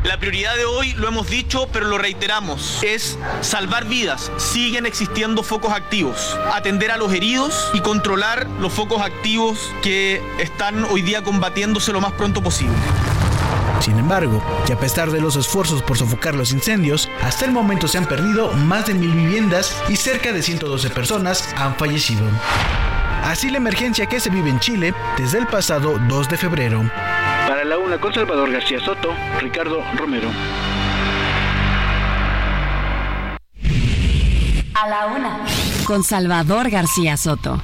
La 0.08 0.18
prioridad 0.18 0.56
de 0.56 0.64
hoy, 0.64 0.94
lo 0.94 1.10
hemos 1.10 1.30
dicho, 1.30 1.68
pero 1.74 1.86
lo 1.86 1.98
reiteramos, 1.98 2.82
es 2.82 3.20
salvar 3.42 3.84
vidas. 3.84 4.32
Siguen 4.38 4.86
existiendo 4.86 5.44
focos 5.44 5.74
activos. 5.74 6.38
Atender 6.54 6.92
a 6.92 6.98
los 6.98 7.12
heridos 7.12 7.70
y 7.74 7.82
controlar 7.82 8.48
los 8.62 8.72
focos 8.72 9.02
activos 9.02 9.60
que 9.84 10.22
están 10.40 10.86
hoy 10.86 11.02
día 11.02 11.24
combatiéndose 11.24 11.92
lo 11.92 12.00
más 12.00 12.14
pronto 12.14 12.42
posible. 12.42 12.78
Sin 13.82 14.00
embargo, 14.00 14.42
y 14.70 14.72
a 14.72 14.80
pesar 14.80 15.12
de 15.12 15.20
los 15.20 15.36
esfuerzos 15.36 15.84
por 15.84 15.98
sofocar 15.98 16.36
los 16.36 16.54
incendios, 16.54 17.10
hasta 17.22 17.44
el 17.44 17.52
momento 17.52 17.90
se 17.90 17.98
han 17.98 18.06
perdido 18.06 18.54
más 18.54 18.86
de 18.86 18.94
mil 18.94 19.12
viviendas 19.12 19.76
y 19.90 19.98
cerca 19.98 20.32
de 20.32 20.42
112 20.42 20.90
personas 20.90 21.54
han 21.58 21.76
fallecido. 21.76 22.24
Así 23.24 23.50
la 23.50 23.58
emergencia 23.58 24.06
que 24.06 24.22
se 24.22 24.30
vive 24.30 24.50
en 24.50 24.62
Chile 24.62 24.94
desde 25.18 25.38
el 25.38 25.48
pasado 25.48 26.00
2 26.08 26.30
de 26.30 26.38
febrero. 26.38 26.90
A 27.68 27.70
la 27.70 27.80
una 27.80 28.00
con 28.00 28.14
Salvador 28.14 28.50
García 28.50 28.80
Soto, 28.80 29.14
Ricardo 29.42 29.84
Romero. 29.98 30.30
A 34.74 34.88
la 34.88 35.08
una. 35.08 35.40
Con 35.84 36.02
Salvador 36.02 36.70
García 36.70 37.18
Soto. 37.18 37.62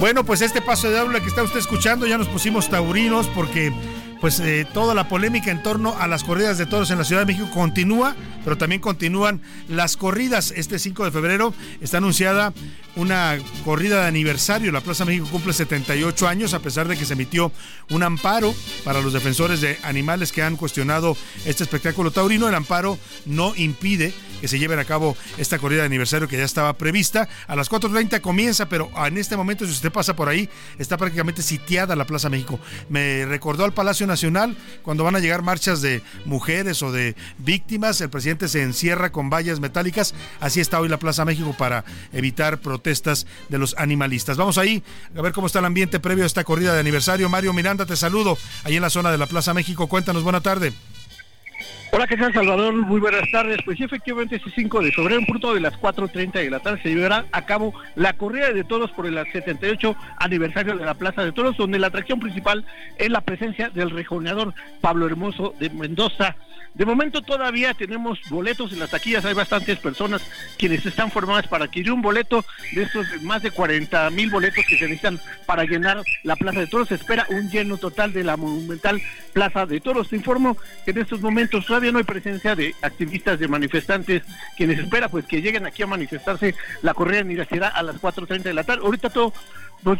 Bueno, 0.00 0.24
pues 0.24 0.40
este 0.40 0.62
paso 0.62 0.90
de 0.90 0.98
aula 0.98 1.20
que 1.20 1.26
está 1.26 1.42
usted 1.42 1.58
escuchando 1.58 2.06
ya 2.06 2.16
nos 2.16 2.26
pusimos 2.26 2.70
taurinos 2.70 3.26
porque 3.34 3.70
pues 4.18 4.40
eh, 4.40 4.66
toda 4.72 4.94
la 4.94 5.08
polémica 5.08 5.50
en 5.50 5.62
torno 5.62 5.94
a 5.98 6.06
las 6.06 6.24
corridas 6.24 6.56
de 6.56 6.64
toros 6.64 6.90
en 6.90 6.96
la 6.96 7.04
Ciudad 7.04 7.20
de 7.20 7.26
México 7.26 7.50
continúa, 7.52 8.16
pero 8.42 8.56
también 8.56 8.80
continúan 8.80 9.42
las 9.68 9.98
corridas. 9.98 10.54
Este 10.56 10.78
5 10.78 11.04
de 11.04 11.10
febrero 11.10 11.52
está 11.82 11.98
anunciada 11.98 12.54
una 12.96 13.38
corrida 13.62 14.00
de 14.00 14.08
aniversario. 14.08 14.72
La 14.72 14.80
Plaza 14.80 15.04
México 15.04 15.28
cumple 15.30 15.52
78 15.52 16.28
años, 16.28 16.54
a 16.54 16.60
pesar 16.60 16.88
de 16.88 16.96
que 16.96 17.04
se 17.04 17.12
emitió 17.12 17.52
un 17.90 18.02
amparo 18.02 18.54
para 18.84 19.02
los 19.02 19.12
defensores 19.12 19.60
de 19.60 19.78
animales 19.82 20.32
que 20.32 20.42
han 20.42 20.56
cuestionado 20.56 21.14
este 21.44 21.64
espectáculo 21.64 22.10
taurino. 22.10 22.48
El 22.48 22.54
amparo 22.54 22.98
no 23.26 23.54
impide 23.54 24.14
que 24.40 24.48
se 24.48 24.58
lleven 24.58 24.78
a 24.78 24.84
cabo 24.84 25.16
esta 25.38 25.58
corrida 25.58 25.80
de 25.80 25.86
aniversario 25.86 26.28
que 26.28 26.36
ya 26.36 26.44
estaba 26.44 26.72
prevista. 26.74 27.28
A 27.46 27.56
las 27.56 27.70
4.30 27.70 28.20
comienza, 28.20 28.68
pero 28.68 28.90
en 29.06 29.18
este 29.18 29.36
momento, 29.36 29.64
si 29.66 29.72
usted 29.72 29.92
pasa 29.92 30.16
por 30.16 30.28
ahí, 30.28 30.48
está 30.78 30.96
prácticamente 30.96 31.42
sitiada 31.42 31.96
la 31.96 32.06
Plaza 32.06 32.28
México. 32.28 32.58
Me 32.88 33.26
recordó 33.26 33.64
al 33.64 33.72
Palacio 33.72 34.06
Nacional 34.06 34.56
cuando 34.82 35.04
van 35.04 35.16
a 35.16 35.20
llegar 35.20 35.42
marchas 35.42 35.80
de 35.80 36.02
mujeres 36.24 36.82
o 36.82 36.92
de 36.92 37.16
víctimas. 37.38 38.00
El 38.00 38.10
presidente 38.10 38.48
se 38.48 38.62
encierra 38.62 39.12
con 39.12 39.30
vallas 39.30 39.60
metálicas. 39.60 40.14
Así 40.40 40.60
está 40.60 40.80
hoy 40.80 40.88
la 40.88 40.98
Plaza 40.98 41.24
México 41.24 41.54
para 41.56 41.84
evitar 42.12 42.58
protestas 42.58 43.26
de 43.48 43.58
los 43.58 43.74
animalistas. 43.78 44.36
Vamos 44.36 44.58
ahí 44.58 44.82
a 45.16 45.22
ver 45.22 45.32
cómo 45.32 45.46
está 45.46 45.58
el 45.58 45.64
ambiente 45.64 46.00
previo 46.00 46.24
a 46.24 46.26
esta 46.26 46.44
corrida 46.44 46.74
de 46.74 46.80
aniversario. 46.80 47.28
Mario 47.28 47.52
Miranda, 47.52 47.86
te 47.86 47.96
saludo 47.96 48.38
ahí 48.64 48.76
en 48.76 48.82
la 48.82 48.90
zona 48.90 49.10
de 49.10 49.18
la 49.18 49.26
Plaza 49.26 49.54
México. 49.54 49.86
Cuéntanos, 49.86 50.22
buena 50.22 50.40
tarde. 50.40 50.72
Hola, 51.92 52.06
¿qué 52.06 52.16
tal 52.16 52.32
Salvador? 52.32 52.72
Muy 52.72 53.00
buenas 53.00 53.28
tardes. 53.32 53.58
Pues 53.64 53.76
sí, 53.76 53.82
efectivamente, 53.82 54.36
este 54.36 54.48
5 54.54 54.80
de 54.80 54.92
febrero, 54.92 55.18
en 55.18 55.26
punto 55.26 55.52
de 55.52 55.58
las 55.58 55.74
4.30 55.74 56.34
de 56.34 56.48
la 56.48 56.60
tarde, 56.60 56.80
se 56.84 56.90
llevará 56.90 57.26
a 57.32 57.44
cabo 57.46 57.74
la 57.96 58.12
corrida 58.12 58.52
de 58.52 58.62
toros 58.62 58.92
por 58.92 59.06
el 59.06 59.18
78 59.32 59.96
aniversario 60.18 60.76
de 60.76 60.84
la 60.84 60.94
Plaza 60.94 61.24
de 61.24 61.32
Toros, 61.32 61.56
donde 61.56 61.80
la 61.80 61.88
atracción 61.88 62.20
principal 62.20 62.64
es 62.96 63.10
la 63.10 63.22
presencia 63.22 63.70
del 63.70 63.90
rejoneador 63.90 64.54
Pablo 64.80 65.06
Hermoso 65.06 65.52
de 65.58 65.68
Mendoza. 65.70 66.36
De 66.74 66.86
momento 66.86 67.20
todavía 67.20 67.74
tenemos 67.74 68.20
boletos 68.30 68.72
en 68.72 68.78
las 68.78 68.90
taquillas, 68.90 69.24
hay 69.24 69.34
bastantes 69.34 69.78
personas 69.80 70.22
quienes 70.56 70.86
están 70.86 71.10
formadas 71.10 71.48
para 71.48 71.64
adquirir 71.64 71.90
un 71.90 72.00
boleto 72.00 72.44
de 72.72 72.84
estos 72.84 73.06
más 73.22 73.42
de 73.42 73.50
40 73.50 74.08
mil 74.10 74.30
boletos 74.30 74.64
que 74.66 74.78
se 74.78 74.84
necesitan 74.84 75.18
para 75.46 75.64
llenar 75.64 76.00
la 76.22 76.36
Plaza 76.36 76.60
de 76.60 76.68
Toros. 76.68 76.88
Se 76.88 76.94
espera 76.94 77.26
un 77.30 77.50
lleno 77.50 77.76
total 77.76 78.12
de 78.12 78.22
la 78.22 78.36
monumental 78.36 79.02
Plaza 79.32 79.66
de 79.66 79.80
Toros. 79.80 80.08
Te 80.08 80.16
informo 80.16 80.56
que 80.84 80.92
en 80.92 80.98
estos 80.98 81.20
momentos 81.20 81.66
todavía 81.80 81.92
no 81.92 81.98
hay 81.98 82.04
presencia 82.04 82.54
de 82.54 82.74
activistas, 82.82 83.38
de 83.38 83.48
manifestantes, 83.48 84.22
quienes 84.54 84.78
espera 84.78 85.08
pues 85.08 85.24
que 85.24 85.40
lleguen 85.40 85.64
aquí 85.64 85.82
a 85.82 85.86
manifestarse. 85.86 86.54
La 86.82 86.92
corrida 86.92 87.20
iniciará 87.20 87.68
a 87.68 87.82
las 87.82 87.96
4.30 87.96 88.42
de 88.42 88.52
la 88.52 88.64
tarde. 88.64 88.84
Ahorita 88.84 89.08
todo 89.08 89.32
pues 89.82 89.98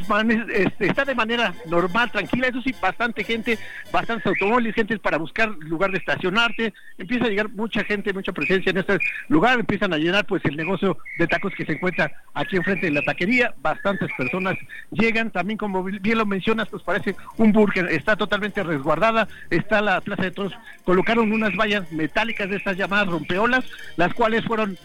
este, 0.55 0.87
está 0.87 1.05
de 1.05 1.15
manera 1.15 1.55
normal, 1.67 2.11
tranquila, 2.11 2.49
eso 2.49 2.61
sí, 2.63 2.75
bastante 2.81 3.25
gente, 3.25 3.59
bastantes 3.93 4.27
automóviles, 4.27 4.75
gente 4.75 4.99
para 4.99 5.19
buscar 5.19 5.49
lugar 5.61 5.91
de 5.91 5.99
estacionarte, 5.99 6.75
empieza 6.99 7.25
a 7.25 7.29
llegar 7.29 7.49
mucha 7.51 7.83
gente, 7.85 8.13
mucha 8.13 8.33
presencia 8.33 8.71
en 8.71 8.79
este 8.79 8.99
lugar, 9.29 9.59
empiezan 9.59 9.93
a 9.93 9.99
llenar 9.99 10.27
pues 10.27 10.45
el 10.45 10.57
negocio 10.57 10.99
de 11.19 11.27
tacos 11.27 11.55
que 11.55 11.65
se 11.65 11.73
encuentra 11.73 12.13
aquí 12.35 12.57
enfrente 12.57 12.87
de 12.87 12.93
la 12.93 13.03
taquería, 13.03 13.55
bastantes 13.63 14.11
personas 14.17 14.57
llegan, 14.91 15.31
también 15.31 15.57
como 15.57 15.83
bien 15.83 16.19
lo 16.19 16.27
mencionas, 16.27 16.69
pues 16.69 16.83
parece 16.83 17.17
un 17.37 17.53
burger, 17.53 17.87
está 17.91 18.17
totalmente 18.17 18.63
resguardada, 18.63 19.29
está 19.49 19.81
la 19.81 20.01
Plaza 20.01 20.25
de 20.25 20.31
Toros, 20.31 20.53
colocaron 20.85 21.33
unas 21.33 21.57
vallas 21.57 21.91
metálicas 21.93 22.51
de 22.51 22.57
estas 22.57 22.77
llamadas 22.77 23.09
rompeolas, 23.09 23.65
las 23.97 24.13
cuales 24.15 24.45
fueron 24.45 24.77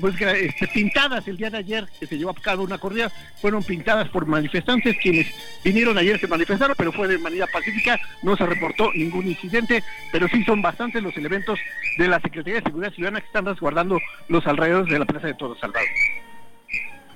pues, 0.00 0.20
este, 0.20 0.66
pintadas 0.68 1.26
el 1.28 1.36
día 1.36 1.50
de 1.50 1.58
ayer 1.58 1.86
que 1.98 2.06
se 2.06 2.18
llevó 2.18 2.30
a 2.30 2.34
cabo 2.34 2.62
una 2.62 2.78
corrida, 2.78 3.10
fueron 3.40 3.62
pintadas 3.62 4.08
por 4.08 4.26
manifestantes 4.26 4.96
quienes 5.02 5.26
vinieron 5.64 5.98
ayer 5.98 6.18
se 6.18 6.26
manifestaron, 6.26 6.74
pero 6.76 6.92
fue 6.92 7.08
de 7.08 7.18
manera 7.18 7.46
pacífica, 7.46 7.98
no 8.22 8.36
se 8.36 8.46
reportó 8.46 8.92
ningún 8.92 9.26
incidente, 9.26 9.82
pero 10.12 10.28
sí 10.28 10.44
son 10.44 10.62
bastantes 10.62 11.02
los 11.02 11.16
elementos 11.16 11.58
de 11.98 12.08
la 12.08 12.20
Secretaría 12.20 12.60
de 12.60 12.66
Seguridad 12.66 12.92
Ciudadana 12.92 13.20
que 13.20 13.26
están 13.26 13.46
resguardando 13.46 13.98
los 14.28 14.46
alrededores 14.46 14.90
de 14.90 14.98
la 14.98 15.04
Plaza 15.04 15.28
de 15.28 15.34
Todos 15.34 15.58
Salvados. 15.58 15.88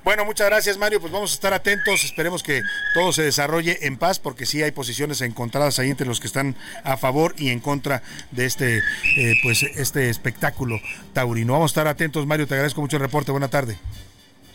Bueno, 0.09 0.25
muchas 0.25 0.47
gracias 0.47 0.79
Mario, 0.79 1.03
pues 1.03 1.13
vamos 1.13 1.33
a 1.33 1.35
estar 1.35 1.53
atentos, 1.53 2.03
esperemos 2.03 2.43
que 2.43 2.63
todo 2.95 3.13
se 3.13 3.25
desarrolle 3.25 3.81
en 3.83 3.99
paz 3.99 4.19
porque 4.19 4.47
sí 4.47 4.63
hay 4.63 4.71
posiciones 4.71 5.21
encontradas 5.21 5.79
ahí 5.79 5.91
entre 5.91 6.07
los 6.07 6.19
que 6.19 6.27
están 6.27 6.57
a 6.83 6.97
favor 6.97 7.35
y 7.37 7.51
en 7.51 7.61
contra 7.61 8.03
de 8.31 8.47
este 8.47 8.79
eh, 8.79 9.35
pues 9.43 9.63
este 9.65 10.09
espectáculo 10.09 10.81
taurino. 11.13 11.53
Vamos 11.53 11.73
a 11.73 11.73
estar 11.73 11.89
atentos 11.89 12.27
Mario, 12.27 12.47
te 12.47 12.55
agradezco 12.55 12.81
mucho 12.81 12.97
el 12.97 13.03
reporte, 13.03 13.33
buena 13.33 13.49
tarde. 13.49 13.77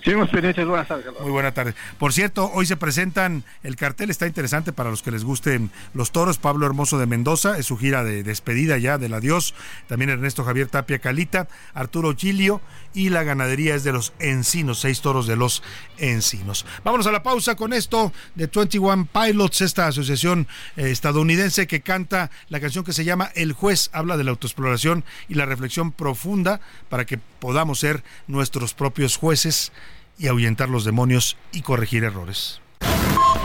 Seguimos 0.03 0.29
pendientes, 0.29 0.67
buenas 0.67 0.87
tardes. 0.87 1.05
Muy 1.21 1.31
buena 1.31 1.53
tarde. 1.53 1.73
Por 1.97 2.11
cierto, 2.11 2.51
hoy 2.53 2.65
se 2.65 2.75
presentan, 2.75 3.45
el 3.63 3.77
cartel 3.77 4.09
está 4.09 4.27
interesante 4.27 4.73
para 4.73 4.89
los 4.89 5.01
que 5.01 5.11
les 5.11 5.23
gusten 5.23 5.71
los 5.93 6.11
toros. 6.11 6.37
Pablo 6.37 6.65
Hermoso 6.65 6.99
de 6.99 7.05
Mendoza, 7.05 7.57
es 7.57 7.67
su 7.67 7.77
gira 7.77 8.03
de 8.03 8.21
despedida 8.21 8.77
ya 8.77 8.97
del 8.97 9.13
adiós. 9.13 9.55
También 9.87 10.09
Ernesto 10.09 10.43
Javier 10.43 10.67
Tapia 10.67 10.99
Calita, 10.99 11.47
Arturo 11.73 12.13
Gilio 12.17 12.59
y 12.93 13.09
la 13.09 13.23
ganadería 13.23 13.75
es 13.75 13.85
de 13.85 13.93
los 13.93 14.11
Encinos, 14.19 14.79
seis 14.79 14.99
toros 14.99 15.25
de 15.25 15.37
los 15.37 15.63
Encinos. 15.97 16.65
Vámonos 16.83 17.07
a 17.07 17.11
la 17.13 17.23
pausa 17.23 17.55
con 17.55 17.71
esto 17.71 18.11
de 18.35 18.47
21 18.47 19.07
Pilots, 19.07 19.61
esta 19.61 19.87
asociación 19.87 20.47
eh, 20.75 20.91
estadounidense 20.91 21.65
que 21.65 21.79
canta 21.79 22.29
la 22.49 22.59
canción 22.59 22.83
que 22.83 22.91
se 22.91 23.05
llama 23.05 23.31
El 23.35 23.53
juez, 23.53 23.89
habla 23.93 24.17
de 24.17 24.25
la 24.25 24.31
autoexploración 24.31 25.05
y 25.29 25.35
la 25.35 25.45
reflexión 25.45 25.93
profunda 25.93 26.59
para 26.89 27.05
que 27.05 27.19
podamos 27.43 27.77
ser 27.77 28.05
nuestros 28.25 28.73
propios 28.73 29.17
jueces 29.17 29.73
y 30.17 30.29
ahuyentar 30.29 30.69
los 30.69 30.85
demonios 30.85 31.35
y 31.51 31.61
corregir 31.61 32.05
errores. 32.05 32.61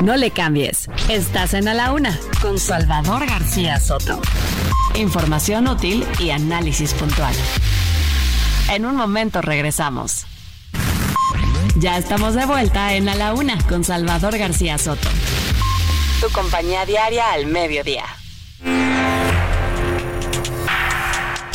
No 0.01 0.17
le 0.17 0.31
cambies. 0.31 0.89
Estás 1.09 1.53
en 1.53 1.67
A 1.67 1.75
la 1.75 1.93
Una 1.93 2.17
con 2.41 2.61
Salvador 2.61 3.27
García 3.27 3.81
Soto. 3.81 4.21
Información 4.95 5.67
útil 5.67 6.07
y 6.21 6.31
análisis 6.31 6.95
puntual. 6.95 7.35
En 8.71 8.87
un 8.87 8.95
momento 8.95 9.43
regresamos. 9.43 10.27
Ya 11.75 11.99
estamos 11.99 12.35
de 12.35 12.47
vuelta 12.47 12.95
en 12.95 13.09
A 13.09 13.17
la 13.17 13.35
Una 13.35 13.59
con 13.67 13.83
Salvador 13.83 14.39
García 14.39 14.79
Soto. 14.79 15.09
Tu 16.21 16.29
compañía 16.31 16.87
diaria 16.87 17.33
al 17.33 17.47
mediodía. 17.47 18.05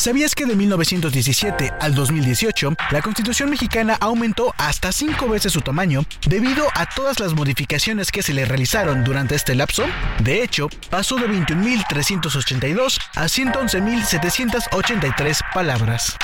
¿Sabías 0.03 0.35
que 0.35 0.45
de 0.45 0.55
1917 0.57 1.71
al 1.79 1.95
2018 1.95 2.75
la 2.91 3.01
Constitución 3.01 3.49
mexicana 3.49 3.95
aumentó 4.01 4.53
hasta 4.57 4.91
cinco 4.91 5.29
veces 5.29 5.53
su 5.53 5.61
tamaño 5.61 6.03
debido 6.27 6.67
a 6.75 6.89
todas 6.93 7.21
las 7.21 7.33
modificaciones 7.33 8.11
que 8.11 8.21
se 8.21 8.33
le 8.33 8.43
realizaron 8.43 9.05
durante 9.05 9.35
este 9.35 9.55
lapso? 9.55 9.85
De 10.21 10.43
hecho, 10.43 10.67
pasó 10.89 11.15
de 11.15 11.29
21.382 11.29 12.99
a 13.15 13.27
111.783 13.27 15.39
palabras. 15.53 16.17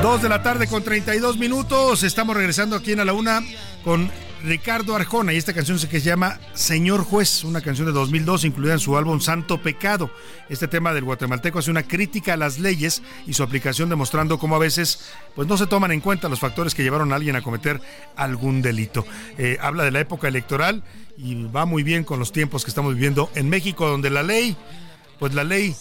Dos 0.00 0.22
de 0.22 0.28
la 0.28 0.44
tarde 0.44 0.68
con 0.68 0.84
32 0.84 1.38
minutos. 1.38 2.04
Estamos 2.04 2.36
regresando 2.36 2.76
aquí 2.76 2.92
en 2.92 3.00
A 3.00 3.04
la 3.04 3.14
Una 3.14 3.40
con 3.82 4.12
Ricardo 4.44 4.96
Arjona 4.96 5.32
y 5.32 5.36
esta 5.36 5.52
canción 5.52 5.78
que 5.78 6.00
se 6.00 6.06
llama 6.06 6.40
Señor 6.54 7.04
Juez, 7.04 7.44
una 7.44 7.60
canción 7.60 7.86
de 7.86 7.92
2002 7.92 8.44
incluida 8.44 8.72
en 8.72 8.80
su 8.80 8.96
álbum 8.96 9.20
Santo 9.20 9.62
Pecado. 9.62 10.10
Este 10.48 10.66
tema 10.66 10.92
del 10.92 11.04
guatemalteco 11.04 11.60
hace 11.60 11.70
una 11.70 11.84
crítica 11.84 12.34
a 12.34 12.36
las 12.36 12.58
leyes 12.58 13.02
y 13.26 13.34
su 13.34 13.44
aplicación 13.44 13.88
demostrando 13.88 14.38
cómo 14.38 14.56
a 14.56 14.58
veces 14.58 15.12
pues 15.36 15.46
no 15.46 15.56
se 15.56 15.68
toman 15.68 15.92
en 15.92 16.00
cuenta 16.00 16.28
los 16.28 16.40
factores 16.40 16.74
que 16.74 16.82
llevaron 16.82 17.12
a 17.12 17.16
alguien 17.16 17.36
a 17.36 17.42
cometer 17.42 17.80
algún 18.16 18.62
delito. 18.62 19.06
Eh, 19.38 19.58
habla 19.60 19.84
de 19.84 19.92
la 19.92 20.00
época 20.00 20.26
electoral 20.26 20.82
y 21.16 21.44
va 21.44 21.64
muy 21.64 21.84
bien 21.84 22.02
con 22.02 22.18
los 22.18 22.32
tiempos 22.32 22.64
que 22.64 22.70
estamos 22.70 22.94
viviendo 22.94 23.30
en 23.36 23.48
México 23.48 23.86
donde 23.86 24.10
la 24.10 24.24
ley, 24.24 24.56
pues 25.20 25.34
la 25.34 25.44
ley 25.44 25.76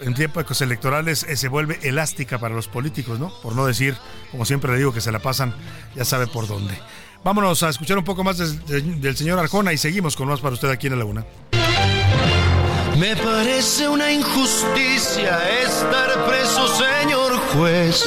en 0.00 0.14
tiempos 0.14 0.60
electorales 0.60 1.22
eh, 1.22 1.36
se 1.36 1.48
vuelve 1.48 1.78
elástica 1.82 2.38
para 2.38 2.54
los 2.54 2.68
políticos, 2.68 3.18
¿no? 3.18 3.32
Por 3.42 3.54
no 3.54 3.64
decir, 3.64 3.96
como 4.30 4.44
siempre 4.44 4.72
le 4.72 4.78
digo, 4.78 4.92
que 4.92 5.00
se 5.00 5.12
la 5.12 5.20
pasan, 5.20 5.54
ya 5.94 6.04
sabe 6.04 6.26
por 6.26 6.46
dónde. 6.46 6.74
Vámonos 7.24 7.62
a 7.62 7.70
escuchar 7.70 7.96
un 7.96 8.04
poco 8.04 8.22
más 8.22 8.36
del 8.66 9.16
señor 9.16 9.38
Arjona 9.38 9.72
y 9.72 9.78
seguimos 9.78 10.14
con 10.14 10.28
más 10.28 10.40
para 10.40 10.54
usted 10.54 10.68
aquí 10.68 10.88
en 10.88 10.92
la 10.92 10.98
Laguna. 10.98 11.24
Me 12.98 13.16
parece 13.16 13.88
una 13.88 14.12
injusticia 14.12 15.38
estar 15.62 16.26
preso, 16.26 16.68
señor 16.68 17.36
juez. 17.54 18.04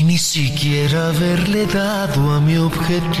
y 0.00 0.02
ni 0.02 0.16
siquiera 0.18 1.08
haberle 1.08 1.66
dado 1.66 2.32
a 2.32 2.40
mi 2.40 2.56
objetivo. 2.56 3.20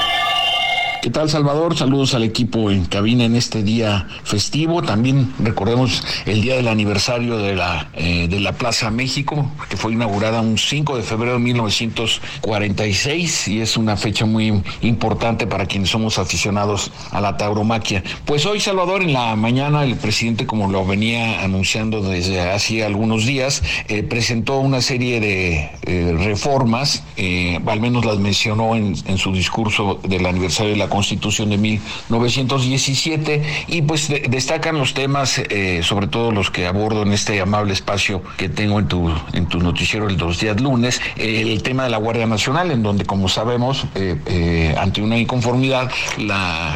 ¿Qué 1.01 1.09
tal, 1.09 1.29
Salvador? 1.31 1.75
Saludos 1.75 2.13
al 2.13 2.23
equipo 2.23 2.69
en 2.69 2.85
cabina 2.85 3.23
en 3.23 3.35
este 3.35 3.63
día 3.63 4.07
festivo. 4.23 4.83
También 4.83 5.33
recordemos 5.39 6.03
el 6.27 6.43
día 6.43 6.57
del 6.57 6.67
aniversario 6.67 7.39
de 7.39 7.55
la, 7.55 7.89
eh, 7.95 8.27
de 8.27 8.39
la 8.39 8.51
Plaza 8.51 8.91
México, 8.91 9.49
que 9.67 9.77
fue 9.77 9.93
inaugurada 9.93 10.41
un 10.41 10.59
5 10.59 10.97
de 10.97 11.01
febrero 11.01 11.33
de 11.33 11.39
1946 11.39 13.47
y 13.47 13.61
es 13.61 13.77
una 13.77 13.97
fecha 13.97 14.27
muy 14.27 14.61
importante 14.83 15.47
para 15.47 15.65
quienes 15.65 15.89
somos 15.89 16.19
aficionados 16.19 16.91
a 17.09 17.19
la 17.19 17.35
tauromaquia. 17.35 18.03
Pues 18.25 18.45
hoy, 18.45 18.59
Salvador, 18.59 19.01
en 19.01 19.13
la 19.13 19.35
mañana 19.35 19.83
el 19.83 19.95
presidente, 19.95 20.45
como 20.45 20.69
lo 20.69 20.85
venía 20.85 21.43
anunciando 21.43 22.03
desde 22.03 22.41
hace 22.41 22.85
algunos 22.85 23.25
días, 23.25 23.63
eh, 23.87 24.03
presentó 24.03 24.59
una 24.59 24.81
serie 24.81 25.19
de 25.19 25.71
eh, 25.81 26.15
reformas, 26.15 27.01
al 27.17 27.81
menos 27.81 28.05
las 28.05 28.19
mencionó 28.19 28.75
en, 28.75 28.93
en 29.07 29.17
su 29.17 29.31
discurso 29.31 29.99
del 30.03 30.27
aniversario 30.27 30.73
de 30.73 30.77
la 30.77 30.90
Constitución 30.91 31.49
de 31.49 31.57
1917 31.57 33.41
y 33.67 33.81
pues 33.81 34.09
destacan 34.29 34.77
los 34.77 34.93
temas, 34.93 35.39
eh, 35.39 35.81
sobre 35.83 36.05
todo 36.07 36.31
los 36.31 36.51
que 36.51 36.67
abordo 36.67 37.01
en 37.01 37.13
este 37.13 37.41
amable 37.41 37.73
espacio 37.73 38.21
que 38.37 38.49
tengo 38.49 38.79
en 38.79 38.87
tu, 38.87 39.11
en 39.33 39.47
tu 39.47 39.59
noticiero 39.59 40.07
el 40.07 40.17
dos 40.17 40.39
días 40.39 40.61
lunes, 40.61 41.01
el 41.15 41.63
tema 41.63 41.85
de 41.85 41.89
la 41.89 41.97
Guardia 41.97 42.27
Nacional, 42.27 42.69
en 42.71 42.83
donde 42.83 43.05
como 43.05 43.29
sabemos, 43.29 43.85
eh, 43.95 44.17
eh, 44.27 44.75
ante 44.77 45.01
una 45.01 45.17
inconformidad 45.17 45.89
la, 46.17 46.75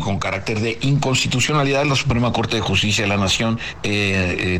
con 0.00 0.18
carácter 0.18 0.60
de 0.60 0.78
inconstitucionalidad, 0.82 1.86
la 1.86 1.94
Suprema 1.94 2.32
Corte 2.32 2.56
de 2.56 2.62
Justicia 2.62 3.04
de 3.04 3.08
la 3.08 3.16
Nación 3.16 3.58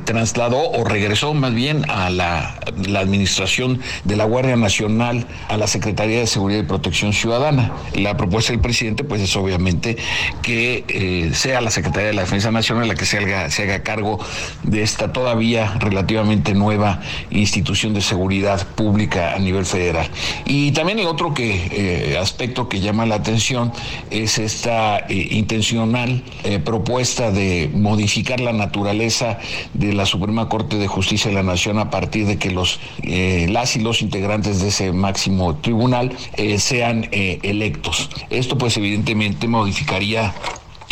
trasladó 0.05 0.71
o 0.71 0.85
regresó 0.85 1.35
más 1.35 1.53
bien 1.53 1.85
a 1.91 2.11
la, 2.11 2.61
la 2.87 3.01
administración 3.01 3.81
de 4.05 4.17
la 4.17 4.25
Guardia 4.25 4.57
Nacional 4.57 5.27
a 5.49 5.57
la 5.57 5.67
Secretaría 5.67 6.21
de 6.21 6.27
Seguridad 6.27 6.61
y 6.61 6.67
Protección 6.67 7.13
Ciudadana. 7.13 7.73
La 7.95 8.17
propuesta 8.17 8.53
del 8.53 8.61
presidente, 8.69 9.03
pues 9.03 9.23
es 9.23 9.35
obviamente 9.35 9.97
que 10.43 10.85
eh, 10.89 11.31
sea 11.32 11.62
la 11.62 11.70
Secretaría 11.70 12.09
de 12.09 12.12
la 12.12 12.20
Defensa 12.20 12.51
Nacional 12.51 12.86
la 12.86 12.97
que 12.97 13.07
se 13.07 13.16
haga, 13.16 13.51
se 13.51 13.62
haga 13.62 13.82
cargo 13.82 14.19
de 14.62 14.82
esta 14.82 15.11
todavía 15.11 15.73
relativamente 15.78 16.53
nueva 16.53 17.01
institución 17.31 17.95
de 17.95 18.03
seguridad 18.03 18.66
pública 18.74 19.32
a 19.35 19.39
nivel 19.39 19.65
federal. 19.65 20.07
Y 20.45 20.73
también 20.73 20.99
el 20.99 21.07
otro 21.07 21.32
que, 21.32 21.69
eh, 21.73 22.19
aspecto 22.19 22.69
que 22.69 22.81
llama 22.81 23.07
la 23.07 23.15
atención 23.15 23.73
es 24.11 24.36
esta 24.36 24.99
eh, 24.99 25.28
intencional 25.31 26.23
propuesta 26.65 27.31
de 27.31 27.70
modificar 27.73 28.40
la 28.40 28.53
naturaleza 28.53 29.39
de 29.73 29.95
la 29.95 30.05
Suprema 30.05 30.51
Corte 30.51 30.77
de 30.77 30.89
Justicia 30.89 31.31
de 31.31 31.36
la 31.36 31.43
Nación 31.43 31.78
a 31.78 31.89
partir 31.89 32.27
de 32.27 32.36
que 32.36 32.51
los 32.51 32.81
las 33.03 33.77
y 33.77 33.81
los 33.81 34.03
integrantes 34.03 34.61
de 34.61 34.69
ese 34.69 34.93
máximo 34.93 35.57
tribunal 35.57 36.12
sean 36.59 37.09
electos. 37.12 38.11
Esto 38.31 38.57
pues 38.59 38.76
evidentemente 38.76 39.48
modificaría 39.48 40.35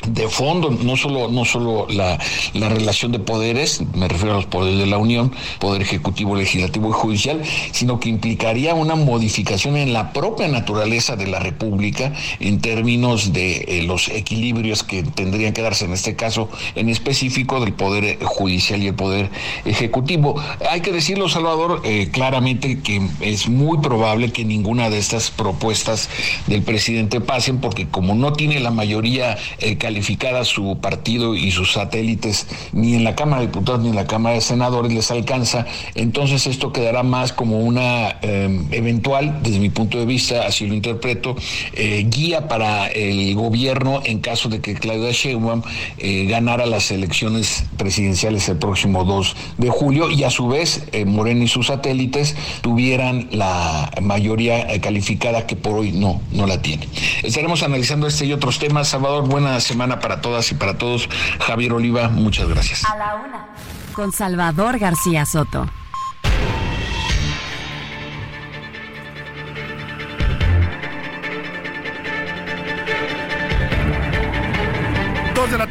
de 0.09 0.29
fondo, 0.29 0.71
no 0.71 0.97
solo, 0.97 1.29
no 1.29 1.45
solo 1.45 1.87
la, 1.89 2.19
la, 2.55 2.69
relación 2.69 3.13
de 3.13 3.19
poderes, 3.19 3.83
me 3.95 4.09
refiero 4.09 4.35
a 4.35 4.37
los 4.37 4.47
poderes 4.47 4.79
de 4.79 4.87
la 4.87 4.99
Unión, 4.99 5.33
poder 5.59 5.83
ejecutivo, 5.83 6.37
legislativo 6.37 6.91
y 6.91 6.93
judicial, 6.93 7.43
sino 7.73 7.99
que 7.99 8.09
implicaría 8.09 8.75
una 8.75 8.95
modificación 8.95 9.77
en 9.77 9.93
la 9.93 10.13
propia 10.13 10.49
naturaleza 10.49 11.17
de 11.17 11.27
la 11.27 11.41
República 11.41 12.13
en 12.41 12.61
términos 12.61 13.33
de 13.33 13.57
eh, 13.57 13.83
los 13.83 14.09
equilibrios 14.09 14.83
que 14.83 15.03
tendrían 15.03 15.53
que 15.53 15.63
darse 15.63 15.87
en 15.87 15.93
este 15.93 16.15
caso 16.15 16.49
en 16.75 16.89
específico 16.89 17.61
del 17.61 17.73
poder 17.73 18.19
judicial 18.23 18.83
y 18.83 18.89
el 18.89 18.95
poder 18.95 19.31
ejecutivo. 19.65 20.41
Hay 20.71 20.83
que 20.83 20.93
decirlo, 20.93 21.29
Salvador, 21.29 21.81
eh, 21.85 22.11
claramente 22.13 22.81
que 22.81 23.01
es 23.21 23.49
muy 23.49 23.79
probable 23.79 24.31
que 24.31 24.45
ninguna 24.45 24.91
de 24.91 24.99
estas 24.99 25.31
propuestas 25.31 26.09
del 26.47 26.63
presidente 26.63 27.21
pasen 27.21 27.59
porque 27.61 27.89
como 27.89 28.15
no 28.15 28.33
tiene 28.33 28.61
la 28.61 28.71
mayoría 28.71 29.39
eh, 29.59 29.77
calificada 29.87 30.45
su 30.45 30.79
partido 30.81 31.37
y 31.37 31.53
sus 31.53 31.75
satélites 31.75 32.49
ni 32.73 32.97
en 32.97 33.05
la 33.05 33.15
Cámara 33.15 33.43
de 33.43 33.47
Diputados 33.47 33.83
ni 33.83 33.91
en 33.91 33.95
la 33.95 34.09
Cámara 34.09 34.35
de 34.35 34.41
Senadores 34.41 34.93
les 34.93 35.13
alcanza, 35.13 35.65
entonces 35.95 36.49
esto 36.49 36.73
quedará 36.73 37.05
más 37.05 37.33
como 37.33 37.61
una 37.61 38.19
em, 38.23 38.67
eventual, 38.73 39.39
desde 39.45 39.61
mi 39.61 39.71
punto 39.71 39.97
de 39.97 40.05
vista, 40.05 40.45
así 40.45 40.67
lo 40.67 40.75
interpreto, 40.75 41.37
eh, 41.73 42.05
guía 42.09 42.49
para 42.49 42.89
el 42.89 43.33
gobierno 43.37 44.01
en 44.05 44.19
caso 44.19 44.49
de 44.49 44.61
que 44.61 44.75
Claudia 44.75 45.13
Sheinbaum 45.13 45.63
eh, 45.99 46.27
ganara 46.29 46.67
las 46.67 46.91
elecciones 46.91 47.65
presidenciales 47.77 48.49
el 48.49 48.57
próximo 48.57 49.05
2 49.05 49.37
de 49.59 49.69
julio 49.71 50.11
y 50.11 50.25
a 50.25 50.31
su 50.31 50.49
vez 50.49 50.85
eh, 50.91 51.05
Moreno 51.05 51.45
y 51.45 51.49
sus 51.49 51.69
satélites 51.69 52.35
tuvieran 52.61 53.29
la 53.31 53.93
mayoría 54.03 54.81
calificada 54.81 55.47
que 55.47 55.55
por 55.55 55.75
hoy 55.75 55.93
no, 55.93 56.21
no 56.33 56.49
la 56.49 56.61
tiene. 56.61 56.89
Estaremos 57.23 57.63
analizando 57.63 58.09
este 58.09 58.27
y 58.27 58.33
otros 58.33 58.59
temas. 58.59 58.89
Salvador, 58.89 59.29
buenas 59.29 59.76
semana 59.77 60.01
para 60.01 60.23
todas 60.23 60.51
y 60.53 60.55
para 60.55 60.79
todos. 60.79 61.07
Javier 61.39 61.75
Oliva, 61.75 62.09
muchas 62.09 62.49
gracias. 62.49 62.83
A 62.87 62.97
la 62.97 63.17
una. 63.17 63.47
Con 63.93 64.11
Salvador 64.11 64.79
García 64.79 65.27
Soto. 65.27 65.69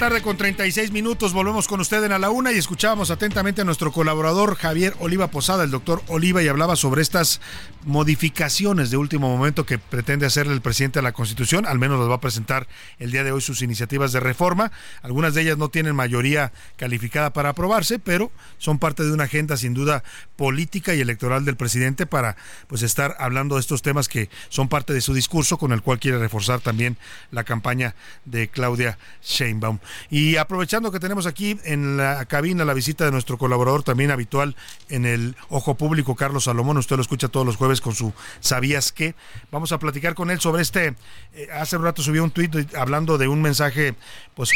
Tarde 0.09 0.21
con 0.21 0.37
36 0.37 0.91
minutos. 0.91 1.33
Volvemos 1.33 1.67
con 1.67 1.81
usted 1.81 2.03
en 2.03 2.11
a 2.11 2.19
la 2.19 2.29
una 2.29 2.51
y 2.51 2.59
escuchábamos 2.59 3.09
atentamente 3.09 3.61
a 3.61 3.63
nuestro 3.63 3.91
colaborador 3.91 4.55
Javier 4.55 4.93
Oliva 4.99 5.31
Posada, 5.31 5.63
el 5.63 5.71
doctor 5.71 6.03
Oliva, 6.09 6.43
y 6.43 6.47
hablaba 6.47 6.75
sobre 6.75 7.01
estas 7.01 7.41
modificaciones 7.85 8.91
de 8.91 8.97
último 8.97 9.35
momento 9.35 9.65
que 9.65 9.79
pretende 9.79 10.27
hacerle 10.27 10.53
el 10.53 10.61
presidente 10.61 10.99
a 10.99 11.01
la 11.01 11.11
Constitución. 11.11 11.65
Al 11.65 11.79
menos 11.79 11.99
las 11.99 12.07
va 12.07 12.15
a 12.15 12.21
presentar 12.21 12.67
el 12.99 13.11
día 13.11 13.23
de 13.23 13.31
hoy 13.31 13.41
sus 13.41 13.63
iniciativas 13.63 14.11
de 14.11 14.19
reforma. 14.19 14.71
Algunas 15.01 15.33
de 15.33 15.41
ellas 15.41 15.57
no 15.57 15.69
tienen 15.69 15.95
mayoría 15.95 16.51
calificada 16.77 17.33
para 17.33 17.49
aprobarse, 17.49 17.97
pero 17.97 18.31
son 18.59 18.77
parte 18.77 19.01
de 19.01 19.11
una 19.11 19.23
agenda 19.23 19.57
sin 19.57 19.73
duda 19.73 20.03
política 20.35 20.93
y 20.93 21.01
electoral 21.01 21.45
del 21.45 21.55
presidente 21.55 22.05
para 22.05 22.37
pues 22.67 22.83
estar 22.83 23.15
hablando 23.17 23.55
de 23.55 23.61
estos 23.61 23.81
temas 23.81 24.07
que 24.07 24.29
son 24.49 24.69
parte 24.69 24.93
de 24.93 25.01
su 25.01 25.15
discurso 25.15 25.57
con 25.57 25.71
el 25.71 25.81
cual 25.81 25.97
quiere 25.97 26.19
reforzar 26.19 26.59
también 26.59 26.95
la 27.31 27.43
campaña 27.43 27.95
de 28.25 28.49
Claudia 28.49 28.99
Sheinbaum. 29.23 29.79
Y 30.09 30.37
aprovechando 30.37 30.91
que 30.91 30.99
tenemos 30.99 31.25
aquí 31.25 31.59
en 31.63 31.97
la 31.97 32.25
cabina 32.25 32.65
la 32.65 32.73
visita 32.73 33.05
de 33.05 33.11
nuestro 33.11 33.37
colaborador 33.37 33.83
también 33.83 34.11
habitual 34.11 34.55
en 34.89 35.05
el 35.05 35.35
Ojo 35.49 35.75
Público, 35.75 36.15
Carlos 36.15 36.45
Salomón, 36.45 36.77
usted 36.77 36.95
lo 36.95 37.01
escucha 37.01 37.27
todos 37.27 37.45
los 37.45 37.55
jueves 37.55 37.81
con 37.81 37.93
su 37.93 38.13
¿Sabías 38.39 38.91
qué? 38.91 39.15
Vamos 39.51 39.71
a 39.71 39.79
platicar 39.79 40.15
con 40.15 40.31
él 40.31 40.39
sobre 40.39 40.61
este, 40.61 40.95
eh, 41.33 41.47
hace 41.53 41.77
un 41.77 41.83
rato 41.83 42.01
subió 42.01 42.23
un 42.23 42.31
tuit 42.31 42.75
hablando 42.75 43.17
de 43.17 43.27
un 43.27 43.41
mensaje, 43.41 43.95
pues 44.35 44.51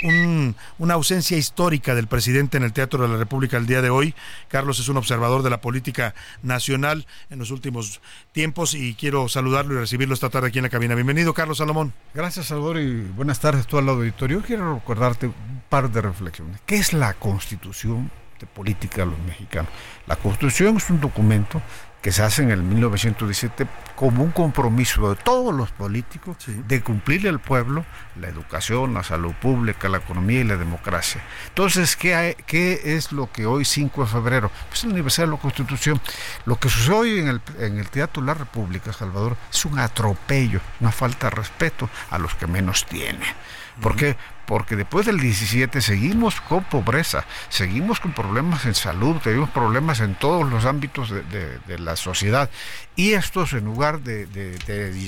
una 0.78 0.94
ausencia 0.94 1.38
histórica 1.38 1.96
del 1.96 2.08
presidente 2.08 2.58
en 2.58 2.64
el 2.64 2.74
Teatro 2.74 3.04
de 3.04 3.10
la 3.10 3.18
República 3.18 3.58
el 3.58 3.66
día 3.66 3.82
de 3.82 3.90
hoy. 3.90 4.14
Carlos 4.48 4.80
es 4.80 4.90
un 4.90 4.98
observador 4.98 5.44
de 5.44 5.50
la 5.50 5.62
política 5.62 6.14
nacional 6.44 7.06
en 7.30 7.40
los 7.40 7.52
últimos 7.52 8.02
tiempos 8.32 8.74
y 8.74 8.96
quiero 8.96 9.28
saludarlo 9.30 9.76
y 9.76 9.78
recibirlo 9.78 10.14
esta 10.14 10.30
tarde 10.30 10.48
aquí 10.50 10.60
en 10.60 10.64
la 10.64 10.70
cabina. 10.70 10.96
Bienvenido, 10.96 11.34
Carlos 11.34 11.58
Salomón. 11.58 11.94
Gracias, 12.14 12.48
Salvador, 12.48 12.80
y 12.80 13.02
buenas 13.02 13.40
tardes 13.40 13.66
a 13.66 13.68
todo 13.68 13.80
el 13.82 13.90
auditorio. 13.90 14.42
Quiero 14.42 14.76
recordar 14.76 15.16
un 15.28 15.62
par 15.70 15.90
de 15.90 16.02
reflexiones. 16.02 16.60
¿Qué 16.66 16.78
es 16.78 16.94
la 16.94 17.14
constitución 17.14 18.12
de 18.40 18.48
política 18.48 19.02
de 19.02 19.08
los 19.08 19.20
mexicanos? 19.20 19.72
La 20.08 20.16
constitución 20.16 20.78
es 20.78 20.90
un 20.90 21.00
documento 21.00 21.62
que 22.02 22.12
se 22.12 22.24
hace 22.24 22.44
en 22.44 22.52
el 22.52 22.64
1917 22.64 23.68
como 23.96 24.24
un 24.24 24.32
compromiso 24.32 25.14
de 25.14 25.22
todos 25.22 25.54
los 25.54 25.72
políticos 25.72 26.38
de 26.48 26.82
cumplirle 26.82 27.28
al 27.28 27.40
pueblo 27.40 27.86
la 28.16 28.30
educación, 28.30 28.94
la 28.94 29.04
salud 29.04 29.34
pública, 29.34 29.90
la 29.90 29.98
economía 29.98 30.40
y 30.40 30.46
la 30.46 30.56
democracia. 30.56 31.22
Entonces, 31.50 31.98
¿qué, 31.98 32.38
qué 32.46 32.96
es 32.96 33.12
lo 33.12 33.30
que 33.32 33.46
hoy 33.46 33.66
5 33.66 34.04
de 34.04 34.08
febrero? 34.10 34.52
Pues 34.70 34.84
el 34.86 34.92
aniversario 34.92 35.32
de 35.32 35.38
la 35.38 35.42
Constitución. 35.42 36.00
Lo 36.46 36.58
que 36.58 36.70
sucede 36.70 36.96
hoy 36.96 37.20
en 37.20 37.28
el, 37.28 37.42
en 37.60 37.78
el 37.78 37.90
Teatro 37.90 38.22
de 38.22 38.28
la 38.28 38.34
República, 38.34 38.94
Salvador, 38.94 39.36
es 39.52 39.66
un 39.66 39.78
atropello, 39.80 40.62
una 40.80 40.94
falta 40.94 41.30
de 41.30 41.36
respeto 41.36 41.90
a 42.10 42.18
los 42.18 42.34
que 42.36 42.48
menos 42.48 42.86
tienen. 42.86 43.28
¿Por 43.82 43.96
qué? 43.96 44.16
Porque 44.50 44.76
después 44.76 45.06
del 45.06 45.20
17 45.20 45.80
seguimos 45.80 46.42
con 46.42 46.64
pobreza, 46.64 47.24
seguimos 47.50 48.00
con 48.00 48.14
problemas 48.14 48.66
en 48.66 48.74
salud, 48.74 49.18
tenemos 49.24 49.52
problemas 49.52 50.00
en 50.00 50.16
todos 50.16 50.50
los 50.50 50.66
ámbitos 50.66 51.12
de, 51.12 51.78
la 51.78 51.96
sociedad. 51.96 52.50
Y 52.96 53.12
estos, 53.12 53.54
en 53.54 53.66
lugar 53.66 54.02
de, 54.02 54.28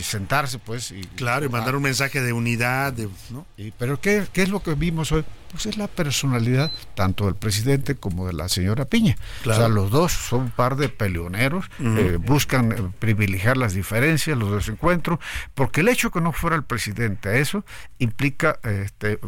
sentarse, 0.04 0.60
pues... 0.60 0.94
claro, 1.16 1.48
y 1.48 1.50
mandar 1.50 1.76
un 1.76 1.82
mensaje 1.82 2.22
de 2.22 2.34
unidad, 2.34 2.94
¿no? 3.32 3.48
pero 3.80 4.00
¿qué, 4.00 4.28
¿qué 4.32 4.44
es 4.44 4.50
lo 4.50 4.62
que 4.62 4.76
vimos 4.76 5.12
hoy? 5.12 5.26
Pues 5.52 5.66
es 5.66 5.78
la 5.78 5.88
personalidad 5.88 6.72
tanto 6.96 7.26
del 7.26 7.36
presidente 7.36 7.96
como 7.96 8.28
de 8.28 8.34
la 8.34 8.50
señora 8.50 8.86
Piña. 8.86 9.18
O 9.46 9.54
sea, 9.54 9.68
los 9.68 9.92
dos 9.92 10.12
son 10.12 10.42
un 10.42 10.52
par 10.52 10.76
de 10.76 10.90
peleoneros, 10.90 11.66
eh, 11.80 12.18
buscan 12.20 12.72
eh, 12.72 12.76
privilegiar 13.00 13.58
las 13.58 13.74
diferencias, 13.74 14.38
los 14.38 14.52
desencuentros, 14.52 15.20
porque 15.54 15.82
el 15.82 15.90
hecho 15.90 16.12
que 16.12 16.22
no 16.22 16.32
fuera 16.32 16.56
el 16.56 16.64
presidente 16.64 17.30
a 17.30 17.34
eso 17.36 17.66
implica, 18.00 18.60
este, 18.64 19.20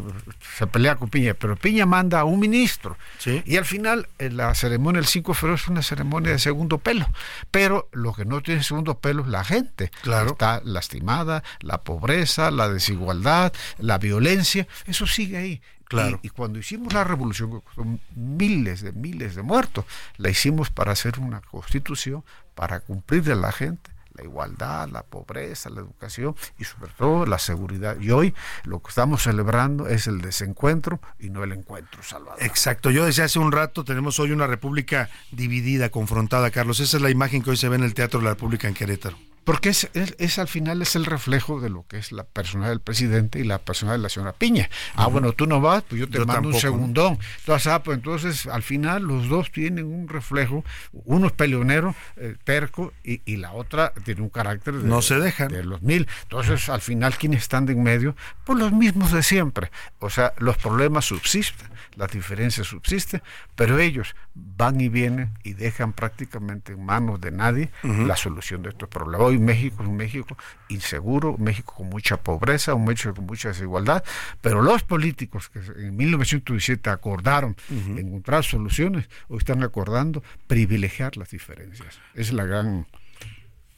se 0.56 0.66
pelea 0.66 0.96
con 0.96 1.10
Piña, 1.10 1.34
pero 1.34 1.56
Piña 1.56 1.86
manda 1.86 2.20
a 2.20 2.24
un 2.24 2.40
ministro. 2.40 2.96
Y 3.44 3.56
al 3.56 3.64
final, 3.64 4.08
la 4.18 4.54
ceremonia 4.54 5.00
del 5.00 5.08
5 5.08 5.32
de 5.32 5.38
febrero 5.38 5.54
es 5.56 5.68
una 5.68 5.82
ceremonia 5.82 6.32
de 6.32 6.38
segundo 6.38 6.78
pelo. 6.78 7.06
Pero 7.50 7.88
lo 7.92 8.12
que 8.12 8.24
no 8.24 8.42
tiene 8.42 8.62
segundo 8.62 8.98
pelo 8.98 9.22
es 9.22 9.28
la 9.28 9.44
gente. 9.44 9.90
Claro. 10.02 10.32
Está 10.32 10.60
lastimada, 10.64 11.42
la 11.60 11.82
pobreza, 11.82 12.50
la 12.50 12.68
desigualdad, 12.68 13.52
la 13.78 13.98
violencia, 13.98 14.66
eso 14.86 15.06
sigue 15.06 15.36
ahí. 15.36 15.62
Claro. 15.84 16.20
Y, 16.22 16.30
cuando 16.30 16.58
hicimos 16.58 16.92
la 16.92 17.04
revolución, 17.04 17.62
con 17.74 18.00
miles 18.14 18.80
de 18.80 18.92
miles 18.92 19.34
de 19.34 19.42
muertos, 19.42 19.84
la 20.16 20.30
hicimos 20.30 20.70
para 20.70 20.92
hacer 20.92 21.18
una 21.20 21.40
constitución, 21.40 22.24
para 22.54 22.80
cumplirle 22.80 23.32
a 23.32 23.36
la 23.36 23.52
gente 23.52 23.94
la 24.14 24.24
igualdad, 24.24 24.88
la 24.88 25.02
pobreza, 25.02 25.70
la 25.70 25.80
educación 25.80 26.36
y 26.58 26.64
sobre 26.64 26.90
todo 26.92 27.26
la 27.26 27.38
seguridad. 27.38 27.98
Y 28.00 28.10
hoy 28.10 28.34
lo 28.64 28.80
que 28.80 28.88
estamos 28.88 29.24
celebrando 29.24 29.88
es 29.88 30.06
el 30.06 30.20
desencuentro 30.20 31.00
y 31.18 31.30
no 31.30 31.42
el 31.42 31.52
encuentro, 31.52 32.02
Salvador. 32.02 32.42
Exacto, 32.42 32.90
yo 32.90 33.04
decía 33.04 33.24
hace 33.24 33.38
un 33.38 33.52
rato, 33.52 33.84
tenemos 33.84 34.18
hoy 34.20 34.30
una 34.30 34.46
república 34.46 35.10
dividida, 35.32 35.90
confrontada, 35.90 36.50
Carlos. 36.50 36.80
Esa 36.80 36.96
es 36.96 37.02
la 37.02 37.10
imagen 37.10 37.42
que 37.42 37.50
hoy 37.50 37.56
se 37.56 37.68
ve 37.68 37.76
en 37.76 37.82
el 37.82 37.94
Teatro 37.94 38.20
de 38.20 38.24
la 38.24 38.30
República 38.30 38.68
en 38.68 38.74
Querétaro. 38.74 39.16
Porque 39.44 39.68
es, 39.68 39.88
es, 39.92 40.38
al 40.38 40.48
final 40.48 40.80
es 40.82 40.96
el 40.96 41.04
reflejo 41.04 41.60
de 41.60 41.68
lo 41.68 41.86
que 41.86 41.98
es 41.98 42.12
la 42.12 42.24
persona 42.24 42.68
del 42.68 42.80
presidente 42.80 43.38
y 43.38 43.44
la 43.44 43.58
persona 43.58 43.92
de 43.92 43.98
la 43.98 44.08
señora 44.08 44.32
Piña. 44.32 44.70
Ah, 44.94 45.06
bueno, 45.06 45.32
tú 45.32 45.46
no 45.46 45.60
vas, 45.60 45.82
pues 45.82 46.00
yo 46.00 46.08
te 46.08 46.24
mando 46.24 46.48
un 46.48 46.54
segundón. 46.54 47.18
Entonces, 47.40 47.66
ah, 47.66 47.82
pues 47.82 47.98
entonces 47.98 48.46
al 48.46 48.62
final 48.62 49.02
los 49.02 49.28
dos 49.28 49.52
tienen 49.52 49.86
un 49.86 50.08
reflejo, 50.08 50.64
uno 50.92 51.26
es 51.26 51.32
peleonero, 51.32 51.94
eh, 52.16 52.36
terco, 52.44 52.92
y, 53.04 53.20
y, 53.24 53.36
la 53.36 53.52
otra 53.52 53.92
tiene 54.04 54.22
un 54.22 54.30
carácter 54.30 54.74
de, 54.74 54.88
no 54.88 55.02
se 55.02 55.18
dejan. 55.18 55.48
de 55.48 55.64
los 55.64 55.82
mil. 55.82 56.08
Entonces, 56.22 56.68
al 56.68 56.80
final, 56.80 57.16
¿quiénes 57.18 57.42
están 57.42 57.66
de 57.66 57.74
en 57.74 57.82
medio? 57.82 58.16
Pues 58.44 58.58
los 58.58 58.72
mismos 58.72 59.12
de 59.12 59.22
siempre. 59.22 59.70
O 59.98 60.08
sea, 60.08 60.32
los 60.38 60.56
problemas 60.56 61.04
subsisten, 61.04 61.68
las 61.96 62.10
diferencias 62.10 62.66
subsisten, 62.66 63.22
pero 63.54 63.78
ellos 63.78 64.14
van 64.34 64.80
y 64.80 64.88
vienen 64.88 65.36
y 65.42 65.52
dejan 65.52 65.92
prácticamente 65.92 66.72
en 66.72 66.84
manos 66.84 67.20
de 67.20 67.30
nadie 67.30 67.70
la 67.82 68.16
solución 68.16 68.62
de 68.62 68.70
estos 68.70 68.88
problemas. 68.88 69.26
Hoy 69.26 69.33
México 69.38 69.82
es 69.82 69.88
un 69.88 69.96
México 69.96 70.36
inseguro, 70.68 71.36
México 71.38 71.74
con 71.76 71.88
mucha 71.88 72.16
pobreza, 72.16 72.74
un 72.74 72.84
México 72.84 73.14
con 73.14 73.26
mucha 73.26 73.48
desigualdad, 73.48 74.04
pero 74.40 74.62
los 74.62 74.82
políticos 74.82 75.48
que 75.48 75.58
en 75.58 75.96
1917 75.96 76.90
acordaron 76.90 77.56
encontrar 77.96 78.44
soluciones, 78.44 79.08
hoy 79.28 79.38
están 79.38 79.62
acordando 79.62 80.22
privilegiar 80.46 81.16
las 81.16 81.30
diferencias. 81.30 81.98
Es 82.14 82.32
la 82.32 82.44
gran 82.44 82.86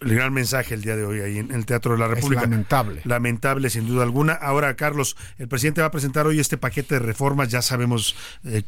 el 0.01 0.15
gran 0.15 0.33
mensaje 0.33 0.75
el 0.75 0.83
día 0.83 0.95
de 0.95 1.05
hoy 1.05 1.21
ahí 1.21 1.39
en 1.39 1.51
el 1.53 1.65
Teatro 1.65 1.93
de 1.93 1.99
la 1.99 2.09
República. 2.09 2.43
Es 2.43 2.51
lamentable. 2.51 3.01
Lamentable, 3.05 3.71
sin 3.71 3.87
duda 3.87 4.03
alguna. 4.03 4.35
Ahora, 4.35 4.77
Carlos, 4.77 5.17
el 5.39 5.49
presidente 5.49 5.81
va 5.81 5.87
a 5.87 5.91
presentar 5.91 6.27
hoy 6.27 6.39
este 6.39 6.59
paquete 6.59 6.97
de 6.97 7.01
reformas. 7.01 7.49
Ya 7.49 7.63
sabemos 7.63 8.15
eh, 8.45 8.63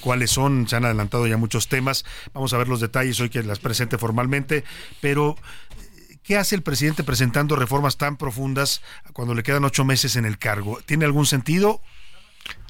cuáles 0.00 0.32
son. 0.32 0.66
Se 0.66 0.74
han 0.74 0.84
adelantado 0.84 1.28
ya 1.28 1.36
muchos 1.36 1.68
temas. 1.68 2.04
Vamos 2.32 2.52
a 2.52 2.58
ver 2.58 2.66
los 2.66 2.80
detalles 2.80 3.20
hoy 3.20 3.30
que 3.30 3.44
las 3.44 3.60
presente 3.60 3.96
formalmente. 3.96 4.64
Pero, 5.00 5.36
¿qué 6.24 6.36
hace 6.36 6.56
el 6.56 6.62
presidente 6.62 7.04
presentando 7.04 7.54
reformas 7.54 7.96
tan 7.96 8.16
profundas 8.16 8.82
cuando 9.12 9.34
le 9.34 9.42
quedan 9.42 9.64
ocho 9.64 9.84
meses 9.84 10.16
en 10.16 10.24
el 10.24 10.38
cargo? 10.38 10.80
¿Tiene 10.84 11.04
algún 11.04 11.26
sentido? 11.26 11.80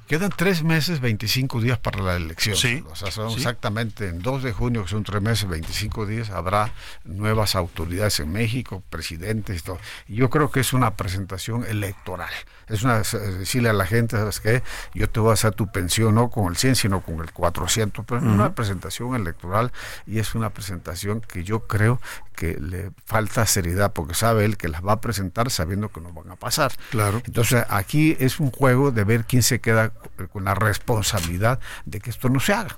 Quedan 0.07 0.31
tres 0.37 0.63
meses, 0.63 1.01
25 1.01 1.63
días 1.63 1.79
para 1.79 2.03
la 2.03 2.17
elección. 2.17 2.57
Sí, 2.57 2.85
o 2.91 2.95
sea, 2.95 3.11
son 3.11 3.33
exactamente 3.33 4.09
en 4.09 4.21
2 4.21 4.43
de 4.43 4.53
junio, 4.53 4.83
que 4.83 4.91
son 4.91 5.03
tres 5.03 5.23
meses, 5.23 5.49
25 5.49 6.05
días, 6.05 6.29
habrá 6.29 6.75
nuevas 7.05 7.55
autoridades 7.55 8.21
en 8.21 8.31
México, 8.31 8.83
presidentes 8.91 9.61
y 9.61 9.65
todo. 9.65 9.79
Yo 10.07 10.29
creo 10.29 10.51
que 10.51 10.61
es 10.61 10.75
una 10.75 10.95
presentación 10.95 11.65
electoral. 11.65 12.29
Es 12.69 12.83
una 12.83 12.99
decirle 12.99 13.71
a 13.71 13.73
la 13.73 13.87
gente, 13.87 14.17
¿sabes 14.17 14.41
qué? 14.41 14.63
Yo 14.93 15.09
te 15.09 15.21
voy 15.21 15.31
a 15.31 15.35
hacer 15.35 15.55
tu 15.55 15.71
pensión 15.73 16.15
no 16.15 16.31
con 16.31 16.49
el 16.49 16.57
100, 16.57 16.77
sino 16.77 17.01
con 17.01 17.21
el 17.21 17.33
400. 17.33 18.05
Pero 18.05 18.21
es 18.21 18.27
una 18.27 18.55
presentación 18.55 19.15
electoral 19.15 19.73
y 20.07 20.19
es 20.19 20.35
una 20.35 20.51
presentación 20.51 21.23
que 21.23 21.45
yo 21.45 21.67
creo 21.67 22.01
que 22.35 22.59
le 22.61 22.91
falta 23.07 23.47
seriedad, 23.47 23.93
porque 23.93 24.15
sabe 24.15 24.45
él 24.45 24.57
que 24.57 24.69
las 24.69 24.85
va 24.85 24.93
a 24.93 25.01
presentar 25.01 25.51
sabiendo 25.51 25.89
que 25.89 26.01
no 26.01 26.13
van 26.13 26.31
a 26.31 26.37
pasar. 26.37 26.73
Claro. 26.91 27.23
Entonces 27.25 27.65
aquí 27.69 28.17
es 28.19 28.41
un 28.41 28.51
juego 28.51 28.91
de 28.91 29.05
ver 29.05 29.25
quién 29.25 29.43
se 29.43 29.61
queda 29.61 29.91
con 30.33 30.45
la 30.45 30.55
responsabilidad 30.55 31.61
de 31.85 32.01
que 32.01 32.11
esto 32.11 32.29
no 32.29 32.41
se 32.41 32.53
haga. 32.53 32.77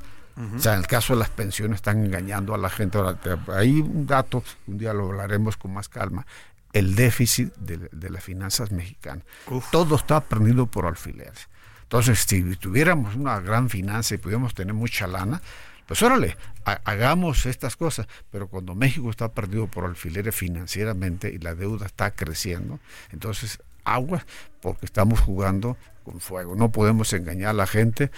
O 0.55 0.59
sea, 0.59 0.75
en 0.75 0.81
el 0.81 0.87
caso 0.87 1.15
de 1.15 1.21
las 1.21 1.31
pensiones 1.31 1.77
están 1.77 2.05
engañando 2.05 2.55
a 2.55 2.59
la 2.59 2.69
gente. 2.69 2.99
Ahora, 2.99 3.19
hay 3.55 3.81
un 3.81 4.07
dato, 4.07 4.45
un 4.67 4.77
día 4.77 4.93
lo 4.93 5.07
hablaremos 5.07 5.57
con 5.57 5.73
más 5.73 5.89
calma, 5.89 6.27
el 6.75 6.95
déficit 6.95 7.55
de, 7.57 8.11
las 8.11 8.23
finanzas 8.23 8.71
mexicanas. 8.71 9.25
Todo 9.73 9.97
está 9.97 10.21
prendido 10.21 10.67
por 10.67 10.85
alfileres. 10.85 11.49
Entonces, 11.85 12.27
si 12.29 12.57
tuviéramos 12.57 13.15
una 13.15 13.41
gran 13.41 13.71
finanza 13.71 14.15
y 14.15 14.19
pudiéramos 14.19 14.53
tener 14.53 14.75
mucha 14.75 15.07
lana, 15.07 15.41
pues 15.87 16.03
órale, 16.03 16.37
hagamos 16.65 17.47
estas 17.47 17.77
cosas. 17.77 18.07
Pero 18.31 18.49
cuando 18.49 18.75
México 18.75 19.11
está 19.11 19.33
perdido 19.33 19.67
por 19.69 19.85
alfileres 19.85 20.35
financieramente 20.35 21.33
y 21.33 21.39
la 21.39 21.55
deuda 21.55 21.87
está 21.87 22.11
creciendo, 22.11 22.81
entonces 23.13 23.61
agua, 23.85 24.27
porque 24.61 24.85
estamos 24.85 25.21
jugando 25.21 25.77
con 26.07 26.21
fuego. 26.21 26.55
No 26.55 26.71
podemos 26.71 27.13
engañar 27.13 27.51
a 27.51 27.53
la 27.53 27.67
gente 27.67 28.13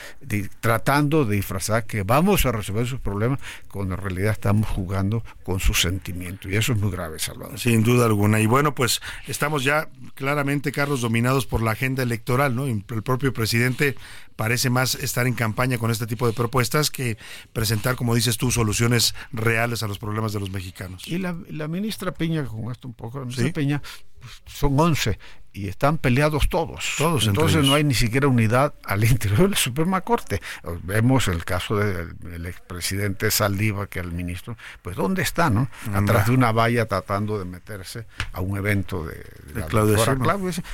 tratando 0.60 1.24
de 1.24 1.36
disfrazar 1.36 1.86
que 1.86 2.02
vamos 2.02 2.44
a 2.44 2.52
resolver 2.52 2.86
sus 2.86 3.00
problemas 3.00 3.38
cuando 3.70 3.94
en 3.94 4.00
realidad 4.02 4.32
estamos 4.32 4.68
jugando 4.68 5.24
con 5.42 5.58
sus 5.58 5.80
sentimientos. 5.80 6.50
Y 6.52 6.56
eso 6.56 6.72
es 6.72 6.78
muy 6.78 6.90
grave, 6.90 7.18
Salvador. 7.18 7.58
Sin 7.58 7.82
duda 7.82 8.04
alguna. 8.04 8.40
Y 8.40 8.46
bueno, 8.46 8.74
pues 8.74 9.00
estamos 9.26 9.64
ya 9.64 9.88
claramente, 10.14 10.70
Carlos, 10.70 11.00
dominados 11.00 11.46
por 11.46 11.62
la 11.62 11.70
agenda 11.70 12.02
electoral, 12.02 12.54
¿no? 12.54 12.66
El 12.66 12.82
propio 12.82 13.32
presidente 13.32 13.96
parece 14.38 14.70
más 14.70 14.94
estar 14.94 15.26
en 15.26 15.34
campaña 15.34 15.78
con 15.78 15.90
este 15.90 16.06
tipo 16.06 16.24
de 16.24 16.32
propuestas 16.32 16.92
que 16.92 17.18
presentar, 17.52 17.96
como 17.96 18.14
dices 18.14 18.38
tú, 18.38 18.52
soluciones 18.52 19.16
reales 19.32 19.82
a 19.82 19.88
los 19.88 19.98
problemas 19.98 20.32
de 20.32 20.38
los 20.38 20.50
mexicanos. 20.50 21.02
Y 21.08 21.18
la, 21.18 21.32
ministra 21.66 22.12
Peña, 22.12 22.44
con 22.44 22.70
esto 22.70 22.86
un 22.86 22.94
poco, 22.94 23.18
la 23.18 23.24
ministra 23.24 23.52
Peña, 23.52 23.82
pues, 24.20 24.40
son 24.46 24.78
11 24.78 25.18
y 25.52 25.66
están 25.66 25.98
peleados 25.98 26.48
todos. 26.48 26.94
Todos 26.98 27.26
Entonces 27.26 27.66
no 27.66 27.74
hay 27.74 27.82
ni 27.82 27.94
siquiera 27.94 28.28
unidad 28.28 28.74
al 28.84 29.02
interior 29.10 29.40
de 29.40 29.48
la 29.48 29.56
Suprema 29.56 30.02
Corte. 30.02 30.40
Vemos 30.84 31.26
el 31.26 31.44
caso 31.44 31.74
del 31.74 32.46
expresidente 32.46 33.32
Saldívar, 33.32 33.88
que 33.88 33.98
el 33.98 34.12
ministro, 34.12 34.56
pues 34.82 34.94
¿dónde 34.94 35.22
está, 35.22 35.50
no? 35.50 35.68
Atrás 35.92 36.28
de 36.28 36.32
una 36.34 36.52
valla 36.52 36.86
tratando 36.86 37.40
de 37.40 37.44
meterse 37.44 38.06
a 38.32 38.40
un 38.40 38.56
evento 38.56 39.04
de, 39.04 39.16
de, 39.52 39.66
Claudio 39.66 39.96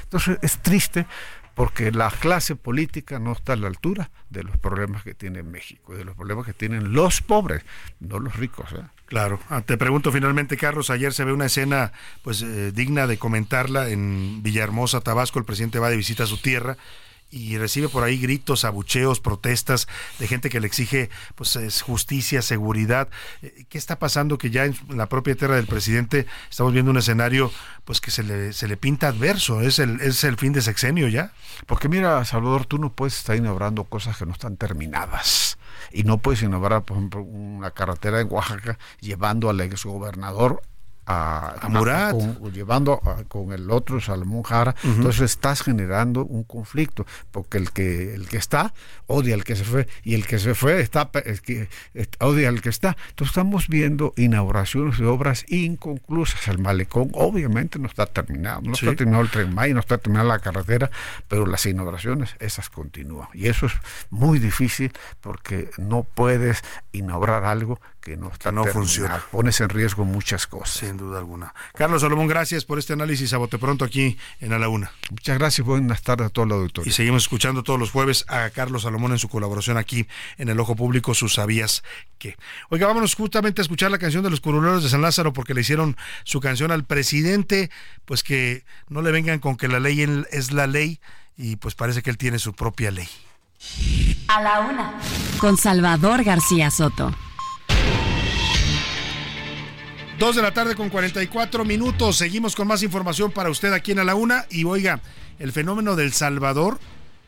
Entonces 0.02 0.38
es 0.42 0.58
triste 0.58 1.06
porque 1.54 1.92
la 1.92 2.10
clase 2.10 2.56
política 2.56 3.18
no 3.18 3.32
está 3.32 3.52
a 3.52 3.56
la 3.56 3.68
altura 3.68 4.10
de 4.30 4.42
los 4.42 4.56
problemas 4.58 5.04
que 5.04 5.14
tiene 5.14 5.42
México, 5.42 5.94
de 5.94 6.04
los 6.04 6.16
problemas 6.16 6.46
que 6.46 6.52
tienen 6.52 6.92
los 6.92 7.20
pobres, 7.20 7.62
no 8.00 8.18
los 8.18 8.36
ricos. 8.36 8.72
¿eh? 8.72 8.82
Claro. 9.06 9.38
Ah, 9.48 9.60
te 9.60 9.76
pregunto 9.76 10.10
finalmente, 10.10 10.56
Carlos, 10.56 10.90
ayer 10.90 11.12
se 11.12 11.24
ve 11.24 11.32
una 11.32 11.46
escena 11.46 11.92
pues 12.22 12.42
eh, 12.42 12.72
digna 12.72 13.06
de 13.06 13.18
comentarla 13.18 13.88
en 13.90 14.42
Villahermosa, 14.42 15.00
Tabasco. 15.00 15.38
El 15.38 15.44
presidente 15.44 15.78
va 15.78 15.90
de 15.90 15.96
visita 15.96 16.24
a 16.24 16.26
su 16.26 16.38
tierra 16.38 16.76
y 17.34 17.58
recibe 17.58 17.88
por 17.88 18.04
ahí 18.04 18.18
gritos, 18.18 18.64
abucheos, 18.64 19.18
protestas 19.18 19.88
de 20.20 20.28
gente 20.28 20.48
que 20.50 20.60
le 20.60 20.68
exige 20.68 21.10
pues 21.34 21.82
justicia, 21.82 22.42
seguridad. 22.42 23.08
Eh, 23.42 23.66
¿Qué 23.68 23.76
está 23.76 23.98
pasando 23.98 24.38
que 24.38 24.50
ya 24.50 24.64
en 24.64 24.76
la 24.88 25.08
propia 25.08 25.34
tierra 25.34 25.56
del 25.56 25.66
presidente 25.66 26.26
estamos 26.48 26.72
viendo 26.72 26.92
un 26.92 26.98
escenario 26.98 27.50
pues 27.84 28.00
que 28.00 28.12
se 28.12 28.22
le, 28.22 28.52
se 28.52 28.68
le 28.68 28.76
pinta 28.76 29.08
adverso? 29.08 29.60
¿Es 29.60 29.80
el, 29.80 30.00
¿Es 30.00 30.22
el 30.22 30.36
fin 30.36 30.52
de 30.52 30.62
sexenio 30.62 31.08
ya? 31.08 31.32
Porque 31.66 31.88
mira, 31.88 32.24
Salvador, 32.24 32.66
tú 32.66 32.78
no 32.78 32.92
puedes 32.92 33.18
estar 33.18 33.34
inaugurando 33.34 33.84
cosas 33.84 34.16
que 34.16 34.26
no 34.26 34.32
están 34.32 34.56
terminadas. 34.56 35.58
Y 35.92 36.04
no 36.04 36.18
puedes 36.18 36.42
inaugurar, 36.42 36.82
por 36.84 36.96
ejemplo, 36.96 37.22
una 37.22 37.72
carretera 37.72 38.20
en 38.20 38.28
Oaxaca 38.30 38.78
llevando 39.00 39.50
al 39.50 39.60
exgobernador 39.60 40.62
a, 41.06 41.68
Murat. 41.68 42.16
llevando 42.52 43.00
con 43.28 43.52
el 43.52 43.70
otro 43.70 44.00
Salomón 44.00 44.42
Jara. 44.42 44.74
Entonces 44.82 45.22
estás 45.22 45.62
generando 45.62 46.24
un 46.24 46.44
conflicto, 46.44 47.06
porque 47.30 47.58
el 47.58 47.70
que, 47.72 48.14
el 48.14 48.28
que 48.28 48.36
está 48.36 48.72
odia 49.06 49.34
al 49.34 49.44
que 49.44 49.56
se 49.56 49.64
fue 49.64 49.86
y 50.02 50.14
el 50.14 50.26
que 50.26 50.38
se 50.38 50.54
fue 50.54 50.80
está, 50.80 51.10
que, 51.10 51.68
odia 52.20 52.48
al 52.48 52.60
que 52.60 52.68
está. 52.68 52.96
Entonces 53.10 53.32
estamos 53.32 53.68
viendo 53.68 54.12
inauguraciones 54.16 54.98
de 54.98 55.06
obras 55.06 55.44
inconclusas. 55.48 56.48
El 56.48 56.58
malecón 56.58 57.10
obviamente 57.14 57.78
no 57.78 57.86
está 57.86 58.06
terminado, 58.06 58.62
no 58.62 58.72
está 58.72 58.94
terminado 58.94 59.24
el 59.24 59.30
tren 59.30 59.54
May, 59.54 59.74
no 59.74 59.80
está 59.80 59.98
terminada 59.98 60.28
la 60.28 60.38
carretera, 60.38 60.90
pero 61.28 61.46
las 61.46 61.66
inauguraciones 61.66 62.36
esas 62.38 62.70
continúan. 62.70 63.28
Y 63.34 63.48
eso 63.48 63.66
es 63.66 63.72
muy 64.10 64.38
difícil 64.38 64.92
porque 65.20 65.70
no 65.78 66.04
puedes 66.04 66.62
inaugurar 66.92 67.44
algo 67.44 67.80
que 68.00 68.16
no 68.16 68.30
está 68.30 68.52
no 68.52 68.64
funciona. 68.66 69.22
Pones 69.30 69.60
en 69.60 69.68
riesgo 69.70 70.04
muchas 70.04 70.46
cosas. 70.46 70.93
Sin 70.94 70.96
duda 70.96 71.18
alguna. 71.18 71.54
Carlos 71.74 72.02
Salomón, 72.02 72.28
gracias 72.28 72.64
por 72.64 72.78
este 72.78 72.92
análisis 72.92 73.32
a 73.32 73.38
bote 73.38 73.58
pronto 73.58 73.84
aquí 73.84 74.16
en 74.40 74.52
A 74.52 74.58
la 74.58 74.68
Una. 74.68 74.92
Muchas 75.10 75.38
gracias, 75.38 75.66
buenas 75.66 76.02
tardes 76.02 76.28
a 76.28 76.30
todo 76.30 76.44
el 76.44 76.52
auditorio. 76.52 76.88
Y 76.88 76.92
seguimos 76.92 77.24
escuchando 77.24 77.62
todos 77.62 77.78
los 77.78 77.90
jueves 77.90 78.24
a 78.28 78.50
Carlos 78.50 78.82
Salomón 78.82 79.12
en 79.12 79.18
su 79.18 79.28
colaboración 79.28 79.76
aquí 79.76 80.06
en 80.38 80.48
El 80.48 80.60
Ojo 80.60 80.76
Público, 80.76 81.14
sus 81.14 81.34
sabías 81.34 81.82
que. 82.18 82.36
Oiga, 82.70 82.86
vámonos 82.86 83.14
justamente 83.14 83.60
a 83.60 83.62
escuchar 83.62 83.90
la 83.90 83.98
canción 83.98 84.22
de 84.22 84.30
los 84.30 84.40
curuleros 84.40 84.82
de 84.82 84.88
San 84.88 85.02
Lázaro 85.02 85.32
porque 85.32 85.54
le 85.54 85.62
hicieron 85.62 85.96
su 86.22 86.40
canción 86.40 86.70
al 86.70 86.84
presidente, 86.84 87.70
pues 88.04 88.22
que 88.22 88.64
no 88.88 89.02
le 89.02 89.10
vengan 89.10 89.40
con 89.40 89.56
que 89.56 89.68
la 89.68 89.80
ley 89.80 90.06
es 90.30 90.52
la 90.52 90.66
ley 90.66 91.00
y 91.36 91.56
pues 91.56 91.74
parece 91.74 92.02
que 92.02 92.10
él 92.10 92.18
tiene 92.18 92.38
su 92.38 92.52
propia 92.52 92.90
ley. 92.90 93.08
A 94.28 94.40
la 94.42 94.60
una. 94.60 94.94
Con 95.38 95.56
Salvador 95.56 96.22
García 96.22 96.70
Soto. 96.70 97.12
Dos 100.18 100.36
de 100.36 100.42
la 100.42 100.54
tarde 100.54 100.76
con 100.76 100.90
44 100.90 101.64
minutos. 101.64 102.16
Seguimos 102.16 102.54
con 102.54 102.68
más 102.68 102.84
información 102.84 103.32
para 103.32 103.50
usted 103.50 103.72
aquí 103.72 103.90
en 103.90 103.98
A 103.98 104.04
la 104.04 104.14
Una. 104.14 104.46
Y 104.48 104.62
oiga, 104.62 105.00
el 105.40 105.50
fenómeno 105.50 105.96
del 105.96 106.12
Salvador, 106.12 106.78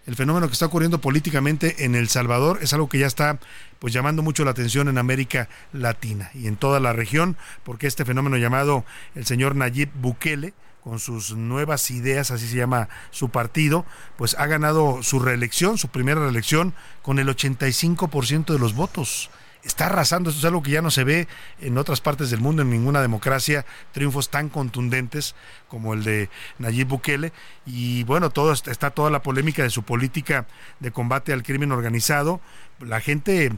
el 0.07 0.15
fenómeno 0.15 0.47
que 0.47 0.53
está 0.53 0.67
ocurriendo 0.67 1.01
políticamente 1.01 1.85
en 1.85 1.97
El 1.97 2.09
Salvador, 2.09 2.61
es 2.63 2.73
algo 2.73 2.89
que 2.89 3.01
ya 3.01 3.09
está 3.09 3.41
pues 3.81 3.93
llamando 3.93 4.23
mucho 4.23 4.45
la 4.45 4.53
atención 4.53 4.87
en 4.87 4.99
América 4.99 5.49
Latina 5.73 6.31
y 6.33 6.47
en 6.47 6.57
toda 6.57 6.79
la 6.79 6.93
región, 6.93 7.37
porque 7.65 7.89
este 7.89 8.05
fenómeno 8.05 8.37
llamado 8.37 8.85
el 9.17 9.27
señor 9.27 9.57
Nayib 9.57 9.91
Bukele, 9.95 10.55
con 10.85 11.01
sus 11.01 11.35
nuevas 11.35 11.91
ideas, 11.91 12.31
así 12.31 12.47
se 12.47 12.57
llama 12.57 12.89
su 13.11 13.31
partido, 13.31 13.85
pues 14.17 14.37
ha 14.39 14.47
ganado 14.47 15.03
su 15.03 15.19
reelección, 15.19 15.77
su 15.77 15.89
primera 15.89 16.21
reelección, 16.21 16.73
con 17.03 17.19
el 17.19 17.27
85% 17.27 18.53
de 18.53 18.61
los 18.61 18.77
votos 18.77 19.29
está 19.67 19.87
arrasando. 19.87 20.31
Esto 20.31 20.41
es 20.41 20.45
algo 20.45 20.63
que 20.63 20.71
ya 20.71 20.83
no 20.83 20.91
se 20.91 21.05
ve 21.05 21.29
en 21.61 21.77
otras 21.79 22.01
partes 22.01 22.31
del 22.31 22.41
mundo, 22.41 22.63
en 22.63 22.71
ninguna 22.71 23.03
democracia, 23.03 23.67
triunfos 23.93 24.31
tan 24.31 24.49
contundentes 24.49 25.35
como 25.69 25.95
el 25.95 26.05
de 26.05 26.31
Nayib 26.59 26.89
Bukele. 26.89 27.33
Y 27.67 28.05
bueno, 28.05 28.31
todo 28.31 28.53
está 28.53 28.91
toda 28.91 29.11
la 29.11 29.23
polémica 29.23 29.63
de 29.63 29.71
su 29.71 29.83
política 29.83 30.47
de 30.81 30.93
combate 30.93 31.33
al 31.33 31.43
crimen 31.43 31.73
organizado. 31.73 32.41
La 32.81 33.01
gente 33.01 33.53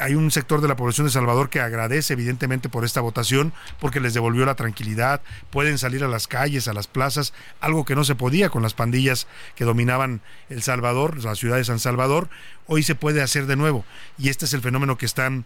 hay 0.00 0.14
un 0.14 0.30
sector 0.30 0.60
de 0.60 0.68
la 0.68 0.76
población 0.76 1.06
de 1.06 1.12
Salvador 1.12 1.50
que 1.50 1.60
agradece 1.60 2.14
evidentemente 2.14 2.68
por 2.68 2.84
esta 2.84 3.00
votación 3.00 3.52
porque 3.78 4.00
les 4.00 4.14
devolvió 4.14 4.46
la 4.46 4.54
tranquilidad, 4.54 5.20
pueden 5.50 5.76
salir 5.76 6.02
a 6.02 6.08
las 6.08 6.26
calles, 6.28 6.66
a 6.68 6.72
las 6.72 6.86
plazas, 6.86 7.34
algo 7.60 7.84
que 7.84 7.94
no 7.94 8.04
se 8.04 8.14
podía 8.14 8.48
con 8.48 8.62
las 8.62 8.74
pandillas 8.74 9.26
que 9.54 9.64
dominaban 9.64 10.22
El 10.48 10.62
Salvador, 10.62 11.22
la 11.22 11.34
ciudad 11.34 11.56
de 11.56 11.64
San 11.64 11.78
Salvador, 11.78 12.28
hoy 12.66 12.82
se 12.82 12.94
puede 12.94 13.22
hacer 13.22 13.46
de 13.46 13.56
nuevo. 13.56 13.84
Y 14.18 14.30
este 14.30 14.46
es 14.46 14.54
el 14.54 14.62
fenómeno 14.62 14.96
que 14.96 15.06
están 15.06 15.44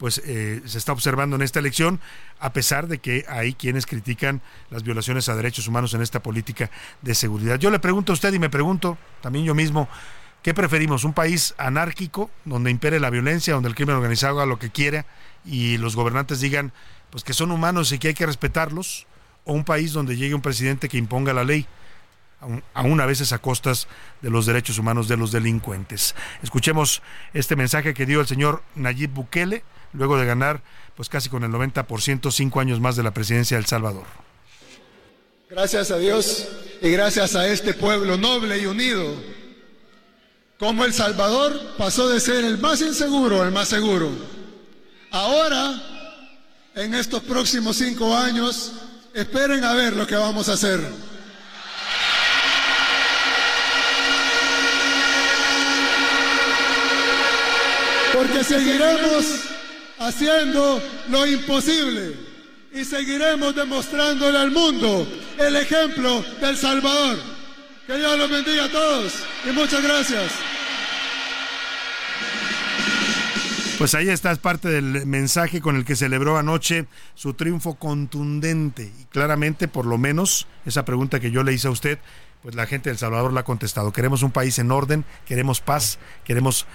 pues 0.00 0.22
eh, 0.24 0.62
se 0.64 0.78
está 0.78 0.92
observando 0.92 1.36
en 1.36 1.42
esta 1.42 1.58
elección, 1.58 2.00
a 2.38 2.54
pesar 2.54 2.88
de 2.88 2.98
que 2.98 3.26
hay 3.28 3.52
quienes 3.52 3.84
critican 3.84 4.40
las 4.70 4.82
violaciones 4.82 5.28
a 5.28 5.36
derechos 5.36 5.68
humanos 5.68 5.92
en 5.92 6.00
esta 6.00 6.22
política 6.22 6.70
de 7.02 7.14
seguridad. 7.14 7.58
Yo 7.58 7.70
le 7.70 7.78
pregunto 7.80 8.12
a 8.12 8.14
usted 8.14 8.32
y 8.32 8.38
me 8.38 8.48
pregunto 8.48 8.96
también 9.20 9.44
yo 9.44 9.54
mismo, 9.54 9.90
¿Qué 10.42 10.54
preferimos? 10.54 11.04
¿Un 11.04 11.12
país 11.12 11.54
anárquico 11.58 12.30
donde 12.46 12.70
impere 12.70 12.98
la 12.98 13.10
violencia, 13.10 13.54
donde 13.54 13.68
el 13.68 13.74
crimen 13.74 13.96
organizado 13.96 14.38
haga 14.38 14.46
lo 14.46 14.58
que 14.58 14.70
quiera 14.70 15.04
y 15.44 15.76
los 15.76 15.96
gobernantes 15.96 16.40
digan 16.40 16.72
pues 17.10 17.24
que 17.24 17.34
son 17.34 17.50
humanos 17.50 17.92
y 17.92 17.98
que 17.98 18.08
hay 18.08 18.14
que 18.14 18.26
respetarlos? 18.26 19.06
¿O 19.44 19.52
un 19.52 19.64
país 19.64 19.92
donde 19.92 20.16
llegue 20.16 20.34
un 20.34 20.42
presidente 20.42 20.88
que 20.88 20.98
imponga 20.98 21.32
la 21.32 21.44
ley? 21.44 21.66
aún 22.72 23.00
a 23.02 23.04
veces 23.04 23.34
a 23.34 23.38
costas 23.38 23.86
de 24.22 24.30
los 24.30 24.46
derechos 24.46 24.78
humanos 24.78 25.08
de 25.08 25.18
los 25.18 25.30
delincuentes. 25.30 26.14
Escuchemos 26.42 27.02
este 27.34 27.54
mensaje 27.54 27.92
que 27.92 28.06
dio 28.06 28.22
el 28.22 28.26
señor 28.26 28.62
Nayib 28.76 29.10
Bukele 29.10 29.62
luego 29.92 30.16
de 30.16 30.24
ganar 30.24 30.62
pues 30.96 31.10
casi 31.10 31.28
con 31.28 31.44
el 31.44 31.50
90% 31.50 32.30
cinco 32.30 32.60
años 32.60 32.80
más 32.80 32.96
de 32.96 33.02
la 33.02 33.12
presidencia 33.12 33.58
de 33.58 33.60
El 33.60 33.66
Salvador. 33.66 34.06
Gracias 35.50 35.90
a 35.90 35.98
Dios 35.98 36.48
y 36.80 36.90
gracias 36.90 37.34
a 37.34 37.46
este 37.46 37.74
pueblo 37.74 38.16
noble 38.16 38.58
y 38.58 38.64
unido 38.66 39.14
como 40.60 40.84
El 40.84 40.92
Salvador 40.92 41.58
pasó 41.78 42.10
de 42.10 42.20
ser 42.20 42.44
el 42.44 42.58
más 42.58 42.82
inseguro 42.82 43.42
al 43.42 43.50
más 43.50 43.66
seguro. 43.66 44.10
Ahora, 45.10 45.72
en 46.74 46.94
estos 46.94 47.22
próximos 47.22 47.78
cinco 47.78 48.14
años, 48.14 48.72
esperen 49.14 49.64
a 49.64 49.72
ver 49.72 49.96
lo 49.96 50.06
que 50.06 50.16
vamos 50.16 50.50
a 50.50 50.52
hacer. 50.52 50.78
Porque 58.12 58.44
seguiremos 58.44 59.24
haciendo 59.98 60.82
lo 61.08 61.26
imposible 61.26 62.16
y 62.74 62.84
seguiremos 62.84 63.54
demostrándole 63.56 64.36
al 64.36 64.50
mundo 64.50 65.08
el 65.38 65.56
ejemplo 65.56 66.22
del 66.38 66.58
Salvador. 66.58 67.16
Que 67.86 67.96
Dios 67.96 68.18
los 68.18 68.30
bendiga 68.30 68.64
a 68.64 68.68
todos 68.68 69.14
y 69.48 69.52
muchas 69.52 69.82
gracias. 69.82 70.49
Pues 73.80 73.94
ahí 73.94 74.10
está, 74.10 74.30
es 74.30 74.36
parte 74.36 74.68
del 74.68 75.06
mensaje 75.06 75.62
con 75.62 75.74
el 75.74 75.86
que 75.86 75.96
celebró 75.96 76.36
anoche 76.36 76.84
su 77.14 77.32
triunfo 77.32 77.76
contundente. 77.76 78.92
Y 79.00 79.04
claramente, 79.06 79.68
por 79.68 79.86
lo 79.86 79.96
menos, 79.96 80.46
esa 80.66 80.84
pregunta 80.84 81.18
que 81.18 81.30
yo 81.30 81.42
le 81.42 81.54
hice 81.54 81.68
a 81.68 81.70
usted, 81.70 81.98
pues 82.42 82.54
la 82.54 82.66
gente 82.66 82.90
de 82.90 82.92
El 82.92 82.98
Salvador 82.98 83.32
la 83.32 83.40
ha 83.40 83.44
contestado. 83.44 83.90
Queremos 83.90 84.22
un 84.22 84.32
país 84.32 84.58
en 84.58 84.70
orden, 84.70 85.06
queremos 85.24 85.62
paz, 85.62 85.98
queremos 86.24 86.66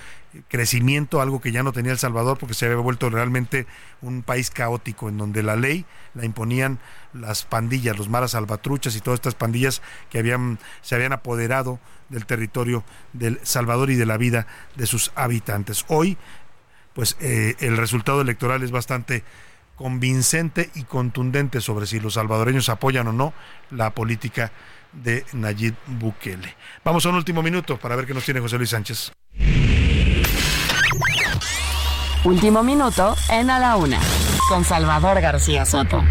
crecimiento, 0.48 1.22
algo 1.22 1.41
que 1.41 1.52
ya 1.52 1.61
no 1.61 1.73
tenía 1.73 1.91
El 1.91 1.99
Salvador 1.99 2.40
porque 2.40 2.56
se 2.56 2.65
había 2.65 2.77
vuelto 2.77 3.07
realmente 3.11 3.68
un 4.02 4.23
país 4.23 4.49
caótico 4.49 5.07
en 5.07 5.19
donde 5.19 5.44
la 5.44 5.56
ley 5.56 5.86
la 6.15 6.26
imponían 6.26 6.80
las 7.14 7.45
pandillas, 7.45 7.99
los 7.99 8.10
maras 8.10 8.32
salvatruchas 8.32 8.95
y 8.95 8.99
todas 8.99 9.19
estas 9.19 9.36
pandillas 9.36 9.84
que 10.10 10.18
habían 10.18 10.57
se 10.82 10.95
habían 10.95 11.14
apoderado 11.14 11.80
del 12.10 12.26
territorio 12.26 12.84
del 13.14 13.40
Salvador 13.44 13.91
y 13.91 13.95
de 13.95 14.07
la 14.07 14.18
vida 14.18 14.48
de 14.76 14.88
sus 14.88 15.11
habitantes. 15.15 15.86
Hoy 15.88 16.18
pues 16.96 17.18
eh, 17.20 17.56
el 17.60 17.78
resultado 17.78 18.22
electoral 18.22 18.64
es 18.64 18.72
bastante 18.72 19.24
convincente 19.76 20.72
y 20.74 20.84
contundente 20.84 21.62
sobre 21.62 21.86
si 21.86 22.00
los 22.00 22.16
salvadoreños 22.16 22.70
apoyan 22.70 23.08
o 23.10 23.14
no 23.14 23.34
la 23.70 23.92
política 23.92 24.52
de 24.94 25.26
Nayib 25.34 25.76
Bukele. 25.86 26.56
Vamos 26.84 27.06
a 27.06 27.10
un 27.10 27.16
último 27.16 27.44
minuto 27.44 27.78
para 27.78 27.98
ver 27.98 28.08
qué 28.08 28.14
nos 28.14 28.24
tiene 28.24 28.40
José 28.40 28.58
Luis 28.58 28.70
Sánchez. 28.70 29.12
Último 32.24 32.64
minuto 32.64 33.16
en 33.30 33.50
A 33.52 33.60
la 33.60 33.76
Una, 33.76 34.00
con 34.50 34.64
Salvador 34.64 35.22
García 35.22 35.66
Soto. 35.66 36.02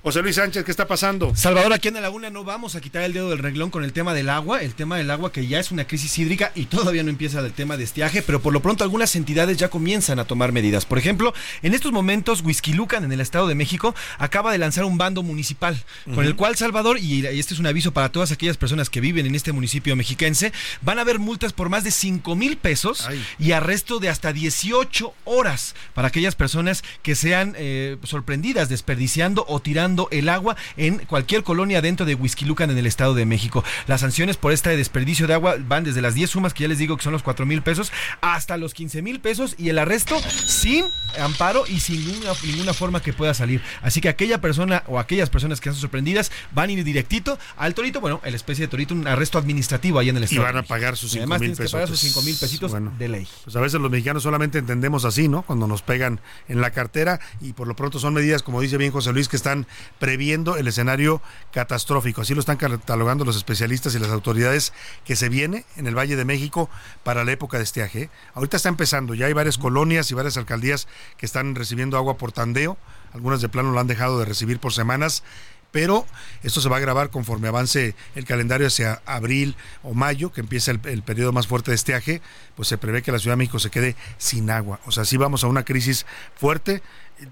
José 0.00 0.22
Luis 0.22 0.36
Sánchez, 0.36 0.64
¿qué 0.64 0.70
está 0.70 0.86
pasando? 0.86 1.34
Salvador, 1.34 1.72
aquí 1.72 1.88
en 1.88 1.94
la 1.94 2.00
Laguna 2.00 2.30
no 2.30 2.44
vamos 2.44 2.76
a 2.76 2.80
quitar 2.80 3.02
el 3.02 3.12
dedo 3.12 3.30
del 3.30 3.40
reglón 3.40 3.70
con 3.70 3.82
el 3.82 3.92
tema 3.92 4.14
del 4.14 4.28
agua, 4.28 4.62
el 4.62 4.74
tema 4.74 4.96
del 4.96 5.10
agua 5.10 5.32
que 5.32 5.48
ya 5.48 5.58
es 5.58 5.72
una 5.72 5.88
crisis 5.88 6.16
hídrica 6.20 6.52
y 6.54 6.66
todavía 6.66 7.02
no 7.02 7.10
empieza 7.10 7.40
el 7.40 7.52
tema 7.52 7.76
de 7.76 7.82
estiaje, 7.82 8.22
pero 8.22 8.40
por 8.40 8.52
lo 8.52 8.62
pronto 8.62 8.84
algunas 8.84 9.16
entidades 9.16 9.56
ya 9.56 9.70
comienzan 9.70 10.20
a 10.20 10.24
tomar 10.24 10.52
medidas. 10.52 10.86
Por 10.86 10.98
ejemplo, 10.98 11.34
en 11.62 11.74
estos 11.74 11.90
momentos, 11.90 12.42
Whisky 12.42 12.74
Lucan, 12.74 13.02
en 13.02 13.10
el 13.10 13.20
Estado 13.20 13.48
de 13.48 13.56
México, 13.56 13.92
acaba 14.18 14.52
de 14.52 14.58
lanzar 14.58 14.84
un 14.84 14.98
bando 14.98 15.24
municipal, 15.24 15.76
con 16.14 16.24
el 16.24 16.36
cual 16.36 16.54
Salvador, 16.54 16.98
y 17.00 17.26
este 17.26 17.54
es 17.54 17.60
un 17.60 17.66
aviso 17.66 17.92
para 17.92 18.12
todas 18.12 18.30
aquellas 18.30 18.56
personas 18.56 18.90
que 18.90 19.00
viven 19.00 19.26
en 19.26 19.34
este 19.34 19.50
municipio 19.50 19.96
mexiquense, 19.96 20.52
van 20.80 20.98
a 20.98 21.02
haber 21.02 21.18
multas 21.18 21.52
por 21.52 21.70
más 21.70 21.82
de 21.82 21.90
5 21.90 22.36
mil 22.36 22.56
pesos 22.56 23.08
y 23.40 23.50
arresto 23.50 23.98
de 23.98 24.10
hasta 24.10 24.32
18 24.32 25.12
horas 25.24 25.74
para 25.92 26.06
aquellas 26.06 26.36
personas 26.36 26.84
que 27.02 27.16
sean 27.16 27.56
eh, 27.58 27.96
sorprendidas 28.04 28.68
desperdiciando 28.68 29.44
o 29.48 29.58
tirando 29.60 29.87
el 30.10 30.28
agua 30.28 30.56
en 30.76 30.98
cualquier 30.98 31.42
colonia 31.42 31.80
dentro 31.80 32.06
de 32.06 32.16
Lucan 32.46 32.70
en 32.70 32.78
el 32.78 32.86
Estado 32.86 33.14
de 33.14 33.26
México. 33.26 33.64
Las 33.86 34.00
sanciones 34.00 34.36
por 34.36 34.52
este 34.52 34.76
desperdicio 34.76 35.26
de 35.26 35.34
agua 35.34 35.56
van 35.58 35.84
desde 35.84 36.02
las 36.02 36.14
10 36.14 36.30
sumas 36.30 36.54
que 36.54 36.64
ya 36.64 36.68
les 36.68 36.78
digo 36.78 36.96
que 36.96 37.02
son 37.02 37.12
los 37.12 37.22
4 37.22 37.46
mil 37.46 37.62
pesos 37.62 37.92
hasta 38.20 38.56
los 38.56 38.74
15 38.74 39.02
mil 39.02 39.20
pesos 39.20 39.54
y 39.58 39.68
el 39.68 39.78
arresto 39.78 40.18
sin 40.20 40.84
amparo 41.18 41.64
y 41.66 41.80
sin 41.80 42.06
ninguna, 42.06 42.32
ninguna 42.44 42.74
forma 42.74 43.00
que 43.00 43.12
pueda 43.12 43.34
salir. 43.34 43.62
Así 43.82 44.00
que 44.00 44.08
aquella 44.08 44.40
persona 44.40 44.82
o 44.86 44.98
aquellas 44.98 45.30
personas 45.30 45.60
que 45.60 45.68
están 45.68 45.80
sorprendidas 45.80 46.30
van 46.52 46.70
a 46.70 46.72
ir 46.72 46.84
directito 46.84 47.38
al 47.56 47.74
torito, 47.74 48.00
bueno, 48.00 48.20
la 48.24 48.36
especie 48.36 48.66
de 48.66 48.68
torito, 48.68 48.94
un 48.94 49.06
arresto 49.06 49.38
administrativo 49.38 49.98
ahí 49.98 50.08
en 50.08 50.16
el 50.16 50.24
Estado. 50.24 50.42
Y 50.42 50.44
van 50.44 50.56
a 50.56 50.62
pagar 50.62 50.96
sus 50.96 51.12
5 51.12 51.26
mil 51.38 51.50
pesos. 51.50 51.66
Que 51.66 51.72
pagar 51.72 51.88
sus 51.88 52.00
5 52.00 52.22
mil 52.22 52.36
pesitos 52.36 52.72
de 52.98 53.08
ley. 53.08 53.26
Pues 53.44 53.56
a 53.56 53.60
veces 53.60 53.80
los 53.80 53.90
mexicanos 53.90 54.22
solamente 54.22 54.58
entendemos 54.58 55.04
así, 55.04 55.28
¿no? 55.28 55.42
Cuando 55.42 55.66
nos 55.66 55.82
pegan 55.82 56.20
en 56.48 56.60
la 56.60 56.70
cartera 56.70 57.20
y 57.40 57.52
por 57.52 57.66
lo 57.66 57.74
pronto 57.76 57.98
son 57.98 58.14
medidas, 58.14 58.42
como 58.42 58.60
dice 58.60 58.76
bien 58.76 58.92
José 58.92 59.12
Luis, 59.12 59.28
que 59.28 59.36
están 59.36 59.66
previendo 59.98 60.56
el 60.56 60.68
escenario 60.68 61.22
catastrófico. 61.52 62.22
Así 62.22 62.34
lo 62.34 62.40
están 62.40 62.56
catalogando 62.56 63.24
los 63.24 63.36
especialistas 63.36 63.94
y 63.94 63.98
las 63.98 64.10
autoridades 64.10 64.72
que 65.04 65.16
se 65.16 65.28
viene 65.28 65.64
en 65.76 65.86
el 65.86 65.96
Valle 65.96 66.16
de 66.16 66.24
México 66.24 66.70
para 67.02 67.24
la 67.24 67.32
época 67.32 67.58
de 67.58 67.64
estiaje. 67.64 68.10
Ahorita 68.34 68.56
está 68.56 68.68
empezando, 68.68 69.14
ya 69.14 69.26
hay 69.26 69.32
varias 69.32 69.58
colonias 69.58 70.10
y 70.10 70.14
varias 70.14 70.36
alcaldías 70.36 70.88
que 71.16 71.26
están 71.26 71.54
recibiendo 71.54 71.96
agua 71.96 72.16
por 72.18 72.32
tandeo. 72.32 72.76
Algunas 73.12 73.40
de 73.40 73.48
plano 73.48 73.72
lo 73.72 73.80
han 73.80 73.86
dejado 73.86 74.18
de 74.18 74.24
recibir 74.24 74.60
por 74.60 74.72
semanas 74.72 75.22
pero 75.70 76.06
esto 76.42 76.60
se 76.60 76.68
va 76.68 76.78
a 76.78 76.80
grabar 76.80 77.10
conforme 77.10 77.48
avance 77.48 77.94
el 78.14 78.24
calendario 78.24 78.66
hacia 78.66 79.02
abril 79.04 79.56
o 79.82 79.92
mayo, 79.92 80.32
que 80.32 80.40
empieza 80.40 80.70
el, 80.70 80.78
periodo 80.78 81.32
más 81.32 81.46
fuerte 81.46 81.70
de 81.70 81.74
estiaje, 81.74 82.22
pues 82.56 82.68
se 82.68 82.78
prevé 82.78 83.02
que 83.02 83.12
la 83.12 83.18
Ciudad 83.18 83.34
de 83.34 83.38
México 83.38 83.58
se 83.58 83.70
quede 83.70 83.94
sin 84.16 84.50
agua. 84.50 84.80
O 84.86 84.92
sea, 84.92 85.04
sí 85.04 85.16
vamos 85.16 85.44
a 85.44 85.46
una 85.46 85.64
crisis 85.64 86.06
fuerte 86.36 86.82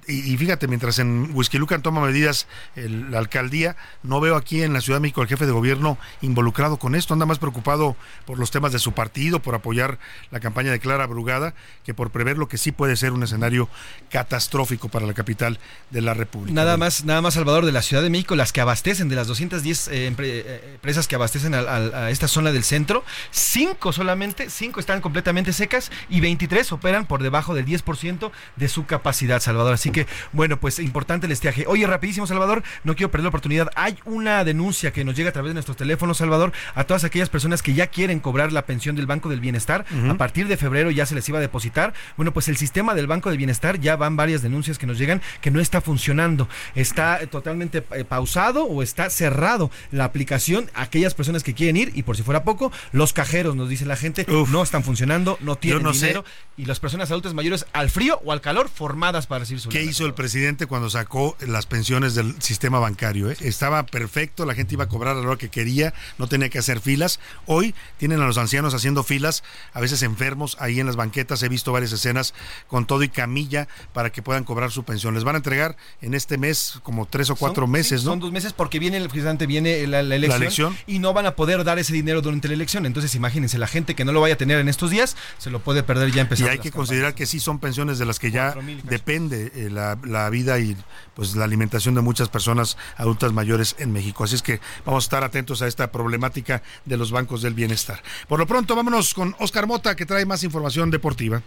y, 0.06 0.36
fíjate, 0.36 0.68
mientras 0.68 0.98
en 0.98 1.32
Lucan 1.52 1.82
toma 1.82 2.00
medidas 2.00 2.46
la 2.74 3.18
alcaldía, 3.18 3.76
no 4.02 4.20
veo 4.20 4.36
aquí 4.36 4.62
en 4.62 4.72
la 4.72 4.80
Ciudad 4.80 4.98
de 4.98 5.02
México 5.02 5.22
el 5.22 5.28
jefe 5.28 5.46
de 5.46 5.52
gobierno 5.52 5.98
involucrado 6.22 6.76
con 6.76 6.94
esto, 6.94 7.14
anda 7.14 7.26
más 7.26 7.38
preocupado 7.38 7.96
por 8.24 8.38
los 8.38 8.50
temas 8.50 8.72
de 8.72 8.78
su 8.78 8.92
partido, 8.92 9.40
por 9.40 9.54
apoyar 9.54 9.98
la 10.30 10.40
campaña 10.40 10.70
de 10.70 10.80
Clara 10.80 11.06
Brugada, 11.06 11.54
que 11.84 11.94
por 11.94 12.10
prever 12.10 12.36
lo 12.38 12.48
que 12.48 12.58
sí 12.58 12.72
puede 12.72 12.96
ser 12.96 13.12
un 13.12 13.22
escenario 13.22 13.68
catastrófico 14.10 14.88
para 14.88 15.06
la 15.06 15.14
capital 15.14 15.58
de 15.90 16.02
la 16.02 16.14
República. 16.14 16.54
Nada 16.54 16.76
más, 16.76 17.04
nada 17.04 17.20
más 17.20 17.34
Salvador 17.34 17.64
de 17.64 17.72
la 17.72 17.82
Ciudad 17.82 18.02
de 18.02 18.10
México, 18.10 18.34
las 18.34 18.52
que 18.52 18.60
abastecen, 18.60 19.08
de 19.08 19.16
las 19.16 19.28
210 19.28 19.88
eh, 19.88 20.14
eh, 20.18 20.70
empresas 20.74 21.06
que 21.06 21.14
abastecen 21.14 21.54
a, 21.54 22.10
esta 22.10 22.28
zona 22.28 22.52
del 22.52 22.64
centro, 22.64 23.04
cinco 23.30 23.92
solamente, 23.92 24.50
cinco 24.50 24.80
están 24.80 25.00
completamente 25.00 25.52
secas 25.52 25.90
y 26.08 26.20
23 26.20 26.72
operan 26.72 27.06
por 27.06 27.22
debajo 27.22 27.54
del 27.54 27.66
10% 27.66 28.30
de 28.56 28.68
su 28.68 28.86
capacidad, 28.86 29.40
Salvador. 29.40 29.75
Así 29.76 29.90
que, 29.90 30.06
bueno, 30.32 30.58
pues 30.58 30.78
importante 30.78 31.26
el 31.26 31.32
estiaje. 31.32 31.66
Oye, 31.68 31.86
rapidísimo, 31.86 32.26
Salvador, 32.26 32.62
no 32.82 32.96
quiero 32.96 33.10
perder 33.10 33.24
la 33.24 33.28
oportunidad. 33.28 33.68
Hay 33.74 33.98
una 34.06 34.42
denuncia 34.42 34.90
que 34.90 35.04
nos 35.04 35.14
llega 35.16 35.28
a 35.28 35.32
través 35.32 35.50
de 35.50 35.54
nuestros 35.54 35.76
teléfonos, 35.76 36.16
Salvador, 36.16 36.52
a 36.74 36.84
todas 36.84 37.04
aquellas 37.04 37.28
personas 37.28 37.62
que 37.62 37.74
ya 37.74 37.88
quieren 37.88 38.20
cobrar 38.20 38.52
la 38.52 38.64
pensión 38.64 38.96
del 38.96 39.06
Banco 39.06 39.28
del 39.28 39.40
Bienestar. 39.40 39.84
A 40.08 40.14
partir 40.14 40.48
de 40.48 40.56
febrero 40.56 40.90
ya 40.90 41.04
se 41.04 41.14
les 41.14 41.28
iba 41.28 41.38
a 41.38 41.42
depositar. 41.42 41.92
Bueno, 42.16 42.32
pues 42.32 42.48
el 42.48 42.56
sistema 42.56 42.94
del 42.94 43.06
Banco 43.06 43.28
del 43.28 43.38
Bienestar 43.38 43.78
ya 43.78 43.96
van 43.96 44.16
varias 44.16 44.42
denuncias 44.42 44.78
que 44.78 44.86
nos 44.86 44.98
llegan 44.98 45.20
que 45.40 45.50
no 45.50 45.60
está 45.60 45.80
funcionando. 45.80 46.48
Está 46.74 47.20
eh, 47.20 47.26
totalmente 47.26 47.84
eh, 47.92 48.04
pausado 48.04 48.64
o 48.64 48.82
está 48.82 49.10
cerrado 49.10 49.70
la 49.90 50.04
aplicación. 50.04 50.70
Aquellas 50.74 51.14
personas 51.14 51.42
que 51.42 51.54
quieren 51.54 51.76
ir 51.76 51.92
y 51.94 52.02
por 52.02 52.16
si 52.16 52.22
fuera 52.22 52.44
poco, 52.44 52.72
los 52.92 53.12
cajeros, 53.12 53.56
nos 53.56 53.68
dice 53.68 53.84
la 53.84 53.96
gente, 53.96 54.26
no 54.28 54.62
están 54.62 54.82
funcionando, 54.82 55.38
no 55.40 55.56
tienen 55.56 55.90
dinero. 55.92 56.24
Y 56.56 56.64
las 56.64 56.80
personas 56.80 57.10
adultas 57.10 57.34
mayores 57.34 57.66
al 57.72 57.90
frío 57.90 58.20
o 58.24 58.32
al 58.32 58.40
calor 58.40 58.68
formadas 58.68 59.26
para 59.26 59.40
recibir 59.40 59.60
su 59.60 59.65
¿Qué 59.68 59.82
hizo 59.82 60.06
el 60.06 60.14
presidente 60.14 60.66
cuando 60.66 60.90
sacó 60.90 61.36
las 61.40 61.66
pensiones 61.66 62.14
del 62.14 62.40
sistema 62.40 62.78
bancario? 62.78 63.30
Eh? 63.30 63.36
Estaba 63.40 63.84
perfecto, 63.84 64.46
la 64.46 64.54
gente 64.54 64.74
iba 64.74 64.84
a 64.84 64.88
cobrar 64.88 65.16
a 65.16 65.20
hora 65.20 65.36
que 65.36 65.48
quería, 65.48 65.94
no 66.18 66.26
tenía 66.26 66.48
que 66.48 66.58
hacer 66.58 66.80
filas. 66.80 67.20
Hoy 67.46 67.74
tienen 67.98 68.20
a 68.20 68.26
los 68.26 68.38
ancianos 68.38 68.74
haciendo 68.74 69.02
filas, 69.02 69.42
a 69.72 69.80
veces 69.80 70.02
enfermos, 70.02 70.56
ahí 70.60 70.80
en 70.80 70.86
las 70.86 70.96
banquetas. 70.96 71.42
He 71.42 71.48
visto 71.48 71.72
varias 71.72 71.92
escenas 71.92 72.34
con 72.68 72.86
todo 72.86 73.02
y 73.02 73.08
camilla 73.08 73.68
para 73.92 74.10
que 74.10 74.22
puedan 74.22 74.44
cobrar 74.44 74.70
su 74.70 74.84
pensión. 74.84 75.14
Les 75.14 75.24
van 75.24 75.34
a 75.34 75.38
entregar 75.38 75.76
en 76.00 76.14
este 76.14 76.38
mes 76.38 76.78
como 76.82 77.06
tres 77.06 77.30
o 77.30 77.36
cuatro 77.36 77.66
meses, 77.66 78.04
¿no? 78.04 78.10
Son 78.10 78.20
dos 78.20 78.32
meses 78.32 78.52
porque 78.52 78.78
viene 78.78 78.96
el 78.96 79.08
presidente, 79.08 79.46
viene 79.46 79.86
la, 79.86 80.00
elección, 80.00 80.76
y 80.86 80.98
no 80.98 81.12
van 81.12 81.26
a 81.26 81.34
poder 81.34 81.64
dar 81.64 81.78
ese 81.78 81.92
dinero 81.92 82.22
durante 82.22 82.48
la 82.48 82.54
elección. 82.54 82.86
Entonces, 82.86 83.14
imagínense, 83.14 83.58
la 83.58 83.66
gente 83.66 83.94
que 83.94 84.04
no 84.04 84.12
lo 84.12 84.20
vaya 84.20 84.34
a 84.34 84.38
tener 84.38 84.58
en 84.58 84.68
estos 84.68 84.90
días 84.90 85.16
se 85.38 85.50
lo 85.50 85.60
puede 85.60 85.82
perder 85.82 86.12
ya 86.12 86.22
empezando. 86.22 86.52
Y 86.52 86.56
hay 86.56 86.58
que 86.58 86.70
considerar 86.70 87.14
que 87.14 87.26
sí 87.26 87.40
son 87.40 87.58
pensiones 87.58 87.98
de 87.98 88.06
las 88.06 88.18
que 88.18 88.30
ya 88.30 88.54
depende 88.84 89.52
eh, 89.56 89.70
la, 89.70 89.98
la, 90.04 90.28
vida 90.30 90.58
y 90.58 90.76
pues 91.14 91.34
la 91.34 91.44
alimentación 91.44 91.94
de 91.94 92.02
muchas 92.02 92.28
personas 92.28 92.76
adultas 92.96 93.32
mayores 93.32 93.74
en 93.78 93.92
México. 93.92 94.24
Así 94.24 94.34
es 94.34 94.42
que 94.42 94.60
vamos 94.84 95.04
a 95.04 95.06
estar 95.06 95.24
atentos 95.24 95.62
a 95.62 95.66
esta 95.66 95.90
problemática 95.90 96.62
de 96.84 96.96
los 96.96 97.10
bancos 97.10 97.42
del 97.42 97.54
bienestar. 97.54 98.02
Por 98.28 98.38
lo 98.38 98.46
pronto, 98.46 98.76
vámonos 98.76 99.14
con 99.14 99.34
Oscar 99.38 99.66
Mota, 99.66 99.96
que 99.96 100.06
trae 100.06 100.26
más 100.26 100.44
información 100.44 100.90
deportiva. 100.90 101.42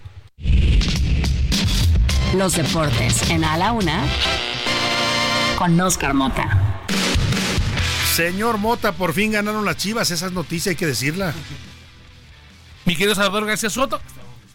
Los 2.36 2.56
deportes 2.56 3.30
en 3.30 3.44
A 3.44 3.58
la 3.58 3.72
Una 3.72 4.04
con 5.58 5.80
Oscar 5.80 6.14
Mota. 6.14 6.86
Señor 8.16 8.58
Mota, 8.58 8.92
por 8.92 9.14
fin 9.14 9.32
ganaron 9.32 9.66
las 9.66 9.78
chivas. 9.78 10.12
Esa 10.12 10.26
es 10.26 10.32
noticia, 10.32 10.72
hay 10.72 10.76
que 10.76 10.86
decirla. 10.86 11.34
Mi 12.86 12.96
querido 12.96 13.14
Salvador 13.16 13.46
García 13.46 13.70
Soto, 13.70 14.02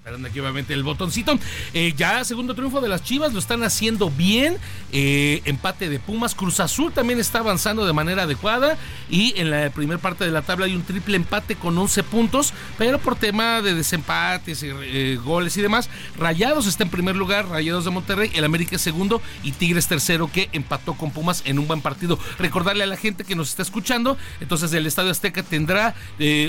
esperando 0.04 0.28
aquí 0.28 0.38
obviamente 0.38 0.74
el 0.74 0.82
botoncito. 0.82 1.38
Eh, 1.72 1.94
ya 1.96 2.22
segundo 2.24 2.54
triunfo 2.54 2.82
de 2.82 2.90
las 2.90 3.02
Chivas, 3.02 3.32
lo 3.32 3.38
están 3.38 3.62
haciendo 3.62 4.10
bien. 4.10 4.58
Eh, 4.92 5.40
empate 5.46 5.88
de 5.88 5.98
Pumas. 5.98 6.34
Cruz 6.34 6.60
Azul 6.60 6.92
también 6.92 7.18
está 7.18 7.38
avanzando 7.38 7.86
de 7.86 7.94
manera 7.94 8.24
adecuada. 8.24 8.76
Y 9.08 9.32
en 9.40 9.50
la 9.50 9.70
primera 9.70 9.98
parte 9.98 10.26
de 10.26 10.30
la 10.30 10.42
tabla 10.42 10.66
hay 10.66 10.74
un 10.74 10.82
triple 10.82 11.16
empate 11.16 11.56
con 11.56 11.78
11 11.78 12.02
puntos. 12.02 12.52
Pero 12.76 12.98
por 12.98 13.16
tema 13.16 13.62
de 13.62 13.74
desempates, 13.74 14.62
eh, 14.62 15.18
goles 15.24 15.56
y 15.56 15.62
demás, 15.62 15.88
Rayados 16.18 16.66
está 16.66 16.84
en 16.84 16.90
primer 16.90 17.16
lugar, 17.16 17.48
Rayados 17.48 17.86
de 17.86 17.90
Monterrey, 17.90 18.30
el 18.34 18.44
América 18.44 18.76
es 18.76 18.82
segundo 18.82 19.22
y 19.42 19.52
Tigres 19.52 19.88
tercero 19.88 20.30
que 20.30 20.50
empató 20.52 20.92
con 20.92 21.12
Pumas 21.12 21.40
en 21.46 21.58
un 21.58 21.66
buen 21.66 21.80
partido. 21.80 22.18
Recordarle 22.38 22.84
a 22.84 22.86
la 22.86 22.98
gente 22.98 23.24
que 23.24 23.36
nos 23.36 23.48
está 23.48 23.62
escuchando, 23.62 24.18
entonces 24.40 24.70
el 24.74 24.84
Estadio 24.84 25.12
Azteca 25.12 25.42
tendrá 25.42 25.94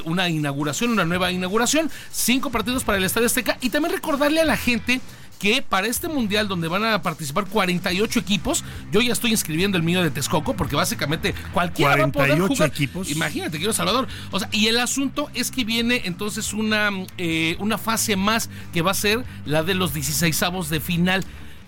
una 0.04 0.28
inauguración, 0.28 0.92
una 0.92 1.06
nueva 1.06 1.32
inauguración. 1.32 1.90
Cinco 2.12 2.50
partidos 2.50 2.84
para 2.84 2.98
el 2.98 3.06
Estadio 3.06 3.28
Azteca 3.28 3.45
y 3.62 3.70
también 3.70 3.94
recordarle 3.94 4.42
a 4.42 4.46
la 4.46 4.58
gente 4.58 5.02
que 5.40 5.62
para 5.62 5.88
este 5.88 6.08
mundial 6.08 6.48
donde 6.48 6.68
van 6.68 6.84
a 6.86 7.02
participar 7.02 7.46
48 7.46 8.20
equipos, 8.20 8.64
yo 8.92 9.02
ya 9.02 9.14
estoy 9.14 9.32
inscribiendo 9.32 9.78
el 9.78 9.84
mío 9.84 10.02
de 10.02 10.10
Texcoco 10.10 10.56
porque 10.56 10.76
básicamente 10.76 11.34
cualquiera 11.54 11.96
va 11.96 12.06
a 12.06 12.12
poder 12.12 12.40
jugar. 12.40 12.70
equipos. 12.70 13.12
Imagínate, 13.12 13.58
quiero 13.58 13.74
Salvador. 13.74 14.08
O 14.32 14.40
sea, 14.40 14.50
y 14.52 14.68
el 14.68 14.80
asunto 14.80 15.30
es 15.34 15.52
que 15.52 15.64
viene 15.64 16.02
entonces 16.06 16.54
una, 16.54 16.90
eh, 17.18 17.58
una 17.60 17.78
fase 17.78 18.16
más 18.16 18.50
que 18.74 18.82
va 18.82 18.92
a 18.92 18.96
ser 18.96 19.24
la 19.46 19.64
de 19.64 19.74
los 19.74 19.94
16 19.94 20.42
avos 20.44 20.70
de 20.70 20.80
final. 20.80 21.24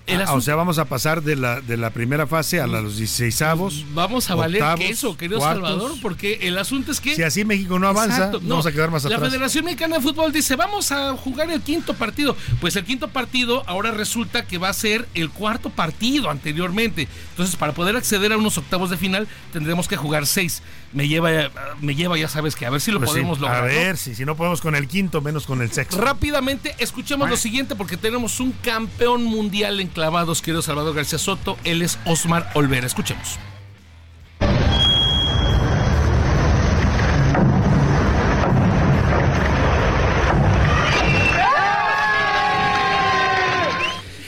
Ah, 0.07 0.33
o 0.33 0.41
sea, 0.41 0.55
vamos 0.55 0.79
a 0.79 0.85
pasar 0.85 1.21
de 1.21 1.35
la, 1.35 1.59
de 1.59 1.75
la 1.75 1.89
primera 1.89 2.27
fase 2.27 2.61
a 2.61 2.67
los 2.67 2.97
16 2.97 3.41
avos. 3.41 3.85
Vamos 3.93 4.29
a 4.29 4.35
valer 4.35 4.63
queso, 4.77 5.17
querido 5.17 5.41
Salvador, 5.41 5.95
porque 6.01 6.39
el 6.43 6.57
asunto 6.57 6.91
es 6.91 7.01
que. 7.01 7.15
Si 7.15 7.23
así 7.23 7.43
México 7.43 7.77
no 7.77 7.87
avanza, 7.87 8.31
vamos 8.41 8.65
a 8.65 8.71
quedar 8.71 8.89
más 8.89 9.05
atrás. 9.05 9.19
La 9.19 9.27
Federación 9.27 9.65
Mexicana 9.65 9.97
de 9.97 10.01
Fútbol 10.01 10.31
dice: 10.31 10.55
Vamos 10.55 10.91
a 10.91 11.15
jugar 11.17 11.51
el 11.51 11.61
quinto 11.61 11.93
partido. 11.93 12.37
Pues 12.61 12.75
el 12.77 12.85
quinto 12.85 13.09
partido 13.09 13.63
ahora 13.67 13.91
resulta 13.91 14.45
que 14.45 14.57
va 14.57 14.69
a 14.69 14.73
ser 14.73 15.07
el 15.13 15.29
cuarto 15.29 15.69
partido 15.69 16.29
anteriormente. 16.29 17.07
Entonces, 17.31 17.55
para 17.55 17.73
poder 17.73 17.95
acceder 17.97 18.31
a 18.31 18.37
unos 18.37 18.57
octavos 18.57 18.89
de 18.89 18.97
final, 18.97 19.27
tendremos 19.51 19.87
que 19.87 19.97
jugar 19.97 20.25
seis 20.25 20.61
me 20.97 21.07
lleva, 21.07 21.29
me 21.79 21.93
lleva, 21.93 22.17
ya 22.17 22.27
sabes 22.27 22.55
que 22.55 22.65
a 22.65 22.71
ver 22.71 22.81
si 22.81 22.89
lo 22.91 22.97
pues 22.97 23.11
podemos 23.11 23.39
lograr. 23.39 23.63
A 23.63 23.67
ver, 23.67 23.97
si, 23.97 24.15
si 24.15 24.25
no 24.25 24.35
podemos 24.35 24.61
con 24.61 24.73
el 24.73 24.87
quinto, 24.87 25.21
menos 25.21 25.45
con 25.45 25.61
el 25.61 25.71
sexto. 25.71 26.01
Rápidamente, 26.01 26.73
escuchemos 26.79 27.29
lo 27.29 27.37
siguiente 27.37 27.75
porque 27.75 27.97
tenemos 27.97 28.39
un 28.39 28.51
campeón 28.51 29.23
mundial 29.23 29.79
en 29.79 29.89
clavados, 29.89 30.41
querido 30.41 30.63
Salvador 30.63 30.95
García 30.95 31.19
Soto. 31.19 31.55
Él 31.63 31.83
es 31.83 31.99
Osmar 32.05 32.49
Olvera. 32.55 32.87
Escuchemos. 32.87 33.37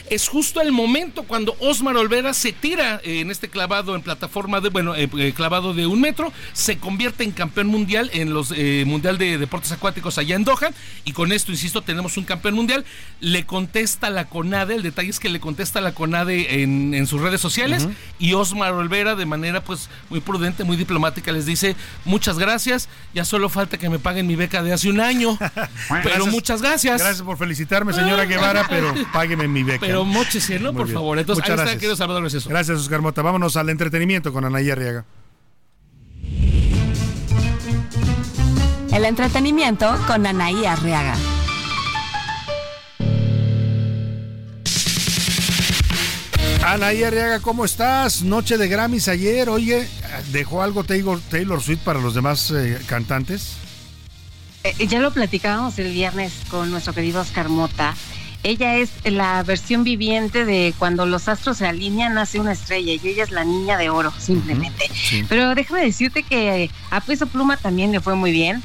Es 0.10 0.28
justo 0.28 0.62
el 0.62 0.72
momento 0.72 1.24
cuando 1.24 1.56
Osmar 1.60 1.96
Olvera 1.98 2.34
se 2.34 2.52
tira 2.52 3.00
en 3.04 3.32
este 3.32 3.50
clavado 3.50 3.96
en 3.96 4.02
plataforma 4.02 4.60
de, 4.60 4.70
bueno, 4.70 4.96
eh, 4.96 5.10
eh, 5.18 5.34
clavado 5.36 5.74
de 5.74 5.88
un 5.88 6.02
metro, 6.02 6.34
se 6.54 6.78
convierte 6.78 7.24
en 7.24 7.32
campeón 7.32 7.68
mundial 7.68 8.10
en 8.14 8.34
los 8.34 8.54
eh, 8.56 8.84
Mundial 8.86 9.18
de 9.18 9.38
Deportes 9.38 9.72
Acuáticos 9.72 10.18
allá 10.18 10.36
en 10.36 10.44
Doha, 10.44 10.72
y 11.06 11.14
con 11.14 11.32
esto, 11.32 11.52
insisto, 11.52 11.82
tenemos 11.82 12.18
un 12.18 12.24
campeón 12.24 12.56
mundial. 12.56 12.86
Le 13.20 13.46
contesta 13.46 14.10
la 14.10 14.26
CONADE, 14.26 14.76
el 14.76 14.84
detalle 14.84 15.10
es 15.10 15.20
que 15.20 15.30
le 15.30 15.40
contesta 15.40 15.82
la 15.82 15.94
CONADE 15.94 16.64
en, 16.64 17.08
sus 17.08 17.22
redes 17.22 17.42
sociales, 17.42 17.88
y 18.18 18.34
Osmar 18.34 18.74
Olvera, 18.74 19.16
de 19.16 19.26
manera 19.26 19.64
pues 19.64 19.90
muy 20.10 20.20
prudente, 20.20 20.64
muy 20.64 20.78
diplomática, 20.78 21.32
les 21.32 21.46
dice, 21.46 21.76
muchas 22.06 22.38
gracias, 22.40 22.90
ya 23.14 23.26
solo 23.26 23.50
falta 23.50 23.78
que 23.78 23.90
me 23.90 24.00
paguen 24.00 24.28
mi 24.28 24.36
beca 24.36 24.64
de 24.64 24.74
hace 24.74 24.90
un 24.90 25.00
año, 25.00 25.38
pero 26.04 26.26
muchas 26.28 26.62
gracias. 26.62 27.02
Gracias 27.02 27.22
por 27.22 27.38
felicitarme, 27.38 27.94
señora 27.94 28.26
Guevara, 28.26 28.66
pero 28.70 28.94
págueme 29.14 29.48
mi 29.48 29.64
beca. 29.64 29.80
Pero 29.80 29.99
mochese, 30.06 30.60
¿no? 30.60 30.74
Por 30.74 30.88
favor. 30.90 31.20
Entonces, 31.20 31.44
Muchas 31.44 31.60
ahí 31.60 31.78
gracias. 31.78 32.00
está, 32.00 32.38
eso. 32.38 32.50
Gracias, 32.50 32.80
Oscar 32.80 33.02
Mota. 33.02 33.22
Vámonos 33.22 33.56
al 33.58 33.70
entretenimiento 33.70 34.32
con 34.34 34.46
Anaí 34.46 34.70
Arriaga. 34.70 35.06
El 38.92 39.06
entretenimiento 39.06 39.96
con 40.08 40.26
Anaí 40.26 40.66
Arriaga. 40.66 41.16
Anaí 46.66 47.04
Arriaga, 47.04 47.40
¿cómo 47.40 47.66
estás? 47.66 48.24
Noche 48.24 48.58
de 48.58 48.68
Grammys 48.68 49.08
ayer. 49.08 49.50
Oye, 49.50 49.88
¿dejó 50.32 50.62
algo 50.62 50.84
Taylor, 50.84 51.20
Taylor 51.30 51.62
Swift 51.62 51.80
para 51.84 52.00
los 52.00 52.14
demás 52.14 52.52
eh, 52.52 52.80
cantantes? 52.88 53.54
Eh, 54.64 54.88
ya 54.88 55.00
lo 55.00 55.12
platicábamos 55.12 55.80
el 55.80 55.94
viernes 55.94 56.34
con 56.50 56.70
nuestro 56.70 56.94
querido 56.94 57.22
Oscar 57.22 57.48
Mota 57.48 57.96
ella 58.44 58.76
es 58.76 58.92
la 59.04 59.44
versión 59.44 59.84
viviente 59.84 60.46
de 60.46 60.74
cuando 60.78 61.06
los 61.06 61.28
astros 61.28 61.58
se 61.58 61.68
alinean, 61.68 62.14
nace 62.14 62.40
una 62.40 62.54
estrella 62.54 62.94
y 62.94 63.08
ella 63.08 63.24
es 63.24 63.32
la 63.32 63.44
niña 63.44 63.78
de 63.78 63.90
oro, 63.90 64.14
simplemente. 64.18 64.90
Pero 65.28 65.56
déjame 65.56 65.82
decirte 65.82 66.24
que 66.24 66.70
a 66.90 67.02
Peso 67.02 67.28
Pluma 67.28 67.58
también 67.58 67.92
le 67.92 68.00
fue 68.00 68.16
muy 68.16 68.32
bien, 68.32 68.64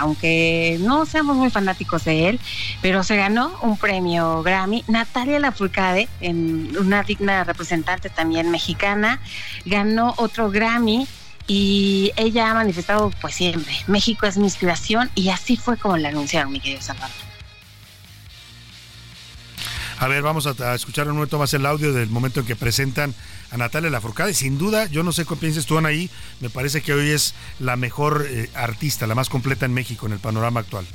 aunque 0.00 0.76
no 0.80 1.06
seamos 1.06 1.36
muy 1.36 1.50
fanáticos 1.50 2.04
de 2.04 2.28
él, 2.28 2.40
pero 2.82 3.02
se 3.02 3.16
ganó 3.16 3.58
un 3.62 3.78
premio 3.78 4.42
Grammy. 4.42 4.84
Natalia 4.86 5.38
Lafourcade, 5.38 6.08
en 6.20 6.76
una 6.78 7.02
digna 7.02 7.44
representante 7.44 8.10
también 8.10 8.50
mexicana, 8.50 9.20
ganó 9.64 10.14
otro 10.18 10.50
Grammy 10.50 11.06
y 11.46 12.12
ella 12.16 12.50
ha 12.50 12.54
manifestado 12.54 13.10
pues 13.20 13.34
siempre, 13.34 13.72
México 13.86 14.26
es 14.26 14.36
mi 14.36 14.44
inspiración 14.44 15.10
y 15.14 15.28
así 15.30 15.56
fue 15.56 15.76
como 15.76 15.96
la 15.96 16.08
anunciaron, 16.08 16.52
mi 16.52 16.60
querido 16.60 16.82
Salvador. 16.82 17.35
A 19.98 20.08
ver, 20.08 20.22
vamos 20.22 20.46
a, 20.46 20.74
escuchar 20.74 21.08
un 21.08 21.14
momento 21.14 21.38
más 21.38 21.54
el 21.54 21.64
audio 21.64 21.92
del 21.92 22.10
momento 22.10 22.40
en 22.40 22.46
que 22.46 22.54
presentan 22.54 23.14
a 23.50 23.56
Natalia 23.56 23.88
Lafourcade. 23.88 24.34
Sin 24.34 24.58
duda, 24.58 24.86
yo 24.86 25.02
no 25.02 25.10
sé 25.10 25.24
qué 25.24 25.36
piensas 25.36 25.64
tú, 25.64 25.78
Anaí, 25.78 26.10
me 26.40 26.50
parece 26.50 26.82
que 26.82 26.92
hoy 26.92 27.10
es 27.10 27.34
la 27.60 27.76
mejor 27.76 28.26
eh, 28.28 28.50
artista, 28.54 29.06
la 29.06 29.14
más 29.14 29.30
completa 29.30 29.64
en 29.64 29.72
México 29.72 30.06
en 30.06 30.12
el 30.12 30.18
panorama 30.18 30.60
actual. 30.60 30.86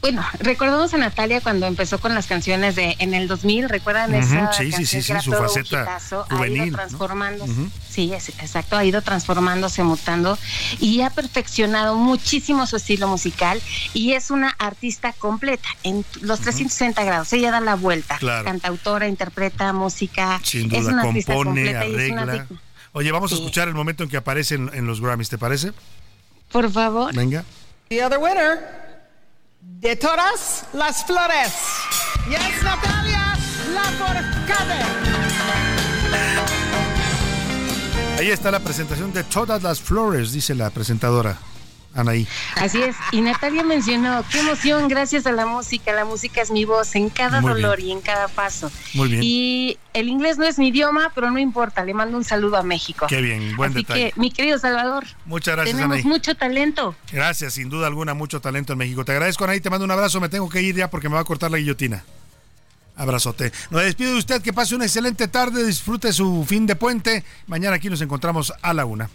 Bueno, 0.00 0.24
recordamos 0.38 0.94
a 0.94 0.98
Natalia 0.98 1.40
cuando 1.40 1.66
empezó 1.66 1.98
con 1.98 2.14
las 2.14 2.28
canciones 2.28 2.76
de 2.76 2.94
en 3.00 3.14
el 3.14 3.26
2000, 3.26 3.68
¿recuerdan 3.68 4.14
uh 4.14 4.18
-huh, 4.18 4.20
esa 4.20 4.52
sí, 4.52 4.70
sí, 4.70 4.86
sí, 4.86 5.02
sí, 5.02 5.12
su 5.20 5.32
faceta 5.32 5.98
juvenil, 6.30 6.60
ha 6.60 6.66
ido 6.66 6.76
transformándose. 6.76 7.52
¿no? 7.52 7.62
Uh 7.62 7.66
-huh. 7.66 7.70
Sí, 7.90 8.12
es, 8.12 8.28
exacto, 8.28 8.76
ha 8.76 8.84
ido 8.84 9.02
transformándose, 9.02 9.82
mutando 9.82 10.38
y 10.78 11.00
ha 11.00 11.10
perfeccionado 11.10 11.96
muchísimo 11.96 12.64
su 12.66 12.76
estilo 12.76 13.08
musical 13.08 13.60
y 13.92 14.12
es 14.12 14.30
una 14.30 14.50
artista 14.58 15.12
completa 15.14 15.68
en 15.82 16.04
los 16.20 16.40
360 16.40 17.00
uh 17.00 17.02
-huh. 17.02 17.06
grados. 17.06 17.32
Ella 17.32 17.50
da 17.50 17.60
la 17.60 17.74
vuelta, 17.74 18.18
claro. 18.18 18.44
cantautora, 18.44 19.08
interpreta 19.08 19.72
música, 19.72 20.40
Sin 20.44 20.68
duda, 20.68 20.78
es 20.78 20.86
una 20.86 21.02
artista 21.02 21.34
compone, 21.34 21.62
completa 21.64 21.86
y 21.86 21.90
es 21.90 21.96
arregla. 21.96 22.22
una 22.22 22.46
Oye, 22.92 23.10
vamos 23.12 23.32
a 23.32 23.34
escuchar 23.34 23.66
el 23.68 23.74
momento 23.74 24.04
en 24.04 24.08
que 24.10 24.16
aparece 24.16 24.54
en, 24.54 24.70
en 24.72 24.86
los 24.86 25.00
Grammys, 25.00 25.28
¿te 25.28 25.38
parece? 25.38 25.72
Por 26.52 26.70
favor. 26.70 27.14
Venga. 27.14 27.44
The 27.88 28.04
other 28.04 28.18
winner 28.18 28.87
de 29.68 29.96
todas 29.96 30.64
las 30.72 31.04
flores. 31.04 31.52
Yes, 32.28 32.62
Natalia 32.62 33.36
Lafourcade. 33.74 34.84
Ahí 38.18 38.30
está 38.30 38.50
la 38.50 38.60
presentación 38.60 39.12
de 39.12 39.22
todas 39.24 39.62
las 39.62 39.80
flores, 39.80 40.32
dice 40.32 40.54
la 40.54 40.70
presentadora. 40.70 41.38
Anaí. 41.98 42.26
Así 42.56 42.80
es, 42.80 42.94
y 43.12 43.20
Natalia 43.20 43.64
mencionó, 43.64 44.24
qué 44.30 44.38
emoción, 44.40 44.86
gracias 44.88 45.26
a 45.26 45.32
la 45.32 45.46
música, 45.46 45.92
la 45.92 46.04
música 46.04 46.40
es 46.40 46.50
mi 46.50 46.64
voz 46.64 46.94
en 46.94 47.10
cada 47.10 47.40
Muy 47.40 47.52
dolor 47.54 47.78
bien. 47.78 47.88
y 47.88 47.92
en 47.92 48.00
cada 48.00 48.28
paso. 48.28 48.70
Muy 48.94 49.08
bien. 49.08 49.20
Y 49.22 49.78
el 49.94 50.08
inglés 50.08 50.38
no 50.38 50.44
es 50.46 50.58
mi 50.58 50.68
idioma, 50.68 51.10
pero 51.14 51.30
no 51.30 51.38
importa, 51.38 51.84
le 51.84 51.94
mando 51.94 52.16
un 52.16 52.24
saludo 52.24 52.56
a 52.56 52.62
México. 52.62 53.06
Qué 53.08 53.20
bien, 53.20 53.56
buen 53.56 53.70
Así 53.72 53.80
detalle. 53.80 54.12
que, 54.12 54.20
mi 54.20 54.30
querido 54.30 54.58
Salvador, 54.58 55.04
Muchas 55.24 55.56
gracias, 55.56 55.76
tenemos 55.76 55.96
Anaí. 55.96 56.04
mucho 56.08 56.34
talento. 56.36 56.94
Gracias, 57.12 57.54
sin 57.54 57.68
duda 57.68 57.88
alguna, 57.88 58.14
mucho 58.14 58.40
talento 58.40 58.72
en 58.74 58.78
México. 58.78 59.04
Te 59.04 59.12
agradezco, 59.12 59.44
Anaí, 59.44 59.60
te 59.60 59.68
mando 59.70 59.84
un 59.84 59.90
abrazo. 59.90 60.20
Me 60.20 60.28
tengo 60.28 60.48
que 60.48 60.62
ir 60.62 60.76
ya 60.76 60.88
porque 60.90 61.08
me 61.08 61.16
va 61.16 61.22
a 61.22 61.24
cortar 61.24 61.50
la 61.50 61.58
guillotina. 61.58 62.04
Abrazote. 62.96 63.52
Nos 63.70 63.82
despido 63.82 64.12
de 64.12 64.18
usted, 64.18 64.42
que 64.42 64.52
pase 64.52 64.74
una 64.74 64.84
excelente 64.84 65.28
tarde, 65.28 65.64
disfrute 65.64 66.12
su 66.12 66.44
fin 66.48 66.66
de 66.66 66.74
puente. 66.74 67.24
Mañana 67.46 67.76
aquí 67.76 67.88
nos 67.88 68.00
encontramos 68.00 68.52
a 68.60 68.74
la 68.74 68.84
una. 68.86 69.08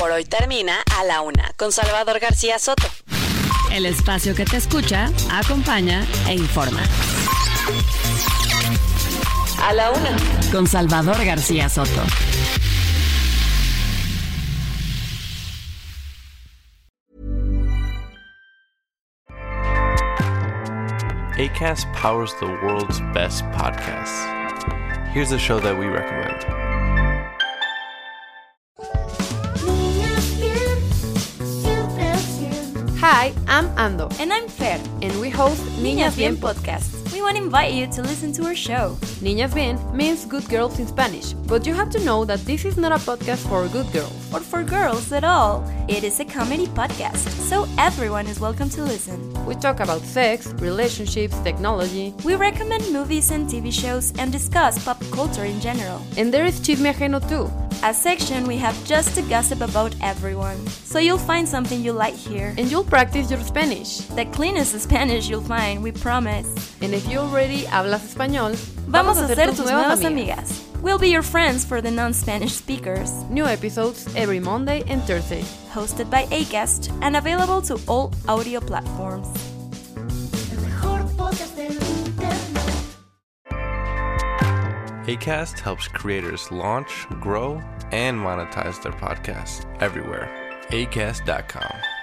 Por 0.00 0.12
hoy 0.12 0.24
termina 0.24 0.82
a 0.98 1.04
la 1.04 1.20
una 1.20 1.52
con 1.58 1.72
Salvador 1.72 2.20
García 2.20 2.58
Soto. 2.58 2.86
El 3.70 3.84
espacio 3.84 4.34
que 4.34 4.46
te 4.46 4.56
escucha, 4.56 5.10
acompaña 5.30 6.06
e 6.26 6.32
informa. 6.32 6.80
A 9.62 9.74
la 9.74 9.90
una 9.90 10.16
con 10.50 10.66
Salvador 10.66 11.22
García 11.22 11.68
Soto. 11.68 12.02
ACAST 21.36 21.86
powers 21.92 22.34
the 22.40 22.46
world's 22.46 23.00
best 23.12 23.44
podcasts. 23.52 24.24
Here's 25.12 25.32
a 25.32 25.38
show 25.38 25.60
that 25.60 25.78
we 25.78 25.84
recommend. 25.84 26.59
Hi, 33.00 33.32
I'm 33.48 33.68
Ando. 33.76 34.12
And 34.20 34.30
I'm 34.30 34.46
Fer. 34.46 34.78
And 35.00 35.20
we 35.22 35.30
host 35.30 35.62
Niñas 35.80 36.16
Bien 36.16 36.36
podcast. 36.36 36.99
We 37.20 37.24
want 37.24 37.36
to 37.36 37.42
invite 37.42 37.74
you 37.74 37.86
to 37.86 38.00
listen 38.00 38.32
to 38.32 38.46
our 38.46 38.54
show. 38.54 38.96
Niñas 39.20 39.54
Bien 39.54 39.78
means 39.94 40.24
good 40.24 40.48
girls 40.48 40.78
in 40.78 40.86
Spanish, 40.86 41.34
but 41.34 41.66
you 41.66 41.74
have 41.74 41.90
to 41.90 42.02
know 42.02 42.24
that 42.24 42.38
this 42.46 42.64
is 42.64 42.78
not 42.78 42.92
a 42.92 42.94
podcast 42.94 43.46
for 43.46 43.68
good 43.68 43.92
girls. 43.92 44.32
Or 44.32 44.40
for 44.40 44.62
girls 44.62 45.12
at 45.12 45.22
all. 45.22 45.62
It 45.86 46.02
is 46.02 46.18
a 46.20 46.24
comedy 46.24 46.66
podcast, 46.68 47.28
so 47.50 47.68
everyone 47.76 48.26
is 48.26 48.40
welcome 48.40 48.70
to 48.70 48.82
listen. 48.82 49.20
We 49.44 49.54
talk 49.54 49.80
about 49.80 50.00
sex, 50.00 50.54
relationships, 50.60 51.38
technology. 51.40 52.14
We 52.24 52.36
recommend 52.36 52.90
movies 52.90 53.30
and 53.30 53.46
TV 53.46 53.70
shows 53.70 54.14
and 54.18 54.32
discuss 54.32 54.82
pop 54.82 55.02
culture 55.12 55.44
in 55.44 55.60
general. 55.60 56.00
And 56.16 56.32
there 56.32 56.46
is 56.46 56.58
Chisme 56.60 56.90
Ajeno 56.90 57.20
too. 57.28 57.52
A 57.82 57.94
section 57.94 58.46
we 58.46 58.58
have 58.58 58.76
just 58.84 59.14
to 59.14 59.22
gossip 59.22 59.62
about 59.62 59.94
everyone. 60.02 60.66
So 60.66 60.98
you'll 60.98 61.16
find 61.16 61.48
something 61.48 61.82
you 61.82 61.92
like 61.92 62.14
here. 62.14 62.54
And 62.58 62.70
you'll 62.70 62.84
practice 62.84 63.30
your 63.30 63.40
Spanish. 63.40 64.00
The 64.16 64.26
cleanest 64.26 64.78
Spanish 64.78 65.30
you'll 65.30 65.40
find, 65.40 65.82
we 65.82 65.90
promise. 65.90 66.46
And 66.82 66.92
if 66.94 67.08
you 67.10 67.18
already 67.18 67.64
hablas 67.64 68.04
español, 68.04 68.54
vamos, 68.86 69.18
a 69.18 69.26
ser 69.26 69.50
tus 69.50 69.70
nuevas 69.70 70.04
amigas. 70.04 70.66
We'll 70.80 70.98
be 70.98 71.10
your 71.10 71.22
friends 71.22 71.64
for 71.64 71.82
the 71.82 71.90
non-Spanish 71.90 72.54
speakers. 72.54 73.10
New 73.28 73.46
episodes 73.46 74.08
every 74.16 74.40
Monday 74.40 74.82
and 74.88 75.02
Thursday. 75.02 75.42
Hosted 75.72 76.08
by 76.08 76.24
Acast 76.26 76.90
and 77.02 77.16
available 77.16 77.60
to 77.62 77.78
all 77.86 78.12
audio 78.28 78.60
platforms. 78.60 79.28
ACAST 85.06 85.58
helps 85.58 85.88
creators 85.88 86.50
launch, 86.52 87.06
grow, 87.20 87.60
and 87.90 88.16
monetize 88.18 88.80
their 88.82 88.92
podcasts 88.92 89.66
everywhere. 89.82 90.30
ACAST.com. 90.70 91.99